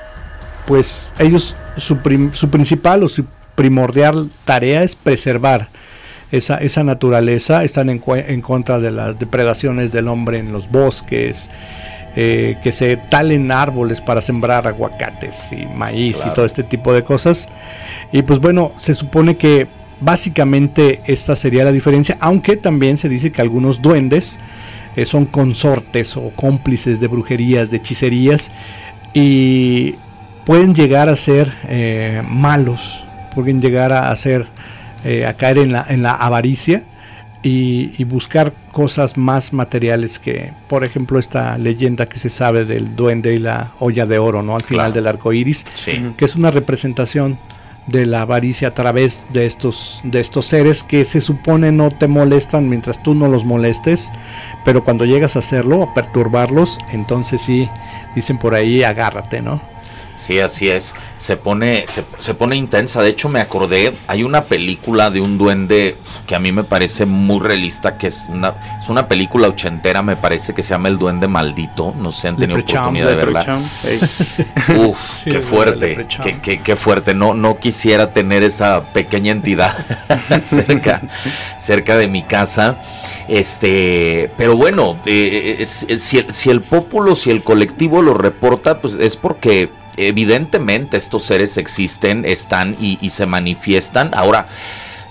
pues 0.67 1.09
ellos 1.19 1.57
su, 1.77 1.99
su 2.33 2.51
principal 2.51 3.03
o 3.03 3.09
su 3.09 3.25
primordial 3.55 4.31
tarea 4.45 4.83
es 4.83 4.97
preservar 4.97 5.69
esa, 6.33 6.59
esa 6.59 6.85
naturaleza, 6.85 7.65
están 7.65 7.91
en, 7.91 8.03
en, 8.07 8.41
contra 8.41 8.79
de 8.79 8.91
las 8.91 9.19
depredaciones 9.19 9.93
del 9.93 10.09
hombre 10.09 10.39
en 10.39 10.53
los 10.53 10.71
bosques, 10.71 11.49
eh, 12.17 12.57
que 12.63 12.73
se 12.73 12.97
talen 12.97 13.51
árboles 13.51 14.01
para 14.01 14.21
sembrar 14.21 14.67
aguacates 14.67 15.53
y 15.53 15.67
maíz 15.67 16.19
y 16.25 16.31
todo 16.31 16.45
este 16.45 16.63
tipo 16.63 16.93
de 16.93 17.03
cosas. 17.03 17.49
Y 18.13 18.23
pues 18.23 18.39
bueno, 18.39 18.73
se 18.79 18.95
supone 18.95 19.37
que 19.37 19.67
Básicamente 20.05 21.01
esta 21.07 21.35
sería 21.35 21.65
la 21.65 21.73
diferencia, 21.73 22.19
aunque 22.21 22.59
también 22.59 22.99
se 22.99 23.09
dice 23.09 23.33
que 23.33 23.41
algunos 23.41 23.81
duendes 23.81 24.39
eh, 24.97 25.07
son 25.07 25.25
consortes 25.25 26.15
o 26.19 26.31
cómplices 26.37 27.01
de 27.01 27.09
brujerías, 27.09 27.71
de 27.71 27.79
hechicerías 27.79 28.53
y 29.15 29.95
pueden 30.45 30.75
llegar 30.75 31.09
a 31.09 31.17
ser 31.17 31.51
eh, 31.69 32.23
malos, 32.29 33.03
pueden 33.35 33.63
llegar 33.63 33.95
a 33.95 34.15
ser 34.15 34.47
eh, 35.07 35.25
a 35.25 35.33
caer 35.33 35.57
en 35.57 35.73
la, 35.73 35.87
en 35.89 36.03
la 36.03 36.13
avaricia 36.13 36.85
y, 37.43 38.05
buscar 38.05 38.53
cosas 38.73 39.17
más 39.17 39.55
materiales 39.55 40.19
que, 40.19 40.53
por 40.69 40.85
ejemplo, 40.85 41.19
esta 41.19 41.57
leyenda 41.57 42.07
que 42.07 42.19
se 42.19 42.29
sabe 42.29 42.67
del 42.67 42.95
duende 42.95 43.35
y 43.35 43.39
la 43.39 43.73
olla 43.81 44.05
de 44.05 44.19
oro, 44.19 44.43
¿no? 44.43 44.55
Al 44.55 44.63
final 44.63 44.93
del 44.93 45.07
arco 45.07 45.33
iris, 45.33 45.65
que 46.17 46.25
es 46.25 46.37
una 46.37 46.51
representación 46.51 47.39
de 47.87 48.07
la 48.07 48.23
avaricia 48.23 48.69
a 48.69 48.75
través 48.75 49.27
de 49.31 49.47
estos, 49.47 50.01
de 50.05 50.21
estos 50.21 50.47
seres 50.47 50.83
que 50.83 51.05
se 51.05 51.21
supone 51.21 51.71
no 51.73 51.91
te 51.91 52.09
molestan 52.09 52.69
mientras 52.69 53.03
tú 53.03 53.15
no 53.15 53.29
los 53.29 53.45
molestes, 53.45 54.11
pero 54.65 54.85
cuando 54.85 55.05
llegas 55.05 55.37
a 55.37 55.41
hacerlo, 55.41 55.83
a 55.83 55.95
perturbarlos, 55.95 56.79
entonces 56.93 57.43
sí, 57.43 57.69
dicen 58.15 58.39
por 58.39 58.55
ahí, 58.55 58.83
agárrate, 58.83 59.43
¿no? 59.43 59.74
Sí, 60.17 60.39
así 60.39 60.69
es. 60.69 60.95
Se 61.19 61.37
pone, 61.37 61.85
se, 62.19 62.35
pone 62.35 62.57
intensa. 62.57 63.03
De 63.03 63.11
hecho, 63.11 63.29
me 63.29 63.41
acordé, 63.41 63.95
hay 64.07 64.23
una 64.23 64.45
película 64.45 65.11
de 65.11 65.21
un 65.21 65.39
duende 65.39 65.97
que 66.27 66.35
a 66.35 66.39
mí 66.39 66.53
me 66.53 66.65
parece 66.65 67.05
muy 67.05 67.41
realista, 67.41 67.99
que 67.99 68.07
es 68.07 68.27
una, 68.29 68.55
es 68.81 68.89
una 68.89 69.09
película 69.09 69.49
ochentera, 69.49 70.03
me 70.03 70.17
parece 70.17 70.55
que 70.55 70.63
se 70.63 70.71
llama 70.71 70.89
El 70.89 70.99
Duende 70.99 71.27
Maldito. 71.27 71.95
No 71.99 72.13
sé 72.13 72.23
si 72.23 72.29
han 72.29 72.37
tenido 72.37 72.61
oportunidad 72.61 73.09
de 73.09 73.15
verla. 73.17 73.59
Uf, 74.77 74.99
qué 75.25 75.41
fuerte, 75.41 76.07
qué, 76.43 76.61
qué, 76.61 76.77
fuerte. 76.77 77.15
No, 77.15 77.35
no 77.35 77.59
quisiera 77.59 78.13
tener 78.13 78.43
esa 78.43 78.85
pequeña 78.93 79.33
entidad 79.33 79.77
cerca, 80.45 81.03
cerca 81.59 81.97
de 81.97 82.09
mi 82.09 82.23
casa. 82.23 82.77
Este, 83.27 84.31
pero 84.37 84.57
bueno, 84.57 84.99
eh, 85.07 85.57
eh, 85.59 85.67
si, 85.67 86.19
el, 86.19 86.33
si 86.33 86.51
el 86.51 86.61
pueblo, 86.61 87.17
si 87.17 87.31
el 87.31 87.43
colectivo 87.43 88.03
lo 88.03 88.15
reporta, 88.15 88.81
pues 88.81 88.95
es 88.95 89.17
porque 89.17 89.71
evidentemente 89.97 90.97
estos 90.97 91.25
seres 91.25 91.57
existen, 91.57 92.25
están 92.25 92.77
y, 92.81 93.09
se 93.11 93.27
manifiestan. 93.27 94.11
Ahora, 94.15 94.47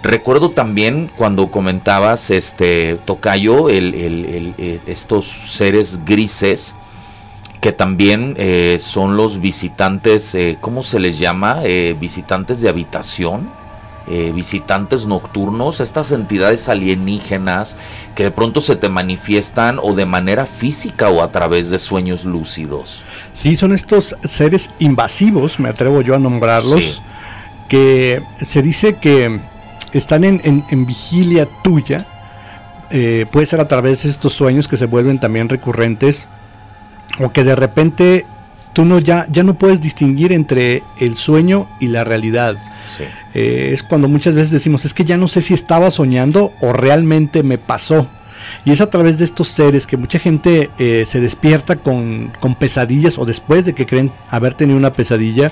recuerdo 0.01 0.49
también 0.51 1.09
cuando 1.15 1.51
comentabas, 1.51 2.31
este, 2.31 2.97
Tocayo, 3.05 3.69
el, 3.69 4.53
estos 4.87 5.25
seres 5.25 6.03
grises, 6.05 6.75
que 7.61 7.71
también 7.71 8.35
eh, 8.37 8.77
son 8.77 9.15
los 9.15 9.39
visitantes, 9.39 10.35
eh, 10.35 10.57
¿cómo 10.59 10.83
se 10.83 10.99
les 10.99 11.17
llama? 11.17 11.61
Eh, 11.63 11.95
visitantes 11.97 12.59
de 12.59 12.67
habitación 12.67 13.62
eh, 14.05 14.33
visitantes 14.35 15.05
nocturnos, 15.05 15.79
estas 15.79 16.11
entidades 16.11 16.67
alienígenas 16.67 17.77
que 18.15 18.23
de 18.23 18.31
pronto 18.31 18.59
se 18.59 18.75
te 18.75 18.89
manifiestan 18.89 19.79
o 19.81 19.93
de 19.93 20.05
manera 20.05 20.45
física 20.45 21.09
o 21.09 21.23
a 21.23 21.31
través 21.31 21.69
de 21.69 21.79
sueños 21.79 22.25
lúcidos. 22.25 23.05
Sí, 23.31 23.55
son 23.55 23.71
estos 23.71 24.17
seres 24.25 24.71
invasivos, 24.79 25.57
me 25.57 25.69
atrevo 25.69 26.01
yo 26.01 26.15
a 26.15 26.19
nombrarlos, 26.19 27.01
que 27.69 28.21
se 28.45 28.61
dice 28.61 28.95
que 28.95 29.39
están 29.93 30.25
en, 30.25 30.85
vigilia 30.85 31.47
tuya, 31.63 32.05
eh, 32.89 33.25
puede 33.31 33.45
ser 33.45 33.61
a 33.61 33.69
través 33.69 34.03
de 34.03 34.09
estos 34.09 34.33
sueños 34.33 34.67
que 34.67 34.75
se 34.75 34.85
vuelven 34.85 35.17
también 35.17 35.47
recurrentes, 35.47 36.27
o 37.21 37.31
que 37.31 37.45
de 37.45 37.55
repente 37.55 38.25
tú 38.73 38.83
no 38.83 38.99
ya, 38.99 39.27
ya 39.29 39.43
no 39.43 39.53
puedes 39.53 39.79
distinguir 39.79 40.33
entre 40.33 40.83
el 40.99 41.15
sueño 41.15 41.69
y 41.79 41.87
la 41.87 42.03
realidad. 42.03 42.57
Eh, 43.33 43.71
es 43.73 43.83
cuando 43.83 44.07
muchas 44.07 44.33
veces 44.33 44.51
decimos, 44.51 44.85
es 44.85 44.93
que 44.93 45.05
ya 45.05 45.17
no 45.17 45.27
sé 45.27 45.41
si 45.41 45.53
estaba 45.53 45.91
soñando 45.91 46.53
o 46.61 46.73
realmente 46.73 47.43
me 47.43 47.57
pasó. 47.57 48.07
Y 48.65 48.71
es 48.71 48.81
a 48.81 48.89
través 48.89 49.17
de 49.17 49.25
estos 49.25 49.47
seres 49.47 49.87
que 49.87 49.97
mucha 49.97 50.19
gente 50.19 50.69
eh, 50.77 51.05
se 51.07 51.21
despierta 51.21 51.77
con, 51.77 52.31
con, 52.39 52.55
pesadillas 52.55 53.17
o 53.17 53.25
después 53.25 53.65
de 53.65 53.73
que 53.73 53.85
creen 53.85 54.11
haber 54.29 54.53
tenido 54.53 54.77
una 54.77 54.93
pesadilla, 54.93 55.51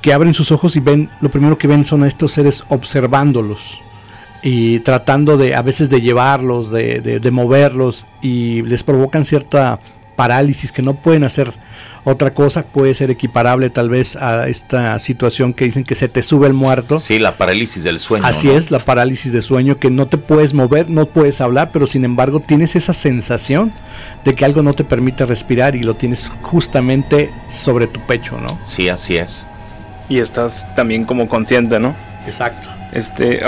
que 0.00 0.12
abren 0.12 0.34
sus 0.34 0.50
ojos 0.52 0.76
y 0.76 0.80
ven, 0.80 1.10
lo 1.20 1.28
primero 1.28 1.58
que 1.58 1.68
ven 1.68 1.84
son 1.84 2.02
a 2.02 2.06
estos 2.06 2.32
seres 2.32 2.64
observándolos 2.68 3.80
y 4.42 4.78
tratando 4.80 5.36
de 5.36 5.54
a 5.54 5.62
veces 5.62 5.90
de 5.90 6.00
llevarlos, 6.00 6.70
de, 6.70 7.00
de 7.00 7.30
moverlos 7.30 8.06
y 8.22 8.62
les 8.62 8.82
provocan 8.84 9.26
cierta 9.26 9.80
parálisis 10.16 10.72
que 10.72 10.82
no 10.82 10.94
pueden 10.94 11.24
hacer 11.24 11.52
otra 12.10 12.32
cosa 12.32 12.62
puede 12.62 12.94
ser 12.94 13.10
equiparable 13.10 13.68
tal 13.68 13.90
vez 13.90 14.16
a 14.16 14.48
esta 14.48 14.98
situación 14.98 15.52
que 15.52 15.66
dicen 15.66 15.84
que 15.84 15.94
se 15.94 16.08
te 16.08 16.22
sube 16.22 16.46
el 16.46 16.54
muerto. 16.54 16.98
Sí, 17.00 17.18
la 17.18 17.36
parálisis 17.36 17.84
del 17.84 17.98
sueño. 17.98 18.24
Así 18.24 18.50
es, 18.50 18.70
la 18.70 18.78
parálisis 18.78 19.32
de 19.32 19.42
sueño, 19.42 19.78
que 19.78 19.90
no 19.90 20.06
te 20.06 20.16
puedes 20.16 20.54
mover, 20.54 20.88
no 20.88 21.04
puedes 21.04 21.40
hablar, 21.42 21.68
pero 21.70 21.86
sin 21.86 22.04
embargo 22.04 22.40
tienes 22.40 22.76
esa 22.76 22.94
sensación 22.94 23.72
de 24.24 24.34
que 24.34 24.46
algo 24.46 24.62
no 24.62 24.72
te 24.72 24.84
permite 24.84 25.26
respirar 25.26 25.76
y 25.76 25.82
lo 25.82 25.94
tienes 25.94 26.30
justamente 26.40 27.30
sobre 27.50 27.86
tu 27.86 28.00
pecho, 28.00 28.38
¿no? 28.38 28.58
Sí, 28.64 28.88
así 28.88 29.16
es. 29.16 29.46
Y 30.08 30.18
estás 30.20 30.66
también 30.74 31.04
como 31.04 31.28
consciente, 31.28 31.78
¿no? 31.78 31.94
Exacto. 32.26 32.68
Este, 32.92 33.42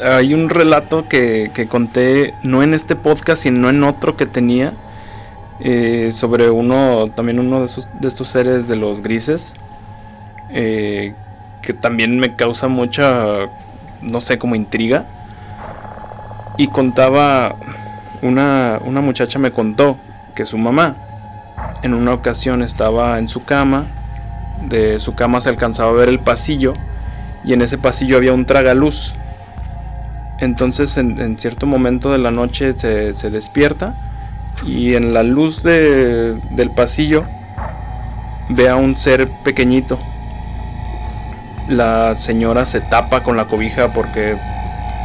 hay 0.00 0.32
un 0.32 0.48
relato 0.48 1.08
que, 1.08 1.50
que 1.52 1.66
conté, 1.66 2.34
no 2.44 2.62
en 2.62 2.72
este 2.72 2.94
podcast, 2.94 3.42
sino 3.42 3.68
en 3.68 3.82
otro 3.82 4.16
que 4.16 4.26
tenía 4.26 4.72
eh, 5.60 6.10
sobre 6.12 6.50
uno, 6.50 7.08
también 7.14 7.38
uno 7.38 7.66
de, 7.66 7.70
de, 8.00 8.08
estos 8.08 8.28
seres 8.28 8.68
de 8.68 8.76
los 8.76 9.02
grises, 9.02 9.54
eh, 10.50 11.14
que 11.62 11.72
también 11.72 12.18
me 12.18 12.36
causa 12.36 12.68
mucha, 12.68 13.46
no 14.02 14.20
sé, 14.20 14.38
como 14.38 14.54
intriga. 14.54 15.06
Y 16.58 16.68
contaba, 16.68 17.56
una, 18.22 18.80
una 18.84 19.00
muchacha 19.00 19.38
me 19.38 19.50
contó 19.50 19.96
que 20.34 20.44
su 20.44 20.58
mamá 20.58 20.96
en 21.82 21.94
una 21.94 22.12
ocasión 22.12 22.62
estaba 22.62 23.18
en 23.18 23.28
su 23.28 23.44
cama, 23.44 23.86
de 24.68 24.98
su 24.98 25.14
cama 25.14 25.40
se 25.40 25.48
alcanzaba 25.48 25.90
a 25.90 25.94
ver 25.94 26.08
el 26.08 26.18
pasillo 26.18 26.74
y 27.44 27.52
en 27.52 27.62
ese 27.62 27.78
pasillo 27.78 28.16
había 28.16 28.32
un 28.32 28.46
tragaluz. 28.46 29.14
Entonces 30.38 30.96
en, 30.98 31.38
cierto 31.38 31.66
momento 31.66 32.10
de 32.12 32.18
la 32.18 32.30
noche 32.30 32.74
se 32.78 33.30
despierta 33.30 33.94
y 34.64 34.94
en 34.94 35.12
la 35.12 35.22
luz 35.22 35.62
de, 35.62 36.34
del 36.50 36.70
pasillo 36.70 37.24
ve 38.48 38.68
a 38.68 38.76
un 38.76 38.96
ser 38.96 39.28
pequeñito. 39.44 39.98
La 41.68 42.14
señora 42.14 42.64
se 42.64 42.80
tapa 42.80 43.22
con 43.22 43.36
la 43.36 43.46
cobija 43.46 43.92
porque 43.92 44.36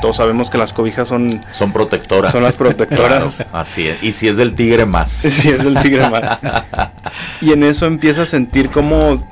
todos 0.01 0.17
sabemos 0.17 0.49
que 0.49 0.57
las 0.57 0.73
cobijas 0.73 1.07
son 1.07 1.43
son 1.51 1.73
protectoras. 1.73 2.31
Son 2.31 2.43
las 2.43 2.55
protectoras. 2.55 3.45
así 3.53 3.87
es. 3.87 4.03
Y 4.03 4.11
si 4.13 4.27
es 4.27 4.37
del 4.37 4.55
tigre 4.55 4.85
más. 4.85 5.09
si 5.11 5.49
es 5.49 5.63
del 5.63 5.79
tigre 5.81 6.09
más. 6.09 6.39
y 7.41 7.51
en 7.51 7.63
eso 7.63 7.85
empieza 7.85 8.23
a 8.23 8.25
sentir 8.25 8.69
como 8.69 9.23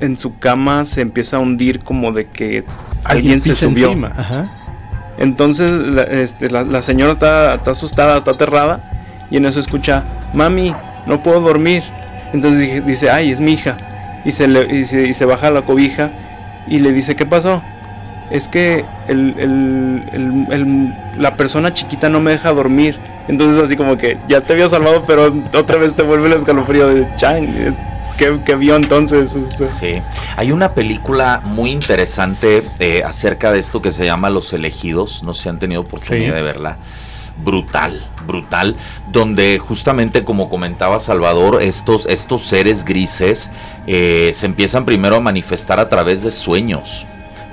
en 0.00 0.18
su 0.18 0.38
cama 0.38 0.84
se 0.84 1.00
empieza 1.00 1.38
a 1.38 1.40
hundir 1.40 1.80
como 1.80 2.12
de 2.12 2.26
que 2.26 2.64
alguien, 3.04 3.40
se 3.40 3.54
subió. 3.54 3.94
Entonces 5.16 5.70
la, 5.70 6.02
este, 6.02 6.50
la, 6.50 6.82
señora 6.82 7.12
está, 7.12 7.54
está 7.54 7.70
asustada, 7.70 8.18
está 8.18 8.32
aterrada 8.32 8.95
y 9.30 9.36
en 9.36 9.46
eso 9.46 9.60
escucha, 9.60 10.04
mami, 10.34 10.74
no 11.06 11.22
puedo 11.22 11.40
dormir. 11.40 11.82
Entonces 12.32 12.84
dice, 12.84 13.10
ay, 13.10 13.32
es 13.32 13.40
mi 13.40 13.54
hija. 13.54 13.76
Y 14.24 14.32
se, 14.32 14.48
le, 14.48 14.64
y 14.74 14.84
se, 14.84 15.24
baja 15.24 15.50
la 15.50 15.62
cobija 15.62 16.10
y 16.66 16.80
le 16.80 16.92
dice, 16.92 17.14
¿qué 17.14 17.26
pasó? 17.26 17.62
Es 18.30 18.48
que 18.48 18.84
la 21.16 21.36
persona 21.36 21.72
chiquita 21.72 22.08
no 22.08 22.20
me 22.20 22.32
deja 22.32 22.52
dormir. 22.52 22.96
Entonces 23.28 23.62
así 23.62 23.76
como 23.76 23.96
que 23.96 24.18
ya 24.28 24.40
te 24.40 24.52
había 24.52 24.68
salvado, 24.68 25.04
pero 25.06 25.32
otra 25.54 25.78
vez 25.78 25.94
te 25.94 26.02
vuelve 26.02 26.26
el 26.26 26.34
escalofrío 26.34 26.88
de 26.88 27.06
Chang. 27.16 27.46
¿Qué, 28.16 28.54
vio 28.54 28.76
entonces? 28.76 29.36
Sí, 29.68 30.00
hay 30.36 30.50
una 30.50 30.72
película 30.72 31.42
muy 31.44 31.70
interesante 31.70 32.66
eh, 32.78 33.02
acerca 33.04 33.52
de 33.52 33.58
esto 33.58 33.82
que 33.82 33.92
se 33.92 34.06
llama 34.06 34.30
Los 34.30 34.54
Elegidos, 34.54 35.22
no 35.22 35.34
sé 35.34 35.42
si 35.44 35.48
han 35.50 35.58
tenido 35.58 35.82
oportunidad 35.82 36.34
de 36.34 36.42
verla 36.42 36.78
brutal, 37.42 38.00
brutal, 38.26 38.76
donde 39.10 39.58
justamente 39.58 40.24
como 40.24 40.48
comentaba 40.48 40.98
Salvador, 40.98 41.62
estos, 41.62 42.06
estos 42.06 42.46
seres 42.46 42.84
grises 42.84 43.50
eh, 43.86 44.32
se 44.34 44.46
empiezan 44.46 44.84
primero 44.84 45.16
a 45.16 45.20
manifestar 45.20 45.78
a 45.78 45.88
través 45.88 46.22
de 46.22 46.30
sueños. 46.30 47.06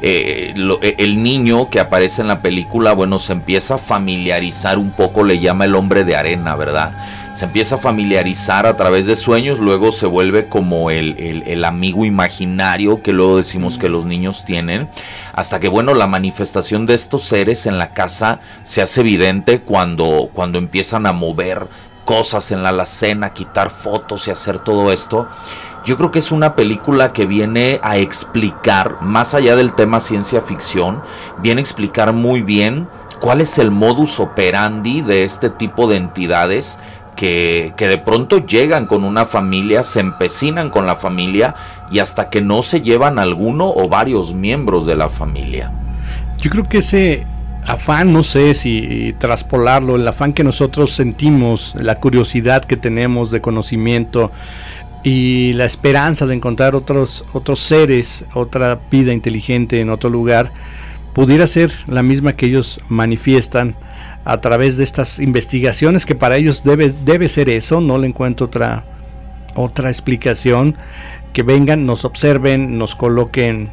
Eh, 0.06 0.54
eh, 0.82 0.96
el 0.98 1.24
niño 1.24 1.70
que 1.70 1.80
aparece 1.80 2.22
en 2.22 2.28
la 2.28 2.42
película, 2.42 2.92
bueno, 2.92 3.20
se 3.20 3.32
empieza 3.32 3.76
a 3.76 3.78
familiarizar 3.78 4.78
un 4.78 4.92
poco, 4.92 5.24
le 5.24 5.40
llama 5.40 5.64
el 5.64 5.76
hombre 5.76 6.04
de 6.04 6.18
arena, 6.18 6.56
¿verdad? 6.56 6.92
Se 7.34 7.46
empieza 7.46 7.76
a 7.76 7.80
familiarizar 7.80 8.68
a 8.68 8.78
través 8.78 9.08
de 9.08 9.16
sueños, 9.16 9.58
luego 9.58 9.92
se 9.92 10.06
vuelve 10.06 10.48
como 10.50 10.92
el, 10.92 11.66
amigo 11.66 12.06
imaginario 12.06 13.02
que 13.02 13.12
luego 13.12 13.38
decimos 13.38 13.80
que 13.80 13.90
los 13.90 14.06
niños 14.06 14.46
tienen, 14.46 14.88
hasta 15.34 15.60
que, 15.60 15.68
bueno, 15.68 15.96
la 15.96 16.06
manifestación 16.06 16.86
de 16.86 16.94
estos 16.94 17.24
seres 17.24 17.66
en 17.66 17.80
la 17.80 17.94
casa 17.94 18.40
se 18.64 18.84
hace 18.84 19.02
evidente 19.02 19.62
cuando, 19.62 20.30
cuando 20.32 20.60
empiezan 20.60 21.08
a 21.08 21.12
mover 21.14 21.68
cosas 22.06 22.52
en 22.52 22.62
la 22.62 22.70
alacena, 22.70 23.34
quitar 23.34 23.72
fotos 23.72 24.28
y 24.28 24.32
hacer 24.32 24.60
todo 24.60 24.92
esto. 24.92 25.28
Yo 25.86 25.98
creo 25.98 26.12
que 26.12 26.20
es 26.20 26.32
una 26.32 26.56
película 26.56 27.14
que 27.14 27.26
viene 27.26 27.80
a 27.82 27.98
explicar, 27.98 29.02
más 29.02 29.34
allá 29.34 29.56
del 29.56 29.74
tema 29.74 30.00
ciencia 30.00 30.42
ficción, 30.42 31.02
viene 31.40 31.60
a 31.60 31.64
explicar 31.64 32.14
muy 32.14 32.42
bien 32.42 32.88
cuál 33.20 33.42
es 33.42 33.58
el 33.58 33.72
modus 33.72 34.20
operandi 34.20 35.02
de 35.02 35.24
este 35.24 35.50
tipo 35.50 35.88
de 35.88 35.98
entidades 35.98 36.78
que, 37.24 37.88
de 37.88 37.98
pronto 38.00 38.46
llegan 38.46 38.86
con 38.86 39.06
una 39.06 39.24
familia, 39.24 39.84
se 39.84 40.02
empecinan 40.02 40.70
con 40.70 40.86
la 40.86 40.98
familia 40.98 41.56
y 41.90 42.00
hasta 42.00 42.30
que 42.30 42.42
no 42.42 42.64
se 42.64 42.82
llevan 42.82 43.18
alguno 43.18 43.72
o 43.74 43.88
varios 43.88 44.34
miembros 44.34 44.86
de 44.86 44.96
la 44.96 45.08
familia. 45.08 45.72
Yo 46.40 46.52
creo 46.52 46.66
que 46.66 46.80
ese 46.80 47.26
afán, 47.66 48.12
no 48.12 48.26
sé 48.26 48.54
si 48.56 49.16
traspolarlo, 49.20 49.96
el 49.96 50.06
afán 50.06 50.34
que 50.34 50.44
nosotros 50.44 50.92
sentimos, 50.92 51.76
la 51.76 52.02
curiosidad 52.02 52.66
que 52.66 52.76
tenemos 52.76 53.32
de 53.32 53.40
conocimiento, 53.40 54.30
y 55.06 55.54
la 55.54 55.64
esperanza 55.64 56.26
de 56.26 56.34
encontrar 56.34 56.76
otros, 56.76 57.24
otros 57.32 57.62
seres, 57.62 58.26
otra 58.34 58.80
vida 58.92 59.14
inteligente 59.14 59.80
en 59.80 59.90
otro 59.90 60.10
lugar, 60.10 60.52
pudiera 61.14 61.48
ser 61.48 61.72
la 61.88 62.04
misma 62.04 62.34
que 62.34 62.48
ellos 62.48 62.82
manifiestan 62.90 63.76
a 64.26 64.38
través 64.38 64.78
de 64.78 64.84
estas 64.84 65.20
investigaciones 65.20 66.06
que 66.06 66.16
para 66.16 66.38
ellos 66.38 66.64
debe, 66.64 66.94
debe 67.04 67.28
ser 67.28 67.50
eso, 67.50 67.82
no 67.82 67.98
le 67.98 68.08
encuentro 68.08 68.46
otra, 68.46 68.84
otra 69.56 69.90
explicación, 69.90 70.76
que 71.34 71.44
vengan, 71.44 71.86
nos 71.86 72.06
observen, 72.06 72.78
nos 72.78 72.96
coloquen 72.96 73.70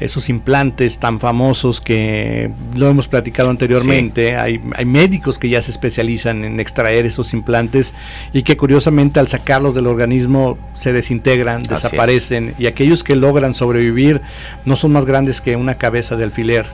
esos 0.00 0.30
implantes 0.30 0.98
tan 0.98 1.20
famosos 1.20 1.80
que 1.80 2.50
lo 2.74 2.88
hemos 2.88 3.06
platicado 3.06 3.50
anteriormente. 3.50 4.34
Hay, 4.36 4.60
hay, 4.74 4.84
médicos 4.86 5.38
que 5.38 5.50
ya 5.50 5.60
se 5.60 5.70
especializan 5.70 6.42
en 6.44 6.58
extraer 6.58 7.04
esos 7.04 7.34
implantes 7.34 7.92
y 8.32 8.42
que 8.42 8.56
curiosamente 8.56 9.20
al 9.20 9.28
sacarlos 9.28 9.74
del 9.74 9.86
organismo 9.86 10.58
se 10.74 10.94
desintegran, 10.94 11.62
desaparecen 11.62 12.54
y 12.58 12.66
aquellos 12.66 13.04
que 13.04 13.14
logran 13.14 13.52
sobrevivir 13.52 14.22
no 14.64 14.76
son 14.76 14.92
más 14.92 15.04
grandes 15.04 15.42
que 15.42 15.56
una 15.56 15.74
cabeza 15.74 16.16
de 16.16 16.24
alfiler. 16.24 16.66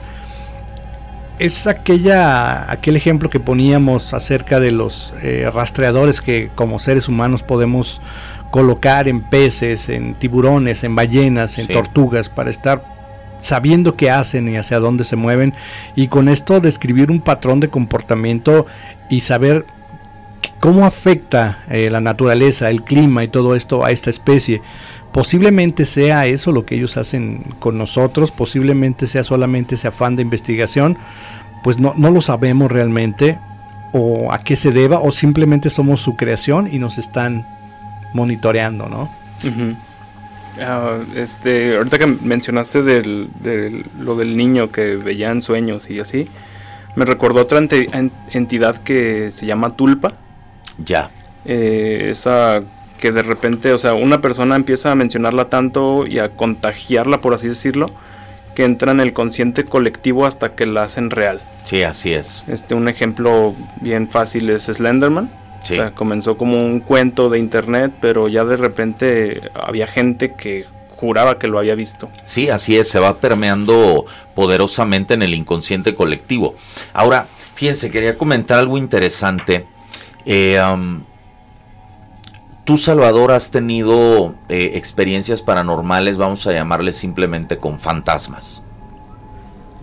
Es 1.39 1.67
aquella, 1.67 2.71
aquel 2.71 2.95
ejemplo 2.95 3.29
que 3.29 3.39
poníamos 3.39 4.13
acerca 4.13 4.59
de 4.59 4.71
los 4.71 5.13
eh, 5.21 5.49
rastreadores 5.53 6.19
que 6.19 6.49
como 6.55 6.79
seres 6.79 7.07
humanos 7.07 7.43
podemos 7.43 8.01
colocar 8.49 9.07
en 9.07 9.21
peces, 9.21 9.89
en 9.89 10.15
tiburones, 10.15 10.83
en 10.83 10.95
ballenas, 10.95 11.59
en 11.59 11.67
tortugas, 11.67 12.29
para 12.29 12.49
estar 12.49 12.83
sabiendo 13.39 13.95
qué 13.95 14.09
hacen 14.09 14.47
y 14.49 14.57
hacia 14.57 14.79
dónde 14.79 15.03
se 15.03 15.15
mueven 15.15 15.53
y 15.95 16.07
con 16.07 16.27
esto 16.27 16.59
describir 16.59 17.11
un 17.11 17.21
patrón 17.21 17.59
de 17.59 17.69
comportamiento 17.69 18.65
y 19.09 19.21
saber 19.21 19.65
cómo 20.59 20.85
afecta 20.85 21.63
eh, 21.69 21.89
la 21.89 22.01
naturaleza, 22.01 22.69
el 22.69 22.83
clima 22.83 23.23
y 23.23 23.27
todo 23.27 23.55
esto 23.55 23.85
a 23.85 23.91
esta 23.91 24.09
especie. 24.09 24.61
Posiblemente 25.17 25.87
sea 25.87 26.27
eso 26.27 26.51
lo 26.51 26.63
que 26.63 26.75
ellos 26.75 26.95
hacen 26.95 27.43
con 27.57 27.75
nosotros, 27.75 28.29
posiblemente 28.29 29.07
sea 29.07 29.23
solamente 29.23 29.73
ese 29.73 29.87
afán 29.87 30.15
de 30.15 30.21
investigación, 30.21 30.95
pues 31.63 31.79
no, 31.79 31.95
no 31.97 32.11
lo 32.11 32.21
sabemos 32.21 32.71
realmente 32.71 33.39
o 33.93 34.31
a 34.31 34.43
qué 34.43 34.55
se 34.55 34.71
deba 34.71 34.99
o 34.99 35.11
simplemente 35.11 35.71
somos 35.71 36.01
su 36.01 36.15
creación 36.15 36.69
y 36.71 36.77
nos 36.77 36.99
están 36.99 37.47
monitoreando, 38.13 38.89
¿no? 38.89 39.09
Ah, 40.61 40.99
este, 41.15 41.77
ahorita 41.77 41.97
que 41.97 42.05
mencionaste 42.05 42.83
del, 42.83 43.29
lo 43.99 44.15
del 44.17 44.37
niño 44.37 44.71
que 44.71 44.97
veía 44.97 45.31
en 45.31 45.41
sueños 45.41 45.89
y 45.89 45.99
así, 45.99 46.27
me 46.95 47.05
recordó 47.05 47.41
otra 47.41 47.57
entidad 47.57 48.83
que 48.83 49.31
se 49.31 49.47
llama 49.47 49.71
Tulpa. 49.71 50.13
Ya. 50.85 51.09
Eh, 51.43 52.09
esa 52.11 52.61
que 52.99 53.11
de 53.11 53.23
repente, 53.23 53.73
o 53.73 53.77
sea, 53.77 53.93
una 53.93 54.21
persona 54.21 54.55
empieza 54.55 54.91
a 54.91 54.95
mencionarla 54.95 55.49
tanto 55.49 56.05
y 56.07 56.19
a 56.19 56.29
contagiarla, 56.29 57.21
por 57.21 57.33
así 57.33 57.47
decirlo, 57.47 57.87
que 58.55 58.63
entra 58.63 58.91
en 58.91 58.99
el 58.99 59.13
consciente 59.13 59.65
colectivo 59.65 60.25
hasta 60.25 60.55
que 60.55 60.65
la 60.65 60.83
hacen 60.83 61.09
real. 61.09 61.41
Sí, 61.63 61.83
así 61.83 62.13
es. 62.13 62.43
Este, 62.47 62.73
un 62.75 62.87
ejemplo 62.87 63.53
bien 63.81 64.07
fácil 64.07 64.49
es 64.49 64.63
Slenderman 64.63 65.29
comenzó 65.93 66.37
como 66.37 66.57
un 66.57 66.79
cuento 66.79 67.29
de 67.29 67.39
internet, 67.39 67.91
pero 67.99 68.27
ya 68.27 68.45
de 68.45 68.57
repente 68.57 69.41
había 69.53 69.87
gente 69.87 70.33
que 70.33 70.65
juraba 70.95 71.37
que 71.37 71.47
lo 71.47 71.59
había 71.59 71.75
visto. 71.75 72.09
Sí, 72.23 72.49
así 72.49 72.77
es, 72.77 72.89
se 72.89 72.99
va 72.99 73.17
permeando 73.17 74.05
poderosamente 74.33 75.13
en 75.13 75.21
el 75.21 75.33
inconsciente 75.33 75.93
colectivo. 75.93 76.55
Ahora, 76.93 77.27
fíjense, 77.55 77.91
quería 77.91 78.17
comentar 78.17 78.59
algo 78.59 78.77
interesante. 78.77 79.65
Eh, 80.25 80.59
tú, 82.67 82.77
Salvador, 82.77 83.31
has 83.31 83.49
tenido 83.49 84.35
eh, 84.49 84.71
experiencias 84.73 85.41
paranormales, 85.41 86.17
vamos 86.17 86.45
a 86.47 86.51
llamarles 86.51 86.97
simplemente 86.97 87.57
con 87.57 87.79
fantasmas. 87.79 88.61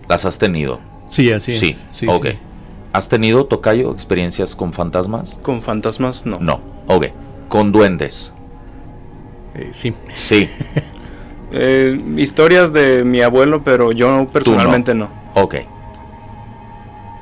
¿Las 0.07 0.23
has 0.25 0.37
tenido? 0.37 0.79
Sí, 1.09 1.31
así 1.31 1.53
es. 1.53 1.59
Sí, 1.59 1.75
sí 1.91 2.05
ok. 2.07 2.27
¿Has 2.93 3.09
tenido, 3.09 3.47
Tocayo, 3.47 3.91
experiencias 3.91 4.55
con 4.55 4.71
fantasmas? 4.71 5.39
Con 5.41 5.63
fantasmas, 5.63 6.27
no. 6.27 6.37
No, 6.39 6.61
ok. 6.85 7.07
¿Con 7.49 7.71
duendes? 7.71 8.35
Eh, 9.55 9.71
sí. 9.73 9.93
Sí. 10.13 10.47
Eh, 11.57 11.97
historias 12.17 12.73
de 12.73 13.05
mi 13.05 13.21
abuelo, 13.21 13.63
pero 13.63 13.93
yo 13.93 14.27
personalmente 14.27 14.93
no. 14.93 15.09
Ok. 15.35 15.55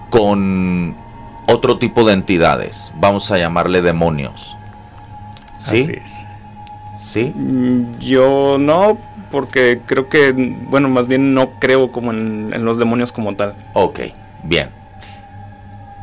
Con 0.09 0.95
otro 1.45 1.77
tipo 1.77 2.03
de 2.03 2.13
entidades, 2.13 2.91
vamos 2.99 3.31
a 3.31 3.37
llamarle 3.37 3.83
demonios. 3.83 4.57
¿Sí? 5.71 5.99
¿Sí? 6.99 7.33
Mm, 7.35 7.99
yo 7.99 8.57
no, 8.59 8.97
porque 9.31 9.81
creo 9.85 10.09
que, 10.09 10.31
bueno, 10.31 10.89
más 10.89 11.07
bien 11.07 11.33
no 11.33 11.51
creo 11.59 11.91
como 11.91 12.11
en, 12.11 12.51
en 12.53 12.65
los 12.65 12.77
demonios 12.77 13.11
como 13.11 13.35
tal. 13.35 13.55
Ok, 13.73 13.99
bien 14.43 14.69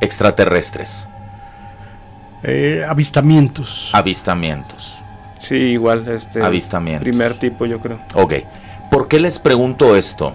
extraterrestres? 0.01 1.09
Eh, 2.43 2.85
avistamientos. 2.89 3.91
Avistamientos. 3.93 5.03
Sí, 5.39 5.55
igual, 5.55 6.09
este. 6.09 6.43
Avistamientos. 6.43 7.05
Primer 7.05 7.35
tipo, 7.39 7.66
yo 7.66 7.81
creo. 7.81 7.99
Ok. 8.15 8.35
¿Por 8.91 9.09
qué 9.09 9.20
les 9.20 9.39
pregunto 9.39 9.97
esto? 9.97 10.35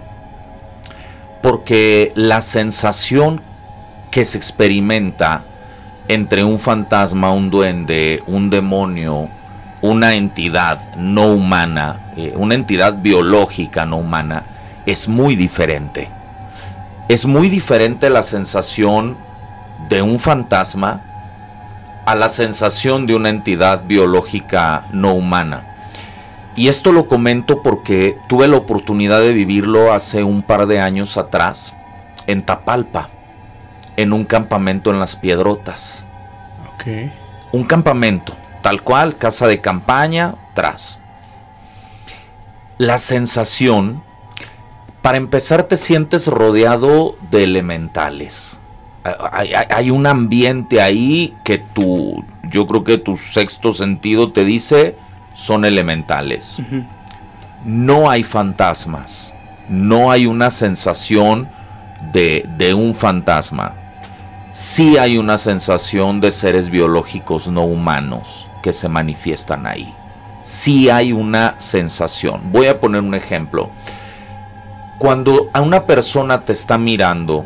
Porque 1.42 2.12
la 2.14 2.40
sensación 2.40 3.40
que 4.10 4.24
se 4.24 4.38
experimenta 4.38 5.44
entre 6.08 6.44
un 6.44 6.58
fantasma, 6.58 7.32
un 7.32 7.50
duende, 7.50 8.22
un 8.26 8.50
demonio, 8.50 9.28
una 9.82 10.14
entidad 10.14 10.94
no 10.96 11.28
humana, 11.28 12.12
eh, 12.16 12.32
una 12.36 12.54
entidad 12.54 12.98
biológica 13.00 13.86
no 13.86 13.96
humana, 13.98 14.44
es 14.86 15.08
muy 15.08 15.36
diferente. 15.36 16.10
Es 17.08 17.26
muy 17.26 17.48
diferente 17.48 18.10
la 18.10 18.22
sensación 18.22 19.16
de 19.88 20.02
un 20.02 20.18
fantasma 20.18 21.02
a 22.04 22.14
la 22.14 22.28
sensación 22.28 23.06
de 23.06 23.14
una 23.14 23.30
entidad 23.30 23.82
biológica 23.84 24.84
no 24.92 25.12
humana. 25.12 25.62
Y 26.54 26.68
esto 26.68 26.90
lo 26.90 27.06
comento 27.06 27.62
porque 27.62 28.18
tuve 28.28 28.48
la 28.48 28.56
oportunidad 28.56 29.20
de 29.20 29.32
vivirlo 29.32 29.92
hace 29.92 30.22
un 30.22 30.42
par 30.42 30.66
de 30.66 30.80
años 30.80 31.16
atrás 31.16 31.74
en 32.26 32.42
Tapalpa, 32.42 33.10
en 33.96 34.12
un 34.12 34.24
campamento 34.24 34.90
en 34.90 35.00
las 35.00 35.16
Piedrotas. 35.16 36.06
Un 37.52 37.64
campamento, 37.64 38.34
tal 38.62 38.82
cual, 38.82 39.16
casa 39.16 39.46
de 39.46 39.60
campaña, 39.60 40.34
tras. 40.54 41.00
La 42.78 42.98
sensación, 42.98 44.02
para 45.02 45.16
empezar, 45.16 45.64
te 45.64 45.76
sientes 45.76 46.28
rodeado 46.28 47.16
de 47.30 47.44
elementales 47.44 48.60
hay, 49.70 49.90
un 49.90 50.06
ambiente 50.06 50.80
ahí 50.80 51.34
que 51.44 51.58
tu, 51.58 52.24
yo 52.44 52.66
creo 52.66 52.84
que 52.84 52.98
tu 52.98 53.16
sexto 53.16 53.72
sentido 53.72 54.32
te 54.32 54.44
dice, 54.44 54.96
son 55.34 55.64
elementales. 55.64 56.58
No 57.64 58.10
hay 58.10 58.24
fantasmas. 58.24 59.34
No 59.68 60.10
hay 60.10 60.26
una 60.26 60.50
sensación 60.50 61.48
de, 62.12 62.46
de 62.56 62.74
un 62.74 62.94
fantasma. 62.94 63.74
Sí 64.58 64.96
hay 64.96 65.18
una 65.18 65.36
sensación 65.36 66.18
de 66.22 66.32
seres 66.32 66.70
biológicos 66.70 67.46
no 67.46 67.64
humanos 67.64 68.46
que 68.62 68.72
se 68.72 68.88
manifiestan 68.88 69.66
ahí. 69.66 69.92
Sí 70.42 70.88
hay 70.88 71.12
una 71.12 71.56
sensación. 71.58 72.40
Voy 72.52 72.66
a 72.68 72.80
poner 72.80 73.02
un 73.02 73.14
ejemplo. 73.14 73.68
Cuando 74.96 75.50
a 75.52 75.60
una 75.60 75.82
persona 75.82 76.46
te 76.46 76.54
está 76.54 76.78
mirando 76.78 77.44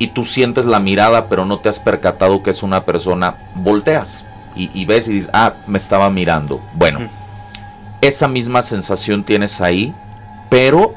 y 0.00 0.08
tú 0.08 0.24
sientes 0.24 0.64
la 0.64 0.80
mirada 0.80 1.28
pero 1.28 1.46
no 1.46 1.60
te 1.60 1.68
has 1.68 1.78
percatado 1.78 2.42
que 2.42 2.50
es 2.50 2.64
una 2.64 2.84
persona, 2.84 3.36
volteas 3.54 4.24
y, 4.56 4.84
ves 4.86 5.06
y 5.06 5.12
dices, 5.12 5.30
ah, 5.32 5.52
me 5.68 5.78
estaba 5.78 6.10
mirando. 6.10 6.60
Bueno, 6.74 7.08
esa 8.00 8.26
misma 8.26 8.62
sensación 8.62 9.22
tienes 9.22 9.60
ahí, 9.60 9.94
pero 10.48 10.92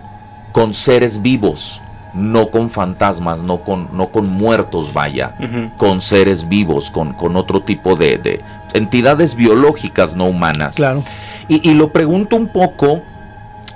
con 0.52 0.73
seres 0.73 1.22
vivos, 1.22 1.82
no 2.14 2.49
con 2.49 2.69
fantasmas, 2.69 3.41
no 3.41 3.57
con, 3.57 3.90
no 3.94 4.07
con 4.07 4.27
muertos, 4.27 4.94
vaya, 4.94 5.35
con 5.77 6.02
seres 6.02 6.48
vivos, 6.48 6.91
con, 6.91 7.14
con 7.14 7.35
otro 7.35 7.61
tipo 7.61 7.95
de, 7.95 8.18
de, 8.18 8.41
entidades 8.73 9.35
biológicas 9.35 10.15
no 10.15 10.26
humanas. 10.26 10.76
Claro. 10.76 11.03
Y, 11.48 11.68
y, 11.68 11.73
lo 11.73 11.91
pregunto 11.91 12.35
un 12.35 12.48
poco 12.48 13.02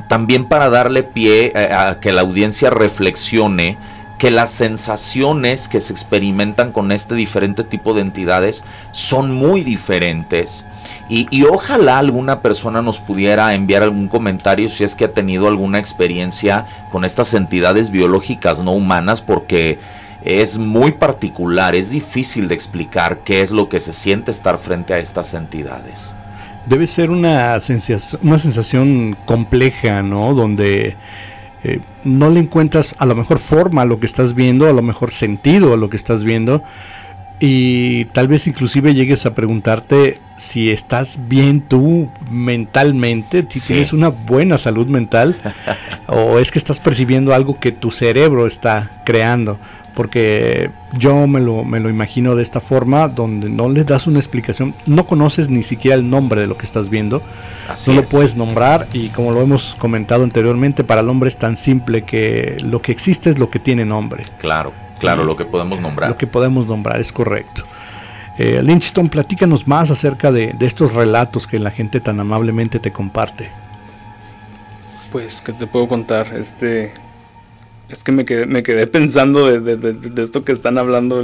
también 0.08 0.46
para 0.46 0.70
darle 0.70 1.04
pie 1.04 1.52
a, 1.56 1.90
a 1.90 2.00
que 2.00 2.12
la 2.12 2.22
audiencia 2.22 2.70
reflexione 2.70 3.78
que 4.18 4.32
las 4.32 4.52
sensaciones 4.52 5.70
que 5.70 5.80
se 5.80 5.94
experimentan 5.94 6.72
con 6.72 6.92
este 6.92 7.16
diferente 7.16 7.64
tipo 7.64 7.94
de 7.94 8.02
entidades 8.02 8.64
son 8.92 9.34
muy 9.34 9.64
diferentes. 9.64 10.66
Y, 11.10 11.44
ojalá 11.44 12.00
alguna 12.00 12.42
persona 12.42 12.82
nos 12.82 13.00
pudiera 13.00 13.54
enviar 13.54 13.84
algún 13.84 14.10
comentario 14.10 14.68
si 14.68 14.84
es 14.84 14.96
que 14.96 15.06
ha 15.06 15.14
tenido 15.14 15.48
alguna 15.48 15.80
experiencia 15.80 16.66
con 16.90 17.06
estas 17.06 17.34
entidades 17.34 17.92
biológicas 17.92 18.60
no 18.60 18.74
humanas, 18.74 19.22
porque 19.22 19.80
es 20.24 20.58
muy 20.58 20.92
particular, 20.92 21.76
es 21.76 21.92
difícil 21.92 22.50
de 22.50 22.56
explicar 22.56 23.20
qué 23.20 23.42
es 23.42 23.52
lo 23.52 23.70
que 23.70 23.80
se 23.80 23.94
siente 23.94 24.32
estar 24.32 24.58
frente 24.58 24.94
a 24.94 25.00
estas 25.00 25.34
entidades. 25.34 26.14
Debe 26.66 26.88
ser 26.88 27.10
una 27.10 27.58
sensación, 27.62 28.20
una 28.24 28.38
sensación 28.38 29.16
compleja, 29.24 30.04
¿no? 30.04 30.34
Donde 30.34 30.98
eh, 31.64 31.80
no 32.04 32.30
le 32.30 32.40
encuentras 32.40 32.96
a 32.98 33.06
lo 33.06 33.16
mejor 33.16 33.40
forma 33.40 33.82
a 33.82 33.86
lo 33.86 34.00
que 34.00 34.06
estás 34.06 34.34
viendo, 34.34 34.68
a 34.68 34.74
lo 34.74 34.82
mejor 34.82 35.12
sentido 35.12 35.74
a 35.74 35.78
lo 35.78 35.90
que 35.90 35.98
estás 35.98 36.24
viendo. 36.24 36.64
Y 37.40 38.06
tal 38.06 38.28
vez 38.28 38.48
inclusive 38.48 38.96
llegues 38.96 39.28
a 39.28 39.36
preguntarte 39.36 40.20
si 40.38 40.72
estás 40.72 41.20
bien 41.28 41.62
tú 41.62 42.10
mentalmente, 42.32 43.46
si 43.50 43.60
tienes 43.60 43.94
una 43.94 44.10
buena 44.10 44.58
salud 44.58 44.88
mental 44.88 45.36
o 46.08 46.40
es 46.40 46.52
que 46.52 46.58
estás 46.58 46.80
percibiendo 46.80 47.36
algo 47.36 47.60
que 47.60 47.72
tu 47.72 47.92
cerebro 47.92 48.48
está 48.48 49.02
creando 49.06 49.60
porque 49.98 50.70
yo 51.00 51.26
me 51.26 51.40
lo, 51.40 51.64
me 51.64 51.80
lo 51.80 51.90
imagino 51.90 52.36
de 52.36 52.44
esta 52.44 52.62
forma, 52.62 53.08
donde 53.08 53.50
no 53.50 53.68
le 53.68 53.84
das 53.84 54.06
una 54.06 54.20
explicación, 54.20 54.76
no 54.86 55.08
conoces 55.08 55.50
ni 55.50 55.64
siquiera 55.64 55.98
el 55.98 56.08
nombre 56.08 56.40
de 56.40 56.46
lo 56.46 56.56
que 56.56 56.68
estás 56.68 56.92
viendo, 56.92 57.24
no 57.88 57.94
lo 57.94 58.06
puedes 58.06 58.36
nombrar 58.36 58.88
y 58.94 59.10
como 59.10 59.32
lo 59.32 59.42
hemos 59.42 59.74
comentado 59.80 60.24
anteriormente, 60.24 60.84
para 60.84 61.02
el 61.02 61.10
hombre 61.10 61.30
es 61.30 61.38
tan 61.38 61.58
simple 61.58 62.04
que 62.04 62.58
lo 62.64 62.80
que 62.80 62.92
existe 62.92 63.32
es 63.32 63.40
lo 63.40 63.50
que 63.50 63.58
tiene 63.58 63.86
nombre. 63.86 64.22
Claro, 64.38 64.72
claro, 65.00 65.24
lo 65.24 65.36
que 65.36 65.46
podemos 65.46 65.82
nombrar. 65.82 66.12
Lo 66.12 66.18
que 66.18 66.28
podemos 66.28 66.68
nombrar, 66.68 67.02
es 67.02 67.12
correcto. 67.12 67.64
Eh, 68.38 68.62
Lynchton, 68.62 69.10
platícanos 69.10 69.68
más 69.68 69.90
acerca 69.90 70.32
de, 70.32 70.54
de 70.54 70.66
estos 70.68 70.94
relatos 70.94 71.48
que 71.48 71.58
la 71.58 71.72
gente 71.72 72.02
tan 72.02 72.20
amablemente 72.20 72.80
te 72.80 72.92
comparte. 72.92 73.50
Pues, 75.12 75.42
¿qué 75.42 75.54
te 75.54 75.66
puedo 75.66 75.88
contar? 75.88 76.28
Este, 76.36 76.94
es 77.90 78.04
que 78.04 78.12
me 78.12 78.26
quedé, 78.26 78.46
me 78.46 78.64
quedé 78.64 78.88
pensando 78.88 79.48
de, 79.48 80.22
esto 80.22 80.44
que 80.44 80.52
están 80.52 80.78
hablando, 80.78 81.24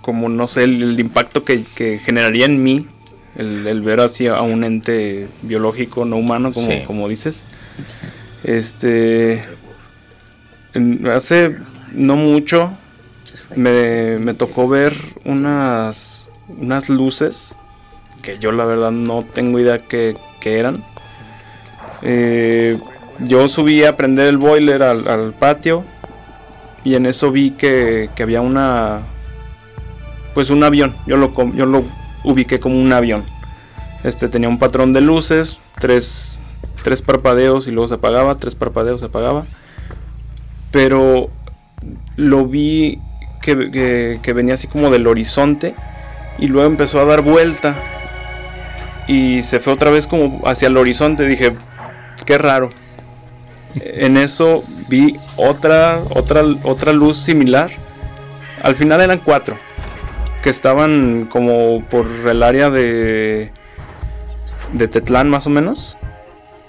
como 0.00 0.28
no 0.28 0.46
sé, 0.46 0.64
el, 0.64 0.98
impacto 0.98 1.44
que, 1.44 1.64
generaría 2.04 2.46
en 2.46 2.62
mí 2.62 2.86
el, 3.34 3.82
ver 3.82 4.00
así 4.00 4.26
a 4.26 4.40
un 4.42 4.64
ente 4.64 5.26
biológico, 5.42 6.04
no 6.04 6.16
humano, 6.16 6.52
como, 6.52 6.84
como 6.84 7.08
dices. 7.08 7.42
Este. 8.44 9.44
hace 11.12 11.56
no 11.94 12.16
mucho 12.16 12.70
me, 13.56 14.18
me, 14.18 14.34
tocó 14.34 14.68
ver 14.68 14.96
unas, 15.24 16.26
unas 16.48 16.88
luces 16.88 17.54
que 18.22 18.38
yo 18.38 18.52
la 18.52 18.64
verdad 18.64 18.90
no 18.90 19.24
tengo 19.24 19.58
idea 19.58 19.78
que, 19.78 20.16
que 20.40 20.58
eran. 20.58 20.82
Eh, 22.02 22.78
yo 23.20 23.48
subí 23.48 23.84
a 23.84 23.96
prender 23.96 24.26
el 24.26 24.38
boiler 24.38 24.82
al, 24.82 25.32
patio 25.38 25.84
y 26.84 26.94
en 26.94 27.06
eso 27.06 27.30
vi 27.30 27.50
que, 27.52 28.10
había 28.20 28.40
una 28.40 29.00
pues 30.34 30.50
un 30.50 30.62
avión. 30.62 30.94
Yo 31.06 31.16
lo 31.16 31.32
yo 31.54 31.66
lo 31.66 31.84
ubiqué 32.24 32.60
como 32.60 32.78
un 32.78 32.92
avión. 32.92 33.24
Este 34.04 34.28
tenía 34.28 34.48
un 34.48 34.58
patrón 34.58 34.92
de 34.92 35.00
luces 35.00 35.58
tres, 35.80 36.40
tres 36.82 37.02
parpadeos 37.02 37.66
y 37.66 37.70
luego 37.70 37.88
se 37.88 37.94
apagaba 37.94 38.36
tres 38.36 38.54
parpadeos 38.54 39.00
se 39.00 39.06
apagaba. 39.06 39.46
Pero 40.70 41.30
lo 42.16 42.46
vi 42.46 43.00
que, 43.40 44.18
que 44.22 44.32
venía 44.32 44.54
así 44.54 44.66
como 44.68 44.90
del 44.90 45.06
horizonte 45.06 45.74
y 46.38 46.48
luego 46.48 46.66
empezó 46.66 47.00
a 47.00 47.04
dar 47.04 47.22
vuelta 47.22 47.74
y 49.08 49.42
se 49.42 49.60
fue 49.60 49.72
otra 49.72 49.90
vez 49.90 50.06
como 50.06 50.42
hacia 50.46 50.68
el 50.68 50.76
horizonte. 50.76 51.26
Dije 51.26 51.54
qué 52.26 52.36
raro 52.36 52.70
en 53.80 54.16
eso 54.16 54.64
vi 54.88 55.16
otra, 55.36 56.02
otra, 56.10 56.42
otra 56.62 56.92
luz 56.92 57.16
similar. 57.16 57.70
Al 58.62 58.74
final 58.74 59.00
eran 59.00 59.20
cuatro. 59.22 59.56
Que 60.42 60.50
estaban 60.50 61.26
como 61.30 61.82
por 61.84 62.06
el 62.06 62.42
área 62.42 62.70
de. 62.70 63.50
de 64.72 64.88
Tetlán 64.88 65.28
más 65.28 65.46
o 65.46 65.50
menos. 65.50 65.96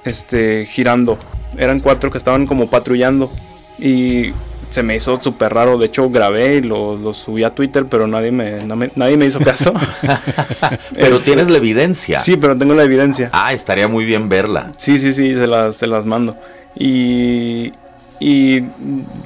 Este. 0.04 0.66
girando. 0.66 1.18
Eran 1.58 1.80
cuatro 1.80 2.12
que 2.12 2.18
estaban 2.18 2.46
como 2.46 2.68
patrullando. 2.68 3.32
Y 3.80 4.34
se 4.72 4.84
me 4.84 4.96
hizo 4.96 5.22
súper 5.22 5.54
raro. 5.54 5.78
De 5.78 5.88
hecho, 5.88 6.10
grabé 6.10 6.56
y 6.56 6.62
lo, 6.62 7.14
subí 7.14 7.44
a 7.44 7.52
Twitter, 7.52 7.86
pero 7.86 8.08
nadie 8.08 8.32
me, 8.32 8.60
nadie 8.66 9.18
me 9.18 9.26
hizo 9.26 9.40
caso. 9.40 9.74
pero 10.96 11.16
este, 11.16 11.26
tienes 11.26 11.50
la 11.50 11.58
evidencia. 11.58 12.20
Sí, 12.20 12.38
pero 12.38 12.58
tengo 12.58 12.74
la 12.74 12.84
evidencia. 12.84 13.30
Ah, 13.34 13.54
estaría 13.54 13.88
muy 13.88 14.06
bien 14.06 14.30
verla. 14.30 14.72
Sí, 14.78 15.00
sí, 15.00 15.14
sí, 15.14 15.34
se 15.34 15.48
las, 15.48 15.78
se 15.78 15.88
las 15.88 16.06
mando. 16.06 16.36
Y, 16.80 17.74
y 18.20 18.62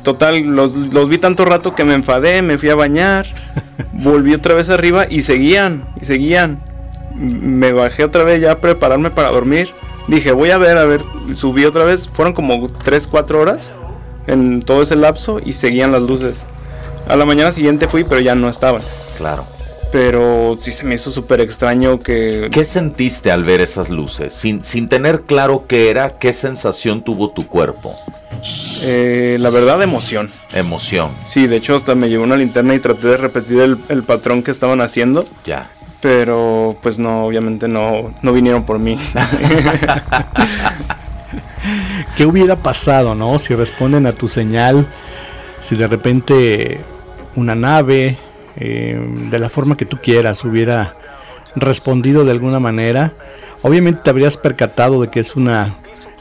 total, 0.03 0.39
los, 0.41 0.73
los, 0.73 1.09
vi 1.09 1.17
tanto 1.17 1.45
rato 1.45 1.73
que 1.73 1.83
me 1.83 1.93
enfadé, 1.93 2.41
me 2.41 2.57
fui 2.57 2.69
a 2.69 2.75
bañar, 2.75 3.27
volví 3.93 4.33
otra 4.33 4.53
vez 4.53 4.69
arriba 4.69 5.05
y 5.09 5.21
seguían, 5.21 5.85
y 6.01 6.05
seguían. 6.05 6.61
Me 7.15 7.73
bajé 7.73 8.03
otra 8.03 8.23
vez 8.23 8.41
ya 8.41 8.53
a 8.53 8.61
prepararme 8.61 9.11
para 9.11 9.31
dormir. 9.31 9.71
Dije, 10.07 10.31
voy 10.31 10.51
a 10.51 10.57
ver, 10.57 10.77
a 10.77 10.85
ver, 10.85 11.01
subí 11.35 11.65
otra 11.65 11.83
vez. 11.83 12.09
Fueron 12.11 12.33
como 12.33 12.67
3, 12.69 13.07
4 13.07 13.39
horas 13.39 13.69
en 14.27 14.61
todo 14.61 14.81
ese 14.81 14.95
lapso 14.95 15.39
y 15.43 15.53
seguían 15.53 15.91
las 15.91 16.01
luces. 16.01 16.45
A 17.07 17.15
la 17.15 17.25
mañana 17.25 17.51
siguiente 17.51 17.87
fui, 17.87 18.03
pero 18.03 18.21
ya 18.21 18.35
no 18.35 18.49
estaban. 18.49 18.81
Claro 19.17 19.45
pero 19.91 20.57
sí 20.59 20.71
se 20.71 20.85
me 20.85 20.95
hizo 20.95 21.11
súper 21.11 21.41
extraño 21.41 21.99
que... 21.99 22.49
¿Qué 22.51 22.63
sentiste 22.63 23.31
al 23.31 23.43
ver 23.43 23.61
esas 23.61 23.89
luces? 23.89 24.33
Sin, 24.33 24.63
sin 24.63 24.87
tener 24.87 25.21
claro 25.21 25.65
qué 25.67 25.89
era, 25.89 26.17
¿qué 26.17 26.31
sensación 26.33 27.03
tuvo 27.03 27.31
tu 27.31 27.47
cuerpo? 27.47 27.95
Eh, 28.81 29.37
la 29.39 29.49
verdad, 29.49 29.81
emoción. 29.83 30.31
Emoción. 30.53 31.11
Sí, 31.27 31.47
de 31.47 31.57
hecho 31.57 31.75
hasta 31.75 31.93
me 31.93 32.09
llevó 32.09 32.23
una 32.23 32.37
linterna 32.37 32.73
y 32.73 32.79
traté 32.79 33.07
de 33.07 33.17
repetir 33.17 33.77
el, 33.89 34.03
patrón 34.03 34.43
que 34.43 34.51
estaban 34.51 34.81
haciendo. 34.81 35.25
Ya. 35.43 35.69
Pero 36.01 36.77
pues 36.81 36.97
no, 36.97 37.25
obviamente 37.25 37.67
no, 37.67 38.13
no 38.21 38.33
vinieron 38.33 38.65
por 38.65 38.79
mí. 38.79 38.97
¿Qué 42.15 42.25
hubiera 42.25 42.55
pasado, 42.55 43.13
no? 43.13 43.37
Si 43.37 43.53
responden 43.53 44.07
a 44.07 44.13
tu 44.13 44.27
señal, 44.27 44.87
si 45.61 45.75
de 45.75 45.87
repente 45.87 46.81
una 47.35 47.53
nave 47.53 48.17
eh, 48.57 48.99
de 49.29 49.39
la 49.39 49.49
forma 49.49 49.77
que 49.77 49.85
tú 49.85 49.97
quieras, 49.97 50.43
hubiera 50.43 50.95
respondido 51.55 52.23
de 52.25 52.31
alguna 52.31 52.59
manera, 52.59 53.13
obviamente 53.61 54.01
te 54.03 54.09
habrías 54.09 54.37
percatado 54.37 55.01
de 55.01 55.09
que 55.09 55.19
es 55.19 55.35
una, 55.35 55.75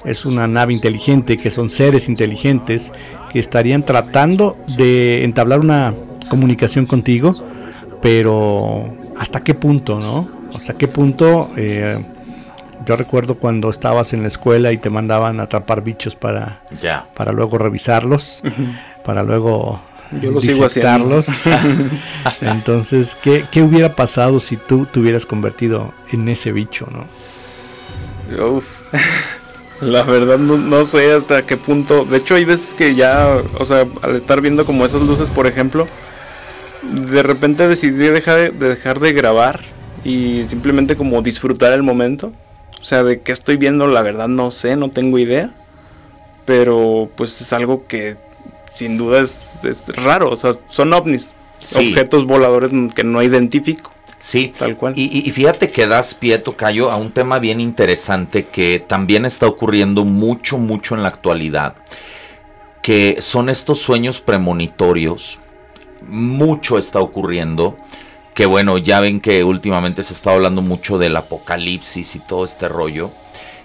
es 0.05 0.25
una 0.25 0.47
nave 0.47 0.73
inteligente, 0.73 1.39
que 1.39 1.51
son 1.51 1.71
seres 1.71 2.09
inteligentes 2.09 2.93
que 3.33 3.39
estarían 3.39 3.85
tratando 3.85 4.57
de 4.77 5.25
entablar 5.25 5.61
una 5.61 5.95
comunicación 6.29 6.87
contigo, 6.87 7.35
pero 8.03 8.93
¿hasta 9.17 9.43
qué 9.43 9.55
punto, 9.55 10.01
no? 10.01 10.29
¿Hasta 10.55 10.75
qué 10.75 10.89
punto? 10.89 11.51
Eh, 11.57 12.03
yo 12.85 12.97
recuerdo 12.97 13.37
cuando 13.37 13.71
estabas 13.71 14.13
en 14.13 14.23
la 14.23 14.29
escuela 14.29 14.73
y 14.73 14.79
te 14.79 14.91
mandaban 14.91 15.39
a 15.39 15.45
atrapar 15.45 15.83
bichos 15.83 16.17
para, 16.17 16.61
para 17.15 17.33
luego 17.33 17.59
revisarlos, 17.59 18.43
para 19.05 19.23
luego 19.23 19.81
Yo 20.21 20.33
lo 20.33 20.41
sigo 20.41 20.65
haciendo. 20.65 21.23
Entonces, 22.41 23.17
¿qué, 23.23 23.45
¿qué, 23.51 23.63
hubiera 23.63 23.95
pasado 23.95 24.41
si 24.41 24.57
tú 24.57 24.87
te 24.87 24.99
hubieras 24.99 25.25
convertido 25.25 25.93
en 26.11 26.29
ese 26.29 26.53
bicho, 26.53 26.89
no? 26.91 27.07
Uf. 28.45 28.65
La 29.81 30.03
verdad 30.03 30.39
no, 30.39 30.85
sé 30.85 31.13
hasta 31.13 31.47
qué 31.47 31.57
punto. 31.57 32.05
De 32.05 32.19
hecho 32.19 32.35
hay 32.35 32.45
veces 32.45 32.75
que 32.75 32.95
ya, 32.95 33.41
o 33.59 33.65
sea, 33.65 33.87
al 34.03 34.15
estar 34.15 34.43
viendo 34.43 34.67
como 34.67 34.85
esas 34.85 35.01
luces, 35.03 35.31
por 35.31 35.47
ejemplo, 35.47 35.87
de 36.83 37.23
repente 37.23 37.67
decidí 37.67 38.09
dejar 38.09 38.53
de, 38.53 38.69
dejar 38.69 39.01
de 39.01 39.13
grabar 39.13 39.61
y 40.05 40.45
simplemente 40.49 40.97
como 40.97 41.23
disfrutar 41.23 41.73
el 41.73 41.83
momento. 41.83 42.33
O 42.79 42.85
sea, 42.85 43.03
de 43.03 43.21
qué 43.21 43.33
estoy 43.33 43.57
viendo, 43.57 43.87
la 43.89 44.03
verdad 44.03 44.29
no 44.29 44.51
sé, 44.51 44.77
no 44.77 44.91
tengo 44.91 45.19
idea. 45.19 45.51
Pero 46.45 47.09
pues 47.17 47.41
es 47.41 47.53
algo 47.55 47.87
que 47.87 48.17
sin 48.81 48.97
duda 48.97 49.21
es, 49.21 49.85
raro. 49.89 50.31
O 50.31 50.37
sea, 50.37 50.55
son 50.71 50.95
ovnis, 50.95 51.29
objetos 51.77 52.25
voladores 52.25 52.71
que 52.95 53.05
no 53.05 53.23
identifico. 53.23 53.93
Sí, 54.21 54.53
tal 54.59 54.77
cual. 54.77 54.95
Y, 54.97 55.31
fíjate 55.31 55.71
que 55.71 55.87
das 55.87 56.15
pie, 56.15 56.39
Tocayo, 56.39 56.91
a 56.91 56.97
un 56.97 57.13
tema 57.13 57.39
bien 57.39 57.61
interesante 57.61 58.47
que 58.47 58.81
también 58.81 59.27
está 59.27 59.47
ocurriendo 59.47 60.05
mucho, 60.05 60.57
mucho 60.57 60.95
en 60.95 61.03
la 61.03 61.09
actualidad, 61.09 61.75
que 62.83 63.19
son 63.21 63.51
estos 63.51 63.81
sueños 63.81 64.23
premonitorios. 64.23 65.39
Mucho 66.07 66.79
está 66.79 67.01
ocurriendo, 67.01 67.77
que 68.33 68.47
bueno, 68.47 68.79
ya 68.79 69.01
ven 69.01 69.21
que 69.21 69.45
últimamente 69.45 70.03
se 70.03 70.15
está 70.15 70.33
hablando 70.33 70.63
mucho 70.63 70.97
del 70.97 71.17
apocalipsis 71.17 72.17
y 72.17 72.21
todo 72.21 72.45
este 72.47 72.67
rollo. 72.69 73.11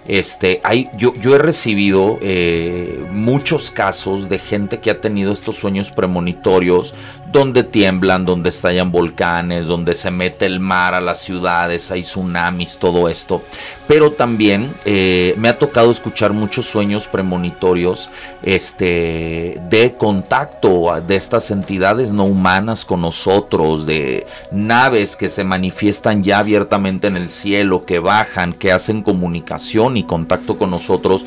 Este, 0.08 0.60
hay, 0.62 0.88
yo, 0.96 1.14
yo 1.16 1.34
he 1.34 1.38
recibido 1.38 2.18
eh, 2.20 3.04
muchos 3.10 3.70
casos 3.70 4.28
de 4.28 4.38
gente 4.38 4.78
que 4.78 4.90
ha 4.90 5.00
tenido 5.00 5.32
estos 5.32 5.56
sueños 5.56 5.90
premonitorios 5.90 6.94
donde 7.32 7.64
tiemblan, 7.64 8.24
donde 8.24 8.50
estallan 8.50 8.90
volcanes, 8.90 9.66
donde 9.66 9.94
se 9.94 10.10
mete 10.10 10.46
el 10.46 10.60
mar 10.60 10.94
a 10.94 11.00
las 11.00 11.20
ciudades, 11.20 11.90
hay 11.90 12.02
tsunamis, 12.02 12.78
todo 12.78 13.08
esto. 13.08 13.42
Pero 13.88 14.12
también 14.12 14.72
eh, 14.84 15.34
me 15.36 15.48
ha 15.48 15.58
tocado 15.58 15.90
escuchar 15.90 16.32
muchos 16.32 16.66
sueños 16.66 17.06
premonitorios 17.06 18.10
este, 18.42 19.60
de 19.68 19.94
contacto 19.96 21.00
de 21.06 21.16
estas 21.16 21.50
entidades 21.50 22.10
no 22.10 22.24
humanas 22.24 22.84
con 22.84 23.02
nosotros, 23.02 23.86
de 23.86 24.26
naves 24.50 25.16
que 25.16 25.28
se 25.28 25.44
manifiestan 25.44 26.24
ya 26.24 26.38
abiertamente 26.38 27.06
en 27.06 27.16
el 27.16 27.30
cielo, 27.30 27.84
que 27.84 27.98
bajan, 27.98 28.52
que 28.54 28.72
hacen 28.72 29.02
comunicación 29.02 29.96
y 29.96 30.04
contacto 30.04 30.58
con 30.58 30.70
nosotros. 30.70 31.24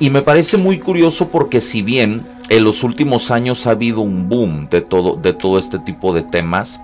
Y 0.00 0.10
me 0.10 0.22
parece 0.22 0.56
muy 0.56 0.78
curioso 0.80 1.28
porque 1.28 1.60
si 1.60 1.80
bien 1.82 2.26
en 2.50 2.64
los 2.64 2.82
últimos 2.82 3.30
años 3.30 3.66
ha 3.66 3.70
habido 3.70 4.00
un 4.00 4.28
boom 4.28 4.68
de 4.68 4.80
todo, 4.80 5.16
de 5.16 5.32
todo 5.44 5.58
este 5.58 5.78
tipo 5.78 6.14
de 6.14 6.22
temas, 6.22 6.80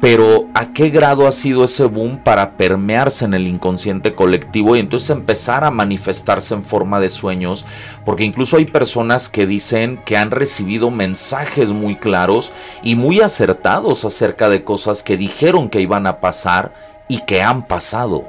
pero 0.00 0.48
¿a 0.54 0.72
qué 0.72 0.88
grado 0.88 1.28
ha 1.28 1.32
sido 1.32 1.66
ese 1.66 1.84
boom 1.84 2.16
para 2.16 2.52
permearse 2.52 3.26
en 3.26 3.34
el 3.34 3.46
inconsciente 3.46 4.14
colectivo 4.14 4.74
y 4.74 4.78
entonces 4.78 5.10
empezar 5.10 5.64
a 5.64 5.70
manifestarse 5.70 6.54
en 6.54 6.64
forma 6.64 6.98
de 6.98 7.10
sueños? 7.10 7.66
Porque 8.06 8.24
incluso 8.24 8.56
hay 8.56 8.64
personas 8.64 9.28
que 9.28 9.46
dicen 9.46 10.00
que 10.06 10.16
han 10.16 10.30
recibido 10.30 10.90
mensajes 10.90 11.72
muy 11.72 11.96
claros 11.96 12.52
y 12.82 12.96
muy 12.96 13.20
acertados 13.20 14.06
acerca 14.06 14.48
de 14.48 14.64
cosas 14.64 15.02
que 15.02 15.18
dijeron 15.18 15.68
que 15.68 15.82
iban 15.82 16.06
a 16.06 16.20
pasar 16.20 16.72
y 17.06 17.18
que 17.26 17.42
han 17.42 17.66
pasado. 17.66 18.24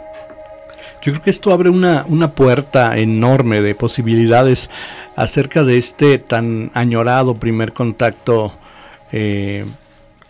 Yo 1.01 1.13
creo 1.13 1.21
que 1.21 1.29
esto 1.29 1.53
abre 1.53 1.69
una, 1.69 2.03
una 2.09 2.31
puerta 2.31 2.97
enorme 2.97 3.61
de 3.61 3.73
posibilidades 3.73 4.69
acerca 5.15 5.63
de 5.63 5.77
este 5.77 6.19
tan 6.19 6.71
añorado 6.73 7.35
primer 7.35 7.71
contacto 7.71 8.51
eh, 9.11 9.65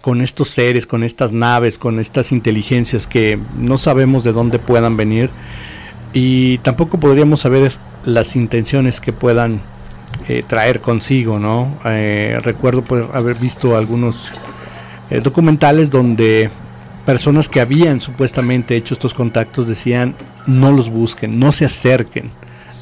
con 0.01 0.21
estos 0.21 0.49
seres, 0.49 0.85
con 0.85 1.03
estas 1.03 1.31
naves, 1.31 1.77
con 1.77 1.99
estas 1.99 2.31
inteligencias 2.31 3.07
que 3.07 3.39
no 3.57 3.77
sabemos 3.77 4.23
de 4.23 4.33
dónde 4.33 4.59
puedan 4.59 4.97
venir 4.97 5.29
y 6.13 6.59
tampoco 6.59 6.99
podríamos 6.99 7.41
saber 7.41 7.73
las 8.05 8.35
intenciones 8.35 9.01
que 9.01 9.13
puedan 9.13 9.61
eh, 10.27 10.43
traer 10.45 10.79
consigo, 10.81 11.39
¿no? 11.39 11.77
Eh, 11.85 12.39
recuerdo 12.43 12.83
pues, 12.83 13.05
haber 13.13 13.35
visto 13.35 13.75
algunos 13.75 14.29
documentales 15.21 15.91
donde 15.91 16.49
personas 17.05 17.47
que 17.47 17.61
habían 17.61 18.01
supuestamente 18.01 18.75
hecho 18.75 18.95
estos 18.95 19.13
contactos 19.13 19.67
decían 19.67 20.15
no 20.47 20.71
los 20.71 20.89
busquen, 20.89 21.37
no 21.37 21.51
se 21.51 21.65
acerquen 21.65 22.31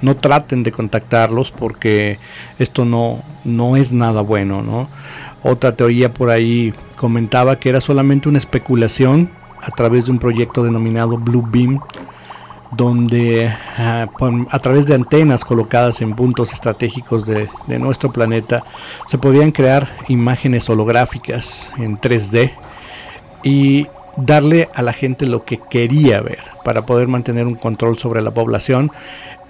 no 0.01 0.15
traten 0.15 0.63
de 0.63 0.71
contactarlos 0.71 1.51
porque 1.51 2.19
esto 2.59 2.85
no, 2.85 3.23
no 3.43 3.77
es 3.77 3.93
nada 3.93 4.21
bueno, 4.21 4.61
¿no? 4.61 4.89
Otra 5.43 5.75
teoría 5.75 6.13
por 6.13 6.29
ahí 6.29 6.73
comentaba 6.95 7.57
que 7.57 7.69
era 7.69 7.81
solamente 7.81 8.29
una 8.29 8.37
especulación 8.37 9.29
a 9.61 9.71
través 9.71 10.05
de 10.05 10.11
un 10.11 10.19
proyecto 10.19 10.63
denominado 10.63 11.17
Blue 11.17 11.45
Beam, 11.45 11.79
donde 12.71 13.53
ah, 13.77 14.07
a 14.49 14.59
través 14.59 14.85
de 14.85 14.95
antenas 14.95 15.45
colocadas 15.45 16.01
en 16.01 16.15
puntos 16.15 16.53
estratégicos 16.53 17.25
de, 17.25 17.47
de, 17.67 17.79
nuestro 17.79 18.11
planeta 18.11 18.63
se 19.07 19.17
podían 19.17 19.51
crear 19.51 19.89
imágenes 20.07 20.69
holográficas 20.69 21.69
en 21.77 21.99
3D 21.99 22.51
y 23.43 23.87
darle 24.17 24.69
a 24.73 24.81
la 24.81 24.93
gente 24.93 25.25
lo 25.27 25.43
que 25.43 25.57
quería 25.57 26.21
ver 26.21 26.39
para 26.63 26.83
poder 26.83 27.07
mantener 27.07 27.45
un 27.47 27.55
control 27.55 27.97
sobre 27.97 28.21
la 28.21 28.31
población 28.31 28.91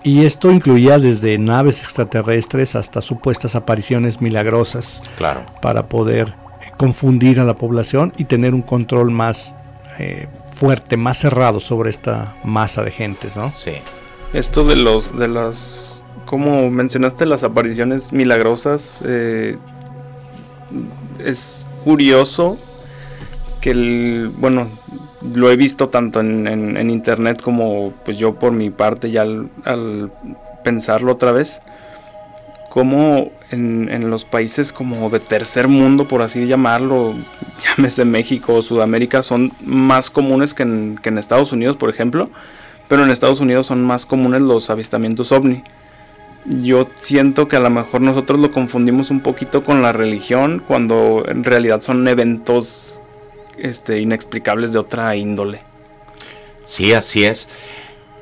y 0.03 0.25
esto 0.25 0.51
incluía 0.51 0.99
desde 0.99 1.38
naves 1.38 1.81
extraterrestres 1.81 2.75
hasta 2.75 3.01
supuestas 3.01 3.55
apariciones 3.55 4.21
milagrosas. 4.21 5.01
Claro. 5.17 5.45
Para 5.61 5.88
poder 5.88 6.34
eh, 6.61 6.71
confundir 6.77 7.39
a 7.39 7.45
la 7.45 7.55
población 7.55 8.11
y 8.17 8.25
tener 8.25 8.53
un 8.53 8.61
control 8.61 9.11
más 9.11 9.55
eh, 9.99 10.27
fuerte, 10.53 10.97
más 10.97 11.19
cerrado 11.19 11.59
sobre 11.59 11.89
esta 11.89 12.35
masa 12.43 12.84
de 12.84 12.91
gentes, 12.91 13.35
¿no? 13.35 13.51
Sí. 13.51 13.73
Esto 14.34 14.63
de 14.63 14.75
los, 14.75 15.17
de 15.17 15.27
las, 15.27 16.03
como 16.25 16.69
mencionaste 16.69 17.25
las 17.25 17.43
apariciones 17.43 18.11
milagrosas, 18.11 18.99
eh, 19.05 19.57
es 21.23 21.67
curioso 21.84 22.57
que 23.61 23.71
el, 23.71 24.31
bueno, 24.38 24.67
lo 25.31 25.49
he 25.49 25.55
visto 25.55 25.89
tanto 25.89 26.19
en, 26.19 26.89
internet 26.89 27.41
como 27.41 27.93
pues 28.05 28.17
yo 28.17 28.35
por 28.35 28.51
mi 28.51 28.69
parte 28.69 29.11
ya 29.11 29.21
al, 29.21 30.11
pensarlo 30.63 31.13
otra 31.13 31.31
vez, 31.31 31.61
como 32.69 33.31
en, 33.51 34.09
los 34.09 34.25
países 34.25 34.73
como 34.73 35.09
de 35.09 35.19
tercer 35.19 35.67
mundo, 35.67 36.07
por 36.07 36.21
así 36.21 36.45
llamarlo, 36.45 37.13
llámese 37.63 38.05
México 38.05 38.55
o 38.55 38.61
Sudamérica, 38.61 39.21
son 39.23 39.51
más 39.63 40.09
comunes 40.09 40.53
que 40.53 40.63
en, 40.63 40.99
que 41.01 41.09
en 41.09 41.17
Estados 41.17 41.51
Unidos, 41.51 41.77
por 41.77 41.89
ejemplo, 41.89 42.29
pero 42.87 43.03
en 43.03 43.11
Estados 43.11 43.39
Unidos 43.39 43.67
son 43.67 43.83
más 43.83 44.05
comunes 44.05 44.41
los 44.41 44.69
avistamientos 44.69 45.31
ovni. 45.31 45.63
Yo 46.45 46.89
siento 46.99 47.47
que 47.47 47.55
a 47.55 47.61
lo 47.61 47.69
mejor 47.69 48.01
nosotros 48.01 48.37
lo 48.37 48.51
confundimos 48.51 49.11
un 49.11 49.21
poquito 49.21 49.63
con 49.63 49.81
la 49.81 49.93
religión, 49.93 50.61
cuando 50.67 51.23
en 51.27 51.45
realidad 51.45 51.81
son 51.81 52.05
eventos 52.07 52.99
este, 53.57 53.99
inexplicables 53.99 54.71
de 54.71 54.80
otra 54.80 55.15
índole. 55.15 55.61
Sí, 56.65 56.93
así 56.93 57.25
es. 57.25 57.49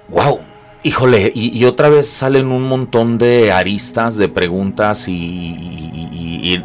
¡Wow! 0.10 0.40
Híjole, 0.84 1.32
y, 1.36 1.64
otra 1.66 1.90
vez 1.90 2.10
salen 2.10 2.48
un 2.48 2.64
montón 2.64 3.20
de 3.20 3.52
aristas, 3.52 4.18
de 4.18 4.30
preguntas 4.30 5.08
y, 5.08 5.78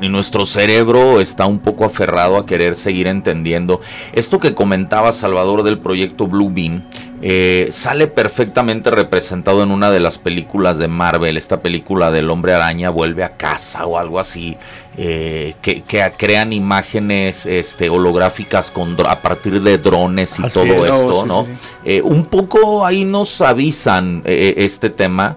nuestro 0.09 0.47
cerebro 0.47 1.21
está 1.21 1.45
un 1.45 1.59
poco 1.59 1.85
aferrado 1.85 2.39
a 2.39 2.47
querer 2.47 2.77
seguir 2.77 3.07
entendiendo. 3.09 3.83
Esto 4.15 4.41
que 4.41 4.55
comentaba 4.55 5.13
Salvador 5.13 5.63
del 5.63 5.79
proyecto 5.79 6.27
Blue 6.27 6.51
Beam 6.51 6.83
eh, 7.21 7.69
sale 7.71 8.07
perfectamente 8.07 8.91
representado 8.91 9.63
en 9.63 9.71
una 9.71 9.91
de 9.91 10.01
las 10.01 10.17
películas 10.17 10.79
de 10.79 10.89
Marvel, 10.89 11.37
esta 11.37 11.61
película 11.61 12.11
del 12.11 12.31
hombre 12.31 12.55
araña 12.55 12.89
vuelve 12.89 13.23
a 13.23 13.37
casa 13.37 13.85
o 13.85 13.99
algo 13.99 14.19
así. 14.19 14.57
Eh, 14.99 15.55
que, 15.61 15.83
crean 16.17 16.55
imágenes 16.55 17.45
este, 17.45 17.91
holográficas 17.91 18.71
con, 18.71 18.97
a 19.07 19.21
partir 19.21 19.61
de 19.61 19.77
drones 19.77 20.39
y 20.39 20.49
todo 20.49 20.87
esto, 20.87 21.27
¿no? 21.27 21.47
Eh, 21.85 22.01
un 22.01 22.25
poco 22.25 22.87
ahí 22.87 23.05
nos 23.05 23.43
avisan 23.43 24.23
eh, 24.25 24.55
este 24.57 24.89
tema. 24.89 25.37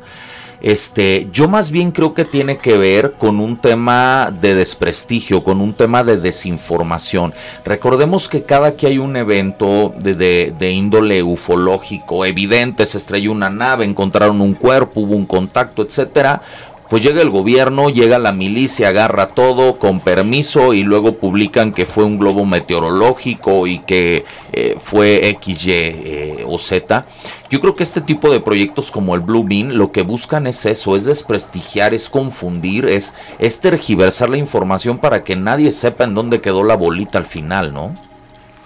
Este, 0.61 1.27
yo 1.31 1.47
más 1.47 1.71
bien 1.71 1.91
creo 1.91 2.13
que 2.13 2.25
tiene 2.25 2.57
que 2.57 2.77
ver 2.77 3.13
con 3.17 3.39
un 3.39 3.57
tema 3.57 4.29
de 4.41 4.55
desprestigio, 4.55 5.41
con 5.41 5.61
un 5.61 5.73
tema 5.73 6.03
de 6.03 6.17
desinformación. 6.17 7.33
Recordemos 7.63 8.27
que 8.27 8.43
cada 8.43 8.73
que 8.73 8.87
hay 8.87 8.97
un 8.97 9.15
evento 9.15 9.93
de, 9.99 10.15
de 10.15 10.71
índole 10.71 11.23
ufológico 11.23 12.25
evidente, 12.25 12.85
se 12.85 12.97
estrelló 12.97 13.31
una 13.31 13.49
nave, 13.49 13.85
encontraron 13.85 14.41
un 14.41 14.53
cuerpo, 14.53 15.01
hubo 15.01 15.15
un 15.15 15.25
contacto, 15.25 15.81
etcétera 15.81 16.41
pues 16.89 17.03
llega 17.03 17.21
el 17.21 17.29
gobierno, 17.29 17.89
llega 17.89 18.17
la 18.17 18.33
milicia, 18.33 18.89
agarra 18.89 19.27
todo 19.27 19.77
con 19.77 19.99
permiso 19.99 20.73
y 20.73 20.81
luego 20.81 21.17
publican 21.17 21.71
que 21.71 21.85
fue 21.85 22.03
un 22.03 22.17
globo 22.17 22.45
meteorológico 22.45 23.67
y 23.67 23.79
que 23.79 24.25
eh, 24.51 24.75
fue 24.79 25.37
XY 25.39 25.71
eh, 25.71 26.43
o 26.47 26.57
Z. 26.57 27.05
Yo 27.51 27.61
creo 27.61 27.75
que 27.75 27.83
este 27.83 28.01
tipo 28.01 28.31
de 28.31 28.39
proyectos 28.39 28.89
como 28.89 29.13
el 29.13 29.21
Blue 29.21 29.43
Bean 29.43 29.77
lo 29.77 29.91
que 29.91 30.01
buscan 30.01 30.47
es 30.47 30.65
eso, 30.65 30.95
es 30.95 31.05
desprestigiar, 31.05 31.93
es 31.93 32.09
confundir, 32.09 32.85
es, 32.85 33.13
es 33.37 33.59
tergiversar 33.59 34.29
la 34.29 34.37
información 34.37 34.97
para 34.97 35.23
que 35.23 35.35
nadie 35.35 35.71
sepa 35.71 36.05
en 36.05 36.15
dónde 36.15 36.41
quedó 36.41 36.63
la 36.63 36.75
bolita 36.75 37.19
al 37.19 37.25
final, 37.27 37.71
¿no? 37.71 37.93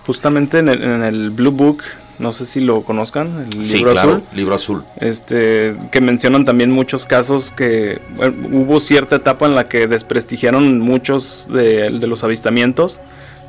Justamente 0.05 0.59
en 0.59 0.69
el, 0.69 0.81
en 0.81 1.01
el 1.01 1.29
Blue 1.29 1.51
Book 1.51 1.83
no 2.19 2.33
sé 2.33 2.45
si 2.45 2.59
lo 2.59 2.81
conozcan, 2.81 3.47
el 3.51 3.59
libro 3.61 3.91
azul. 3.91 4.23
Libro 4.35 4.55
azul. 4.55 4.83
Este, 4.97 5.75
que 5.91 6.01
mencionan 6.01 6.45
también 6.45 6.71
muchos 6.71 7.05
casos 7.05 7.51
que 7.51 7.99
hubo 8.51 8.79
cierta 8.79 9.17
etapa 9.17 9.45
en 9.45 9.55
la 9.55 9.65
que 9.65 9.87
desprestigiaron 9.87 10.79
muchos 10.79 11.47
de, 11.51 11.89
los 11.89 12.23
avistamientos. 12.23 12.99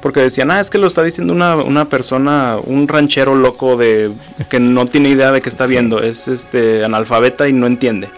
Porque 0.02 0.20
decían, 0.20 0.50
ah, 0.50 0.60
es 0.60 0.68
que 0.68 0.76
lo 0.76 0.86
está 0.86 1.02
diciendo 1.02 1.32
una, 1.32 1.56
una, 1.56 1.86
persona, 1.86 2.58
un 2.62 2.86
ranchero 2.88 3.34
loco 3.34 3.78
de 3.78 4.12
que 4.50 4.60
no 4.60 4.84
tiene 4.84 5.08
idea 5.08 5.32
de 5.32 5.40
qué 5.40 5.48
está 5.48 5.64
viendo, 5.64 6.02
es 6.02 6.28
este 6.28 6.84
analfabeta 6.84 7.48
y 7.48 7.54
no 7.54 7.66
entiende. 7.66 8.10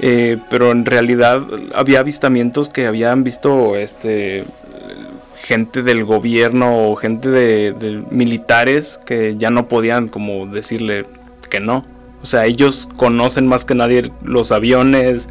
Eh, 0.00 0.38
pero 0.48 0.70
en 0.70 0.84
realidad 0.84 1.42
había 1.74 2.00
avistamientos 2.00 2.68
que 2.68 2.86
habían 2.86 3.24
visto 3.24 3.74
este 3.74 4.44
gente 5.48 5.82
del 5.82 6.04
gobierno 6.04 6.90
o 6.90 6.94
gente 6.94 7.30
de, 7.30 8.02
militares 8.10 9.00
que 9.06 9.36
ya 9.38 9.48
no 9.48 9.66
podían 9.66 10.08
como 10.08 10.46
decirle 10.46 11.06
que 11.48 11.58
no. 11.58 11.86
O 12.22 12.26
sea, 12.26 12.44
ellos 12.44 12.86
conocen 12.96 13.46
más 13.46 13.64
que 13.64 13.74
nadie 13.74 14.12
los 14.22 14.52
aviones, 14.52 15.26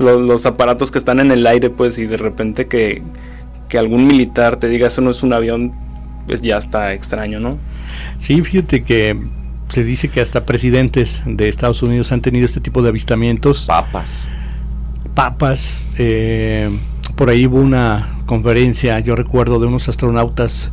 los, 0.00 0.44
aparatos 0.44 0.90
que 0.90 0.98
están 0.98 1.20
en 1.20 1.30
el 1.30 1.46
aire, 1.46 1.70
pues, 1.70 1.98
y 1.98 2.06
de 2.06 2.16
repente 2.16 2.66
que, 2.66 3.02
que 3.68 3.78
algún 3.78 4.08
militar 4.08 4.56
te 4.56 4.66
diga 4.66 4.88
eso 4.88 5.02
no 5.02 5.12
es 5.12 5.22
un 5.22 5.32
avión, 5.32 5.72
pues 6.26 6.42
ya 6.42 6.58
está 6.58 6.92
extraño, 6.92 7.38
¿no? 7.38 7.56
Sí, 8.18 8.42
fíjate 8.42 8.82
que 8.82 9.22
se 9.68 9.84
dice 9.84 10.08
que 10.08 10.20
hasta 10.20 10.46
presidentes 10.46 11.22
de 11.26 11.48
Estados 11.48 11.80
Unidos 11.84 12.10
han 12.10 12.22
tenido 12.22 12.44
este 12.44 12.60
tipo 12.60 12.82
de 12.82 12.88
avistamientos. 12.88 13.66
Papas. 13.66 14.28
Papas. 15.14 15.84
Eh, 15.96 16.70
por 17.20 17.28
ahí 17.28 17.44
hubo 17.44 17.60
una 17.60 18.08
conferencia, 18.24 18.98
yo 19.00 19.14
recuerdo, 19.14 19.60
de 19.60 19.66
unos 19.66 19.90
astronautas 19.90 20.72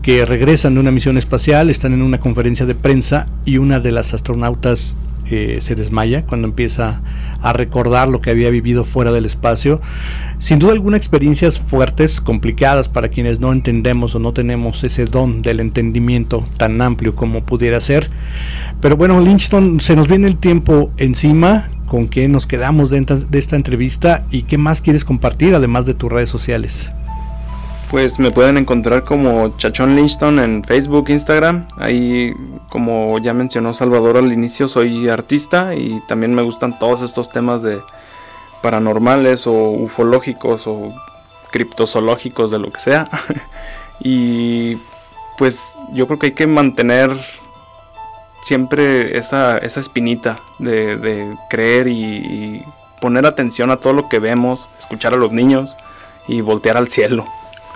que 0.00 0.24
regresan 0.24 0.74
de 0.74 0.80
una 0.80 0.92
misión 0.92 1.18
espacial, 1.18 1.70
están 1.70 1.92
en 1.92 2.02
una 2.02 2.18
conferencia 2.18 2.66
de 2.66 2.76
prensa 2.76 3.26
y 3.44 3.58
una 3.58 3.80
de 3.80 3.90
las 3.90 4.14
astronautas 4.14 4.94
eh, 5.30 5.58
se 5.62 5.74
desmaya 5.74 6.24
cuando 6.24 6.48
empieza 6.48 7.00
a 7.40 7.52
recordar 7.52 8.08
lo 8.08 8.20
que 8.20 8.30
había 8.30 8.50
vivido 8.50 8.84
fuera 8.84 9.12
del 9.12 9.24
espacio. 9.24 9.80
Sin 10.38 10.58
duda 10.58 10.72
alguna 10.72 10.96
experiencias 10.96 11.58
fuertes, 11.58 12.20
complicadas 12.20 12.88
para 12.88 13.08
quienes 13.08 13.40
no 13.40 13.52
entendemos 13.52 14.14
o 14.14 14.18
no 14.18 14.32
tenemos 14.32 14.84
ese 14.84 15.06
don 15.06 15.42
del 15.42 15.60
entendimiento 15.60 16.44
tan 16.56 16.80
amplio 16.80 17.14
como 17.14 17.44
pudiera 17.44 17.80
ser. 17.80 18.10
Pero 18.80 18.96
bueno, 18.96 19.20
Lynchton, 19.20 19.80
se 19.80 19.96
nos 19.96 20.08
viene 20.08 20.28
el 20.28 20.38
tiempo 20.38 20.90
encima 20.96 21.68
con 21.86 22.08
qué 22.08 22.26
nos 22.26 22.46
quedamos 22.46 22.90
de, 22.90 23.04
esta 23.32 23.56
entrevista 23.56 24.24
y 24.30 24.44
qué 24.44 24.56
más 24.56 24.80
quieres 24.80 25.04
compartir 25.04 25.54
además 25.54 25.84
de 25.84 25.94
tus 25.94 26.10
redes 26.10 26.30
sociales. 26.30 26.88
Pues 27.92 28.18
me 28.18 28.30
pueden 28.30 28.56
encontrar 28.56 29.04
como 29.04 29.54
Chachón 29.58 29.94
Linston 29.94 30.38
en 30.38 30.64
Facebook, 30.64 31.10
Instagram. 31.10 31.66
Ahí, 31.76 32.32
como 32.70 33.18
ya 33.18 33.34
mencionó 33.34 33.74
Salvador 33.74 34.16
al 34.16 34.32
inicio, 34.32 34.66
soy 34.66 35.10
artista 35.10 35.74
y 35.74 36.00
también 36.08 36.34
me 36.34 36.40
gustan 36.40 36.78
todos 36.78 37.02
estos 37.02 37.30
temas 37.30 37.62
de 37.62 37.82
paranormales 38.62 39.46
o 39.46 39.52
ufológicos 39.52 40.66
o 40.66 40.88
criptozoológicos, 41.50 42.50
de 42.50 42.58
lo 42.58 42.70
que 42.70 42.80
sea. 42.80 43.10
y 44.00 44.78
pues 45.36 45.60
yo 45.92 46.06
creo 46.06 46.18
que 46.18 46.26
hay 46.28 46.32
que 46.32 46.46
mantener 46.46 47.10
siempre 48.42 49.18
esa, 49.18 49.58
esa 49.58 49.80
espinita 49.80 50.38
de, 50.58 51.36
creer 51.50 51.88
y, 51.88 52.62
poner 53.02 53.26
atención 53.26 53.70
a 53.70 53.76
todo 53.76 53.92
lo 53.92 54.08
que 54.08 54.18
vemos, 54.18 54.70
escuchar 54.78 55.12
a 55.12 55.16
los 55.16 55.30
niños 55.30 55.76
y 56.26 56.40
voltear 56.40 56.78
al 56.78 56.88
cielo 56.88 57.26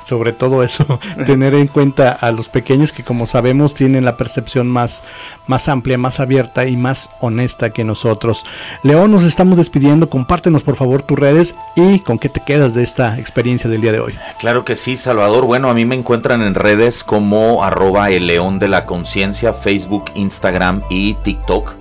sobre 0.06 0.32
todo 0.32 0.62
eso, 0.62 1.00
tener 1.26 1.54
en 1.54 1.66
cuenta 1.66 2.10
a 2.10 2.32
los 2.32 2.48
pequeños 2.48 2.92
que 2.92 3.04
como 3.04 3.26
sabemos 3.26 3.74
tienen 3.74 4.04
la 4.04 4.16
percepción 4.16 4.68
más, 4.68 5.02
más 5.46 5.68
amplia, 5.68 5.98
más 5.98 6.20
abierta 6.20 6.66
y 6.66 6.76
más 6.76 7.10
honesta 7.20 7.70
que 7.70 7.84
nosotros. 7.84 8.44
León, 8.82 9.10
nos 9.10 9.24
estamos 9.24 9.56
despidiendo, 9.56 10.08
compártenos 10.08 10.62
por 10.62 10.76
favor 10.76 11.02
tus 11.02 11.18
redes 11.18 11.54
y 11.74 12.00
con 12.00 12.18
qué 12.18 12.28
te 12.28 12.42
quedas 12.44 12.74
de 12.74 12.82
esta 12.82 13.18
experiencia 13.18 13.68
del 13.68 13.80
día 13.80 13.92
de 13.92 14.00
hoy. 14.00 14.14
Claro 14.38 14.64
que 14.64 14.76
sí, 14.76 14.96
Salvador. 14.96 15.44
Bueno, 15.44 15.68
a 15.68 15.74
mí 15.74 15.84
me 15.84 15.96
encuentran 15.96 16.42
en 16.42 16.54
redes 16.54 17.02
como 17.02 17.64
arroba 17.64 18.10
el 18.10 18.26
león 18.26 18.58
de 18.58 18.68
la 18.68 18.86
conciencia, 18.86 19.52
Facebook, 19.52 20.04
Instagram 20.14 20.82
y 20.88 21.14
TikTok. 21.14 21.74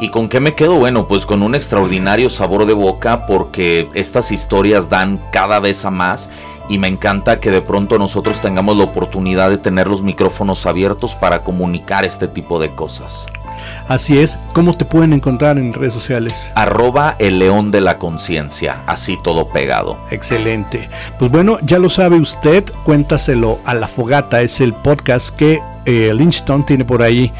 ¿Y 0.00 0.10
con 0.10 0.28
qué 0.28 0.38
me 0.38 0.54
quedo? 0.54 0.76
Bueno, 0.76 1.08
pues 1.08 1.26
con 1.26 1.42
un 1.42 1.56
extraordinario 1.56 2.30
sabor 2.30 2.66
de 2.66 2.72
boca 2.72 3.26
porque 3.26 3.88
estas 3.94 4.30
historias 4.30 4.88
dan 4.88 5.20
cada 5.32 5.58
vez 5.58 5.84
a 5.84 5.90
más 5.90 6.30
y 6.68 6.78
me 6.78 6.88
encanta 6.88 7.40
que 7.40 7.50
de 7.50 7.62
pronto 7.62 7.98
nosotros 7.98 8.40
tengamos 8.40 8.76
la 8.76 8.84
oportunidad 8.84 9.50
de 9.50 9.58
tener 9.58 9.86
los 9.86 10.02
micrófonos 10.02 10.66
abiertos 10.66 11.14
para 11.14 11.40
comunicar 11.42 12.04
este 12.04 12.28
tipo 12.28 12.60
de 12.60 12.70
cosas. 12.74 13.26
Así 13.88 14.18
es, 14.18 14.38
¿cómo 14.52 14.76
te 14.76 14.84
pueden 14.84 15.12
encontrar 15.12 15.58
en 15.58 15.72
redes 15.72 15.94
sociales? 15.94 16.34
Arroba 16.54 17.16
el 17.18 17.38
león 17.38 17.70
de 17.70 17.80
la 17.80 17.98
conciencia, 17.98 18.82
así 18.86 19.16
todo 19.22 19.48
pegado. 19.48 19.98
Excelente. 20.10 20.88
Pues 21.18 21.30
bueno, 21.30 21.58
ya 21.62 21.78
lo 21.78 21.88
sabe 21.88 22.16
usted, 22.16 22.64
cuéntaselo 22.84 23.58
a 23.64 23.74
la 23.74 23.88
fogata, 23.88 24.42
es 24.42 24.60
el 24.60 24.74
podcast 24.74 25.34
que 25.34 25.60
eh, 25.86 26.12
Lynchton 26.14 26.66
tiene 26.66 26.84
por 26.84 27.02
ahí 27.02 27.32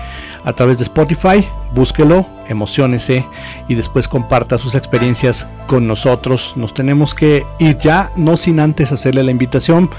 a 0.49 0.55
través 0.55 0.79
de 0.79 0.85
Spotify. 0.85 1.47
Búsquelo, 1.75 2.25
emocionese 2.49 3.27
y 3.69 3.75
después 3.75 4.09
comparta 4.09 4.57
sus 4.57 4.75
experiencias 4.75 5.47
con 5.67 5.87
nosotros. 5.87 6.55
Nos 6.57 6.73
tenemos 6.73 7.15
que 7.15 7.45
ir 7.59 7.77
ya, 7.77 8.11
no 8.17 8.39
sin 8.39 8.59
antes 8.59 8.91
hacerle 8.91 9.23
la 9.23 9.31
invitación 9.31 9.91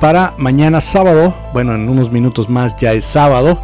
para 0.00 0.32
mañana 0.38 0.80
sábado. 0.80 1.34
Bueno, 1.52 1.74
en 1.74 1.90
unos 1.90 2.10
minutos 2.10 2.48
más 2.48 2.74
ya 2.78 2.94
es 2.94 3.04
sábado. 3.04 3.60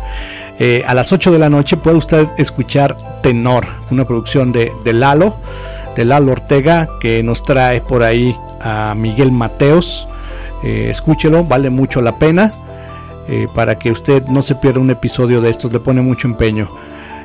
Eh, 0.59 0.85
a 0.87 0.93
las 0.93 1.13
8 1.13 1.33
de 1.33 1.39
la 1.39 1.49
noche 1.49 1.79
puede 1.79 1.97
usted 1.97 2.29
escuchar 2.37 2.95
Tenor, 3.23 3.67
una 3.91 4.05
producción 4.05 4.53
de, 4.53 4.71
Lalo, 4.85 5.37
de 5.97 6.05
Lalo 6.05 6.33
Ortega, 6.33 6.89
que 7.01 7.23
nos 7.23 7.43
trae 7.43 7.81
por 7.81 8.03
ahí 8.03 8.37
a 8.61 8.95
Miguel 8.95 9.33
Mateos. 9.33 10.07
Eh, 10.63 10.89
escúchelo, 10.91 11.43
vale 11.43 11.71
mucho 11.71 12.03
la 12.03 12.19
pena. 12.19 12.53
Eh, 13.27 13.49
para 13.55 13.79
que 13.79 13.91
usted 13.91 14.25
no 14.27 14.43
se 14.43 14.55
pierda 14.55 14.81
un 14.81 14.91
episodio 14.91 15.41
de 15.41 15.51
estos, 15.51 15.73
le 15.73 15.81
pone 15.81 16.03
mucho 16.03 16.29
empeño. 16.29 16.69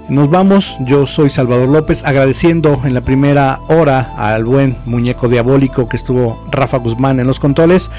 Nos 0.09 0.27
vamos, 0.31 0.75
yo 0.79 1.05
soy 1.05 1.29
Salvador 1.29 1.67
López, 1.67 2.03
agradeciendo 2.03 2.81
en 2.83 2.95
la 2.95 3.01
primera 3.01 3.59
hora 3.67 4.11
al 4.17 4.43
buen 4.43 4.75
muñeco 4.85 5.29
diabólico 5.29 5.87
que 5.87 5.97
estuvo 5.97 6.43
Rafa 6.49 6.77
Guzmán 6.77 7.19
en 7.19 7.27
los 7.27 7.39
controles, 7.39 7.91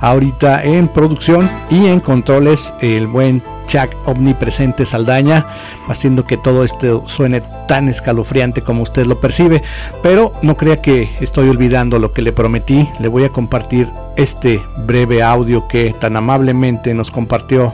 ahorita 0.00 0.62
en 0.62 0.88
producción 0.88 1.48
y 1.70 1.86
en 1.86 2.00
controles 2.00 2.74
el 2.82 3.06
buen 3.06 3.42
Chuck 3.66 3.88
omnipresente 4.04 4.84
Saldaña, 4.84 5.46
haciendo 5.88 6.26
que 6.26 6.36
todo 6.36 6.64
esto 6.64 7.08
suene 7.08 7.42
tan 7.66 7.88
escalofriante 7.88 8.60
como 8.60 8.82
usted 8.82 9.06
lo 9.06 9.18
percibe, 9.18 9.62
pero 10.02 10.34
no 10.42 10.58
crea 10.58 10.82
que 10.82 11.16
estoy 11.20 11.48
olvidando 11.48 11.98
lo 11.98 12.12
que 12.12 12.20
le 12.20 12.32
prometí, 12.32 12.86
le 13.00 13.08
voy 13.08 13.24
a 13.24 13.30
compartir 13.30 13.88
este 14.16 14.62
breve 14.84 15.22
audio 15.22 15.66
que 15.66 15.94
tan 15.98 16.14
amablemente 16.18 16.92
nos 16.92 17.10
compartió 17.10 17.72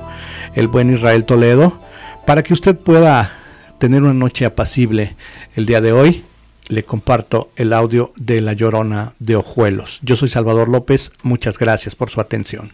el 0.54 0.68
buen 0.68 0.94
Israel 0.94 1.24
Toledo, 1.24 1.72
para 2.24 2.44
que 2.44 2.54
usted 2.54 2.78
pueda 2.78 3.32
tener 3.80 4.02
una 4.02 4.14
noche 4.14 4.44
apacible 4.44 5.16
el 5.56 5.64
día 5.64 5.80
de 5.80 5.90
hoy, 5.90 6.22
le 6.68 6.84
comparto 6.84 7.50
el 7.56 7.72
audio 7.72 8.12
de 8.14 8.42
La 8.42 8.52
Llorona 8.52 9.14
de 9.18 9.36
Ojuelos. 9.36 10.00
Yo 10.02 10.16
soy 10.16 10.28
Salvador 10.28 10.68
López, 10.68 11.12
muchas 11.22 11.58
gracias 11.58 11.96
por 11.96 12.10
su 12.10 12.20
atención. 12.20 12.72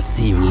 Noche 0.00 0.49